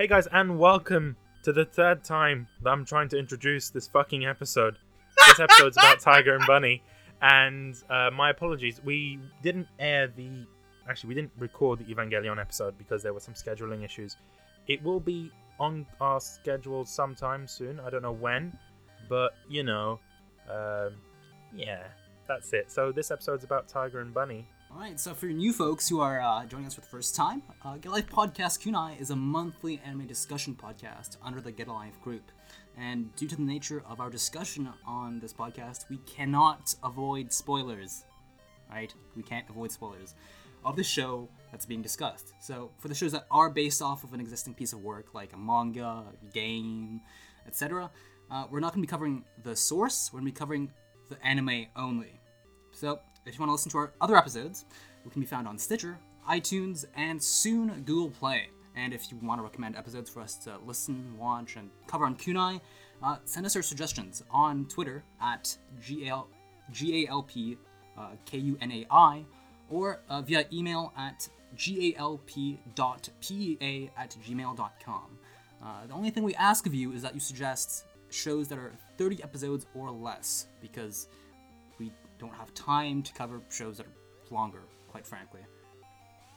Hey 0.00 0.06
guys, 0.06 0.26
and 0.32 0.58
welcome 0.58 1.14
to 1.42 1.52
the 1.52 1.66
third 1.66 2.02
time 2.02 2.48
that 2.62 2.70
I'm 2.70 2.86
trying 2.86 3.10
to 3.10 3.18
introduce 3.18 3.68
this 3.68 3.86
fucking 3.86 4.24
episode. 4.24 4.78
This 5.26 5.40
episode's 5.40 5.76
about 5.76 6.00
Tiger 6.00 6.36
and 6.36 6.46
Bunny, 6.46 6.82
and 7.20 7.76
uh, 7.90 8.10
my 8.10 8.30
apologies. 8.30 8.80
We 8.82 9.18
didn't 9.42 9.68
air 9.78 10.08
the. 10.08 10.46
Actually, 10.88 11.08
we 11.08 11.14
didn't 11.16 11.32
record 11.38 11.80
the 11.80 11.94
Evangelion 11.94 12.40
episode 12.40 12.78
because 12.78 13.02
there 13.02 13.12
were 13.12 13.20
some 13.20 13.34
scheduling 13.34 13.84
issues. 13.84 14.16
It 14.68 14.82
will 14.82 15.00
be 15.00 15.30
on 15.58 15.84
our 16.00 16.18
schedule 16.18 16.86
sometime 16.86 17.46
soon. 17.46 17.78
I 17.78 17.90
don't 17.90 18.00
know 18.00 18.10
when, 18.10 18.56
but 19.06 19.34
you 19.50 19.64
know, 19.64 20.00
um, 20.48 20.94
yeah, 21.54 21.82
that's 22.26 22.54
it. 22.54 22.72
So 22.72 22.90
this 22.90 23.10
episode's 23.10 23.44
about 23.44 23.68
Tiger 23.68 24.00
and 24.00 24.14
Bunny. 24.14 24.48
All 24.72 24.78
right, 24.78 25.00
so 25.00 25.14
for 25.14 25.26
new 25.26 25.52
folks 25.52 25.88
who 25.88 26.00
are 26.00 26.20
uh, 26.20 26.46
joining 26.46 26.66
us 26.66 26.74
for 26.74 26.80
the 26.80 26.86
first 26.86 27.16
time, 27.16 27.42
uh, 27.64 27.76
Get 27.76 27.90
Life 27.90 28.08
Podcast 28.08 28.60
Kunai 28.60 29.00
is 29.00 29.10
a 29.10 29.16
monthly 29.16 29.80
anime 29.84 30.06
discussion 30.06 30.54
podcast 30.54 31.16
under 31.24 31.40
the 31.40 31.50
Get 31.50 31.66
Life 31.66 32.00
group. 32.00 32.30
And 32.78 33.14
due 33.16 33.26
to 33.26 33.34
the 33.34 33.42
nature 33.42 33.82
of 33.90 34.00
our 34.00 34.08
discussion 34.10 34.68
on 34.86 35.18
this 35.18 35.32
podcast, 35.32 35.90
we 35.90 35.98
cannot 36.06 36.72
avoid 36.84 37.32
spoilers. 37.32 38.04
Right? 38.70 38.94
We 39.16 39.24
can't 39.24 39.44
avoid 39.50 39.72
spoilers 39.72 40.14
of 40.64 40.76
the 40.76 40.84
show 40.84 41.28
that's 41.50 41.66
being 41.66 41.82
discussed. 41.82 42.32
So 42.40 42.70
for 42.78 42.86
the 42.86 42.94
shows 42.94 43.10
that 43.10 43.26
are 43.28 43.50
based 43.50 43.82
off 43.82 44.04
of 44.04 44.14
an 44.14 44.20
existing 44.20 44.54
piece 44.54 44.72
of 44.72 44.84
work, 44.84 45.14
like 45.14 45.32
a 45.32 45.36
manga, 45.36 46.04
game, 46.32 47.00
etc., 47.44 47.90
uh, 48.30 48.46
we're 48.48 48.60
not 48.60 48.72
going 48.72 48.82
to 48.82 48.86
be 48.86 48.90
covering 48.90 49.24
the 49.42 49.56
source. 49.56 50.10
We're 50.12 50.20
going 50.20 50.30
to 50.30 50.32
be 50.32 50.38
covering 50.38 50.70
the 51.08 51.26
anime 51.26 51.66
only. 51.74 52.20
So 52.70 53.00
if 53.26 53.34
you 53.34 53.40
want 53.40 53.48
to 53.48 53.52
listen 53.52 53.70
to 53.72 53.78
our 53.78 53.92
other 54.00 54.16
episodes, 54.16 54.64
we 55.04 55.10
can 55.10 55.20
be 55.20 55.26
found 55.26 55.46
on 55.46 55.58
Stitcher, 55.58 55.98
iTunes, 56.28 56.84
and 56.96 57.22
soon 57.22 57.82
Google 57.84 58.10
Play. 58.10 58.48
And 58.76 58.92
if 58.94 59.10
you 59.10 59.18
want 59.22 59.38
to 59.38 59.42
recommend 59.42 59.76
episodes 59.76 60.08
for 60.08 60.20
us 60.20 60.36
to 60.44 60.58
listen, 60.64 61.16
watch, 61.18 61.56
and 61.56 61.70
cover 61.86 62.04
on 62.04 62.16
Kunai, 62.16 62.60
uh, 63.02 63.16
send 63.24 63.46
us 63.46 63.54
your 63.54 63.62
suggestions 63.62 64.22
on 64.30 64.66
Twitter 64.66 65.02
at 65.20 65.56
GAL, 65.86 66.28
GALP 66.72 67.58
uh, 67.98 68.10
KUNAI 68.26 69.24
or 69.68 70.00
uh, 70.08 70.22
via 70.22 70.44
email 70.52 70.92
at 70.96 71.28
galp.pea 71.56 71.98
at 73.96 74.16
gmail.com. 74.26 75.18
Uh, 75.62 75.86
the 75.86 75.92
only 75.92 76.10
thing 76.10 76.22
we 76.22 76.34
ask 76.36 76.66
of 76.66 76.74
you 76.74 76.92
is 76.92 77.02
that 77.02 77.14
you 77.14 77.20
suggest 77.20 77.84
shows 78.10 78.48
that 78.48 78.58
are 78.58 78.72
30 78.98 79.22
episodes 79.22 79.66
or 79.74 79.90
less 79.90 80.46
because 80.60 81.08
don't 82.20 82.34
have 82.34 82.52
time 82.54 83.02
to 83.02 83.12
cover 83.14 83.40
shows 83.50 83.78
that 83.78 83.86
are 83.86 84.34
longer, 84.34 84.60
quite 84.88 85.06
frankly. 85.06 85.40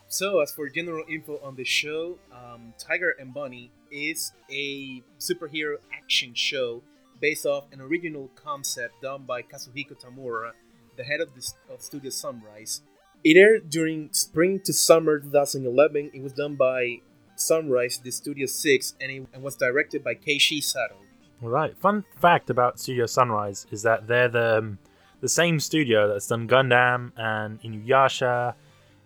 So, 0.08 0.40
as 0.42 0.52
for 0.52 0.70
general 0.70 1.04
info 1.10 1.40
on 1.44 1.56
the 1.56 1.64
show, 1.64 2.20
um, 2.32 2.74
Tiger 2.78 3.16
and 3.20 3.34
Bunny 3.34 3.72
is 3.92 4.32
a 4.50 5.04
superhero 5.20 5.78
action 5.92 6.34
show 6.36 6.84
based 7.20 7.46
off 7.46 7.66
an 7.72 7.82
original 7.82 8.30
concept 8.36 9.02
done 9.02 9.24
by 9.24 9.42
Kazuhiko 9.42 10.00
Tamura, 10.00 10.52
the 10.98 11.04
head 11.04 11.20
of, 11.20 11.34
the, 11.36 11.74
of 11.74 11.82
Studio 11.82 12.10
Sunrise. 12.12 12.82
It 13.24 13.38
aired 13.38 13.70
during 13.70 14.10
spring 14.12 14.60
to 14.66 14.74
summer 14.74 15.20
2011. 15.20 16.12
It 16.14 16.22
was 16.22 16.34
done 16.34 16.56
by 16.56 17.00
Sunrise, 17.36 18.00
the 18.04 18.12
Studio 18.12 18.46
6, 18.46 18.96
and 19.02 19.12
it 19.12 19.28
and 19.34 19.42
was 19.42 19.56
directed 19.56 20.04
by 20.04 20.16
Keiichi 20.16 20.62
Sato. 20.62 20.96
All 21.42 21.50
right. 21.50 21.78
Fun 21.78 22.06
fact 22.20 22.50
about 22.50 22.80
Studio 22.80 23.06
Sunrise 23.06 23.66
is 23.72 23.84
that 23.84 24.08
they're 24.08 24.30
the 24.30 24.58
um, 24.60 24.80
the 25.24 25.30
same 25.30 25.58
studio 25.58 26.10
that's 26.10 26.28
done 26.28 26.50
Gundam 26.50 27.14
and 27.16 27.62
Inuyasha 27.62 28.54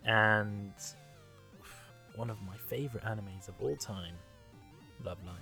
and 0.03 0.73
one 2.15 2.31
of 2.31 2.37
my 2.41 2.57
favorite 2.65 3.03
animes 3.03 3.47
of 3.47 3.53
all 3.61 3.75
time, 3.75 4.15
Love 5.05 5.19
Live. 5.23 5.35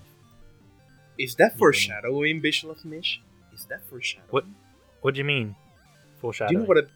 Is 1.17 1.35
that 1.35 1.57
foreshadowing, 1.57 2.41
Bishop 2.41 2.71
of 2.71 2.83
Mish? 2.83 3.21
Is 3.53 3.63
that 3.69 3.87
foreshadowing? 3.89 4.27
What? 4.31 4.45
What 4.99 5.13
do 5.13 5.19
you 5.19 5.23
mean? 5.23 5.55
Foreshadowing. 6.19 6.49
Do 6.49 6.53
you 6.55 6.59
know 6.59 6.67
what 6.67 6.77
a 6.77 6.81
do 6.81 6.89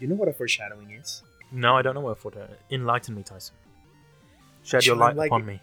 you 0.00 0.08
know 0.08 0.16
what 0.16 0.26
a 0.26 0.32
foreshadowing 0.32 0.90
is? 0.90 1.22
No, 1.52 1.76
I 1.76 1.82
don't 1.82 1.94
know 1.94 2.00
what 2.00 2.18
foreshadowing. 2.18 2.58
Enlighten 2.68 3.14
me, 3.14 3.22
Tyson. 3.22 3.54
Shed 4.64 4.86
your 4.86 4.96
light 4.96 5.16
upon 5.16 5.42
it? 5.42 5.46
me. 5.46 5.60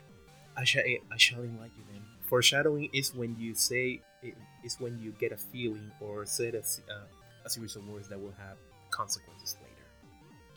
I 0.56 0.64
shall 0.64 0.84
I 0.86 1.18
shall 1.18 1.44
enlighten 1.44 1.74
you 1.78 1.84
then. 1.92 2.02
Foreshadowing 2.30 2.90
is 2.94 3.14
when 3.14 3.36
you 3.38 3.54
say 3.56 4.00
it 4.24 4.36
is 4.64 4.80
when 4.80 4.98
you 5.02 5.12
get 5.20 5.34
a 5.34 5.38
feeling 5.38 5.92
or 6.00 6.26
say 6.26 6.48
a, 6.48 6.60
uh, 6.60 7.04
a 7.48 7.50
series 7.50 7.76
of 7.76 7.88
words 7.88 8.08
that 8.10 8.20
will 8.20 8.34
have 8.38 8.58
consequences 8.92 9.58
later. 9.62 9.86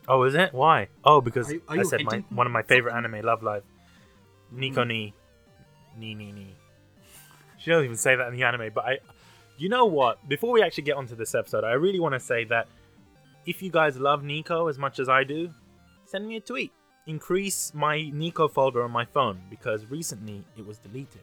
Oh, 0.07 0.23
is 0.23 0.35
it? 0.35 0.53
Why? 0.53 0.87
Oh, 1.03 1.21
because 1.21 1.49
Are 1.49 1.53
you- 1.53 1.63
are 1.67 1.79
I 1.79 1.83
said 1.83 2.03
my 2.03 2.23
one 2.29 2.47
of 2.47 2.53
my 2.53 2.63
favorite 2.63 2.93
anime, 2.93 3.21
Love 3.23 3.43
Live. 3.43 3.63
Nico 4.51 4.81
hmm. 4.83 4.89
ni, 4.89 5.13
ni 5.97 6.13
ni 6.15 6.31
ni. 6.31 6.55
She 7.57 7.71
doesn't 7.71 7.85
even 7.85 7.97
say 7.97 8.15
that 8.15 8.27
in 8.27 8.33
the 8.35 8.43
anime, 8.43 8.71
but 8.73 8.85
I. 8.85 8.99
You 9.57 9.69
know 9.69 9.85
what? 9.85 10.27
Before 10.27 10.51
we 10.51 10.63
actually 10.63 10.85
get 10.85 10.95
onto 10.95 11.15
this 11.15 11.35
episode, 11.35 11.63
I 11.63 11.73
really 11.73 11.99
want 11.99 12.13
to 12.13 12.19
say 12.19 12.45
that 12.45 12.67
if 13.45 13.61
you 13.61 13.69
guys 13.69 13.97
love 13.97 14.23
Nico 14.23 14.67
as 14.67 14.77
much 14.79 14.97
as 14.97 15.07
I 15.07 15.23
do, 15.23 15.51
send 16.05 16.27
me 16.27 16.35
a 16.37 16.41
tweet. 16.41 16.71
Increase 17.05 17.71
my 17.73 18.09
Nico 18.11 18.47
folder 18.47 18.83
on 18.83 18.91
my 18.91 19.05
phone 19.05 19.39
because 19.49 19.85
recently 19.85 20.43
it 20.57 20.65
was 20.65 20.77
deleted. 20.79 21.21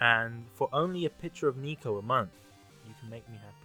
And 0.00 0.44
for 0.54 0.68
only 0.72 1.06
a 1.06 1.10
picture 1.10 1.48
of 1.48 1.56
Nico 1.56 1.98
a 1.98 2.02
month, 2.02 2.30
you 2.86 2.94
can 3.00 3.08
make 3.08 3.28
me 3.30 3.36
happy. 3.36 3.61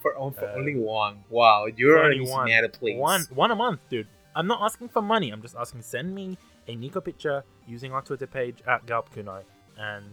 Just 0.00 0.12
saying. 0.12 0.14
For, 0.14 0.16
on- 0.18 0.32
for 0.32 0.46
Uh, 0.48 0.54
only 0.58 0.74
one. 0.76 1.24
Wow, 1.28 1.66
you're 1.66 1.96
For 1.96 2.02
already 2.04 2.20
only 2.20 2.30
one. 2.30 2.48
mad 2.48 2.72
please. 2.72 2.98
One, 2.98 3.22
one 3.34 3.50
a 3.50 3.56
month, 3.56 3.80
dude. 3.88 4.06
I'm 4.34 4.46
not 4.46 4.62
asking 4.62 4.88
for 4.90 5.02
money. 5.02 5.30
I'm 5.30 5.42
just 5.42 5.56
asking 5.56 5.82
send 5.82 6.14
me 6.14 6.38
a 6.68 6.74
Nico 6.76 7.00
picture 7.00 7.42
using 7.66 7.92
our 7.92 8.02
Twitter 8.02 8.26
page 8.26 8.58
at 8.66 8.86
Galpkunai. 8.86 9.42
And 9.76 10.04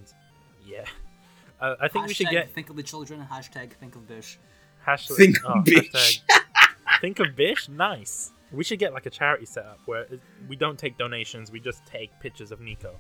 yeah, 0.66 0.86
uh, 1.62 1.76
I 1.80 1.88
think 1.88 2.08
we 2.08 2.14
should 2.14 2.30
get 2.30 2.52
think 2.54 2.70
of 2.70 2.76
the 2.76 2.84
children. 2.84 3.26
Hashtag 3.32 3.74
think 3.74 3.96
of 3.96 4.08
Bish. 4.08 4.40
hashtag 4.86 5.16
Think 5.18 5.38
oh, 5.46 5.62
Bish. 5.62 5.92
hashtag 5.92 6.22
think 7.02 7.20
of 7.20 7.36
Bish. 7.36 7.70
Nice. 7.70 8.32
We 8.52 8.64
should 8.64 8.80
get 8.80 8.94
like 8.94 9.06
a 9.06 9.10
charity 9.10 9.46
set 9.46 9.66
up 9.66 9.80
where 9.86 10.08
we 10.48 10.56
don't 10.56 10.80
take 10.80 10.98
donations. 10.98 11.52
We 11.52 11.60
just 11.60 11.86
take 11.86 12.10
pictures 12.22 12.52
of 12.52 12.62
Nico. 12.62 12.96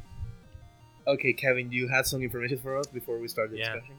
Okay, 1.08 1.32
Kevin, 1.32 1.70
do 1.70 1.78
you 1.78 1.88
have 1.88 2.06
some 2.06 2.22
information 2.22 2.58
for 2.60 2.78
us 2.78 2.86
before 2.88 3.18
we 3.18 3.30
start 3.30 3.50
the 3.52 3.58
Yeah. 3.58 3.74
discussion? 3.76 3.96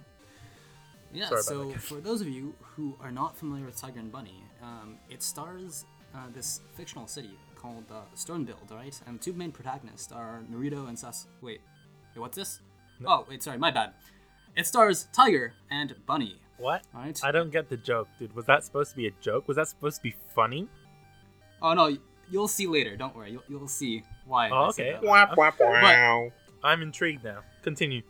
Yeah, 1.12 1.28
Sorry 1.28 1.42
so 1.42 1.70
for 1.72 2.00
those 2.00 2.20
of 2.20 2.28
you 2.28 2.54
who 2.60 2.94
are 3.00 3.10
not 3.10 3.36
familiar 3.36 3.64
with 3.64 3.76
Tiger 3.76 3.98
and 3.98 4.12
Bunny, 4.12 4.42
um, 4.62 4.96
it 5.08 5.22
stars 5.22 5.84
uh, 6.14 6.26
this 6.34 6.60
fictional 6.74 7.06
city 7.06 7.30
called 7.56 7.84
uh, 7.90 8.02
Sternbild, 8.14 8.70
right? 8.70 8.98
And 9.06 9.18
the 9.18 9.24
two 9.24 9.32
main 9.32 9.50
protagonists 9.52 10.12
are 10.12 10.42
Naruto 10.52 10.88
and 10.88 10.98
Sas. 10.98 11.26
Wait, 11.40 11.60
wait, 12.14 12.20
what's 12.20 12.36
this? 12.36 12.60
Oh, 13.06 13.26
wait, 13.28 13.42
sorry, 13.42 13.58
my 13.58 13.70
bad. 13.70 13.92
It 14.56 14.66
stars 14.66 15.08
Tiger 15.12 15.54
and 15.70 15.94
Bunny, 16.06 16.36
What? 16.58 16.82
right? 16.92 17.18
I 17.22 17.30
don't 17.30 17.50
get 17.50 17.68
the 17.68 17.76
joke, 17.76 18.08
dude. 18.18 18.34
Was 18.34 18.46
that 18.46 18.64
supposed 18.64 18.90
to 18.90 18.96
be 18.96 19.06
a 19.06 19.12
joke? 19.20 19.48
Was 19.48 19.56
that 19.56 19.68
supposed 19.68 19.96
to 19.96 20.02
be 20.02 20.14
funny? 20.34 20.68
Oh 21.62 21.74
no, 21.74 21.96
you'll 22.30 22.48
see 22.48 22.66
later. 22.66 22.96
Don't 22.96 23.14
worry, 23.16 23.32
you'll, 23.32 23.44
you'll 23.48 23.68
see 23.68 24.02
why. 24.26 24.50
Oh, 24.50 24.66
okay. 24.68 24.98
Wah, 25.02 25.32
wah, 25.36 25.52
wow. 25.60 26.32
I'm 26.62 26.82
intrigued 26.82 27.24
now. 27.24 27.40
Continue. 27.62 28.02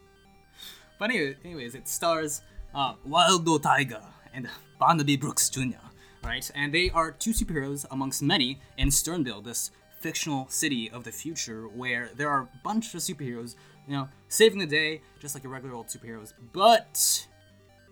But 0.99 1.11
anyway, 1.11 1.37
anyways, 1.45 1.75
it 1.75 1.87
stars 1.87 2.43
uh, 2.75 2.95
Wildo 3.07 3.61
Tiger 3.61 4.03
and 4.33 4.49
Barnaby 4.79 5.17
Brooks 5.17 5.49
Jr. 5.49 5.77
Right, 6.25 6.51
and 6.55 6.73
they 6.75 6.91
are 6.91 7.11
two 7.11 7.31
superheroes 7.31 7.87
amongst 7.91 8.23
many 8.23 8.59
in 8.77 8.89
Sternbild, 8.89 9.45
this 9.45 9.71
fictional 10.01 10.47
city 10.49 10.91
of 10.91 11.05
the 11.05 11.13
future 11.13 11.67
where 11.69 12.11
there 12.17 12.29
are 12.29 12.43
a 12.43 12.49
bunch 12.63 12.95
of 12.95 13.01
superheroes, 13.01 13.55
you 13.87 13.95
know, 13.95 14.09
saving 14.29 14.59
the 14.59 14.67
day 14.67 15.01
just 15.21 15.35
like 15.35 15.43
your 15.43 15.53
regular 15.53 15.75
old 15.75 15.87
superheroes. 15.87 16.33
But 16.53 17.27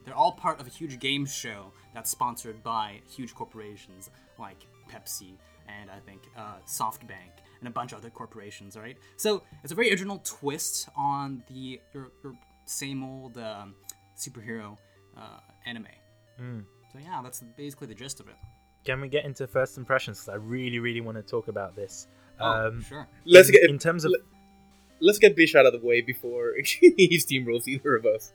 they're 0.04 0.15
all 0.15 0.32
part 0.32 0.60
of 0.60 0.66
a 0.66 0.70
huge 0.70 0.98
game 0.98 1.26
show 1.26 1.72
that's 1.94 2.10
sponsored 2.10 2.62
by 2.62 3.00
huge 3.09 3.34
corporations 3.34 4.10
like 4.38 4.66
Pepsi 4.91 5.34
and 5.69 5.91
I 5.91 5.98
think 5.98 6.22
uh, 6.36 6.56
SoftBank 6.66 7.42
and 7.60 7.69
a 7.69 7.70
bunch 7.70 7.92
of 7.92 7.98
other 7.98 8.10
corporations. 8.10 8.76
Right, 8.76 8.97
so 9.16 9.42
it's 9.62 9.72
a 9.72 9.75
very 9.75 9.91
original 9.91 10.20
twist 10.25 10.88
on 10.97 11.42
the 11.48 11.80
your, 11.92 12.10
your 12.22 12.34
same 12.66 13.03
old 13.03 13.39
um, 13.39 13.74
superhero 14.16 14.77
uh, 15.16 15.41
anime. 15.66 15.86
So 16.92 16.98
yeah, 16.98 17.21
that's 17.22 17.42
basically 17.57 17.86
the 17.89 17.95
gist 17.95 18.21
of 18.21 18.28
it. 18.28 18.36
Can 18.84 19.01
we 19.01 19.09
get 19.09 19.24
into 19.24 19.47
first 19.47 19.78
impressions? 19.78 20.18
Because 20.21 20.28
I 20.28 20.36
really, 20.36 20.78
really 20.78 21.01
want 21.01 21.16
to 21.16 21.22
talk 21.22 21.48
about 21.48 21.74
this. 21.74 22.07
Oh, 22.39 22.68
Um, 22.68 22.83
sure. 22.83 23.09
Let's 23.24 23.48
in, 23.48 23.54
get 23.54 23.71
in 23.71 23.78
terms 23.78 24.04
of 24.04 24.13
let- 24.13 24.21
let's 25.01 25.18
get 25.18 25.34
Bish 25.36 25.54
out 25.54 25.66
of 25.66 25.72
the 25.72 25.80
way 25.86 26.01
before 26.03 26.54
he 26.65 27.18
steamrolls 27.18 27.66
either 27.66 27.97
of 27.97 28.07
us. 28.07 28.33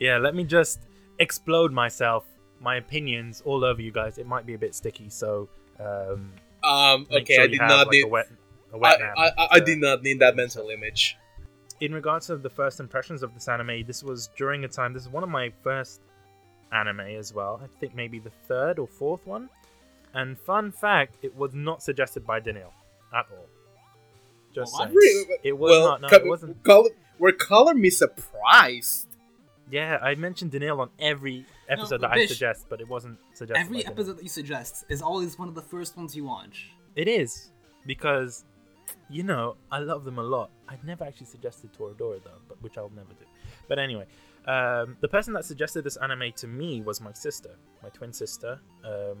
yeah, 0.00 0.18
let 0.18 0.34
me 0.34 0.44
just 0.44 0.80
explode 1.18 1.72
myself, 1.72 2.24
my 2.60 2.76
opinions 2.76 3.42
all 3.44 3.64
over 3.64 3.80
you 3.80 3.92
guys. 3.92 4.18
It 4.18 4.26
might 4.26 4.46
be 4.46 4.54
a 4.54 4.58
bit 4.58 4.74
sticky, 4.74 5.08
so 5.10 5.48
um, 5.78 6.32
Um, 6.64 7.06
okay, 7.10 7.34
sure 7.34 7.44
I 7.44 7.46
did 7.46 7.60
have, 7.60 7.68
not 7.70 7.86
like, 7.86 7.92
need. 7.92 8.04
a 8.04 8.08
wet, 8.08 8.26
a 8.72 8.76
I, 8.76 8.78
wet 8.78 9.00
nap. 9.00 9.14
I, 9.16 9.22
I, 9.22 9.30
I 9.38 9.56
Uh, 9.56 9.58
did 9.60 9.78
not 9.78 10.02
need 10.02 10.18
that 10.20 10.34
mental 10.36 10.68
image. 10.70 11.16
In 11.80 11.92
regards 11.92 12.26
to 12.26 12.36
the 12.36 12.50
first 12.50 12.80
impressions 12.80 13.22
of 13.22 13.34
this 13.34 13.48
anime, 13.48 13.84
this 13.86 14.02
was 14.02 14.30
during 14.36 14.64
a 14.64 14.68
time. 14.68 14.92
This 14.92 15.02
is 15.02 15.08
one 15.08 15.22
of 15.22 15.28
my 15.28 15.52
first 15.62 16.00
anime 16.72 17.00
as 17.00 17.32
well. 17.32 17.60
I 17.62 17.66
think 17.80 17.94
maybe 17.94 18.18
the 18.18 18.32
third 18.46 18.78
or 18.78 18.86
fourth 18.86 19.26
one. 19.26 19.48
And 20.14 20.38
fun 20.38 20.72
fact, 20.72 21.16
it 21.22 21.34
was 21.36 21.54
not 21.54 21.82
suggested 21.82 22.26
by 22.26 22.40
Daniel 22.40 22.72
at 23.14 23.26
all. 23.30 23.46
Just 24.54 24.74
Well. 24.78 24.88
Really? 24.88 25.36
It 25.42 25.56
was 25.56 25.70
well, 25.70 25.88
not. 25.88 26.02
No, 26.02 26.08
it 26.08 26.26
wasn't. 26.26 26.56
Were 27.18 27.32
color 27.32 27.74
me 27.74 27.90
surprised? 27.90 29.08
Yeah, 29.70 29.98
I 30.00 30.14
mentioned 30.14 30.52
Daniil 30.52 30.80
on 30.80 30.88
every 30.98 31.44
episode 31.68 32.00
that 32.00 32.12
I 32.12 32.26
suggest, 32.26 32.66
but 32.68 32.80
it 32.80 32.88
wasn't 32.88 33.18
suggested. 33.34 33.60
Every 33.60 33.78
Daniil. 33.78 33.92
episode 33.92 34.16
that 34.16 34.22
you 34.22 34.28
suggest 34.28 34.84
is 34.88 35.02
always 35.02 35.38
one 35.38 35.48
of 35.48 35.54
the 35.54 35.62
first 35.62 35.96
ones 35.96 36.16
you 36.16 36.24
watch. 36.24 36.70
It 36.96 37.06
is 37.06 37.50
because 37.86 38.44
you 39.08 39.22
know 39.22 39.56
I 39.70 39.78
love 39.78 40.04
them 40.04 40.18
a 40.18 40.22
lot. 40.22 40.50
I'd 40.68 40.82
never 40.84 41.04
actually 41.04 41.26
suggested 41.26 41.72
Toradora 41.72 42.22
though, 42.22 42.40
but 42.48 42.60
which 42.62 42.78
I'll 42.78 42.90
never 42.94 43.12
do. 43.18 43.24
But 43.68 43.78
anyway, 43.78 44.06
um, 44.46 44.96
the 45.00 45.08
person 45.08 45.32
that 45.34 45.44
suggested 45.44 45.84
this 45.84 45.96
anime 45.96 46.32
to 46.36 46.46
me 46.46 46.80
was 46.80 47.00
my 47.00 47.12
sister, 47.12 47.50
my 47.82 47.88
twin 47.90 48.12
sister. 48.12 48.60
Um, 48.84 49.18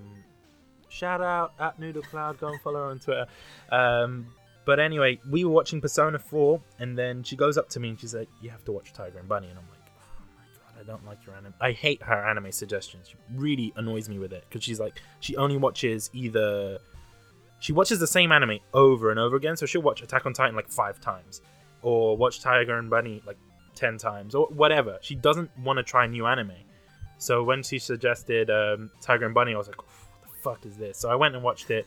shout 0.88 1.20
out 1.20 1.54
at 1.58 1.78
Noodle 1.78 2.02
Cloud. 2.02 2.38
Go 2.38 2.48
and 2.48 2.60
follow 2.60 2.80
her 2.80 2.90
on 2.90 2.98
Twitter. 2.98 3.26
Um, 3.70 4.26
but 4.64 4.78
anyway, 4.78 5.18
we 5.30 5.44
were 5.44 5.50
watching 5.50 5.80
Persona 5.80 6.18
4, 6.18 6.60
and 6.78 6.96
then 6.96 7.22
she 7.22 7.36
goes 7.36 7.56
up 7.56 7.68
to 7.70 7.80
me 7.80 7.90
and 7.90 8.00
she's 8.00 8.14
like, 8.14 8.28
"You 8.42 8.50
have 8.50 8.64
to 8.66 8.72
watch 8.72 8.92
Tiger 8.92 9.18
and 9.18 9.28
Bunny," 9.28 9.48
and 9.48 9.58
I'm 9.58 9.64
like. 9.70 9.78
"Oh 9.78 10.24
my 10.36 10.44
God, 10.54 10.80
I 10.80 10.84
don't 10.84 11.06
like 11.06 11.24
your 11.24 11.34
anime. 11.36 11.54
I 11.60 11.72
hate 11.72 12.02
her 12.02 12.26
anime 12.26 12.52
suggestions. 12.52 13.08
She 13.08 13.16
really 13.34 13.72
annoys 13.76 14.08
me 14.08 14.18
with 14.18 14.32
it 14.32 14.44
because 14.48 14.62
she's 14.62 14.78
like, 14.78 15.00
she 15.20 15.36
only 15.36 15.56
watches 15.56 16.10
either 16.12 16.78
she 17.60 17.72
watches 17.72 17.98
the 17.98 18.06
same 18.06 18.32
anime 18.32 18.58
over 18.72 19.10
and 19.10 19.18
over 19.18 19.36
again. 19.36 19.56
So 19.56 19.66
she'll 19.66 19.82
watch 19.82 20.02
Attack 20.02 20.26
on 20.26 20.32
Titan 20.32 20.54
like 20.54 20.68
five 20.68 21.00
times, 21.00 21.40
or 21.82 22.16
watch 22.16 22.40
Tiger 22.40 22.78
and 22.78 22.88
Bunny 22.88 23.22
like 23.26 23.38
ten 23.74 23.98
times, 23.98 24.34
or 24.34 24.46
whatever. 24.46 24.98
She 25.00 25.14
doesn't 25.14 25.50
want 25.58 25.78
to 25.78 25.82
try 25.82 26.06
new 26.06 26.26
anime. 26.26 26.52
So 27.18 27.42
when 27.42 27.62
she 27.62 27.78
suggested 27.78 28.48
um, 28.50 28.90
Tiger 29.00 29.26
and 29.26 29.34
Bunny, 29.34 29.54
I 29.54 29.58
was 29.58 29.68
like, 29.68 29.78
"What 29.78 29.88
the 30.22 30.40
fuck 30.42 30.66
is 30.66 30.76
this?" 30.76 30.98
So 30.98 31.10
I 31.10 31.16
went 31.16 31.34
and 31.34 31.42
watched 31.42 31.70
it, 31.70 31.86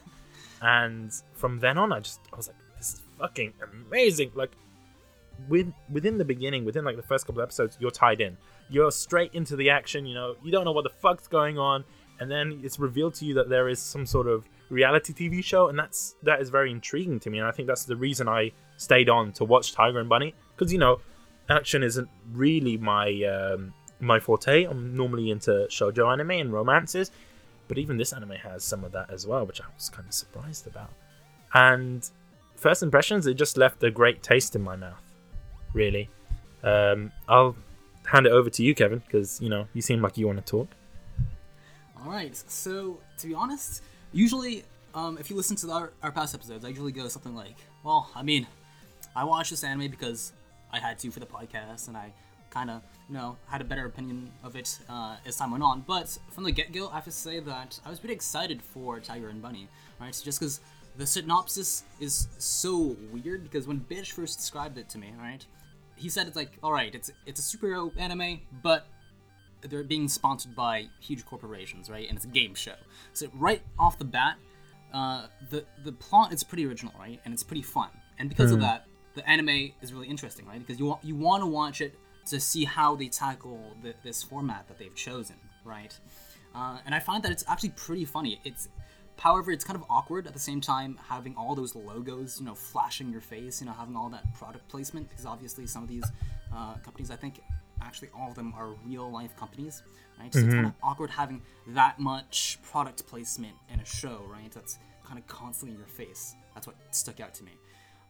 and 0.62 1.12
from 1.34 1.60
then 1.60 1.78
on, 1.78 1.94
I 1.94 2.02
just 2.02 2.20
I 2.34 2.36
was 2.36 2.48
like, 2.48 2.58
"This 2.78 2.94
is 2.96 3.02
fucking 3.18 3.54
amazing!" 3.72 4.32
Like, 4.36 4.52
with 5.48 5.72
within 5.90 6.18
the 6.18 6.26
beginning, 6.26 6.66
within 6.66 6.84
like 6.84 6.98
the 6.98 7.04
first 7.04 7.26
couple 7.26 7.42
episodes, 7.42 7.78
you're 7.80 7.92
tied 7.92 8.20
in. 8.20 8.38
You're 8.70 8.92
straight 8.92 9.34
into 9.34 9.56
the 9.56 9.70
action. 9.70 10.06
You 10.06 10.16
know, 10.16 10.36
you 10.44 10.52
don't 10.52 10.66
know 10.66 10.74
what 10.74 10.84
the 10.84 10.90
fuck's 10.90 11.28
going 11.28 11.58
on, 11.58 11.86
and 12.20 12.30
then 12.30 12.60
it's 12.62 12.78
revealed 12.78 13.14
to 13.16 13.26
you 13.26 13.34
that 13.36 13.48
there 13.48 13.70
is 13.70 13.80
some 13.80 14.06
sort 14.06 14.28
of 14.28 14.44
reality 14.72 15.14
TV 15.14 15.44
show, 15.44 15.68
and 15.68 15.78
that's 15.78 16.16
that 16.24 16.42
is 16.42 16.50
very 16.50 16.72
intriguing 16.72 17.20
to 17.20 17.30
me, 17.30 17.40
and 17.40 17.48
I 17.48 17.52
think 17.52 17.68
that's 17.68 17.86
the 17.86 17.96
reason 17.96 18.28
I 18.28 18.52
stayed 18.78 19.10
on 19.10 19.32
to 19.34 19.44
watch 19.44 19.74
Tiger 19.74 20.00
and 20.00 20.10
Bunny 20.10 20.34
because 20.56 20.72
you 20.72 20.80
know, 20.80 21.00
action 21.50 21.84
isn't 21.84 22.10
really 22.32 22.78
my 22.78 23.24
um, 23.24 23.74
my 24.00 24.20
forte. 24.20 24.64
I'm 24.64 24.96
normally 24.96 25.30
into 25.30 25.68
shoujo 25.70 26.12
anime 26.12 26.32
and 26.32 26.54
romances, 26.54 27.12
but 27.68 27.78
even 27.78 27.98
this 27.98 28.14
anime 28.14 28.32
has 28.32 28.64
some 28.64 28.84
of 28.84 28.92
that 28.94 29.12
as 29.12 29.28
well, 29.28 29.46
which 29.46 29.62
I 29.62 29.66
was 29.76 29.90
kind 29.90 30.08
of 30.08 30.14
surprised 30.14 30.66
about. 30.66 30.92
And 31.54 32.10
first 32.56 32.82
impressions, 32.82 33.28
it 33.28 33.36
just 33.36 33.58
left 33.58 33.84
a 33.84 33.92
great 33.92 34.24
taste 34.24 34.56
in 34.56 34.62
my 34.62 34.76
mouth. 34.76 35.02
Really, 35.74 36.10
um, 36.64 37.12
I'll 37.28 37.56
hand 38.06 38.26
it 38.26 38.32
over 38.32 38.50
to 38.50 38.64
you, 38.64 38.74
Kevin, 38.74 39.00
because 39.00 39.42
you 39.42 39.50
know 39.50 39.68
you 39.74 39.82
seem 39.82 40.02
like 40.02 40.18
you 40.18 40.28
want 40.28 40.40
to 40.40 40.50
talk. 40.50 40.70
All 42.04 42.12
right. 42.12 42.36
So 42.48 43.00
to 43.18 43.28
be 43.28 43.34
honest, 43.34 43.84
usually, 44.12 44.64
um, 44.94 45.18
if 45.18 45.30
you 45.30 45.36
listen 45.36 45.56
to 45.58 45.72
our, 45.72 45.94
our 46.04 46.12
past 46.12 46.36
episodes, 46.36 46.66
I 46.66 46.70
usually 46.70 46.92
go 46.92 47.08
something 47.08 47.36
like, 47.36 47.56
"Well, 47.84 48.10
I 48.16 48.24
mean, 48.24 48.48
I 49.16 49.24
watched 49.24 49.52
this 49.52 49.64
anime 49.64 49.90
because 49.90 50.34
I 50.72 50.80
had 50.80 51.00
to 51.00 51.12
for 51.12 51.20
the 51.20 51.26
podcast, 51.26 51.88
and 51.88 51.98
I 51.98 52.14
kind 52.50 52.70
of, 52.70 52.82
you 53.08 53.16
know, 53.16 53.38
had 53.48 53.62
a 53.62 53.64
better 53.64 53.86
opinion 53.86 54.32
of 54.44 54.56
it 54.56 54.80
uh, 54.90 55.16
as 55.26 55.38
time 55.38 55.52
went 55.52 55.64
on." 55.64 55.82
But 55.88 56.18
from 56.32 56.44
the 56.44 56.52
get-go, 56.52 56.90
I 56.90 56.96
have 56.96 57.06
to 57.06 57.12
say 57.12 57.40
that 57.40 57.80
I 57.86 57.90
was 57.90 58.00
pretty 58.00 58.14
excited 58.14 58.62
for 58.62 59.00
Tiger 59.00 59.30
and 59.30 59.42
Bunny, 59.42 59.68
right? 60.00 60.14
So 60.14 60.26
just 60.26 60.40
because 60.40 60.60
the 60.98 61.06
synopsis 61.06 61.84
is 62.00 62.28
so 62.38 62.96
weird, 63.12 63.44
because 63.44 63.68
when 63.68 63.78
Bish 63.78 64.12
first 64.12 64.40
described 64.40 64.78
it 64.78 64.90
to 64.90 64.98
me, 64.98 65.14
right, 65.20 65.46
he 65.96 66.10
said 66.10 66.28
it's 66.28 66.36
like, 66.36 66.58
"All 66.64 66.74
right, 66.74 66.94
it's 66.94 67.12
it's 67.26 67.54
a 67.54 67.58
superhero 67.58 67.92
anime, 67.98 68.42
but." 68.62 68.88
They're 69.70 69.84
being 69.84 70.08
sponsored 70.08 70.56
by 70.56 70.88
huge 71.00 71.26
corporations, 71.26 71.90
right? 71.90 72.08
And 72.08 72.18
it's 72.18 72.26
a 72.26 72.30
game 72.30 72.56
show. 72.56 72.76
So 73.14 73.28
right 73.34 73.62
off 73.78 73.98
the 73.98 74.06
bat, 74.06 74.38
uh, 74.94 75.28
the 75.50 75.66
the 75.84 75.92
plot 75.92 76.34
is 76.34 76.44
pretty 76.44 76.66
original, 76.66 76.94
right? 77.00 77.20
And 77.24 77.34
it's 77.34 77.44
pretty 77.44 77.62
fun. 77.62 77.90
And 78.20 78.30
because 78.30 78.52
of 78.52 78.60
that, 78.62 78.86
the 79.16 79.28
anime 79.28 79.72
is 79.82 79.94
really 79.94 80.08
interesting, 80.08 80.46
right? 80.46 80.60
Because 80.60 80.80
you 80.80 80.86
want 80.86 81.04
you 81.04 81.16
want 81.16 81.42
to 81.42 81.48
watch 81.48 81.82
it 81.82 81.96
to 82.28 82.40
see 82.40 82.66
how 82.66 82.96
they 82.96 83.08
tackle 83.08 83.60
the, 83.82 83.94
this 84.04 84.22
format 84.22 84.68
that 84.68 84.78
they've 84.78 84.96
chosen, 84.96 85.38
right? 85.66 85.98
Uh, 86.54 86.78
and 86.86 86.94
I 86.94 87.00
find 87.00 87.24
that 87.24 87.32
it's 87.32 87.44
actually 87.48 87.70
pretty 87.70 88.06
funny. 88.06 88.40
It's 88.44 88.68
However, 89.22 89.52
it's 89.52 89.64
kind 89.64 89.78
of 89.78 89.86
awkward 89.88 90.26
at 90.26 90.34
the 90.34 90.40
same 90.40 90.62
time 90.62 90.98
having 91.08 91.36
all 91.36 91.54
those 91.54 91.76
logos, 91.76 92.40
you 92.40 92.46
know, 92.48 92.56
flashing 92.56 93.12
your 93.12 93.22
face, 93.22 93.62
you 93.62 93.68
know, 93.68 93.74
having 93.74 93.96
all 93.96 94.10
that 94.10 94.34
product 94.34 94.68
placement 94.68 95.10
because 95.10 95.28
obviously 95.28 95.68
some 95.68 95.84
of 95.84 95.90
these 95.90 96.06
uh, 96.52 96.74
companies, 96.84 97.12
I 97.12 97.18
think 97.18 97.40
actually 97.82 98.10
all 98.18 98.30
of 98.30 98.36
them 98.36 98.54
are 98.58 98.70
real 98.86 99.12
life 99.12 99.36
companies, 99.36 99.84
right? 100.20 100.34
So 100.34 100.40
it's 100.40 100.54
kind 100.54 100.66
of 100.66 100.74
awkward 100.84 101.10
having 101.10 101.42
that 101.68 102.00
much 102.00 102.60
product 102.64 103.06
placement 103.08 103.56
in 103.74 103.80
a 103.80 103.86
show, 103.86 104.22
right? 104.32 104.52
That's 104.52 104.78
kind 105.06 105.20
of 105.20 105.28
constantly 105.28 105.74
in 105.74 105.80
your 105.80 105.88
face. 105.88 106.36
That's 106.54 106.68
what 106.68 106.76
stuck 106.92 107.20
out 107.20 107.34
to 107.36 107.44
me. 107.44 107.52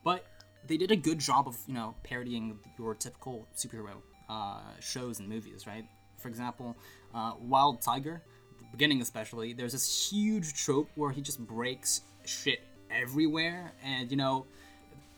But 0.04 0.26
they 0.68 0.78
did 0.78 0.92
a 0.92 0.96
good 0.96 1.20
job 1.20 1.48
of, 1.48 1.58
you 1.68 1.74
know, 1.74 1.96
parodying 2.04 2.60
your 2.78 2.96
typical 2.96 3.48
superhero 3.56 4.02
uh, 4.30 4.62
shows 4.80 5.20
and 5.20 5.28
movies, 5.28 5.66
right? 5.68 5.86
For 6.18 6.28
example, 6.28 6.78
uh, 7.14 7.34
Wild 7.40 7.82
Tiger, 7.82 8.22
the 8.60 8.66
beginning 8.72 9.02
especially, 9.02 9.54
there's 9.54 9.72
this 9.74 10.10
huge 10.12 10.54
trope 10.54 10.90
where 10.96 11.12
he 11.12 11.22
just 11.22 11.40
breaks 11.40 12.02
shit 12.26 12.60
everywhere, 12.92 13.74
and 13.84 14.12
you 14.12 14.18
know, 14.18 14.46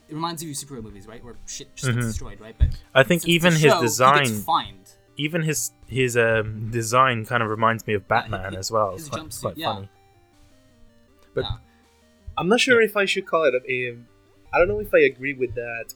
it 0.10 0.14
reminds 0.14 0.44
you 0.44 0.52
of 0.52 0.56
superhero 0.58 0.84
movies, 0.84 1.08
right? 1.08 1.24
Where 1.24 1.36
shit 1.48 1.76
just 1.76 1.92
gets 1.94 2.06
destroyed, 2.08 2.40
right? 2.42 2.56
But 2.58 2.70
I 2.94 3.04
think 3.04 3.28
even 3.28 3.54
his 3.54 3.62
show, 3.62 3.76
he 3.78 3.82
design- 3.82 4.24
gets 4.26 4.44
fined. 4.44 4.90
Even 5.18 5.44
his 5.44 5.72
his 5.88 6.18
um, 6.18 6.70
design 6.72 7.26
kind 7.26 7.44
of 7.44 7.50
reminds 7.50 7.86
me 7.86 7.94
of 7.94 8.08
Batman 8.08 8.54
he- 8.54 8.58
as 8.58 8.72
well. 8.72 8.94
his 8.94 9.02
It's 9.02 9.10
quite, 9.10 9.22
jumpsuit, 9.24 9.42
quite 9.42 9.58
yeah. 9.58 9.74
funny. 9.74 9.90
But- 11.36 11.44
yeah. 11.44 11.58
I'm 12.38 12.48
not 12.48 12.60
sure 12.60 12.82
if 12.82 12.98
I 12.98 13.06
should 13.06 13.28
call 13.28 13.44
it 13.44 13.54
a. 13.54 13.62
a 13.72 13.98
I 14.52 14.58
don't 14.60 14.68
know 14.68 14.80
if 14.80 14.92
I 14.94 15.00
agree 15.02 15.34
with 15.34 15.54
that. 15.56 15.94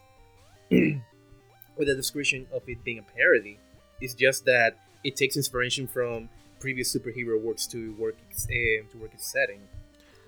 with 0.70 1.88
the 1.88 1.96
description 1.96 2.46
of 2.54 2.62
it 2.68 2.84
being 2.84 3.00
a 3.00 3.04
parody, 3.04 3.60
it's 4.02 4.14
just 4.14 4.46
that 4.46 4.78
it 5.04 5.16
takes 5.16 5.36
inspiration 5.38 5.88
from 5.88 6.30
previous 6.60 6.96
superhero 6.96 7.40
works 7.42 7.66
to 7.68 7.96
work 7.96 8.16
uh, 8.22 8.92
to 8.92 8.98
work 9.00 9.14
its 9.14 9.32
setting. 9.32 9.62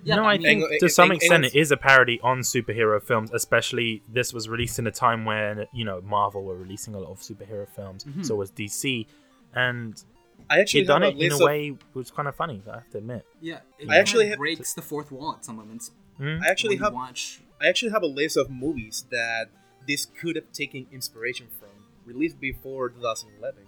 Yeah, 0.04 0.16
no, 0.16 0.22
but 0.24 0.28
I 0.30 0.38
mean- 0.38 0.42
think 0.44 0.62
And- 0.64 0.80
to 0.80 0.86
and- 0.86 0.92
some 0.92 1.12
and- 1.12 1.18
extent 1.18 1.46
and- 1.46 1.54
it 1.54 1.60
is 1.60 1.72
a 1.72 1.78
parody 1.78 2.20
on 2.22 2.40
superhero 2.40 3.02
films. 3.02 3.32
Especially 3.34 4.02
this 4.08 4.34
was 4.34 4.48
released 4.50 4.80
in 4.80 4.88
a 4.88 4.92
time 4.92 5.26
when 5.26 5.68
you 5.74 5.84
know 5.86 6.02
Marvel 6.02 6.44
were 6.44 6.56
releasing 6.56 6.94
a 6.96 7.00
lot 7.00 7.12
of 7.12 7.20
superhero 7.20 7.68
films. 7.68 8.04
Mhm. 8.06 8.26
So 8.26 8.36
was 8.36 8.52
DC, 8.52 9.08
and 9.54 10.02
I 10.50 10.60
actually 10.62 10.82
he 10.82 10.88
done 10.88 11.04
it 11.04 11.10
in 11.10 11.16
a 11.16 11.20
list 11.20 11.42
of, 11.42 11.46
way 11.46 11.70
which 11.72 11.80
was 11.94 12.12
kind 12.12 12.28
of 12.28 12.36
funny. 12.36 12.62
I 12.70 12.76
have 12.76 12.90
to 12.92 12.98
admit. 13.00 13.26
Yeah, 13.42 13.60
it 13.78 13.90
I 13.90 13.98
actually 13.98 14.26
kinda 14.26 14.32
have- 14.32 14.40
breaks 14.40 14.74
the 14.74 14.82
fourth 14.82 15.12
wall 15.12 15.34
at 15.38 15.44
some 15.46 15.58
moments. 15.58 15.92
Mm? 16.20 16.42
I 16.44 16.48
actually 16.48 16.78
have 16.78 16.94
watch. 16.94 17.42
I 17.62 17.68
actually 17.68 17.92
have 17.92 18.04
a 18.04 18.08
list 18.08 18.38
of 18.38 18.50
movies 18.50 19.06
that 19.12 19.50
this 19.88 20.06
could 20.06 20.36
have 20.38 20.52
taken 20.54 20.88
inspiration 20.92 21.48
from, 21.60 21.70
released 22.06 22.40
before 22.40 22.90
2011. 22.90 23.64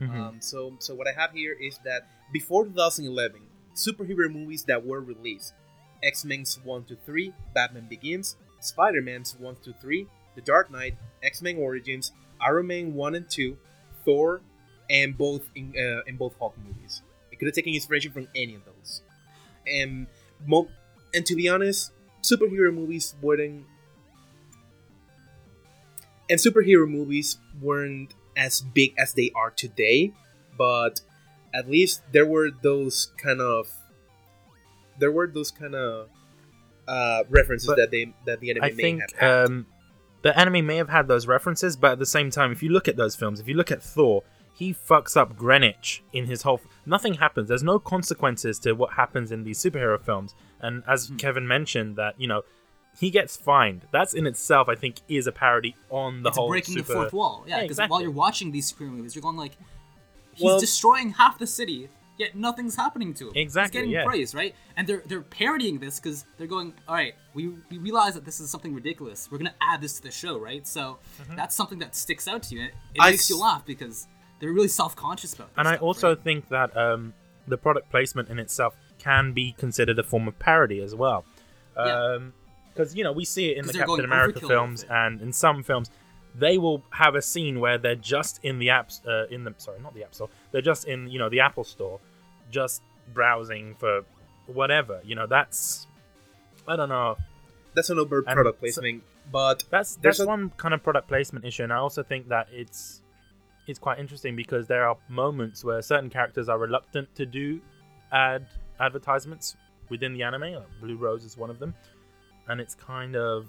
Mhm. 0.00 0.10
Um, 0.20 0.40
so, 0.40 0.74
so 0.80 0.94
what 0.94 1.06
I 1.06 1.12
have 1.12 1.30
here 1.32 1.52
is 1.52 1.78
that 1.84 2.08
before 2.32 2.64
2011, 2.64 3.40
superhero 3.74 4.32
movies 4.32 4.64
that 4.64 4.84
were 4.84 5.00
released: 5.00 5.54
X 6.02 6.24
Men's 6.24 6.58
one 6.64 6.84
to 6.84 6.96
three, 7.04 7.32
Batman 7.54 7.86
Begins, 7.88 8.36
Spider 8.60 9.02
Man's 9.02 9.36
one 9.38 9.56
to 9.64 9.72
three, 9.80 10.06
The 10.34 10.42
Dark 10.42 10.70
Knight, 10.70 10.96
X 11.22 11.42
Men 11.42 11.56
Origins, 11.58 12.12
Iron 12.40 12.66
Man 12.66 12.94
one 12.94 13.14
and 13.14 13.28
two, 13.28 13.56
Thor, 14.04 14.40
and 14.90 15.16
both 15.16 15.48
in 15.54 15.74
uh, 15.78 16.02
in 16.06 16.16
both 16.16 16.34
Hulk 16.38 16.56
movies. 16.64 17.02
It 17.30 17.38
could 17.38 17.46
have 17.46 17.54
taken 17.54 17.74
inspiration 17.74 18.12
from 18.12 18.28
any 18.34 18.54
of 18.54 18.62
those. 18.64 19.02
And 19.66 20.06
mo- 20.46 20.68
and 21.14 21.24
to 21.26 21.34
be 21.34 21.48
honest, 21.48 21.92
superhero 22.22 22.72
movies 22.72 23.14
wouldn't 23.20 23.66
and 26.30 26.38
superhero 26.40 26.88
movies 26.88 27.38
weren't 27.60 28.14
as 28.36 28.60
big 28.60 28.94
as 28.98 29.14
they 29.14 29.30
are 29.34 29.50
today, 29.50 30.12
but 30.56 31.00
at 31.54 31.70
least 31.70 32.02
there 32.12 32.26
were 32.26 32.50
those 32.62 33.12
kind 33.22 33.40
of 33.40 33.68
there 34.98 35.10
were 35.12 35.26
those 35.26 35.50
kind 35.50 35.74
of 35.74 36.08
uh, 36.86 37.22
references 37.30 37.66
But 37.68 37.76
that 37.76 37.90
they 37.90 38.12
that 38.26 38.40
the 38.40 38.50
anime 38.50 38.64
I 38.64 38.68
may 38.70 38.74
think 38.82 39.00
have 39.00 39.12
had. 39.12 39.44
um, 39.46 39.66
the 40.22 40.38
anime 40.38 40.66
may 40.66 40.76
have 40.76 40.88
had 40.88 41.08
those 41.08 41.26
references, 41.26 41.76
but 41.76 41.92
at 41.92 41.98
the 41.98 42.06
same 42.06 42.30
time, 42.30 42.52
if 42.52 42.62
you 42.62 42.70
look 42.70 42.88
at 42.88 42.96
those 42.96 43.14
films, 43.16 43.40
if 43.40 43.48
you 43.48 43.54
look 43.54 43.70
at 43.70 43.82
Thor, 43.82 44.22
he 44.54 44.72
fucks 44.72 45.16
up 45.16 45.36
Greenwich 45.36 46.02
in 46.12 46.26
his 46.26 46.42
whole. 46.42 46.60
Nothing 46.86 47.14
happens. 47.14 47.48
There's 47.48 47.62
no 47.62 47.78
consequences 47.78 48.58
to 48.60 48.72
what 48.72 48.92
happens 48.94 49.32
in 49.32 49.44
these 49.44 49.58
superhero 49.62 50.00
films. 50.00 50.34
And 50.60 50.82
as 50.88 51.08
Hmm. 51.08 51.16
Kevin 51.16 51.46
mentioned, 51.48 51.96
that 51.96 52.18
you 52.20 52.26
know, 52.28 52.42
he 52.98 53.10
gets 53.10 53.36
fined. 53.36 53.86
That's 53.92 54.14
in 54.14 54.26
itself, 54.26 54.68
I 54.68 54.76
think, 54.76 54.96
is 55.08 55.26
a 55.26 55.32
parody 55.32 55.74
on 55.90 56.22
the 56.22 56.28
it's 56.28 56.38
whole 56.38 56.48
breaking 56.48 56.74
super. 56.74 56.86
the 56.86 56.94
fourth 56.94 57.12
wall. 57.12 57.44
Yeah, 57.46 57.56
Yeah, 57.56 57.62
because 57.62 57.72
exactly. 57.76 57.90
while 57.92 58.00
you're 58.02 58.10
watching 58.12 58.52
these 58.52 58.72
superhero 58.72 58.90
movies, 58.92 59.14
you're 59.16 59.22
going 59.22 59.36
like, 59.36 59.52
he's 60.34 60.44
Well- 60.44 60.60
destroying 60.60 61.10
half 61.10 61.38
the 61.38 61.46
city 61.46 61.88
yet 62.16 62.36
nothing's 62.36 62.76
happening 62.76 63.12
to 63.12 63.26
him. 63.28 63.32
Exactly, 63.34 63.80
He's 63.80 63.86
getting 63.86 63.90
yeah. 63.90 64.04
praise, 64.04 64.34
right? 64.36 64.54
And 64.76 64.86
they're 64.86 65.02
they're 65.06 65.20
parodying 65.20 65.80
this 65.80 65.98
because 65.98 66.24
they're 66.36 66.46
going, 66.46 66.72
all 66.86 66.94
right, 66.94 67.14
we, 67.34 67.48
we 67.70 67.78
realize 67.78 68.14
that 68.14 68.24
this 68.24 68.38
is 68.38 68.50
something 68.50 68.72
ridiculous. 68.72 69.28
We're 69.32 69.38
gonna 69.38 69.54
add 69.60 69.80
this 69.80 69.94
to 69.96 70.02
the 70.02 70.12
show, 70.12 70.38
right? 70.38 70.64
So 70.66 70.98
Mm-hmm. 71.20 71.34
that's 71.36 71.56
something 71.56 71.80
that 71.80 71.96
sticks 71.96 72.28
out 72.28 72.44
to 72.44 72.54
you. 72.54 72.62
It, 72.66 72.74
it 72.94 73.00
I 73.00 73.10
makes 73.10 73.28
you 73.28 73.36
laugh 73.36 73.66
because 73.66 74.06
they're 74.38 74.52
really 74.52 74.68
self 74.68 74.94
conscious 74.94 75.34
about. 75.34 75.48
This 75.48 75.58
and 75.58 75.66
I 75.66 75.74
also 75.76 76.10
right? 76.10 76.22
think 76.22 76.48
that 76.50 76.76
um, 76.76 77.14
the 77.48 77.58
product 77.58 77.90
placement 77.90 78.28
in 78.28 78.38
itself 78.38 78.76
can 78.98 79.32
be 79.32 79.52
considered 79.58 79.98
a 79.98 80.04
form 80.04 80.28
of 80.28 80.38
parody 80.38 80.80
as 80.80 80.94
well. 80.94 81.24
Yeah. 81.76 82.18
Because, 82.72 82.94
you 82.94 83.02
know, 83.04 83.12
we 83.12 83.24
see 83.24 83.50
it 83.50 83.56
in 83.58 83.66
the 83.66 83.72
Captain 83.72 84.04
America 84.04 84.40
films 84.40 84.84
and 84.88 85.20
in 85.20 85.32
some 85.32 85.62
films. 85.62 85.90
They 86.34 86.58
will 86.58 86.82
have 86.90 87.14
a 87.14 87.22
scene 87.22 87.60
where 87.60 87.78
they're 87.78 87.94
just 87.94 88.40
in 88.44 88.58
the 88.58 88.68
apps, 88.68 89.00
uh, 89.06 89.26
in 89.28 89.44
the 89.44 89.54
sorry, 89.58 89.80
not 89.80 89.94
the 89.94 90.02
app 90.04 90.14
store. 90.14 90.28
They're 90.50 90.62
just 90.62 90.86
in, 90.86 91.08
you 91.08 91.18
know, 91.18 91.28
the 91.28 91.40
Apple 91.40 91.64
store, 91.64 92.00
just 92.50 92.82
browsing 93.12 93.74
for 93.76 94.02
whatever. 94.46 95.00
You 95.04 95.14
know, 95.14 95.26
that's 95.26 95.86
I 96.66 96.76
don't 96.76 96.88
know. 96.88 97.16
That's 97.74 97.90
an 97.90 97.98
overt 97.98 98.24
And 98.26 98.34
product 98.34 98.56
so- 98.58 98.60
placement, 98.60 99.02
but 99.30 99.64
That's 99.70 99.96
There's 99.96 100.18
that's 100.18 100.26
a- 100.26 100.28
one 100.28 100.50
kind 100.56 100.74
of 100.74 100.82
product 100.82 101.08
placement 101.08 101.44
issue, 101.44 101.62
and 101.62 101.72
I 101.72 101.76
also 101.76 102.02
think 102.02 102.28
that 102.28 102.48
it's 102.52 103.00
it's 103.66 103.78
quite 103.78 103.98
interesting 103.98 104.36
because 104.36 104.66
there 104.66 104.86
are 104.86 104.96
moments 105.08 105.64
where 105.64 105.80
certain 105.82 106.10
characters 106.10 106.48
are 106.50 106.58
reluctant 106.58 107.14
to 107.14 107.24
do 107.26 107.60
ad 108.12 108.46
advertisements 108.80 109.56
within 109.88 110.12
the 110.14 110.22
anime. 110.22 110.42
Like 110.54 110.80
Blue 110.80 110.96
Rose 110.96 111.24
is 111.24 111.36
one 111.36 111.48
of 111.50 111.58
them, 111.58 111.74
and 112.48 112.60
it's 112.60 112.74
kind 112.74 113.16
of 113.16 113.46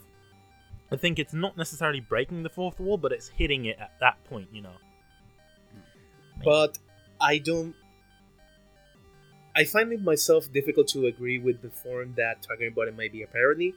I 0.91 0.97
think 0.97 1.17
it's 1.19 1.33
not 1.33 1.57
necessarily 1.57 1.99
breaking 1.99 2.43
the 2.43 2.49
fourth 2.49 2.79
wall, 2.79 2.97
but 2.97 3.11
it's 3.11 3.27
hitting 3.29 3.65
it 3.65 3.77
at 3.79 3.91
that 3.99 4.23
point. 4.25 4.49
You 4.51 4.61
know. 4.61 4.75
but 6.43 6.77
I 7.19 7.37
don't. 7.39 7.75
I 9.55 9.63
find 9.63 9.91
it 9.93 10.01
myself 10.01 10.51
difficult 10.51 10.87
to 10.89 11.05
agree 11.07 11.39
with 11.39 11.61
the 11.61 11.69
form 11.69 12.13
that 12.17 12.41
Tiger 12.41 12.65
and 12.65 12.75
Bunny 12.75 12.91
might 12.91 13.11
be 13.13 13.23
a 13.23 13.27
parody, 13.27 13.73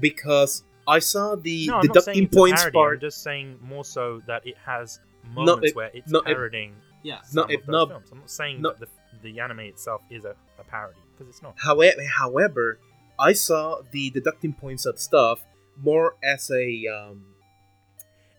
because 0.00 0.64
I 0.88 0.98
saw 0.98 1.36
the 1.36 1.68
no, 1.68 1.76
I'm 1.76 1.82
deducting 1.82 2.24
it's 2.24 2.36
points 2.36 2.62
parody. 2.68 2.96
I'm 2.96 3.00
just 3.00 3.22
saying 3.22 3.58
more 3.62 3.84
so 3.84 4.20
that 4.26 4.44
it 4.46 4.56
has 4.66 4.98
No, 5.34 5.44
moments 5.44 5.70
it- 5.70 5.76
where 5.76 5.90
it's 5.94 6.10
no, 6.10 6.18
it- 6.20 6.24
parodying 6.26 6.74
yeah. 7.04 7.22
some 7.22 7.36
No, 7.36 7.42
of 7.44 7.50
if 7.52 7.60
those 7.60 7.68
not- 7.72 7.88
films. 7.88 8.08
I'm 8.12 8.18
not 8.18 8.30
saying 8.30 8.60
no- 8.62 8.70
that 8.78 8.80
the, 8.80 8.88
the 9.30 9.40
anime 9.40 9.60
itself 9.60 10.02
is 10.10 10.24
a, 10.24 10.34
a 10.58 10.64
parody 10.64 10.98
because 11.12 11.28
it's 11.30 11.42
not. 11.42 11.54
However, 11.58 12.02
however, 12.04 12.78
I 13.18 13.32
saw 13.34 13.82
the 13.92 14.10
deducting 14.10 14.52
points 14.52 14.84
of 14.84 14.98
stuff 14.98 15.44
more 15.80 16.16
as 16.22 16.50
a 16.50 16.86
um, 16.86 17.24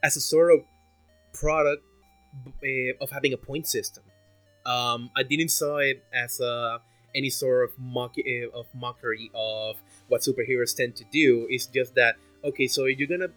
as 0.04 0.16
a 0.16 0.22
sort 0.22 0.54
of 0.54 0.64
product 1.34 1.84
uh, 2.48 2.94
of 3.02 3.10
having 3.12 3.34
a 3.34 3.38
point 3.38 3.68
system. 3.68 4.04
Um, 4.66 5.10
I 5.16 5.24
didn't 5.24 5.50
saw 5.50 5.78
it 5.78 6.04
as 6.12 6.40
a, 6.40 6.80
any 7.14 7.30
sort 7.30 7.70
of 7.70 7.78
mock 7.78 8.16
uh, 8.18 8.58
of 8.58 8.66
mockery 8.74 9.32
of 9.34 9.78
what 10.08 10.22
superheroes 10.22 10.76
tend 10.76 10.96
to 10.98 11.06
do. 11.12 11.48
It's 11.50 11.66
just 11.68 11.96
that 11.96 12.16
okay, 12.44 12.68
so 12.68 12.86
you're 12.86 13.08
gonna 13.08 13.30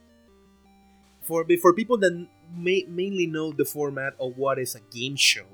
for 1.23 1.45
for 1.61 1.73
people 1.75 1.99
that 1.99 2.27
may, 2.57 2.85
mainly 2.89 3.27
know 3.27 3.53
the 3.53 3.65
format 3.65 4.15
of 4.19 4.37
what 4.37 4.59
is 4.59 4.75
a 4.75 4.81
game 4.91 5.17
show. 5.17 5.47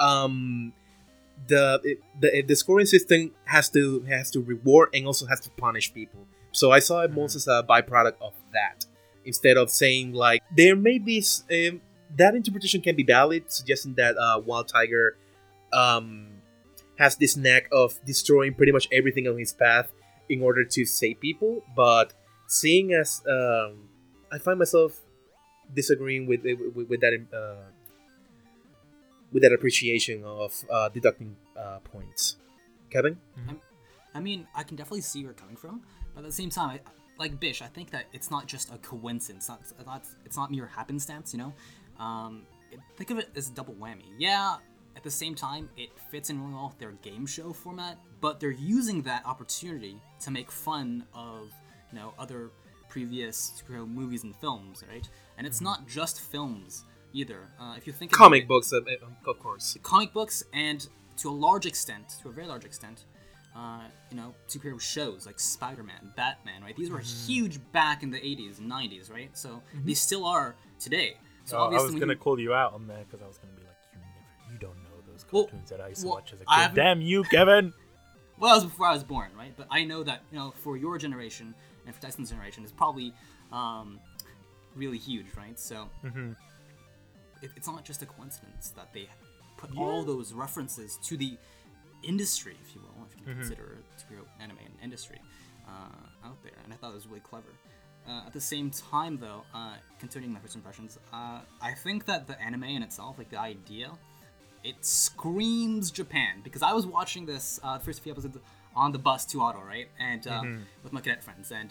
Um, 0.00 0.72
the 1.46 1.98
the 2.20 2.42
the 2.42 2.56
scoring 2.56 2.86
system 2.86 3.30
has 3.44 3.70
to 3.70 4.00
has 4.02 4.30
to 4.32 4.40
reward 4.40 4.90
and 4.92 5.06
also 5.06 5.26
has 5.26 5.40
to 5.40 5.50
punish 5.50 5.94
people. 5.94 6.26
So 6.54 6.70
I 6.70 6.78
saw 6.78 7.02
it 7.02 7.12
most 7.12 7.34
as 7.34 7.48
a 7.48 7.66
byproduct 7.68 8.14
of 8.20 8.32
that, 8.52 8.86
instead 9.24 9.56
of 9.56 9.70
saying 9.70 10.12
like 10.12 10.40
there 10.54 10.76
may 10.76 10.98
be 10.98 11.18
um, 11.50 11.80
that 12.16 12.36
interpretation 12.36 12.80
can 12.80 12.94
be 12.94 13.02
valid, 13.02 13.50
suggesting 13.50 13.94
that 13.94 14.16
uh, 14.16 14.38
Wild 14.38 14.68
Tiger 14.68 15.16
um, 15.72 16.28
has 16.96 17.16
this 17.16 17.36
knack 17.36 17.68
of 17.72 17.98
destroying 18.06 18.54
pretty 18.54 18.70
much 18.70 18.86
everything 18.92 19.26
on 19.26 19.36
his 19.36 19.52
path 19.52 19.90
in 20.28 20.42
order 20.42 20.64
to 20.64 20.86
save 20.86 21.18
people. 21.18 21.64
But 21.74 22.14
seeing 22.46 22.94
as 22.94 23.20
um, 23.28 23.88
I 24.30 24.38
find 24.38 24.56
myself 24.56 25.00
disagreeing 25.74 26.26
with 26.26 26.44
with, 26.44 26.88
with 26.88 27.00
that 27.00 27.14
uh, 27.34 27.66
with 29.32 29.42
that 29.42 29.52
appreciation 29.52 30.22
of 30.22 30.54
uh, 30.70 30.88
deducting 30.90 31.34
uh, 31.58 31.78
points. 31.82 32.36
Kevin, 32.90 33.18
I 34.14 34.20
mean, 34.20 34.46
I 34.54 34.62
can 34.62 34.76
definitely 34.76 35.00
see 35.00 35.24
where 35.24 35.32
you're 35.32 35.34
coming 35.34 35.56
from, 35.56 35.82
but 36.14 36.20
at 36.20 36.26
the 36.26 36.32
same 36.32 36.50
time, 36.50 36.70
I, 36.70 36.80
like 37.18 37.38
Bish, 37.38 37.62
I 37.62 37.66
think 37.66 37.90
that 37.90 38.06
it's 38.12 38.30
not 38.30 38.46
just 38.46 38.72
a 38.72 38.78
coincidence. 38.78 39.48
Not, 39.48 39.60
it's 39.60 39.74
not, 39.86 40.06
it's 40.24 40.36
not 40.36 40.50
mere 40.50 40.66
happenstance. 40.66 41.32
You 41.32 41.38
know, 41.38 41.52
um, 42.04 42.42
it, 42.70 42.80
think 42.96 43.10
of 43.10 43.18
it 43.18 43.30
as 43.36 43.48
a 43.48 43.52
double 43.52 43.74
whammy. 43.74 44.04
Yeah, 44.18 44.56
at 44.96 45.02
the 45.02 45.10
same 45.10 45.34
time, 45.34 45.68
it 45.76 45.90
fits 46.10 46.30
in 46.30 46.40
really 46.40 46.54
well 46.54 46.68
with 46.68 46.78
their 46.78 46.92
game 47.02 47.26
show 47.26 47.52
format, 47.52 47.98
but 48.20 48.40
they're 48.40 48.50
using 48.50 49.02
that 49.02 49.24
opportunity 49.26 50.00
to 50.20 50.30
make 50.30 50.50
fun 50.50 51.04
of 51.14 51.52
you 51.92 51.98
know 51.98 52.14
other 52.18 52.50
previous 52.88 53.60
superhero 53.60 53.88
movies 53.88 54.24
and 54.24 54.36
films, 54.36 54.84
right? 54.88 55.08
And 55.36 55.46
it's 55.46 55.60
not 55.60 55.86
just 55.88 56.20
films 56.20 56.84
either. 57.12 57.48
Uh, 57.60 57.74
if 57.76 57.86
you 57.86 57.92
think 57.92 58.12
comic 58.12 58.46
books, 58.46 58.72
of 58.72 59.38
course. 59.40 59.76
comic 59.82 60.12
books 60.12 60.44
and 60.52 60.86
to 61.16 61.28
a 61.28 61.32
large 61.32 61.66
extent, 61.66 62.16
to 62.22 62.28
a 62.28 62.32
very 62.32 62.46
large 62.46 62.64
extent, 62.64 63.04
uh, 63.56 63.80
you 64.10 64.16
know, 64.16 64.34
superhero 64.48 64.80
shows 64.80 65.26
like 65.26 65.38
Spider-Man, 65.38 66.12
Batman, 66.16 66.62
right? 66.62 66.76
These 66.76 66.90
were 66.90 66.98
Mm-hmm. 67.00 67.26
huge 67.32 67.60
back 67.72 68.02
in 68.02 68.10
the 68.10 68.18
80s 68.18 68.58
and 68.58 68.70
90s, 68.70 69.10
right? 69.12 69.30
So 69.36 69.62
they 69.84 69.94
still 69.94 70.24
are 70.26 70.56
today. 70.80 71.16
So 71.44 71.58
Oh, 71.58 71.64
I 71.70 71.80
was 71.82 71.92
gonna 71.94 72.12
you- 72.14 72.16
call 72.18 72.38
you 72.40 72.52
out 72.54 72.72
on 72.74 72.86
that 72.88 73.08
because 73.08 73.22
I 73.22 73.28
was 73.28 73.38
gonna 73.38 73.52
be 73.52 73.62
like, 73.62 73.76
you 73.92 73.98
never, 74.00 74.52
you 74.52 74.58
don't 74.58 74.76
know 74.82 75.12
those 75.12 75.24
Well- 75.30 75.44
cartoons 75.44 75.70
that 75.70 75.80
I 75.80 75.88
used 75.88 76.00
to 76.00 76.06
well, 76.08 76.14
watch 76.16 76.32
as 76.32 76.40
a 76.40 76.44
kid. 76.46 76.74
Damn 76.74 77.00
you, 77.00 77.22
Kevin! 77.24 77.72
well, 78.38 78.50
that 78.50 78.64
was 78.64 78.72
before 78.72 78.86
I 78.88 78.92
was 78.92 79.04
born, 79.04 79.30
right? 79.36 79.52
But 79.56 79.68
I 79.70 79.84
know 79.84 80.02
that 80.02 80.22
you 80.32 80.38
know, 80.38 80.52
for 80.62 80.76
your 80.76 80.98
generation 80.98 81.54
and 81.86 81.94
for 81.94 82.00
Tyson's 82.02 82.30
generation, 82.30 82.64
it's 82.64 82.72
probably 82.72 83.12
um, 83.52 84.00
really 84.74 84.98
huge, 84.98 85.26
right? 85.36 85.58
So 85.60 85.88
hmm 86.02 86.32
it, 87.42 87.50
it's 87.56 87.66
not 87.68 87.84
just 87.84 88.02
a 88.02 88.06
coincidence 88.06 88.70
that 88.70 88.92
they 88.94 89.08
put 89.58 89.70
all 89.76 90.02
those 90.02 90.32
references 90.32 90.98
to 91.04 91.16
the 91.16 91.36
industry, 92.02 92.56
if 92.66 92.74
you 92.74 92.80
will, 92.82 92.93
can 93.24 93.34
consider 93.34 93.78
superhero 93.98 94.24
anime 94.40 94.58
an 94.58 94.72
industry, 94.82 95.20
uh, 95.68 96.26
out 96.28 96.42
there. 96.42 96.52
And 96.64 96.72
I 96.72 96.76
thought 96.76 96.90
it 96.90 96.94
was 96.94 97.06
really 97.06 97.20
clever. 97.20 97.48
Uh, 98.06 98.22
at 98.26 98.32
the 98.34 98.40
same 98.40 98.70
time, 98.70 99.16
though, 99.18 99.42
uh, 99.54 99.74
continuing 99.98 100.32
my 100.32 100.40
first 100.40 100.54
impressions, 100.54 100.98
uh, 101.12 101.40
I 101.62 101.72
think 101.72 102.04
that 102.06 102.26
the 102.26 102.38
anime 102.40 102.64
in 102.64 102.82
itself, 102.82 103.16
like 103.18 103.30
the 103.30 103.38
idea, 103.40 103.90
it 104.62 104.76
screams 104.84 105.90
Japan 105.90 106.40
because 106.42 106.62
I 106.62 106.72
was 106.72 106.86
watching 106.86 107.24
this 107.26 107.58
uh, 107.62 107.78
first 107.78 108.02
few 108.02 108.12
episodes 108.12 108.36
on 108.76 108.92
the 108.92 108.98
bus 108.98 109.24
to 109.26 109.40
Otto, 109.40 109.60
right, 109.62 109.88
and 109.98 110.26
uh, 110.26 110.42
with 110.82 110.92
my 110.92 111.00
cadet 111.00 111.22
friends, 111.22 111.50
and 111.52 111.70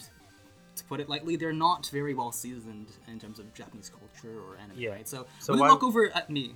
to 0.76 0.84
put 0.84 0.98
it 1.00 1.08
lightly, 1.08 1.36
they're 1.36 1.52
not 1.52 1.86
very 1.92 2.14
well 2.14 2.32
seasoned 2.32 2.88
in 3.06 3.18
terms 3.20 3.38
of 3.38 3.52
Japanese 3.54 3.88
culture 3.90 4.40
or 4.40 4.56
anime, 4.56 4.76
Yeah. 4.78 4.90
right? 4.90 5.06
So, 5.08 5.26
So 5.38 5.52
when 5.52 5.60
why- 5.60 5.68
they 5.68 5.72
look 5.72 5.84
over 5.84 6.10
at 6.10 6.30
me 6.30 6.54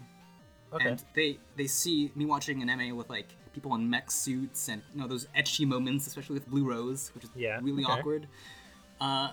Okay. 0.72 0.88
and 0.88 1.04
they 1.14 1.38
they 1.56 1.66
see 1.66 2.10
me 2.16 2.24
watching 2.26 2.62
an 2.62 2.68
anime 2.68 2.96
with 2.96 3.08
like 3.10 3.28
people 3.58 3.74
in 3.74 3.88
mech 3.90 4.10
suits 4.10 4.68
and 4.68 4.82
you 4.94 5.00
know 5.00 5.06
those 5.08 5.26
ecchi 5.36 5.66
moments, 5.66 6.06
especially 6.06 6.34
with 6.34 6.46
Blue 6.48 6.64
Rose, 6.64 7.10
which 7.14 7.24
is 7.24 7.30
Yeah, 7.34 7.58
really 7.60 7.84
okay. 7.84 7.92
awkward. 7.92 8.26
Uh, 9.00 9.30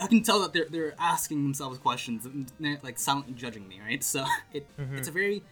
I 0.00 0.06
can 0.06 0.22
tell 0.22 0.40
that 0.42 0.52
they're 0.52 0.66
they're 0.70 0.94
asking 0.98 1.42
themselves 1.42 1.78
questions 1.78 2.24
and 2.26 2.50
they're, 2.60 2.78
like 2.82 2.98
silently 2.98 3.34
judging 3.34 3.66
me, 3.68 3.80
right? 3.80 4.02
So 4.14 4.24
it 4.52 4.66
Mm-hmm. 4.78 4.96
it's 4.98 5.08
a 5.08 5.12
very 5.12 5.42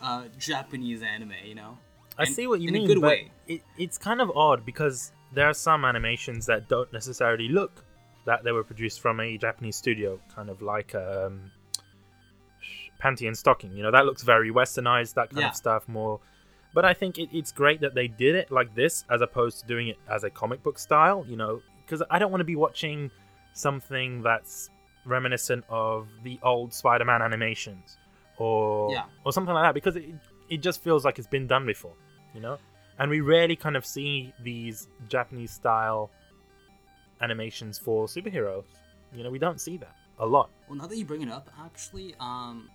uh, 0.00 0.24
Japanese 0.38 1.02
anime, 1.02 1.32
you 1.44 1.54
know. 1.54 1.78
I 2.18 2.24
And 2.24 2.34
see 2.34 2.46
what 2.46 2.60
you 2.60 2.68
in 2.68 2.74
mean, 2.74 2.84
a 2.84 2.86
good 2.86 3.00
but 3.00 3.08
way. 3.10 3.30
It, 3.46 3.60
it's 3.78 3.98
kind 3.98 4.20
of 4.20 4.30
odd 4.34 4.64
because 4.64 5.12
there 5.34 5.46
are 5.46 5.54
some 5.54 5.84
animations 5.84 6.46
that 6.46 6.68
don't 6.68 6.90
necessarily 6.92 7.48
look 7.48 7.84
that 8.24 8.42
they 8.44 8.52
were 8.52 8.64
produced 8.64 9.00
from 9.00 9.20
a 9.20 9.36
Japanese 9.38 9.76
studio, 9.76 10.18
kind 10.34 10.48
of 10.50 10.60
like 10.62 10.94
um, 10.94 11.50
Panty 13.02 13.26
and 13.26 13.36
Stocking. 13.36 13.72
You 13.76 13.82
know, 13.82 13.90
that 13.90 14.04
looks 14.06 14.22
very 14.22 14.50
westernized, 14.50 15.14
that 15.14 15.30
kind 15.30 15.40
Yeah. 15.44 15.48
of 15.50 15.56
stuff 15.56 15.88
more. 15.88 16.20
But 16.76 16.84
I 16.84 16.92
think 16.92 17.16
it, 17.18 17.30
it's 17.32 17.52
great 17.52 17.80
that 17.80 17.94
they 17.94 18.06
did 18.06 18.34
it 18.34 18.50
like 18.50 18.74
this 18.74 19.06
as 19.08 19.22
opposed 19.22 19.60
to 19.60 19.66
doing 19.66 19.88
it 19.88 19.96
as 20.10 20.24
a 20.24 20.30
comic 20.30 20.62
book 20.62 20.78
style, 20.78 21.24
you 21.26 21.34
know, 21.34 21.62
because 21.82 22.02
I 22.10 22.18
don't 22.18 22.30
want 22.30 22.40
to 22.42 22.44
be 22.44 22.54
watching 22.54 23.10
something 23.54 24.20
that's 24.20 24.68
reminiscent 25.06 25.64
of 25.70 26.06
the 26.22 26.38
old 26.42 26.74
Spider 26.74 27.06
Man 27.06 27.22
animations 27.22 27.96
or 28.36 28.92
Yeah. 28.92 29.04
or 29.24 29.32
something 29.32 29.54
like 29.54 29.64
that 29.64 29.72
because 29.72 29.96
it, 29.96 30.04
it 30.50 30.58
just 30.58 30.82
feels 30.84 31.02
like 31.02 31.18
it's 31.18 31.26
been 31.26 31.46
done 31.46 31.64
before, 31.64 31.94
you 32.34 32.42
know? 32.42 32.58
And 32.98 33.10
we 33.10 33.22
rarely 33.22 33.56
kind 33.56 33.74
of 33.74 33.86
see 33.86 34.34
these 34.42 34.88
Japanese 35.08 35.52
style 35.52 36.10
animations 37.22 37.78
for 37.78 38.06
superheroes. 38.06 38.64
You 39.14 39.24
know, 39.24 39.30
we 39.30 39.38
don't 39.38 39.62
see 39.62 39.78
that 39.78 39.96
a 40.18 40.26
lot. 40.26 40.50
Well, 40.68 40.76
now 40.76 40.86
that 40.88 40.96
you 40.98 41.06
bring 41.06 41.22
it 41.22 41.30
up, 41.30 41.50
actually, 41.58 42.14
um, 42.20 42.68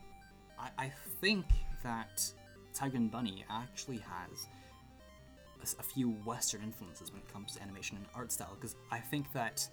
I, 0.57 0.69
I 0.85 0.91
think 1.19 1.45
that 1.83 2.33
Tiger 2.73 2.97
and 2.97 3.11
Bunny 3.11 3.45
actually 3.49 3.97
has 3.97 4.47
a 5.79 5.83
few 5.83 6.09
Western 6.25 6.63
influences 6.63 7.11
when 7.11 7.21
it 7.21 7.31
comes 7.31 7.55
to 7.55 7.61
animation 7.61 7.97
and 7.97 8.05
art 8.15 8.31
style. 8.31 8.55
Because 8.59 8.75
I 8.91 8.99
think 8.99 9.31
that 9.33 9.67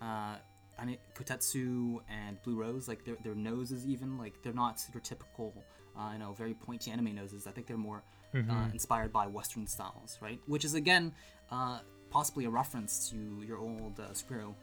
uh, 0.00 0.36
I 0.78 0.84
mean, 0.84 0.98
Kotetsu 1.14 2.00
and 2.08 2.42
Blue 2.42 2.56
Rose, 2.56 2.88
like 2.88 3.04
their 3.04 3.16
their 3.22 3.34
noses 3.34 3.86
even 3.86 4.18
like 4.18 4.42
they're 4.42 4.52
not 4.52 4.82
your 4.92 5.00
typical, 5.00 5.52
uh, 5.96 6.10
you 6.12 6.18
know, 6.18 6.32
very 6.32 6.54
pointy 6.54 6.90
anime 6.90 7.14
noses. 7.14 7.46
I 7.46 7.50
think 7.50 7.66
they're 7.66 7.76
more 7.76 8.02
uh, 8.34 8.66
inspired 8.72 9.12
by 9.12 9.26
Western 9.26 9.66
styles, 9.66 10.18
right? 10.20 10.40
Which 10.46 10.64
is 10.64 10.74
again 10.74 11.12
uh, 11.50 11.80
possibly 12.10 12.44
a 12.46 12.50
reference 12.50 13.08
to 13.10 13.42
your 13.46 13.58
old 13.58 13.98
uh, 14.00 14.08
superhero 14.12 14.54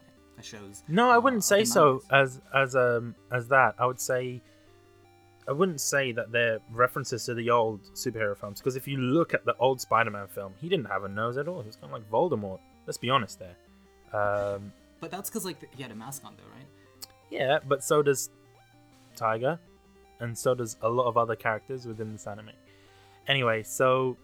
shows. 0.42 0.82
No, 0.88 1.10
I 1.10 1.16
uh, 1.16 1.20
wouldn't 1.20 1.40
of 1.40 1.44
say 1.44 1.64
so 1.64 2.02
as 2.10 2.40
as 2.54 2.76
um 2.76 3.14
as 3.30 3.48
that. 3.48 3.74
I 3.78 3.86
would 3.86 4.00
say 4.00 4.42
I 5.48 5.52
wouldn't 5.52 5.80
say 5.80 6.12
that 6.12 6.30
they're 6.30 6.60
references 6.70 7.24
to 7.26 7.34
the 7.34 7.50
old 7.50 7.82
superhero 7.94 8.36
films 8.36 8.60
because 8.60 8.76
if 8.76 8.86
you 8.86 8.96
look 8.98 9.34
at 9.34 9.44
the 9.44 9.56
old 9.58 9.80
Spider-Man 9.80 10.28
film, 10.28 10.54
he 10.60 10.68
didn't 10.68 10.86
have 10.86 11.02
a 11.04 11.08
nose 11.08 11.36
at 11.36 11.48
all. 11.48 11.62
He 11.62 11.66
was 11.66 11.76
kind 11.76 11.92
of 11.92 12.00
like 12.00 12.10
Voldemort. 12.10 12.60
Let's 12.86 12.98
be 12.98 13.10
honest 13.10 13.40
there. 13.40 13.56
Um, 14.12 14.72
But 15.00 15.10
that's 15.10 15.28
because 15.30 15.44
like 15.44 15.58
he 15.74 15.82
had 15.82 15.90
a 15.90 15.96
mask 15.96 16.24
on 16.24 16.36
though, 16.36 16.44
right? 16.54 16.66
yeah, 17.30 17.58
but 17.66 17.82
so 17.82 18.02
does 18.02 18.30
Tiger, 19.16 19.58
and 20.20 20.36
so 20.38 20.54
does 20.54 20.76
a 20.82 20.88
lot 20.88 21.06
of 21.06 21.16
other 21.16 21.34
characters 21.34 21.86
within 21.86 22.12
this 22.12 22.26
anime. 22.26 22.50
Anyway, 23.26 23.62
so 23.62 24.16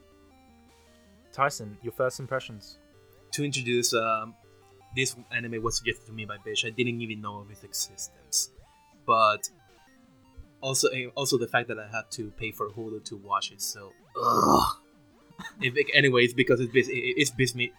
Tyson, 1.32 1.76
your 1.82 1.92
first 1.92 2.20
impressions? 2.20 2.78
to 3.30 3.44
introduce 3.44 3.92
um, 3.92 4.34
this 4.96 5.14
anime 5.30 5.62
was 5.62 5.76
suggested 5.76 6.06
to 6.06 6.12
me 6.12 6.24
by 6.24 6.36
Bish. 6.44 6.64
I 6.64 6.70
didn't 6.70 7.02
even 7.02 7.20
know 7.20 7.40
of 7.40 7.50
its 7.50 7.62
existence, 7.62 8.50
but 9.06 9.50
also 10.60 10.88
eh, 10.88 11.06
also 11.14 11.38
the 11.38 11.48
fact 11.48 11.68
that 11.68 11.78
I 11.78 11.86
had 11.88 12.10
to 12.12 12.30
pay 12.32 12.50
for 12.52 12.68
Hulu 12.70 13.04
to 13.04 13.16
watch 13.16 13.52
it. 13.52 13.60
So, 13.62 13.92
if, 15.60 15.74
anyways, 15.94 16.34
because 16.34 16.60
it's 16.60 16.74
it- 16.74 16.92
it's 16.92 17.30
bis 17.30 17.54
me. 17.54 17.72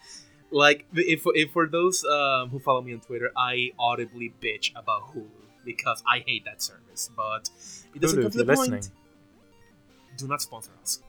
Like 0.52 0.86
if, 0.96 1.24
if 1.36 1.52
for 1.52 1.68
those 1.68 2.04
um, 2.06 2.50
who 2.50 2.60
follow 2.60 2.82
me 2.82 2.94
on 2.94 3.02
Twitter, 3.02 3.32
I 3.38 3.72
audibly 3.78 4.34
bitch 4.42 4.72
about 4.76 5.14
Hulu 5.14 5.30
because 5.64 6.02
I 6.08 6.24
hate 6.26 6.46
that 6.46 6.62
service. 6.62 7.10
But 7.16 7.50
it 7.94 8.02
doesn't 8.02 8.20
Hulu, 8.20 8.22
come 8.24 8.32
to 8.32 8.38
the 8.40 8.46
point. 8.46 8.60
listening. 8.72 8.92
Do 10.18 10.28
not 10.28 10.42
sponsor 10.42 10.72
us. 10.82 11.02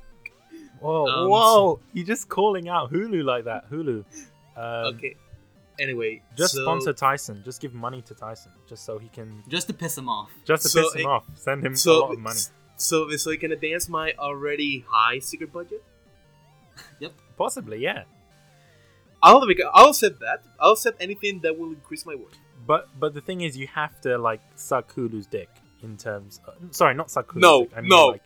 Whoa, 0.78 1.06
Um, 1.06 1.28
whoa! 1.30 1.80
You're 1.92 2.06
just 2.06 2.28
calling 2.28 2.68
out 2.68 2.92
Hulu 2.92 3.24
like 3.24 3.44
that. 3.44 3.70
Hulu. 3.70 4.04
Um, 4.56 4.94
okay. 4.94 5.16
Anyway, 5.80 6.22
Just 6.36 6.54
so- 6.54 6.62
sponsor 6.62 6.92
Tyson. 6.92 7.42
Just 7.44 7.60
give 7.60 7.72
money 7.74 8.02
to 8.02 8.14
Tyson, 8.14 8.52
just 8.68 8.84
so 8.84 8.98
he 8.98 9.08
can, 9.08 9.42
Just 9.48 9.66
to 9.68 9.72
piss 9.74 9.96
him 9.96 10.08
off. 10.08 10.30
just 10.44 10.62
to 10.64 10.68
So 10.68 10.82
piss 10.82 10.94
him 11.00 11.06
off. 11.06 11.24
Send 11.34 11.64
him 11.64 11.74
so 11.74 11.92
a 11.92 12.00
lot 12.00 12.12
of 12.12 12.18
money. 12.20 12.40
So, 12.76 13.08
so 13.16 13.30
I 13.30 13.36
can 13.36 13.52
advance 13.52 13.88
my 13.88 14.12
already 14.18 14.84
high 14.88 15.18
secret 15.20 15.52
budget. 15.52 15.82
Yep. 17.00 17.12
Possibly, 17.36 17.78
yeah. 17.78 18.04
I'll 19.22 19.44
make, 19.46 19.60
I'll 19.74 19.90
accept 19.90 20.20
that. 20.20 20.42
I'll 20.58 20.72
accept 20.72 21.02
anything 21.02 21.40
that 21.40 21.58
will 21.58 21.68
increase 21.70 22.06
my 22.06 22.14
worth. 22.14 22.36
But 22.66 22.88
but 22.98 23.12
the 23.14 23.20
thing 23.20 23.40
is, 23.42 23.56
you 23.56 23.66
have 23.68 24.00
to 24.02 24.16
like 24.18 24.40
suck 24.54 24.94
Hulu's 24.94 25.26
dick 25.26 25.48
in 25.82 25.96
terms. 25.96 26.40
Of, 26.46 26.74
sorry, 26.74 26.94
not 26.94 27.10
suck 27.10 27.28
Hulu's 27.28 27.42
No, 27.42 27.62
dick. 27.64 27.72
I 27.76 27.80
mean, 27.82 27.88
no, 27.90 28.06
like, 28.08 28.22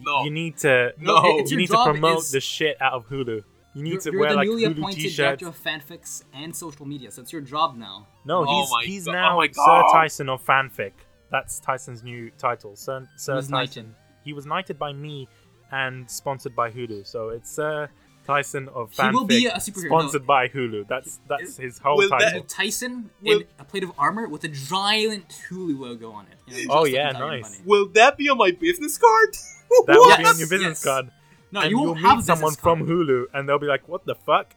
no. 0.00 0.24
You 0.24 0.30
need 0.30 0.56
to. 0.58 0.92
No. 1.00 1.16
It's 1.38 1.50
You 1.50 1.56
need 1.56 1.70
to 1.70 1.82
promote 1.84 2.18
is- 2.18 2.30
the 2.32 2.40
shit 2.40 2.80
out 2.80 2.92
of 2.92 3.08
Hulu. 3.08 3.42
You 3.76 3.82
need 3.82 3.92
You're, 3.92 4.00
to 4.00 4.10
you're 4.12 4.20
wear 4.20 4.30
the 4.30 4.36
like 4.36 4.48
newly 4.48 4.62
Hulu 4.64 4.78
appointed 4.78 4.96
t-shirts. 5.02 5.16
director 5.16 5.48
of 5.48 5.62
fanfics 5.62 6.22
and 6.32 6.56
social 6.56 6.86
media, 6.86 7.10
so 7.10 7.20
it's 7.20 7.30
your 7.32 7.42
job 7.42 7.76
now. 7.76 8.06
No, 8.24 8.46
Oh 8.48 8.60
he's 8.62 8.70
my 8.70 8.82
he's 8.84 9.08
oh 9.08 9.12
God- 9.12 9.18
now 9.18 9.40
oh 9.40 9.46
Sir 9.52 9.92
Tyson 9.92 10.28
of 10.30 10.42
fanfic. 10.44 10.92
That's 11.30 11.60
Tyson's 11.60 12.02
new 12.02 12.30
title. 12.38 12.74
Sir, 12.76 13.06
Sir 13.16 13.34
was 13.36 13.48
Tyson. 13.48 13.52
knighted. 13.52 13.94
He 14.24 14.32
was 14.32 14.46
knighted 14.46 14.78
by 14.78 14.92
me 14.94 15.28
and 15.70 16.10
sponsored 16.10 16.56
by 16.56 16.70
Hulu. 16.70 17.06
So 17.06 17.28
it's 17.28 17.50
Sir 17.50 17.90
Tyson 18.26 18.68
of 18.70 18.92
fanfic. 18.92 18.96
He 18.96 19.02
fanfic. 19.02 19.12
will 19.12 19.24
be 19.26 19.46
a 19.46 19.52
superhero. 19.56 19.86
Sponsored 19.88 20.26
by 20.26 20.48
Hulu. 20.48 20.88
That's 20.88 21.20
that's 21.28 21.58
his 21.58 21.78
whole 21.78 21.98
Will 21.98 22.08
that- 22.08 22.18
title. 22.20 22.44
So 22.48 22.56
Tyson 22.62 23.10
Will- 23.20 23.40
in 23.40 23.46
a 23.58 23.64
plate 23.64 23.84
of 23.84 23.92
armor 23.98 24.26
with 24.26 24.44
a 24.44 24.48
giant 24.48 25.28
Hulu 25.50 25.78
logo 25.78 26.12
on 26.12 26.26
it. 26.28 26.38
You 26.56 26.66
know, 26.68 26.74
Oh, 26.74 26.84
yeah, 26.86 27.10
nice. 27.12 27.42
Bunny. 27.42 27.62
Will 27.66 27.88
that 27.90 28.16
be 28.16 28.28
on 28.30 28.38
my 28.38 28.52
business 28.52 28.96
card? 28.96 29.36
That 29.88 29.96
will 29.96 30.16
be 30.16 30.24
on 30.24 30.38
your 30.38 30.48
business 30.48 30.78
yes. 30.78 30.84
card. 30.84 31.10
No, 31.52 31.60
and 31.60 31.70
you 31.70 31.78
will 31.78 31.86
won't 31.88 32.00
have 32.00 32.12
a 32.12 32.16
meet 32.16 32.24
someone 32.24 32.50
business 32.50 32.60
from. 32.62 32.86
Hulu, 32.86 33.26
and 33.34 33.48
they'll 33.48 33.58
be 33.58 33.66
like, 33.66 33.88
"What 33.88 34.04
the 34.04 34.14
fuck?" 34.14 34.54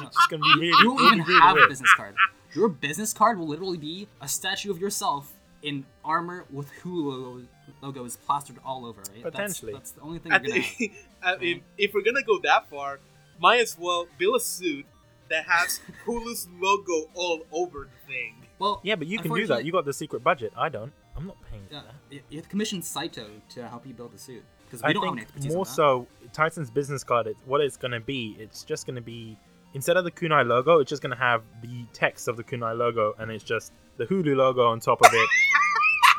No, 0.00 0.06
It's 0.06 0.26
gonna 0.28 0.42
be 0.42 0.60
really, 0.60 0.66
you 0.82 0.88
won't 0.90 1.00
really, 1.00 1.14
even 1.16 1.26
really 1.26 1.40
have 1.40 1.56
a 1.56 1.66
business 1.68 1.92
card. 1.94 2.14
Your 2.54 2.68
business 2.68 3.12
card 3.12 3.38
will 3.38 3.48
literally 3.48 3.78
be 3.78 4.08
a 4.20 4.28
statue 4.28 4.70
of 4.70 4.78
yourself 4.78 5.32
in 5.62 5.84
armor 6.04 6.44
with 6.50 6.70
Hulu 6.82 7.04
logo, 7.04 7.46
logos 7.82 8.16
plastered 8.16 8.56
all 8.64 8.86
over. 8.86 9.00
Right? 9.00 9.24
That's- 9.24 9.32
Potentially. 9.32 9.72
that's, 9.72 9.90
the 9.90 10.00
only 10.02 10.18
thing 10.20 10.32
I 10.32 10.36
you're 10.36 10.48
gonna 10.48 10.60
have. 10.60 10.74
think- 10.76 10.92
I 11.22 11.36
mean, 11.36 11.62
if 11.76 11.92
we're 11.94 12.02
gonna 12.04 12.22
go 12.22 12.38
that 12.44 12.70
far, 12.70 13.00
might 13.40 13.60
as 13.60 13.76
well 13.78 14.06
build 14.18 14.36
a 14.36 14.40
suit 14.40 14.86
that 15.30 15.44
has 15.46 15.80
Hulu's 16.06 16.46
logo 16.60 17.10
all 17.14 17.42
over 17.52 17.88
the 17.90 18.12
thing. 18.12 18.36
Well, 18.60 18.80
Yeah, 18.84 18.94
but 18.94 19.08
you 19.08 19.18
can 19.18 19.32
do 19.34 19.46
that. 19.48 19.64
You 19.64 19.72
got 19.72 19.84
the 19.84 19.92
secret 19.92 20.22
budget. 20.22 20.52
I 20.56 20.68
don't. 20.68 20.92
I'm 21.16 21.26
not 21.26 21.36
paying 21.50 21.64
for 21.68 21.74
Yeah, 21.74 21.80
that. 21.82 22.14
you 22.14 22.20
you 22.30 22.36
have 22.38 22.44
to 22.44 22.50
commission 22.50 22.80
Saito 22.82 23.26
to 23.50 23.68
help 23.68 23.84
you 23.86 23.94
build 23.94 24.12
the 24.12 24.18
suit 24.18 24.44
because 24.68 24.82
we 24.82 24.88
I 24.90 24.92
don't 24.92 25.04
have 25.06 25.14
think 25.14 25.28
expertise 25.28 25.52
more 25.52 25.60
on 25.60 25.66
so 25.66 26.06
Tyson's 26.32 26.70
business 26.70 27.02
card. 27.04 27.26
It's 27.26 27.40
what 27.46 27.60
it's 27.60 27.76
gonna 27.76 28.00
be. 28.00 28.36
It's 28.38 28.62
just 28.64 28.86
gonna 28.86 29.00
be 29.00 29.36
instead 29.74 29.96
of 29.96 30.04
the 30.04 30.10
Kunai 30.10 30.46
logo, 30.46 30.78
it's 30.78 30.88
just 30.88 31.02
gonna 31.02 31.16
have 31.16 31.42
the 31.62 31.84
text 31.92 32.28
of 32.28 32.36
the 32.36 32.44
Kunai 32.44 32.76
logo, 32.76 33.14
and 33.18 33.30
it's 33.30 33.44
just 33.44 33.72
the 33.96 34.06
Hulu 34.06 34.36
logo 34.36 34.66
on 34.66 34.80
top 34.80 35.00
of 35.00 35.10
it, 35.12 35.28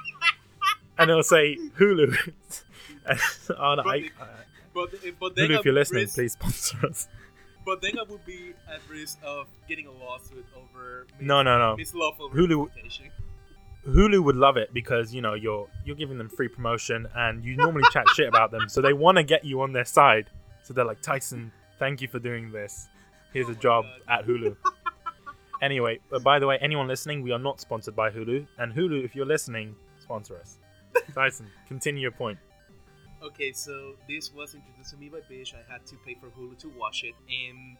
and 0.97 1.09
it'll 1.09 1.23
say 1.23 1.57
Hulu. 1.77 2.15
and, 3.05 3.19
oh, 3.57 3.75
no, 3.75 3.83
I, 3.85 4.09
uh, 4.19 4.25
But 4.73 4.91
but 5.19 5.35
Hulu, 5.35 5.59
if 5.59 5.65
you're 5.65 5.73
listening, 5.73 6.03
risk- 6.03 6.15
please 6.15 6.33
sponsor 6.33 6.85
us. 6.87 7.07
But 7.65 7.81
then 7.81 7.99
I 7.99 8.03
would 8.09 8.25
be 8.25 8.53
at 8.67 8.79
risk 8.89 9.19
of 9.23 9.45
getting 9.67 9.85
a 9.85 9.91
lawsuit 9.91 10.45
over 10.55 11.05
mis- 11.19 11.27
No, 11.27 11.43
no, 11.43 11.57
no. 11.59 11.75
Hulu-. 11.77 12.69
Hulu 13.89 14.23
would 14.23 14.35
love 14.35 14.57
it 14.57 14.73
because 14.73 15.13
you 15.13 15.21
know 15.21 15.33
you're 15.33 15.67
you're 15.83 15.95
giving 15.95 16.17
them 16.17 16.29
free 16.29 16.47
promotion 16.47 17.07
and 17.15 17.43
you 17.43 17.55
normally 17.57 17.83
chat 17.91 18.05
shit 18.15 18.27
about 18.27 18.51
them, 18.51 18.69
so 18.69 18.81
they 18.81 18.93
want 18.93 19.17
to 19.17 19.23
get 19.23 19.43
you 19.43 19.61
on 19.61 19.73
their 19.73 19.85
side. 19.85 20.29
So 20.63 20.73
they're 20.73 20.85
like, 20.85 21.01
Tyson, 21.01 21.51
thank 21.79 22.01
you 22.01 22.07
for 22.07 22.19
doing 22.19 22.51
this. 22.51 22.87
Here's 23.33 23.49
a 23.49 23.55
job 23.55 23.85
at 24.07 24.25
Hulu. 24.25 24.55
Anyway, 25.61 25.99
but 26.09 26.23
by 26.23 26.39
the 26.39 26.47
way, 26.47 26.57
anyone 26.61 26.87
listening, 26.87 27.21
we 27.21 27.31
are 27.31 27.39
not 27.39 27.59
sponsored 27.59 27.95
by 27.95 28.09
Hulu, 28.09 28.47
and 28.59 28.73
Hulu, 28.73 29.03
if 29.03 29.15
you're 29.15 29.25
listening, 29.25 29.75
sponsor 29.99 30.37
us. 30.37 30.57
Tyson, 31.13 31.47
continue 31.67 32.01
your 32.01 32.11
point. 32.11 32.37
Okay, 33.21 33.51
so 33.51 33.95
this 34.07 34.33
was 34.33 34.55
introduced 34.55 34.91
to 34.91 34.97
me 34.97 35.09
by 35.09 35.19
Bish. 35.27 35.53
I 35.53 35.71
had 35.71 35.85
to 35.87 35.97
pay 36.05 36.15
for 36.15 36.27
Hulu 36.27 36.57
to 36.59 36.71
watch 36.77 37.03
it, 37.03 37.13
and 37.27 37.77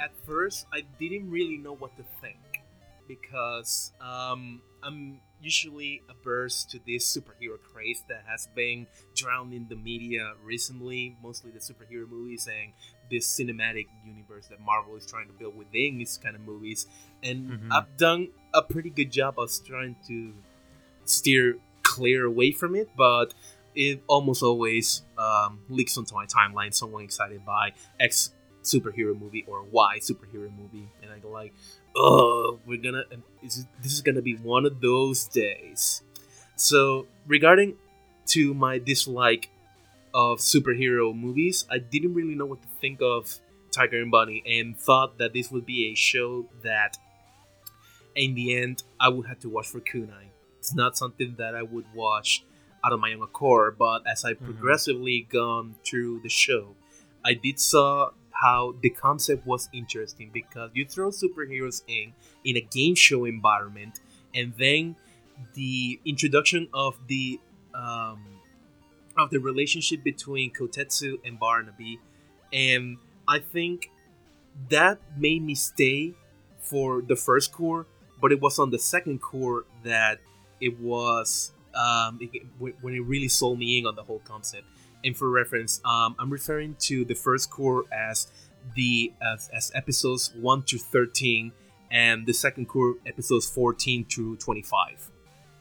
at 0.00 0.10
first 0.26 0.66
I 0.72 0.82
didn't 0.98 1.30
really 1.30 1.58
know 1.58 1.74
what 1.76 1.96
to 1.96 2.04
think 2.20 2.49
because 3.10 3.92
um, 4.00 4.60
I'm 4.82 5.20
usually 5.42 6.02
averse 6.08 6.64
to 6.64 6.78
this 6.86 7.04
superhero 7.16 7.58
craze 7.72 8.02
that 8.08 8.22
has 8.26 8.48
been 8.54 8.86
drowned 9.16 9.52
in 9.52 9.66
the 9.68 9.76
media 9.76 10.32
recently, 10.44 11.16
mostly 11.22 11.50
the 11.50 11.58
superhero 11.58 12.08
movies 12.08 12.46
and 12.46 12.72
this 13.10 13.26
cinematic 13.26 13.86
universe 14.04 14.46
that 14.48 14.60
Marvel 14.60 14.96
is 14.96 15.06
trying 15.06 15.26
to 15.26 15.32
build 15.32 15.56
within 15.56 15.98
these 15.98 16.18
kind 16.22 16.36
of 16.36 16.42
movies. 16.42 16.86
And 17.22 17.50
Mhm. 17.50 17.72
I've 17.72 17.96
done 17.96 18.28
a 18.54 18.62
pretty 18.62 18.90
good 18.90 19.10
job 19.10 19.38
of 19.38 19.50
trying 19.66 19.96
to 20.06 20.32
steer 21.04 21.58
clear 21.82 22.26
away 22.26 22.52
from 22.52 22.76
it, 22.76 22.88
but 22.96 23.34
it 23.74 24.02
almost 24.06 24.42
always 24.42 25.02
um, 25.18 25.60
leaks 25.68 25.96
onto 25.98 26.14
my 26.14 26.26
timeline. 26.26 26.72
Someone 26.72 27.02
excited 27.02 27.44
by 27.44 27.72
X 27.98 28.32
superhero 28.62 29.18
movie 29.18 29.44
or 29.48 29.62
Y 29.64 29.98
superhero 30.00 30.50
movie, 30.56 30.88
and 31.02 31.10
I 31.10 31.18
go 31.18 31.30
like, 31.30 31.54
"Oh, 31.96 32.58
we're 32.66 32.78
gonna. 32.78 33.04
Is 33.42 33.66
this 33.82 33.92
is 33.92 34.02
gonna 34.02 34.22
be 34.22 34.34
one 34.36 34.66
of 34.66 34.80
those 34.80 35.26
days?" 35.26 36.02
So 36.56 37.06
regarding 37.26 37.76
to 38.26 38.54
my 38.54 38.78
dislike 38.78 39.50
of 40.12 40.38
superhero 40.38 41.14
movies, 41.16 41.66
I 41.70 41.78
didn't 41.78 42.14
really 42.14 42.34
know 42.34 42.46
what 42.46 42.62
to 42.62 42.68
think 42.80 43.00
of 43.00 43.40
Tiger 43.70 44.00
and 44.00 44.10
Bunny, 44.10 44.42
and 44.46 44.78
thought 44.78 45.18
that 45.18 45.32
this 45.32 45.50
would 45.50 45.64
be 45.64 45.86
a 45.92 45.94
show 45.94 46.48
that, 46.62 46.98
in 48.14 48.34
the 48.34 48.54
end, 48.56 48.82
I 48.98 49.08
would 49.08 49.26
have 49.26 49.38
to 49.40 49.48
watch 49.48 49.68
for 49.68 49.80
kunai. 49.80 50.30
It's 50.58 50.74
not 50.74 50.96
something 50.96 51.36
that 51.38 51.54
I 51.54 51.62
would 51.62 51.86
watch 51.94 52.44
out 52.84 52.92
of 52.92 53.00
my 53.00 53.12
own 53.12 53.22
accord, 53.22 53.78
but 53.78 54.06
as 54.06 54.24
I 54.24 54.34
mm-hmm. 54.34 54.44
progressively 54.44 55.26
gone 55.30 55.76
through 55.84 56.20
the 56.20 56.28
show, 56.28 56.74
I 57.24 57.34
did 57.34 57.60
saw 57.60 58.10
how 58.40 58.74
the 58.80 58.90
concept 58.90 59.46
was 59.46 59.68
interesting 59.72 60.30
because 60.32 60.70
you 60.74 60.86
throw 60.86 61.10
superheroes 61.10 61.82
in 61.86 62.12
in 62.44 62.56
a 62.56 62.60
game 62.60 62.94
show 62.94 63.24
environment, 63.24 64.00
and 64.34 64.54
then 64.58 64.96
the 65.54 66.00
introduction 66.04 66.68
of 66.72 66.96
the 67.06 67.40
um, 67.74 68.24
of 69.18 69.30
the 69.30 69.38
relationship 69.38 70.02
between 70.02 70.52
Kotetsu 70.52 71.18
and 71.24 71.38
Barnaby, 71.38 72.00
and 72.52 72.98
I 73.28 73.40
think 73.40 73.90
that 74.70 74.98
made 75.16 75.42
me 75.42 75.54
stay 75.54 76.14
for 76.60 77.02
the 77.02 77.16
first 77.16 77.52
cour, 77.52 77.86
but 78.20 78.32
it 78.32 78.40
was 78.40 78.58
on 78.58 78.70
the 78.70 78.78
second 78.78 79.22
cour 79.22 79.64
that 79.84 80.18
it 80.60 80.78
was 80.80 81.52
um, 81.74 82.18
it, 82.20 82.42
when 82.58 82.72
when 82.80 82.94
it 82.94 83.00
really 83.00 83.28
sold 83.28 83.58
me 83.58 83.78
in 83.78 83.86
on 83.86 83.94
the 83.94 84.02
whole 84.02 84.20
concept. 84.24 84.64
And 85.04 85.16
for 85.16 85.30
reference, 85.30 85.80
um, 85.84 86.14
I'm 86.18 86.30
referring 86.30 86.76
to 86.80 87.04
the 87.04 87.14
first 87.14 87.50
cour 87.50 87.84
as 87.92 88.26
the 88.74 89.12
as, 89.22 89.48
as 89.54 89.72
episodes 89.74 90.32
one 90.34 90.62
to 90.64 90.78
thirteen, 90.78 91.52
and 91.90 92.26
the 92.26 92.34
second 92.34 92.68
cour 92.68 92.96
episodes 93.06 93.48
14 93.50 94.04
to 94.06 94.36
25. 94.36 95.10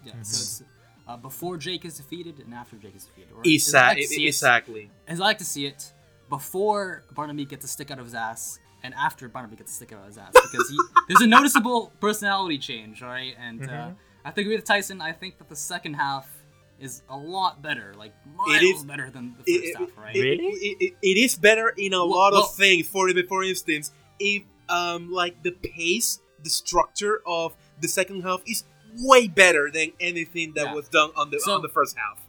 Yeah, 0.05 0.13
Mhm. 0.13 0.25
so 0.25 0.41
it's 0.41 0.63
uh, 1.07 1.17
before 1.17 1.57
Jake 1.57 1.85
is 1.85 1.97
defeated 1.97 2.39
and 2.39 2.53
after 2.53 2.75
Jake 2.75 2.95
is 2.95 3.05
defeated. 3.05 3.31
Or 3.35 3.41
Exa- 3.43 3.67
as 3.67 3.73
like 3.73 3.97
to 3.97 4.03
see 4.07 4.25
it- 4.25 4.27
exactly. 4.27 4.91
As 5.07 5.19
I 5.19 5.23
like 5.23 5.37
to 5.39 5.45
see 5.45 5.65
it, 5.65 5.91
before 6.29 7.03
Barnaby 7.15 7.45
gets 7.45 7.65
a 7.65 7.67
stick 7.67 7.89
out 7.89 7.97
of 7.99 8.05
his 8.05 8.13
ass, 8.13 8.59
and 8.83 8.93
after 8.93 9.27
Barnaby 9.27 9.55
gets 9.55 9.71
a 9.71 9.75
stick 9.75 9.91
out 9.93 10.01
of 10.01 10.05
his 10.05 10.17
ass, 10.19 10.31
because 10.33 10.69
he 10.69 10.77
there's 11.07 11.21
a 11.21 11.27
noticeable 11.27 11.91
personality 11.99 12.57
change, 12.59 13.01
all 13.01 13.09
right. 13.09 13.33
And 13.39 13.63
uh, 13.63 13.67
Mhm. 13.71 13.95
I 14.25 14.31
think 14.31 14.49
with 14.49 14.63
Tyson. 14.65 15.01
I 15.01 15.13
think 15.13 15.37
that 15.39 15.49
the 15.49 15.55
second 15.55 15.95
half 15.95 16.38
is 16.81 17.01
a 17.09 17.17
lot 17.17 17.61
better, 17.61 17.93
like 17.97 18.13
miles 18.35 18.61
is- 18.61 18.83
better 18.83 19.09
than 19.09 19.35
the 19.37 19.43
first 19.43 19.49
it- 19.49 19.77
half, 19.77 19.97
right? 19.97 20.15
it- 20.15 20.21
Really? 20.21 20.45
it- 20.45 20.77
it- 20.79 20.95
it 21.01 21.17
is 21.17 21.35
better 21.35 21.69
in 21.69 21.93
a 21.93 21.97
Well- 21.97 22.09
lot 22.09 22.33
well- 22.33 22.43
of 22.43 22.55
things. 22.55 22.87
For 22.87 23.09
for 23.27 23.43
instance, 23.43 23.91
if 24.19 24.43
um 24.69 25.11
like 25.11 25.43
the 25.43 25.51
pace, 25.51 26.19
the 26.43 26.49
structure 26.49 27.21
of 27.25 27.55
the 27.81 27.87
second 27.87 28.21
half 28.21 28.41
is 28.45 28.63
way 28.97 29.27
better 29.27 29.69
than 29.71 29.91
anything 29.99 30.53
that 30.53 30.65
Yeah. 30.67 30.73
was 30.73 30.87
done 30.89 31.11
on 31.15 31.29
the 31.31 31.39
So- 31.39 31.55
on 31.55 31.61
the 31.61 31.69
first 31.69 31.95
half. 31.97 32.19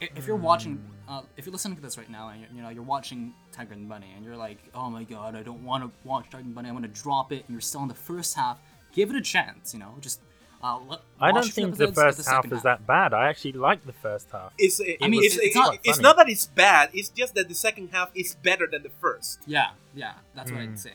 If 0.00 0.26
you're 0.26 0.36
watching, 0.36 0.82
uh, 1.08 1.22
if 1.36 1.44
you're 1.44 1.52
listening 1.52 1.76
to 1.76 1.82
this 1.82 1.96
right 1.98 2.08
now, 2.10 2.28
and 2.28 2.40
you're, 2.40 2.50
you 2.54 2.62
know 2.62 2.68
you're 2.70 2.82
watching 2.82 3.34
Tiger 3.52 3.74
and 3.74 3.88
Bunny, 3.88 4.10
and 4.16 4.24
you're 4.24 4.36
like, 4.36 4.58
"Oh 4.74 4.88
my 4.90 5.04
god, 5.04 5.34
I 5.36 5.42
don't 5.42 5.62
want 5.64 5.84
to 5.84 5.90
watch 6.08 6.24
Tiger 6.30 6.44
and 6.44 6.54
Bunny. 6.54 6.68
I 6.68 6.72
want 6.72 6.84
to 6.84 7.02
drop 7.02 7.32
it." 7.32 7.44
And 7.46 7.50
you're 7.50 7.60
still 7.60 7.82
in 7.82 7.88
the 7.88 7.94
first 7.94 8.34
half. 8.34 8.58
Give 8.92 9.10
it 9.10 9.16
a 9.16 9.20
chance. 9.20 9.72
You 9.74 9.80
know, 9.80 9.94
just 10.00 10.20
uh, 10.64 10.78
let, 10.88 11.00
I 11.20 11.30
don't 11.30 11.44
think 11.44 11.76
the 11.76 11.84
episodes, 11.84 11.96
get 11.96 12.02
first 12.16 12.28
half 12.28 12.42
second 12.44 12.56
is 12.56 12.62
that 12.62 12.86
bad. 12.86 13.12
I 13.12 13.28
actually 13.28 13.52
like 13.52 13.84
the 13.84 13.92
first 13.92 14.30
half. 14.32 14.52
It's 14.58 14.80
it, 14.80 14.96
I 15.02 15.08
mean, 15.08 15.22
it's, 15.22 15.34
it's 15.36 15.46
it's, 15.48 15.54
not 15.56 15.78
it's 15.84 16.00
not 16.00 16.16
that 16.16 16.28
it's 16.28 16.46
bad. 16.46 16.88
It's 16.94 17.10
just 17.10 17.34
that 17.34 17.48
the 17.48 17.54
second 17.54 17.90
half 17.92 18.10
is 18.14 18.34
better 18.36 18.66
than 18.70 18.82
the 18.82 18.88
first. 19.00 19.40
Yeah, 19.46 19.70
yeah, 19.94 20.14
that's 20.34 20.50
what 20.50 20.60
Mm. 20.60 20.72
I'd 20.72 20.78
say. 20.78 20.92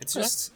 It's 0.00 0.16
Okay. 0.16 0.24
just 0.24 0.52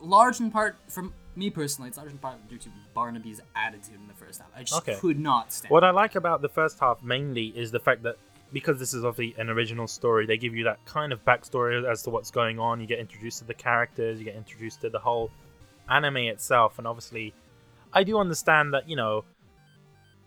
large 0.00 0.38
in 0.40 0.50
part, 0.50 0.76
from 0.88 1.12
me 1.34 1.50
personally, 1.50 1.88
it's 1.88 1.98
large 1.98 2.10
in 2.12 2.18
part 2.18 2.36
due 2.48 2.58
to 2.58 2.68
Barnaby's 2.94 3.40
attitude 3.56 3.96
in 4.00 4.06
the 4.06 4.14
first 4.14 4.40
half. 4.40 4.48
I 4.56 4.60
just 4.62 4.80
Okay. 4.82 4.96
could 5.00 5.18
not 5.18 5.52
stand. 5.52 5.70
What. 5.72 5.82
I 5.82 5.90
like 5.90 6.14
about 6.14 6.40
the 6.40 6.48
first 6.48 6.78
half 6.78 7.02
mainly 7.02 7.46
is 7.48 7.70
the 7.72 7.80
fact 7.80 8.04
that 8.04 8.16
because 8.52 8.78
this 8.78 8.94
is 8.94 9.04
obviously 9.04 9.40
an 9.40 9.50
original 9.50 9.88
story, 9.88 10.26
they 10.26 10.36
give 10.36 10.54
you 10.54 10.62
that 10.64 10.78
kind 10.84 11.12
of 11.12 11.24
backstory 11.24 11.84
as 11.90 12.02
to 12.04 12.10
what's 12.10 12.30
going 12.30 12.60
on. 12.60 12.80
You 12.80 12.86
get 12.86 13.00
introduced 13.00 13.38
to 13.38 13.44
the 13.44 13.54
characters, 13.54 14.20
you 14.20 14.24
get 14.24 14.36
introduced 14.36 14.82
to 14.82 14.90
the 14.90 15.00
whole 15.00 15.32
anime 15.88 16.16
itself, 16.18 16.78
and 16.78 16.86
obviously, 16.86 17.34
I 17.92 18.04
do 18.04 18.18
understand 18.18 18.74
that 18.74 18.88
you 18.88 18.96
know, 18.96 19.24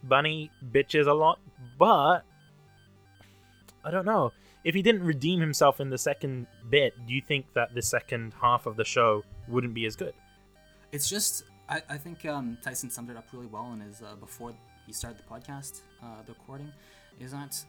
Bunny 0.03 0.51
bitches 0.71 1.07
a 1.07 1.13
lot, 1.13 1.39
but 1.77 2.23
I 3.83 3.91
don't 3.91 4.05
know 4.05 4.31
if 4.63 4.75
he 4.75 4.81
didn't 4.81 5.03
redeem 5.03 5.39
himself 5.39 5.79
in 5.79 5.89
the 5.89 5.97
second 5.97 6.47
bit. 6.69 6.93
Do 7.07 7.13
you 7.13 7.21
think 7.21 7.45
that 7.53 7.73
the 7.73 7.81
second 7.81 8.33
half 8.41 8.65
of 8.65 8.75
the 8.75 8.85
show 8.85 9.23
wouldn't 9.47 9.73
be 9.73 9.85
as 9.85 9.95
good? 9.95 10.13
It's 10.91 11.09
just 11.09 11.43
I, 11.69 11.81
I 11.89 11.97
think 11.97 12.25
um, 12.25 12.57
Tyson 12.61 12.89
summed 12.89 13.09
it 13.09 13.17
up 13.17 13.27
really 13.33 13.47
well 13.47 13.71
in 13.73 13.81
his 13.81 14.01
uh, 14.01 14.15
before 14.15 14.53
he 14.85 14.93
started 14.93 15.19
the 15.19 15.23
podcast, 15.23 15.81
uh, 16.01 16.21
the 16.25 16.33
recording, 16.33 16.71
is 17.19 17.31
that 17.31 17.63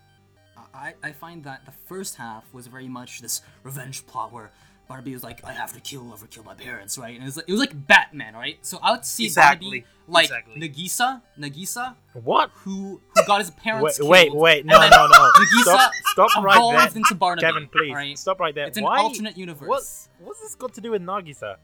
I, 0.74 0.94
I 1.02 1.12
find 1.12 1.42
that 1.44 1.64
the 1.64 1.72
first 1.86 2.16
half 2.16 2.44
was 2.52 2.66
very 2.66 2.88
much 2.88 3.20
this 3.20 3.42
revenge 3.62 4.06
plot 4.06 4.32
where 4.32 4.50
Barnaby 4.88 5.12
was 5.12 5.22
like, 5.22 5.44
I 5.44 5.52
have 5.52 5.72
to 5.74 5.80
kill 5.80 6.00
whoever 6.00 6.26
killed 6.26 6.46
my 6.46 6.54
parents, 6.54 6.96
right? 6.96 7.14
And 7.14 7.22
it 7.22 7.26
was 7.26 7.36
like, 7.36 7.44
it 7.48 7.52
was 7.52 7.60
like 7.60 7.86
Batman, 7.86 8.32
right? 8.34 8.58
So 8.62 8.78
I 8.82 8.92
would 8.92 9.04
see 9.04 9.26
Exactly, 9.26 9.68
Barnaby 9.68 9.86
like 10.06 10.24
exactly. 10.24 10.54
Nagisa, 10.60 11.20
Nagisa, 11.38 11.94
What? 12.14 12.50
who 12.54 12.98
who 13.14 13.26
got 13.26 13.40
his 13.40 13.50
parents 13.50 14.00
wait, 14.00 14.28
killed, 14.28 14.38
wait! 14.40 14.58
and 14.60 14.68
No, 14.68 14.80
no, 14.80 15.06
no! 15.06 15.30
Nagisa 15.36 15.62
Stop, 15.62 15.92
stop 16.06 16.36
right 16.42 16.56
evolved 16.56 16.78
there, 16.78 16.96
into 16.96 17.14
Barnaby. 17.14 17.46
Kevin. 17.46 17.68
Please 17.68 17.94
right? 17.94 18.18
stop 18.18 18.40
right 18.40 18.54
there. 18.54 18.66
It's 18.66 18.78
an 18.78 18.84
Why? 18.84 18.98
alternate 18.98 19.36
universe. 19.36 19.68
What? 19.68 19.82
What's 20.26 20.40
this 20.40 20.54
got 20.54 20.72
to 20.74 20.80
do 20.80 20.92
with 20.92 21.02
Nagisa? 21.02 21.56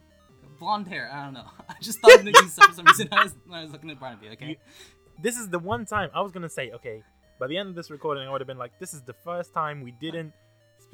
Blonde 0.59 0.87
hair. 0.89 1.11
I 1.11 1.25
don't 1.25 1.33
know. 1.35 1.47
I 1.69 1.75
just 1.81 2.01
thought 2.01 2.15
of 2.17 2.27
Nagisa 2.27 2.63
for 2.65 2.75
some 2.75 2.85
reason 2.85 3.09
when 3.11 3.19
I 3.21 3.25
was, 3.25 3.35
when 3.47 3.59
I 3.59 3.63
was 3.63 3.73
looking 3.73 3.91
at 3.91 3.99
Barnaby. 3.99 4.29
Okay. 4.35 4.49
You- 4.51 4.57
This 5.23 5.39
is 5.39 5.49
the 5.49 5.59
one 5.59 5.87
time 5.87 6.11
I 6.15 6.21
was 6.21 6.31
gonna 6.31 6.49
say, 6.51 6.71
okay, 6.73 7.03
by 7.41 7.47
the 7.47 7.57
end 7.57 7.71
of 7.71 7.75
this 7.75 7.91
recording, 7.91 8.29
I 8.29 8.31
would 8.31 8.41
have 8.43 8.47
been 8.49 8.59
like, 8.59 8.79
this 8.79 8.93
is 8.93 9.01
the 9.03 9.15
first 9.15 9.53
time 9.55 9.83
we 9.83 9.93
didn't 9.93 10.33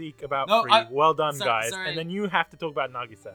speak 0.01 0.23
about 0.23 0.49
No, 0.49 0.63
Free. 0.63 0.73
I- 0.73 0.89
well 0.91 1.15
done, 1.15 1.35
so- 1.35 1.45
guys. 1.45 1.71
sorry. 1.71 1.89
And 1.91 1.99
then 1.99 2.11
you 2.11 2.27
have 2.29 2.49
to 2.51 2.57
talk 2.57 2.73
about 2.73 2.93
Nagisa. 2.93 3.33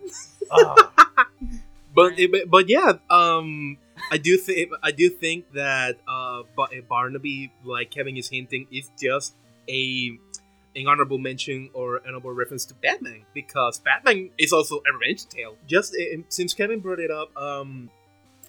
oh, 0.51 0.91
But, 1.95 2.11
Right. 2.17 2.29
but 2.31 2.49
but 2.49 2.67
yeah, 2.69 2.93
um, 3.09 3.77
I 4.11 4.17
do 4.17 4.35
think 4.37 4.69
I 4.83 4.91
do 4.91 5.09
think 5.09 5.45
that 5.53 5.95
uh, 6.05 6.43
Barnaby, 6.89 7.53
like 7.63 7.89
Kevin 7.89 8.17
is 8.17 8.27
hinting, 8.27 8.67
is 8.69 8.91
just 9.01 9.33
a 9.69 10.11
an 10.75 10.87
honorable 10.89 11.17
mention 11.19 11.69
or 11.73 12.01
honorable 12.05 12.31
reference 12.33 12.65
to 12.65 12.73
Batman 12.73 13.23
because 13.33 13.79
Batman 13.79 14.29
is 14.37 14.51
also 14.51 14.81
a 14.85 14.91
revenge 14.91 15.25
tale. 15.27 15.55
Just 15.67 15.95
uh, 15.95 16.19
since 16.27 16.53
Kevin 16.53 16.81
brought 16.81 16.99
it 16.99 17.11
up, 17.11 17.31
um, 17.37 17.89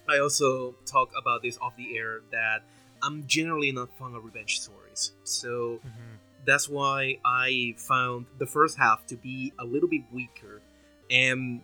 I 0.09 0.19
also 0.19 0.75
talk 0.85 1.11
about 1.17 1.41
this 1.41 1.57
off 1.61 1.71
the 1.77 1.97
air 1.97 2.19
that 2.33 2.63
I'm 3.01 3.25
generally 3.27 3.71
not 3.71 3.97
fond 3.97 4.17
of 4.17 4.25
revenge 4.25 4.59
stories. 4.59 5.13
So 5.23 5.79
mhm. 5.87 6.16
That's 6.47 6.67
why 6.69 7.19
I 7.25 7.75
found 7.77 8.25
the 8.39 8.47
first 8.47 8.77
half 8.77 9.05
to 9.07 9.17
be 9.17 9.53
a 9.59 9.65
little 9.65 9.89
bit 9.89 10.03
weaker, 10.11 10.61
and 11.11 11.61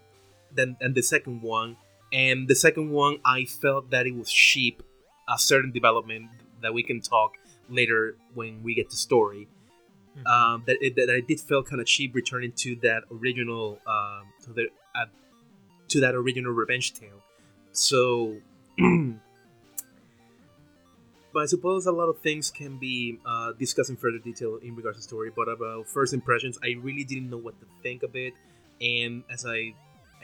than 0.54 0.78
and 0.82 0.94
the 0.94 1.02
second 1.02 1.42
one. 1.42 1.78
And 2.12 2.48
the 2.48 2.56
second 2.56 2.92
one, 2.92 3.18
I 3.26 3.46
felt 3.46 3.90
that 3.90 4.06
it 4.06 4.16
was 4.16 4.32
cheap. 4.32 4.84
A 5.28 5.40
certain 5.40 5.72
development 5.72 6.30
that 6.62 6.74
we 6.74 6.84
can 6.84 7.00
talk 7.02 7.32
later 7.70 8.18
when 8.36 8.62
we 8.62 8.76
get 8.76 8.90
to 8.90 8.98
story. 8.98 9.48
Mhm. 10.18 10.28
Um, 10.28 10.64
that 10.68 10.78
it, 10.82 10.96
that 10.98 11.10
I 11.10 11.22
did 11.22 11.40
feel 11.40 11.64
kind 11.64 11.82
of 11.82 11.88
cheap 11.88 12.14
returning 12.14 12.52
to 12.58 12.76
that 12.84 13.04
original, 13.10 13.80
um, 13.88 14.28
to 14.44 14.54
the 14.54 14.64
uh, 14.94 15.06
to 15.88 16.02
that 16.02 16.14
original 16.14 16.52
revenge 16.52 16.94
tale. 16.94 17.24
So. 17.72 18.38
But 21.34 21.44
I 21.44 21.46
suppose 21.48 21.88
a 21.88 21.92
lot 21.92 22.10
of 22.10 22.20
things 22.20 22.52
can 22.52 22.78
be 22.78 23.20
uh, 23.26 23.54
discussed 23.54 23.90
in 23.90 23.98
further 23.98 24.20
detail 24.20 24.60
in 24.62 24.76
regards 24.76 25.00
to 25.00 25.04
story. 25.04 25.32
But 25.36 25.50
about 25.50 25.88
first 25.88 26.14
impressions, 26.14 26.60
I 26.64 26.76
really 26.80 27.04
didn't 27.04 27.30
know 27.30 27.38
what 27.38 27.60
to 27.60 27.66
think 27.82 28.04
of 28.04 28.16
it, 28.16 28.34
and 28.80 29.24
as 29.32 29.46
I 29.46 29.74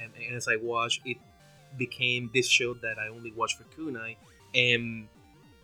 and, 0.02 0.12
and 0.16 0.36
as 0.36 0.48
I 0.48 0.58
watched, 0.58 1.02
it 1.06 1.18
became 1.78 2.30
this 2.34 2.48
show 2.48 2.76
that 2.76 3.00
I 3.00 3.08
only 3.08 3.32
watched 3.32 3.58
for 3.58 3.66
Kunai, 3.76 4.18
and 4.54 5.08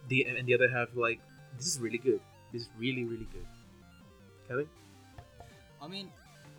the 0.07 0.25
and 0.25 0.47
the 0.47 0.55
other 0.55 0.69
half 0.69 0.89
like 0.95 1.19
this 1.57 1.67
is 1.67 1.79
really 1.79 1.99
good. 1.99 2.19
This 2.51 2.63
is 2.63 2.69
really 2.79 3.03
really 3.03 3.27
good. 3.31 3.45
Kevin, 4.47 4.67
I 5.79 5.87
mean, 5.87 6.09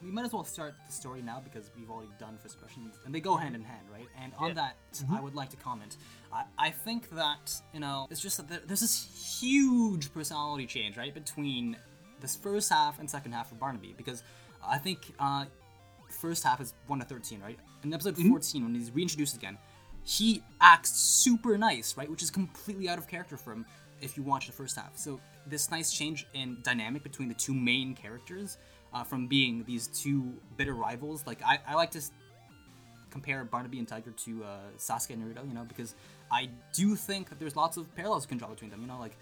we 0.07 0.13
might 0.13 0.25
as 0.25 0.33
well 0.33 0.45
start 0.45 0.75
the 0.87 0.93
story 0.93 1.21
now 1.23 1.39
because 1.43 1.71
we've 1.77 1.91
already 1.91 2.13
done 2.19 2.39
first 2.43 2.55
impressions, 2.57 2.95
and 3.05 3.15
they 3.15 3.21
go 3.21 3.35
hand 3.37 3.55
in 3.55 3.63
hand, 3.63 3.87
right? 3.93 4.09
And 4.23 4.33
on 4.39 4.49
Yeah. 4.49 4.55
that, 4.63 4.77
Mm-hmm. 4.95 5.15
I 5.17 5.21
would 5.21 5.35
like 5.35 5.51
to 5.51 5.57
comment. 5.57 5.97
I, 6.33 6.45
I 6.59 6.71
think 6.71 7.11
that 7.11 7.45
you 7.75 7.81
know, 7.81 8.07
it's 8.11 8.21
just 8.21 8.37
that 8.39 8.49
there, 8.49 8.61
there's 8.67 8.81
this 8.81 8.97
huge 9.43 10.13
personality 10.15 10.67
change, 10.67 10.97
right, 10.97 11.13
between 11.13 11.77
this 12.21 12.35
first 12.37 12.71
half 12.71 12.99
and 13.01 13.11
second 13.11 13.33
half 13.33 13.53
of 13.53 13.59
Barnaby, 13.59 13.95
because 13.97 14.23
I 14.67 14.79
think 14.79 14.99
uh, 15.19 15.45
first 16.09 16.45
half 16.45 16.61
is 16.61 16.73
one 16.87 16.99
to 17.01 17.05
thirteen, 17.05 17.41
right? 17.43 17.59
In 17.83 17.93
episode 17.93 18.15
Mm-hmm. 18.17 18.31
fourteen, 18.31 18.65
when 18.65 18.75
he's 18.75 18.91
reintroduced 18.91 19.37
again, 19.37 19.59
he 20.05 20.43
acts 20.61 20.93
super 20.93 21.59
nice, 21.59 21.97
right, 21.99 22.11
which 22.11 22.23
is 22.23 22.31
completely 22.31 22.89
out 22.89 22.99
of 22.99 23.07
character 23.09 23.37
for 23.37 23.53
him 23.53 23.67
if 24.01 24.17
you 24.17 24.23
watch 24.23 24.47
the 24.47 24.53
first 24.53 24.77
half. 24.77 24.97
So 24.97 25.21
this 25.47 25.71
nice 25.71 25.93
change 25.93 26.27
in 26.35 26.59
dynamic 26.63 27.03
between 27.03 27.29
the 27.29 27.35
two 27.35 27.55
main 27.55 27.95
characters, 27.95 28.57
uh, 28.97 29.05
from 29.05 29.27
being 29.27 29.65
these 29.67 29.87
two 29.89 30.33
bitter 30.57 30.75
rivals. 30.75 31.25
Like 31.27 31.41
I, 31.45 31.59
I 31.69 31.75
like 31.75 31.91
to 31.93 31.99
s- 31.99 32.13
compare 33.11 33.45
Barnaby 33.45 33.79
and 33.79 33.89
Tiger 33.89 34.13
to 34.25 34.45
uh, 34.45 34.49
Sasuke 34.79 35.11
and 35.15 35.23
Naruto, 35.23 35.47
you 35.47 35.55
know, 35.55 35.65
because 35.65 35.95
I 36.31 36.49
do 36.73 36.95
think 36.97 37.29
that 37.31 37.39
there's 37.41 37.57
lots 37.57 37.77
of 37.77 37.85
parallels 37.95 38.25
you 38.25 38.29
can 38.29 38.39
draw 38.39 38.49
between 38.49 38.71
them. 38.71 38.81
You 38.81 38.89
know, 38.89 38.99
like 38.99 39.17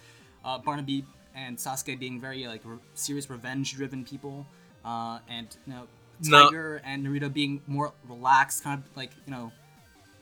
uh, 0.45 0.59
Barnaby 0.59 1.05
and 1.35 1.57
Sasuke 1.57 1.99
being 1.99 2.21
very 2.21 2.47
like 2.47 2.63
re- 2.65 2.79
serious 2.95 3.29
revenge-driven 3.31 4.05
people, 4.05 4.47
uh, 4.85 5.19
and 5.29 5.49
you 5.67 5.73
know 5.75 5.85
No. 6.23 6.45
Tiger 6.45 6.81
and 6.85 7.05
Naruto 7.07 7.33
being 7.33 7.61
more 7.67 7.93
relaxed, 8.09 8.63
kind 8.65 8.83
of 8.85 8.97
like 8.97 9.11
you 9.27 9.33
know 9.33 9.53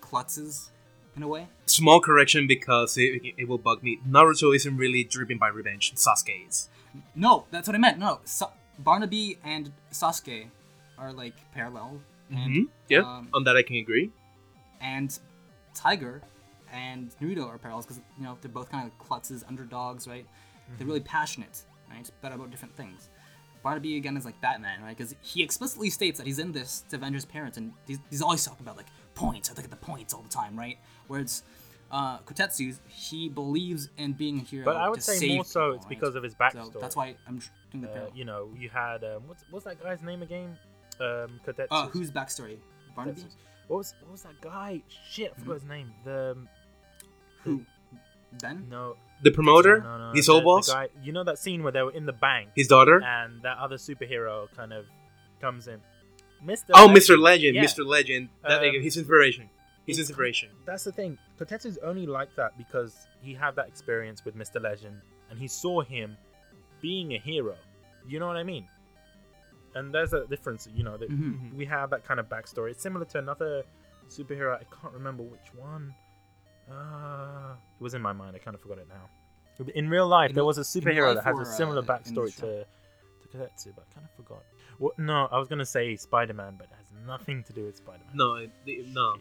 klutzes 0.01 0.69
in 1.17 1.23
a 1.23 1.29
way. 1.29 1.47
small 1.67 2.01
correction 2.01 2.47
because 2.47 2.97
it, 2.97 3.21
it, 3.27 3.35
it 3.43 3.49
will 3.49 3.59
bug 3.59 3.83
me. 3.83 3.99
Naruto 4.09 4.55
isn't 4.57 4.77
really 4.79 5.05
driven 5.05 5.37
by 5.39 5.49
revenge. 5.49 5.95
Sasuke 5.95 6.49
is. 6.49 6.69
No, 7.15 7.45
that's 7.51 7.67
what 7.69 7.75
I 7.75 7.79
meant. 7.79 7.99
No, 7.99 8.21
Sa- 8.25 8.51
Barnaby 8.79 9.39
and 9.45 9.73
Sasuke 9.93 10.47
are 10.99 11.13
like 11.13 11.35
parallel, 11.53 12.01
and 12.31 12.51
Mhm. 12.53 12.69
Yeah, 12.89 13.01
um, 13.01 13.29
on 13.35 13.45
that 13.45 13.57
I 13.57 13.63
can 13.63 13.77
agree. 13.77 14.11
and 14.81 15.19
Tiger 15.75 16.23
and 16.73 17.11
Naruto 17.21 17.47
are 17.47 17.59
parallels 17.59 17.87
because 17.87 18.01
you 18.19 18.25
know 18.25 18.37
they're 18.41 18.51
both 18.51 18.71
kind 18.71 18.87
of 18.91 18.99
klutzes, 18.99 19.45
underdogs, 19.47 20.07
right? 20.09 20.27
They're 20.79 20.87
really 20.87 21.01
passionate, 21.01 21.65
right? 21.91 22.11
But 22.23 22.33
about 22.33 22.51
different 22.51 22.75
things. 22.77 23.11
Barnaby 23.63 23.97
again 23.97 24.17
is 24.17 24.25
like 24.25 24.41
Batman, 24.41 24.83
right? 24.83 24.97
Because 24.97 25.15
he 25.21 25.43
explicitly 25.43 25.91
states 25.91 26.19
that 26.19 26.27
he's 26.27 26.39
in 26.39 26.51
this 26.53 26.83
to 26.89 26.97
avenge 26.97 27.15
his 27.15 27.25
parents, 27.27 27.59
and 27.59 27.73
he's, 27.87 27.99
he's 28.11 28.23
always 28.23 28.45
talking 28.45 28.65
about 28.65 28.77
like 28.77 28.87
points. 29.15 29.51
I 29.51 29.55
look 29.55 29.65
at 29.65 29.71
the 29.71 29.77
points 29.77 30.13
all 30.15 30.23
the 30.23 30.29
time, 30.31 30.59
right? 30.59 30.79
Whereas 31.09 31.43
uh, 31.91 32.19
Kotetsu, 32.21 32.77
he 32.89 33.29
believes 33.29 33.89
in 33.99 34.15
being 34.15 34.39
a 34.41 34.43
hero. 34.43 34.65
But 34.65 34.77
I 34.77 34.89
would 34.89 35.03
say 35.03 35.29
more 35.37 35.45
so 35.45 35.61
people, 35.61 35.75
it's 35.77 35.85
right? 35.85 35.89
because 35.91 36.15
of 36.17 36.23
his 36.23 36.33
So 36.33 36.39
backstory. 36.41 36.81
that's 36.81 36.97
why 36.97 37.17
I'm 37.29 37.41
tr- 37.73 37.77
doing 37.79 37.93
the 37.95 38.03
Uh, 38.07 38.11
you 38.15 38.25
know, 38.25 38.51
you 38.57 38.69
had 38.69 39.03
um, 39.05 39.23
what's 39.27 39.45
what's 39.51 39.65
that 39.65 39.83
guy's 39.83 40.03
name 40.03 40.23
again? 40.23 40.57
Um, 41.01 41.41
Kotetsu. 41.47 41.67
Uh, 41.71 41.87
whose 41.89 42.11
backstory? 42.11 42.59
Barnaby. 42.95 43.23
what 43.69 43.79
was 43.79 43.95
what 44.03 44.13
was 44.13 44.23
that 44.23 44.41
guy? 44.41 44.83
Shit, 45.11 45.33
I 45.37 45.41
forgot 45.41 45.55
his 45.55 45.65
name. 45.65 45.93
The 46.05 46.37
Who? 47.45 47.65
Ben? 48.41 48.67
no, 48.71 48.97
The 49.23 49.31
promoter, 49.31 49.81
no, 49.83 49.99
no, 49.99 50.13
his 50.15 50.27
the- 50.27 50.33
old 50.33 50.43
the 50.43 50.45
boss, 50.45 50.73
guy- 50.73 50.89
you 51.03 51.13
know 51.13 51.25
that 51.25 51.39
scene 51.39 51.63
where 51.63 51.73
they 51.73 51.83
were 51.83 51.93
in 51.93 52.07
the 52.07 52.13
bank 52.15 52.51
his 52.55 52.67
daughter. 52.69 53.03
and 53.03 53.43
that 53.43 53.59
other 53.59 53.77
superhero 53.77 54.49
kind 54.57 54.73
of 54.73 54.87
comes 55.41 55.69
in. 55.69 55.81
Mr. 56.43 56.71
Oh, 56.75 56.87
Legend. 56.87 56.97
Mr. 56.97 57.19
Legend, 57.19 57.55
Yeah. 57.57 57.65
Mr. 57.65 57.87
Legend. 57.87 58.29
That, 58.43 58.65
Um, 58.65 58.83
his 58.83 58.97
inspiration. 58.97 59.49
His 59.87 59.99
inspiration. 59.99 60.49
That's 60.65 60.85
the 60.85 60.93
thing. 60.93 61.19
Kotetsu's 61.39 61.77
only 61.79 62.07
like 62.07 62.35
that 62.37 62.57
because 62.57 63.07
he 63.21 63.35
had 63.35 63.55
that 63.57 63.69
experience 63.69 64.25
with 64.25 64.35
Mr. 64.37 64.61
Legend 64.63 65.01
and 65.31 65.39
he 65.39 65.47
saw 65.49 65.83
him 65.83 66.17
being 66.83 67.15
a 67.15 67.19
hero. 67.19 67.57
You 68.07 68.19
know 68.21 68.27
what 68.27 68.37
I 68.37 68.43
mean? 68.43 68.69
And 69.75 69.95
there's 69.95 70.13
a 70.13 70.27
difference, 70.27 70.69
you 70.75 70.83
know, 70.85 70.99
that 70.99 71.09
Mhm. 71.11 71.55
we 71.55 71.65
have 71.65 71.89
that 71.91 72.05
kind 72.05 72.21
of 72.21 72.29
backstory. 72.29 72.73
It's 72.73 72.83
similar 72.83 73.07
to 73.07 73.19
another 73.19 73.63
superhero. 74.09 74.55
I 74.61 74.65
can't 74.65 74.93
remember 74.93 75.23
which 75.23 75.55
one. 75.55 75.95
Uh, 76.71 77.55
it 77.79 77.83
was 77.83 77.95
in 77.95 78.03
my 78.03 78.13
mind. 78.13 78.37
I 78.37 78.39
kind 78.39 78.55
of 78.55 78.61
forgot 78.61 78.79
it 78.79 78.89
now. 78.89 79.09
In 79.75 79.89
real 79.89 80.07
life, 80.09 80.31
In 80.31 80.35
there 80.35 80.45
was 80.45 80.59
a 80.59 80.63
superhero 80.63 81.15
that 81.15 81.25
has 81.25 81.39
a 81.39 81.45
similar 81.45 81.79
uh, 81.81 81.83
backstory 81.83 82.35
to, 82.37 82.65
to 82.65 83.29
Kotetsu, 83.29 83.73
but 83.75 83.85
I 83.91 83.95
kind 83.95 84.07
of 84.07 84.11
forgot. 84.17 84.43
Well, 84.79 84.93
no, 84.99 85.27
I 85.31 85.39
was 85.39 85.49
going 85.49 85.59
to 85.61 85.67
say 85.67 85.95
Spider 85.97 86.35
Man, 86.35 86.57
but 86.59 86.65
it 86.69 86.73
has 86.77 86.93
nothing 87.07 87.43
to 87.45 87.53
do 87.53 87.65
with 87.65 87.77
Spider 87.77 88.03
Man. 88.07 88.17
No, 88.17 88.35
it- 88.37 88.51
the- 88.65 88.85
no, 88.89 89.17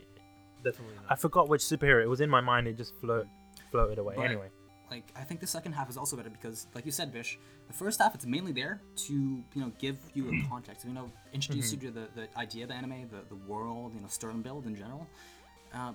definitely 0.64 0.96
I 1.10 1.16
forgot 1.16 1.48
which 1.50 1.62
superhero. 1.62 2.02
It 2.02 2.08
was 2.08 2.22
in 2.22 2.30
my 2.30 2.42
mind. 2.42 2.68
It 2.68 2.78
just 2.78 2.96
float, 3.00 3.28
floated 3.72 4.00
away. 4.00 4.16
But- 4.16 4.26
Anyway, 4.26 4.50
Like 4.92 5.06
I 5.16 5.22
think 5.22 5.40
the 5.40 5.48
second 5.48 5.72
half 5.72 5.90
is 5.90 5.96
also 5.96 6.18
better 6.18 6.30
because, 6.30 6.68
like 6.76 6.86
you 6.86 6.92
said, 6.92 7.14
Bish, 7.14 7.40
the 7.68 7.74
first 7.74 8.02
half 8.02 8.14
it's 8.14 8.26
mainly 8.26 8.52
there 8.52 8.82
to 9.08 9.14
you 9.14 9.62
know 9.62 9.72
give 9.80 9.98
you 10.14 10.30
a 10.30 10.50
context, 10.50 10.86
you 10.86 10.94
know, 10.94 11.10
introduce 11.34 11.72
you 11.72 11.78
to 11.80 11.92
the, 11.92 12.08
the 12.14 12.28
idea 12.38 12.64
of 12.64 12.70
the 12.70 12.76
anime, 12.76 13.08
the, 13.10 13.22
the 13.30 13.42
world, 13.50 13.94
you 13.96 14.02
know, 14.02 14.08
story 14.08 14.34
and 14.34 14.44
build 14.44 14.66
in 14.66 14.76
general, 14.76 15.08
uh, 15.74 15.94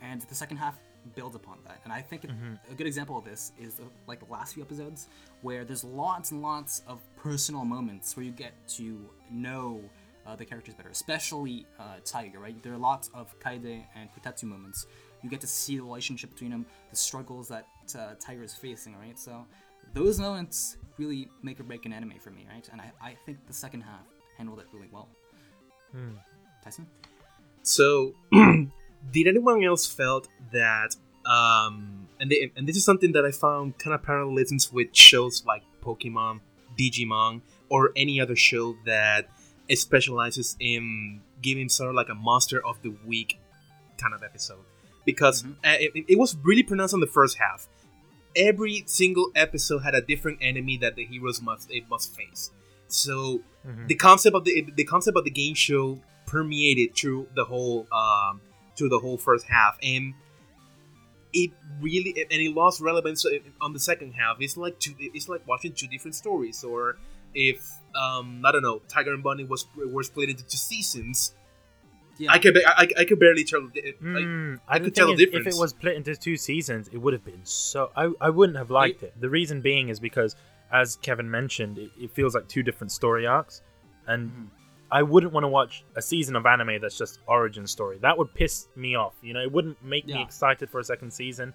and 0.00 0.22
the 0.22 0.34
second 0.34 0.56
half 0.56 0.74
builds 1.14 1.36
upon 1.36 1.58
that. 1.66 1.80
And 1.84 1.92
I 1.92 2.00
think 2.00 2.24
it, 2.24 2.30
a 2.70 2.74
good 2.74 2.86
example 2.86 3.16
of 3.16 3.24
this 3.24 3.52
is 3.60 3.74
the, 3.74 3.84
like 4.08 4.18
the 4.18 4.32
last 4.32 4.54
few 4.54 4.62
episodes 4.62 5.08
where 5.42 5.64
there's 5.64 5.84
lots 5.84 6.32
and 6.32 6.42
lots 6.42 6.82
of 6.88 7.00
personal 7.16 7.64
moments 7.64 8.16
where 8.16 8.24
you 8.24 8.32
get 8.32 8.52
to 8.68 9.08
know 9.30 9.80
uh, 10.26 10.36
the 10.36 10.44
characters 10.44 10.74
better, 10.74 10.90
especially 10.90 11.66
uh, 11.78 11.96
Tiger, 12.04 12.38
right? 12.38 12.60
There 12.62 12.72
are 12.72 12.78
lots 12.78 13.10
of 13.14 13.38
Kaede 13.40 13.84
and 13.94 14.08
Kotetsu 14.14 14.44
moments. 14.44 14.86
You 15.22 15.30
get 15.30 15.40
to 15.40 15.46
see 15.46 15.76
the 15.76 15.82
relationship 15.82 16.30
between 16.30 16.50
them, 16.50 16.66
the 16.90 16.96
struggles 16.96 17.48
that 17.48 17.66
uh, 17.96 18.14
Tiger 18.18 18.42
is 18.42 18.54
facing, 18.54 18.96
right? 18.96 19.18
So 19.18 19.44
those 19.94 20.18
moments 20.20 20.76
really 20.98 21.28
make 21.42 21.58
or 21.60 21.64
break 21.64 21.86
an 21.86 21.92
anime 21.92 22.14
for 22.20 22.30
me, 22.30 22.46
right? 22.52 22.68
And 22.72 22.80
I, 22.80 22.92
I 23.02 23.14
think 23.26 23.38
the 23.46 23.52
second 23.52 23.82
half 23.82 24.06
handled 24.38 24.58
it 24.60 24.66
really 24.72 24.88
well. 24.92 25.08
Tyson? 26.64 26.86
So, 27.62 28.14
did 28.32 29.26
anyone 29.26 29.62
else 29.64 29.86
felt 29.86 30.28
that? 30.52 30.96
Um, 31.26 32.08
and 32.18 32.30
they, 32.30 32.50
and 32.56 32.66
this 32.66 32.76
is 32.76 32.84
something 32.84 33.12
that 33.12 33.24
I 33.24 33.30
found 33.30 33.78
kind 33.78 33.94
of 33.94 34.02
parallelisms 34.02 34.72
with 34.72 34.88
shows 34.94 35.44
like 35.46 35.62
Pokemon, 35.84 36.40
Digimon, 36.78 37.42
or 37.68 37.92
any 37.96 38.20
other 38.20 38.34
show 38.36 38.76
that 38.86 39.28
specializes 39.72 40.56
in 40.60 41.20
giving 41.40 41.68
sort 41.68 41.90
of 41.90 41.94
like 41.94 42.08
a 42.08 42.14
monster 42.14 42.64
of 42.64 42.80
the 42.82 42.94
week 43.06 43.38
kind 43.98 44.14
of 44.14 44.22
episode. 44.22 44.64
Because 45.04 45.42
Mhm. 45.42 45.52
uh, 45.64 45.76
it, 45.80 46.04
it 46.08 46.18
was 46.18 46.36
really 46.42 46.62
pronounced 46.62 46.94
on 46.94 47.00
the 47.00 47.06
first 47.06 47.38
half. 47.38 47.68
Every 48.34 48.84
single 48.86 49.30
episode 49.34 49.80
had 49.80 49.94
a 49.94 50.00
different 50.00 50.38
enemy 50.40 50.78
that 50.78 50.96
the 50.96 51.04
heroes 51.04 51.42
must 51.42 51.70
it 51.70 51.88
must 51.88 52.14
face. 52.16 52.50
So 52.88 53.42
Mhm. 53.66 53.88
the 53.88 53.94
concept 53.94 54.34
of 54.36 54.44
the 54.44 54.66
the 54.74 54.84
concept 54.84 55.16
of 55.16 55.24
the 55.24 55.30
game 55.30 55.54
show 55.54 56.00
permeated 56.26 56.96
through 56.96 57.28
the 57.34 57.44
whole 57.44 57.86
um, 57.92 58.40
through 58.76 58.88
the 58.88 58.98
whole 58.98 59.18
first 59.18 59.46
half, 59.46 59.76
and 59.82 60.14
it 61.32 61.50
really 61.80 62.14
and 62.30 62.40
it 62.42 62.54
lost 62.54 62.80
relevance 62.80 63.24
on 63.60 63.72
the 63.72 63.80
second 63.80 64.12
half. 64.12 64.36
It's 64.40 64.56
like 64.56 64.78
two, 64.78 64.94
it's 64.98 65.28
like 65.28 65.46
watching 65.46 65.72
two 65.72 65.86
different 65.88 66.14
stories, 66.14 66.62
or 66.64 66.96
if 67.34 67.70
um, 67.94 68.42
I 68.44 68.52
don't 68.52 68.62
know, 68.62 68.80
Tiger 68.88 69.12
and 69.14 69.22
Bunny 69.22 69.44
was 69.44 69.66
were 69.76 70.02
split 70.02 70.30
into 70.30 70.44
two 70.44 70.56
seasons. 70.56 71.34
Yeah. 72.22 72.32
I 72.32 72.38
could 72.38 72.56
I, 72.64 72.88
I 72.98 73.04
could 73.04 73.18
barely 73.18 73.44
tell. 73.44 73.62
Like, 73.62 73.96
Mm, 74.02 74.60
I 74.68 74.78
could 74.78 74.84
thing 74.86 74.92
tell 74.94 75.16
the 75.16 75.22
is, 75.24 75.34
If 75.34 75.46
it 75.46 75.54
was 75.58 75.70
split 75.70 75.96
into 75.96 76.14
two 76.16 76.36
seasons, 76.36 76.88
it 76.88 76.98
would 76.98 77.12
have 77.14 77.24
been 77.24 77.44
so. 77.44 77.90
I, 77.96 78.12
I 78.20 78.30
wouldn't 78.30 78.58
have 78.58 78.70
liked 78.70 79.02
it. 79.02 79.12
The 79.20 79.28
reason 79.30 79.60
being 79.60 79.88
is 79.88 79.98
because, 80.00 80.36
as 80.70 80.96
Kevin 80.96 81.30
mentioned, 81.30 81.78
it, 81.78 81.90
it 82.00 82.10
feels 82.12 82.34
like 82.34 82.46
two 82.48 82.62
different 82.62 82.92
story 82.92 83.26
arcs, 83.26 83.62
and 84.06 84.30
Mhm. 84.30 84.46
I 84.90 85.02
wouldn't 85.02 85.32
want 85.32 85.44
to 85.44 85.48
watch 85.48 85.84
a 85.96 86.02
season 86.02 86.36
of 86.36 86.44
anime 86.46 86.80
that's 86.80 86.98
just 86.98 87.18
origin 87.26 87.66
story. 87.66 87.98
That 87.98 88.16
would 88.18 88.34
piss 88.34 88.68
me 88.76 88.94
off. 88.94 89.14
You 89.22 89.32
know, 89.34 89.40
it 89.40 89.50
wouldn't 89.50 89.82
make 89.82 90.06
me 90.06 90.20
excited 90.22 90.68
for 90.70 90.80
a 90.80 90.84
second 90.84 91.10
season. 91.12 91.54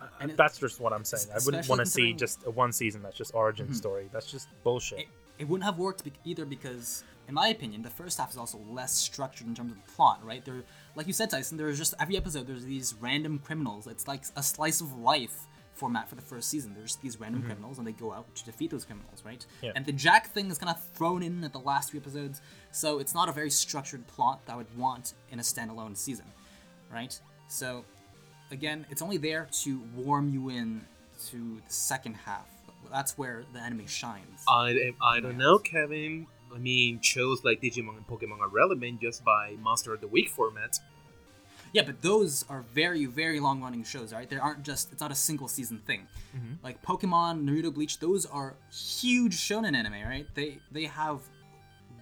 Uh, 0.00 0.06
And 0.20 0.30
it- 0.32 0.36
that's 0.36 0.58
just 0.58 0.80
what 0.80 0.92
I'm 0.92 1.04
saying. 1.04 1.26
I 1.32 1.38
wouldn't 1.44 1.68
want 1.68 1.78
to 1.80 1.86
see 1.86 2.12
just 2.12 2.44
a 2.46 2.50
one 2.50 2.72
season 2.72 3.02
that's 3.02 3.16
just 3.16 3.34
origin 3.34 3.68
Mhm. 3.68 3.74
story. 3.76 4.08
That's 4.12 4.30
just 4.30 4.48
bullshit. 4.64 4.98
it, 5.00 5.08
it 5.38 5.48
wouldn't 5.48 5.64
have 5.64 5.78
worked 5.78 6.02
be- 6.04 6.12
either 6.24 6.44
because, 6.44 7.04
in 7.30 7.34
my 7.34 7.46
opinion, 7.46 7.82
the 7.82 7.90
first 7.90 8.18
half 8.18 8.32
is 8.32 8.36
also 8.36 8.58
less 8.68 8.92
structured 8.92 9.46
in 9.46 9.54
terms 9.54 9.70
of 9.70 9.78
the 9.78 9.92
plot, 9.92 10.18
right? 10.24 10.44
There, 10.44 10.64
like 10.96 11.06
you 11.06 11.12
said, 11.12 11.30
Tyson, 11.30 11.56
there's 11.56 11.78
just 11.78 11.94
every 12.00 12.16
episode 12.16 12.48
there's 12.48 12.64
these 12.64 12.96
random 13.00 13.38
criminals. 13.38 13.86
It's 13.86 14.08
like 14.08 14.24
a 14.34 14.42
slice 14.42 14.80
of 14.80 14.98
life 14.98 15.46
format 15.74 16.08
for 16.08 16.16
the 16.16 16.22
first 16.22 16.48
season. 16.48 16.74
There's 16.74 16.96
these 16.96 17.20
random 17.20 17.42
mm-hmm. 17.42 17.50
criminals, 17.50 17.78
and 17.78 17.86
they 17.86 17.92
go 17.92 18.12
out 18.12 18.34
to 18.34 18.44
defeat 18.44 18.72
those 18.72 18.84
criminals, 18.84 19.22
right? 19.24 19.46
Yeah. 19.62 19.70
And 19.76 19.86
the 19.86 19.92
Jake 19.92 20.26
thing 20.26 20.50
is 20.50 20.58
kind 20.58 20.74
of 20.76 20.82
thrown 20.94 21.22
in 21.22 21.44
at 21.44 21.52
the 21.52 21.60
last 21.60 21.92
few 21.92 22.00
episodes, 22.00 22.40
so 22.72 22.98
it's 22.98 23.14
not 23.14 23.28
a 23.28 23.32
very 23.32 23.48
structured 23.48 24.04
plot 24.08 24.44
that 24.46 24.54
I 24.54 24.56
would 24.56 24.76
want 24.76 25.14
in 25.30 25.38
a 25.38 25.42
standalone 25.42 25.96
season, 25.96 26.26
right? 26.92 27.16
So, 27.46 27.84
again, 28.50 28.86
it's 28.90 29.02
only 29.02 29.18
there 29.18 29.46
to 29.62 29.80
warm 29.94 30.30
you 30.30 30.48
in 30.48 30.84
to 31.28 31.60
the 31.64 31.72
second 31.72 32.14
half. 32.14 32.48
That's 32.90 33.16
where 33.16 33.44
the 33.52 33.60
anime 33.60 33.86
shines. 33.86 34.42
I, 34.48 34.94
I 35.00 35.20
don't 35.20 35.38
know, 35.38 35.58
Kevin. 35.60 36.26
I 36.54 36.58
mean, 36.58 37.00
shows 37.00 37.44
like 37.44 37.60
Digimon 37.62 37.96
and 37.96 38.06
Pokemon 38.06 38.40
are 38.40 38.48
relevant 38.48 39.00
just 39.00 39.24
by 39.24 39.54
Monster 39.60 39.94
of 39.94 40.00
the 40.00 40.08
Week 40.08 40.28
format. 40.28 40.78
Yeah, 41.72 41.82
but 41.82 42.02
those 42.02 42.44
are 42.48 42.64
very, 42.74 43.06
very 43.06 43.38
long 43.38 43.62
running 43.62 43.84
shows, 43.84 44.12
right? 44.12 44.28
They 44.28 44.36
aren't 44.36 44.64
just, 44.64 44.90
it's 44.90 45.00
not 45.00 45.12
a 45.12 45.14
single 45.14 45.46
season 45.46 45.78
thing. 45.86 46.08
Mm-hmm. 46.36 46.54
Like 46.64 46.82
Pokemon, 46.82 47.44
Naruto, 47.44 47.72
Bleach, 47.72 48.00
those 48.00 48.26
are 48.26 48.54
huge 48.72 49.36
shonen 49.36 49.76
anime, 49.76 50.02
right? 50.04 50.26
They 50.34 50.58
they 50.72 50.84
have 50.86 51.20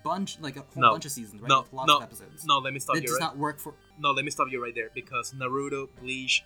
bunch, 0.03 0.39
like 0.41 0.57
a 0.57 0.61
whole 0.61 0.83
No. 0.83 0.93
bunch 0.93 1.05
of 1.05 1.13
seasons, 1.13 1.43
right? 1.43 1.49
No, 1.49 1.61
With 1.63 1.73
lots 1.75 1.89
no, 1.89 1.97
of 1.99 2.03
episodes. 2.05 2.47
no. 2.47 2.59
Let 2.59 2.73
me 2.73 2.79
stop 2.81 2.95
That 2.95 3.03
you 3.03 3.09
does 3.09 3.19
right. 3.21 3.27
not 3.27 3.37
work 3.37 3.59
for. 3.59 3.75
no, 3.99 4.13
let 4.13 4.25
me 4.25 4.31
stop 4.31 4.49
you 4.51 4.63
right 4.63 4.75
there 4.75 4.91
because 4.95 5.33
Naruto, 5.33 5.89
Bleach. 6.01 6.45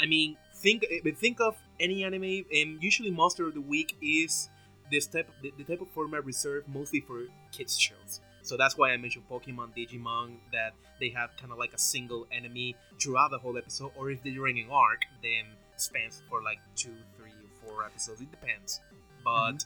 I 0.00 0.06
mean, 0.06 0.36
think 0.54 0.84
eh, 0.90 1.10
think 1.14 1.40
of 1.40 1.56
any 1.78 2.04
anime, 2.04 2.44
and 2.54 2.82
usually 2.82 3.10
Monster 3.10 3.46
of 3.48 3.54
the 3.54 3.60
Week 3.60 3.96
is 4.00 4.48
this 4.90 5.06
type 5.06 5.28
of 5.28 5.34
the, 5.42 5.52
the 5.58 5.64
type 5.64 5.80
of 5.80 5.88
format 5.90 6.24
reserved 6.24 6.68
mostly 6.68 7.00
for 7.00 7.24
kids 7.52 7.78
shows. 7.78 8.20
So 8.42 8.56
that's 8.56 8.78
why 8.78 8.92
I 8.92 8.96
mentioned 8.96 9.24
Pokemon, 9.28 9.76
Digimon, 9.76 10.36
that 10.52 10.74
they 11.00 11.08
have 11.10 11.30
kind 11.36 11.50
of 11.52 11.58
like 11.58 11.72
a 11.74 11.78
single 11.78 12.26
enemy 12.30 12.76
throughout 13.00 13.30
the 13.32 13.38
whole 13.38 13.58
episode, 13.58 13.90
or 13.96 14.10
if 14.10 14.22
they're 14.22 14.32
doing 14.34 14.58
an 14.60 14.70
arc, 14.70 15.02
then 15.22 15.44
spans 15.76 16.22
for 16.28 16.42
like 16.42 16.58
two, 16.76 16.94
three, 17.16 17.30
or 17.30 17.68
four 17.68 17.84
episodes. 17.84 18.20
It 18.20 18.30
depends, 18.30 18.80
but 19.24 19.64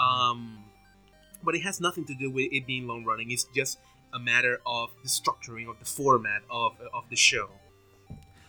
um, 0.00 0.64
but 1.42 1.54
it 1.54 1.62
has 1.62 1.80
nothing 1.80 2.06
to 2.06 2.14
do 2.14 2.30
with 2.30 2.48
it 2.50 2.66
being 2.66 2.86
long 2.86 3.04
running. 3.04 3.30
It's 3.30 3.44
just 3.54 3.78
a 4.14 4.18
matter 4.18 4.60
of 4.64 4.90
the 5.02 5.08
structuring 5.08 5.68
of 5.68 5.78
the 5.78 5.84
format 5.84 6.42
of 6.50 6.72
of 6.94 7.04
the 7.10 7.16
show. 7.16 7.50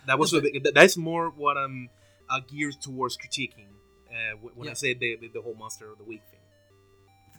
That 0.07 0.19
was 0.19 0.31
the- 0.31 0.71
that's 0.73 0.95
more 0.97 1.29
what 1.29 1.57
I'm 1.57 1.89
uh, 2.29 2.39
geared 2.47 2.79
towards 2.81 3.17
critiquing 3.17 3.67
uh, 4.15 4.35
wh- 4.37 4.57
when 4.57 4.67
I 4.67 4.71
Yeah. 4.71 4.75
say 4.75 4.93
the, 4.93 5.17
the 5.21 5.27
the 5.29 5.41
whole 5.41 5.55
monster 5.55 5.91
of 5.91 5.97
the 5.97 6.03
week 6.03 6.23
thing. 6.31 6.39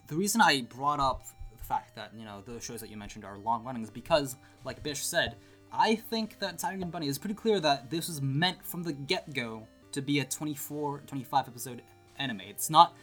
The 0.07 0.15
reason 0.15 0.39
I 0.41 0.61
brought 0.61 0.99
up 0.99 1.23
the 1.57 1.63
fact 1.63 1.95
that, 1.95 2.13
you 2.15 2.23
know, 2.23 2.41
those 2.45 2.63
shows 2.63 2.79
that 2.81 2.89
you 2.89 2.95
mentioned 2.97 3.25
are 3.25 3.37
long 3.37 3.63
running 3.65 3.83
is 3.83 3.89
because, 3.89 4.37
like 4.63 4.83
Bish 4.83 5.03
said, 5.03 5.35
I 5.73 5.95
think 5.95 6.39
that 6.39 6.59
Tiger 6.59 6.81
and 6.81 6.91
Bunny 6.91 7.07
is 7.07 7.17
pretty 7.17 7.33
clear 7.35 7.59
that 7.59 7.89
this 7.89 8.07
was 8.07 8.21
meant 8.21 8.63
from 8.63 8.83
the 8.83 8.93
get 8.93 9.33
go 9.33 9.67
to 9.91 10.01
be 10.01 10.19
a 10.19 10.25
24, 10.25 11.01
25 11.07 11.47
episode 11.47 11.81
anime. 12.17 12.41
It's 12.41 12.69
not, 12.69 12.95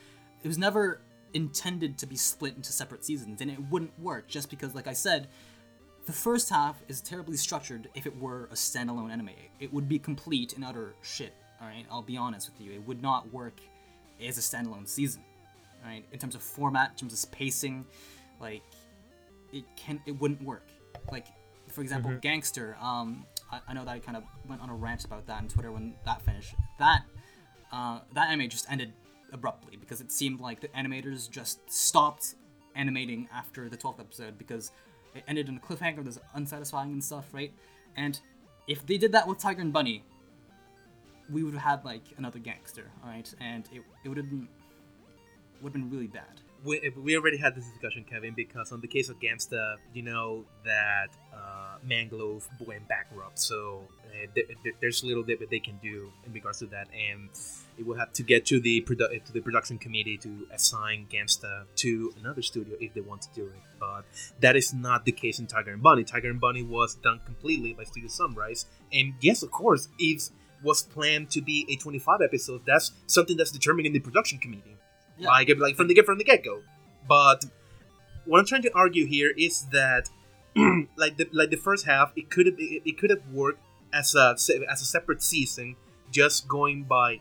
it 0.42 0.48
was 0.48 0.56
never 0.56 1.00
intended 1.34 1.98
to 1.98 2.06
be 2.06 2.16
split 2.16 2.54
into 2.56 2.72
separate 2.72 3.04
seasons, 3.04 3.40
and 3.42 3.50
it 3.50 3.58
wouldn't 3.70 3.98
work 3.98 4.28
just 4.28 4.48
because, 4.48 4.74
like 4.74 4.86
I 4.86 4.92
said, 4.94 5.28
the 6.06 6.12
first 6.12 6.48
half 6.48 6.76
is 6.88 7.00
terribly 7.02 7.36
structured 7.36 7.88
if 7.94 8.06
it 8.06 8.16
were 8.18 8.44
a 8.50 8.54
standalone 8.54 9.10
anime. 9.10 9.30
It 9.60 9.72
would 9.74 9.88
be 9.88 9.98
complete 9.98 10.54
and 10.54 10.64
utter 10.64 10.94
shit, 11.02 11.34
alright? 11.64 11.86
I'll 11.90 12.02
be 12.02 12.16
honest 12.16 12.50
with 12.50 12.64
you. 12.64 12.72
It 12.72 12.86
would 12.86 13.02
not 13.02 13.32
work 13.32 13.60
as 14.22 14.38
a 14.38 14.40
standalone 14.40 14.86
season, 14.86 15.22
alright? 15.82 16.04
In 16.12 16.18
terms 16.18 16.34
of 16.34 16.42
format, 16.42 16.90
in 16.92 16.96
terms 16.96 17.24
of 17.24 17.32
pacing, 17.32 17.84
like, 18.40 18.62
it 19.52 19.64
can 19.76 20.00
it 20.06 20.12
wouldn't 20.20 20.42
work. 20.42 20.66
Like, 21.10 21.26
for 21.68 21.80
example, 21.80 22.10
Gangsta, 22.12 22.80
um, 22.82 23.24
I, 23.50 23.60
I 23.68 23.72
know 23.72 23.84
that 23.84 23.90
I 23.90 23.98
kind 23.98 24.16
of 24.16 24.24
went 24.48 24.60
on 24.60 24.70
a 24.70 24.74
rant 24.74 25.04
about 25.04 25.26
that 25.26 25.38
on 25.38 25.48
Twitter 25.48 25.72
when 25.72 25.94
that 26.04 26.22
finished. 26.22 26.54
That, 26.78 27.02
uh, 27.72 28.00
that 28.12 28.28
anime 28.28 28.48
just 28.48 28.70
ended 28.70 28.92
abruptly 29.32 29.76
because 29.76 30.00
it 30.00 30.12
seemed 30.12 30.40
like 30.40 30.60
the 30.60 30.68
animators 30.68 31.30
just 31.30 31.58
stopped 31.70 32.34
animating 32.74 33.28
after 33.32 33.68
the 33.68 33.76
12th 33.76 34.00
episode 34.00 34.38
because 34.38 34.72
it 35.14 35.24
ended 35.28 35.48
in 35.48 35.56
a 35.56 35.60
cliffhanger 35.60 36.04
that's 36.04 36.18
unsatisfying 36.34 36.92
and 36.92 37.02
stuff, 37.02 37.26
right? 37.32 37.52
And 37.96 38.18
if 38.66 38.84
they 38.86 38.98
did 38.98 39.12
that 39.12 39.26
with 39.28 39.38
Tiger 39.38 39.60
and 39.60 39.72
Bunny, 39.72 40.04
we 41.30 41.42
would 41.42 41.54
have 41.54 41.62
had 41.62 41.84
like 41.84 42.02
another 42.16 42.38
Gangsta, 42.38 42.82
all 43.02 43.10
right? 43.10 43.32
And 43.40 43.64
it, 43.72 43.82
it 44.04 44.08
would 44.08 44.18
have 44.18 44.28
been 44.28 44.48
would 45.62 45.72
have 45.72 45.80
been 45.80 45.90
really 45.90 46.08
bad. 46.08 46.40
we, 46.64 46.92
we 46.96 47.16
already 47.16 47.36
had 47.36 47.54
this 47.54 47.66
discussion, 47.66 48.04
Kevin, 48.04 48.34
because 48.34 48.72
on 48.72 48.80
the 48.80 48.88
case 48.88 49.08
of 49.08 49.18
Gangsta, 49.20 49.76
you 49.92 50.02
know 50.02 50.44
that 50.64 51.08
uh, 51.34 51.76
Manglobe 51.86 52.42
went 52.66 52.86
bankrupt, 52.88 53.38
so 53.38 53.82
uh, 54.06 54.26
th- 54.34 54.48
th- 54.62 54.74
there's 54.80 55.04
little 55.04 55.22
that 55.24 55.38
they 55.50 55.58
can 55.58 55.78
do 55.82 56.10
in 56.26 56.32
regards 56.32 56.58
to 56.60 56.66
that, 56.66 56.88
and 56.92 57.28
it 57.78 57.86
will 57.86 57.96
have 57.96 58.12
to 58.14 58.22
get 58.22 58.46
to 58.46 58.60
the 58.60 58.80
produ- 58.82 59.22
to 59.24 59.32
the 59.32 59.40
production 59.40 59.78
committee 59.78 60.16
to 60.18 60.46
assign 60.52 61.06
Gangsta 61.10 61.64
to 61.76 62.12
another 62.20 62.42
studio 62.42 62.76
if 62.80 62.94
they 62.94 63.00
want 63.00 63.22
to 63.22 63.28
do 63.34 63.44
it. 63.44 63.62
But 63.78 64.04
that 64.40 64.56
is 64.56 64.72
not 64.72 65.04
the 65.04 65.12
case 65.12 65.38
in 65.38 65.46
Tiger 65.46 65.72
and 65.72 65.82
Bunny. 65.82 66.04
Tiger 66.04 66.30
and 66.30 66.40
Bunny 66.40 66.62
was 66.62 66.94
done 66.94 67.20
completely 67.24 67.72
by 67.72 67.84
Studio 67.84 68.08
Sunrise, 68.08 68.66
and 68.92 69.14
yes, 69.20 69.42
of 69.42 69.50
course, 69.50 69.88
if 69.98 70.28
was 70.64 70.82
planned 70.82 71.30
to 71.30 71.40
be 71.40 71.66
a 71.70 71.76
25 71.76 72.20
episode, 72.22 72.62
that's 72.66 72.92
something 73.06 73.36
that's 73.36 73.50
determined 73.52 73.86
in 73.86 73.92
the 73.92 74.00
production 74.00 74.38
committee 74.38 74.76
Yeah. 75.18 75.28
like 75.28 75.48
like 75.58 75.76
from 75.76 75.86
the 75.88 75.94
get 75.94 76.06
from 76.06 76.18
the 76.18 76.24
get 76.24 76.42
go. 76.44 76.62
But 77.08 77.44
what 78.24 78.40
I'm 78.40 78.46
trying 78.46 78.62
to 78.62 78.72
argue 78.74 79.06
here 79.06 79.32
is 79.36 79.66
that 79.72 80.08
like 80.96 81.16
the 81.18 81.28
like 81.32 81.50
the 81.50 81.56
first 81.56 81.84
half, 81.86 82.12
it 82.16 82.30
could 82.30 82.46
have 82.46 82.56
it, 82.58 82.82
it 82.84 82.98
could 82.98 83.10
have 83.10 83.22
worked 83.32 83.60
as 83.92 84.14
a 84.14 84.34
as 84.70 84.80
a 84.80 84.84
separate 84.84 85.22
season, 85.22 85.76
just 86.10 86.48
going 86.48 86.84
by 86.84 87.20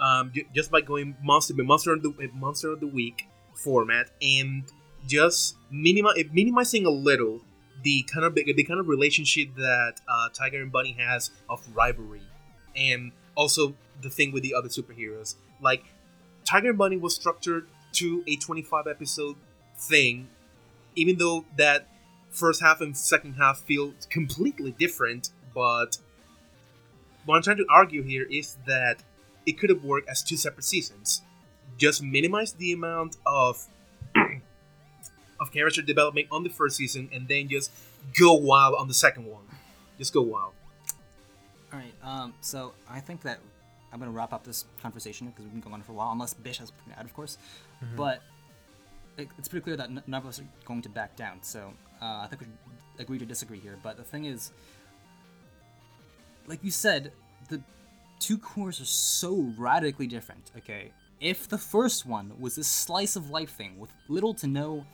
um 0.00 0.30
ju- 0.34 0.44
just 0.54 0.70
by 0.70 0.80
going 0.80 1.16
monster 1.22 1.54
monster 1.54 1.92
of 1.92 2.02
the 2.02 2.10
uh, 2.10 2.26
monster 2.34 2.70
of 2.72 2.80
the 2.80 2.86
week 2.86 3.28
format 3.54 4.10
and 4.20 4.64
just 5.06 5.56
minima 5.70 6.12
minimizing 6.32 6.84
a 6.84 6.90
little 6.90 7.40
the 7.86 8.02
kind 8.12 8.26
of 8.26 8.34
the 8.34 8.64
kind 8.64 8.80
of 8.80 8.88
relationship 8.88 9.54
that 9.54 10.00
uh, 10.08 10.28
Tiger 10.30 10.60
and 10.60 10.72
Bunny 10.72 10.96
has 10.98 11.30
of 11.48 11.62
rivalry, 11.72 12.26
and 12.74 13.12
also 13.36 13.76
the 14.02 14.10
thing 14.10 14.32
with 14.32 14.42
the 14.42 14.54
other 14.54 14.68
superheroes. 14.68 15.36
Like 15.62 15.84
Tiger 16.44 16.70
and 16.70 16.78
Bunny 16.78 16.96
was 16.96 17.14
structured 17.14 17.68
to 17.92 18.24
a 18.26 18.34
25 18.34 18.88
episode 18.88 19.36
thing, 19.76 20.28
even 20.96 21.18
though 21.18 21.44
that 21.56 21.86
first 22.28 22.60
half 22.60 22.80
and 22.80 22.96
second 22.96 23.34
half 23.34 23.60
feel 23.60 23.94
completely 24.10 24.72
different. 24.72 25.30
But 25.54 25.98
what 27.24 27.36
I'm 27.36 27.42
trying 27.42 27.58
to 27.58 27.66
argue 27.70 28.02
here 28.02 28.26
is 28.28 28.56
that 28.66 29.04
it 29.46 29.60
could 29.60 29.70
have 29.70 29.84
worked 29.84 30.08
as 30.08 30.24
two 30.24 30.36
separate 30.36 30.64
seasons. 30.64 31.22
Just 31.78 32.02
minimize 32.02 32.52
the 32.52 32.72
amount 32.72 33.16
of 33.24 33.68
of 35.40 35.52
character 35.52 35.82
development 35.82 36.28
on 36.30 36.42
the 36.42 36.50
first 36.50 36.76
season, 36.76 37.08
and 37.12 37.28
then 37.28 37.48
just 37.48 37.70
go 38.18 38.34
wild 38.34 38.74
on 38.78 38.88
the 38.88 38.94
second 38.94 39.26
one. 39.26 39.42
Just 39.98 40.12
go 40.12 40.22
wild. 40.22 40.52
All 41.72 41.78
right. 41.78 41.94
Um. 42.02 42.34
So 42.40 42.72
I 42.88 43.00
think 43.00 43.22
that 43.22 43.38
I'm 43.92 43.98
gonna 43.98 44.10
wrap 44.10 44.32
up 44.32 44.44
this 44.44 44.64
conversation 44.82 45.28
because 45.28 45.44
we've 45.44 45.52
been 45.52 45.60
going 45.60 45.74
on 45.74 45.82
for 45.82 45.92
a 45.92 45.94
while, 45.94 46.12
unless 46.12 46.34
Bish 46.34 46.58
has 46.58 46.68
something 46.68 46.92
to 46.92 46.98
add, 46.98 47.04
of 47.04 47.14
course. 47.14 47.38
But 47.96 48.22
it, 49.16 49.28
it's 49.38 49.48
pretty 49.48 49.64
clear 49.64 49.76
that 49.76 49.88
n- 49.88 50.02
none 50.06 50.20
of 50.20 50.26
us 50.26 50.40
are 50.40 50.46
going 50.64 50.82
to 50.82 50.88
back 50.88 51.16
down. 51.16 51.42
So 51.42 51.72
uh, 52.00 52.20
I 52.22 52.26
think 52.28 52.42
we 52.42 53.02
agree 53.02 53.18
to 53.18 53.26
disagree 53.26 53.58
here. 53.58 53.78
But 53.82 53.96
the 53.96 54.02
thing 54.02 54.24
is, 54.24 54.52
like 56.46 56.62
you 56.62 56.70
said, 56.70 57.12
the 57.48 57.60
two 58.18 58.38
cours 58.38 58.80
are 58.80 58.86
so 58.86 59.52
radically 59.56 60.06
different. 60.06 60.50
Okay. 60.58 60.92
If 61.20 61.48
the 61.48 61.58
first 61.58 62.04
one 62.04 62.32
was 62.38 62.56
this 62.56 62.68
slice 62.68 63.16
of 63.16 63.30
life 63.30 63.50
thing 63.50 63.78
with 63.78 63.90
little 64.08 64.34
to 64.34 64.46
no 64.46 64.84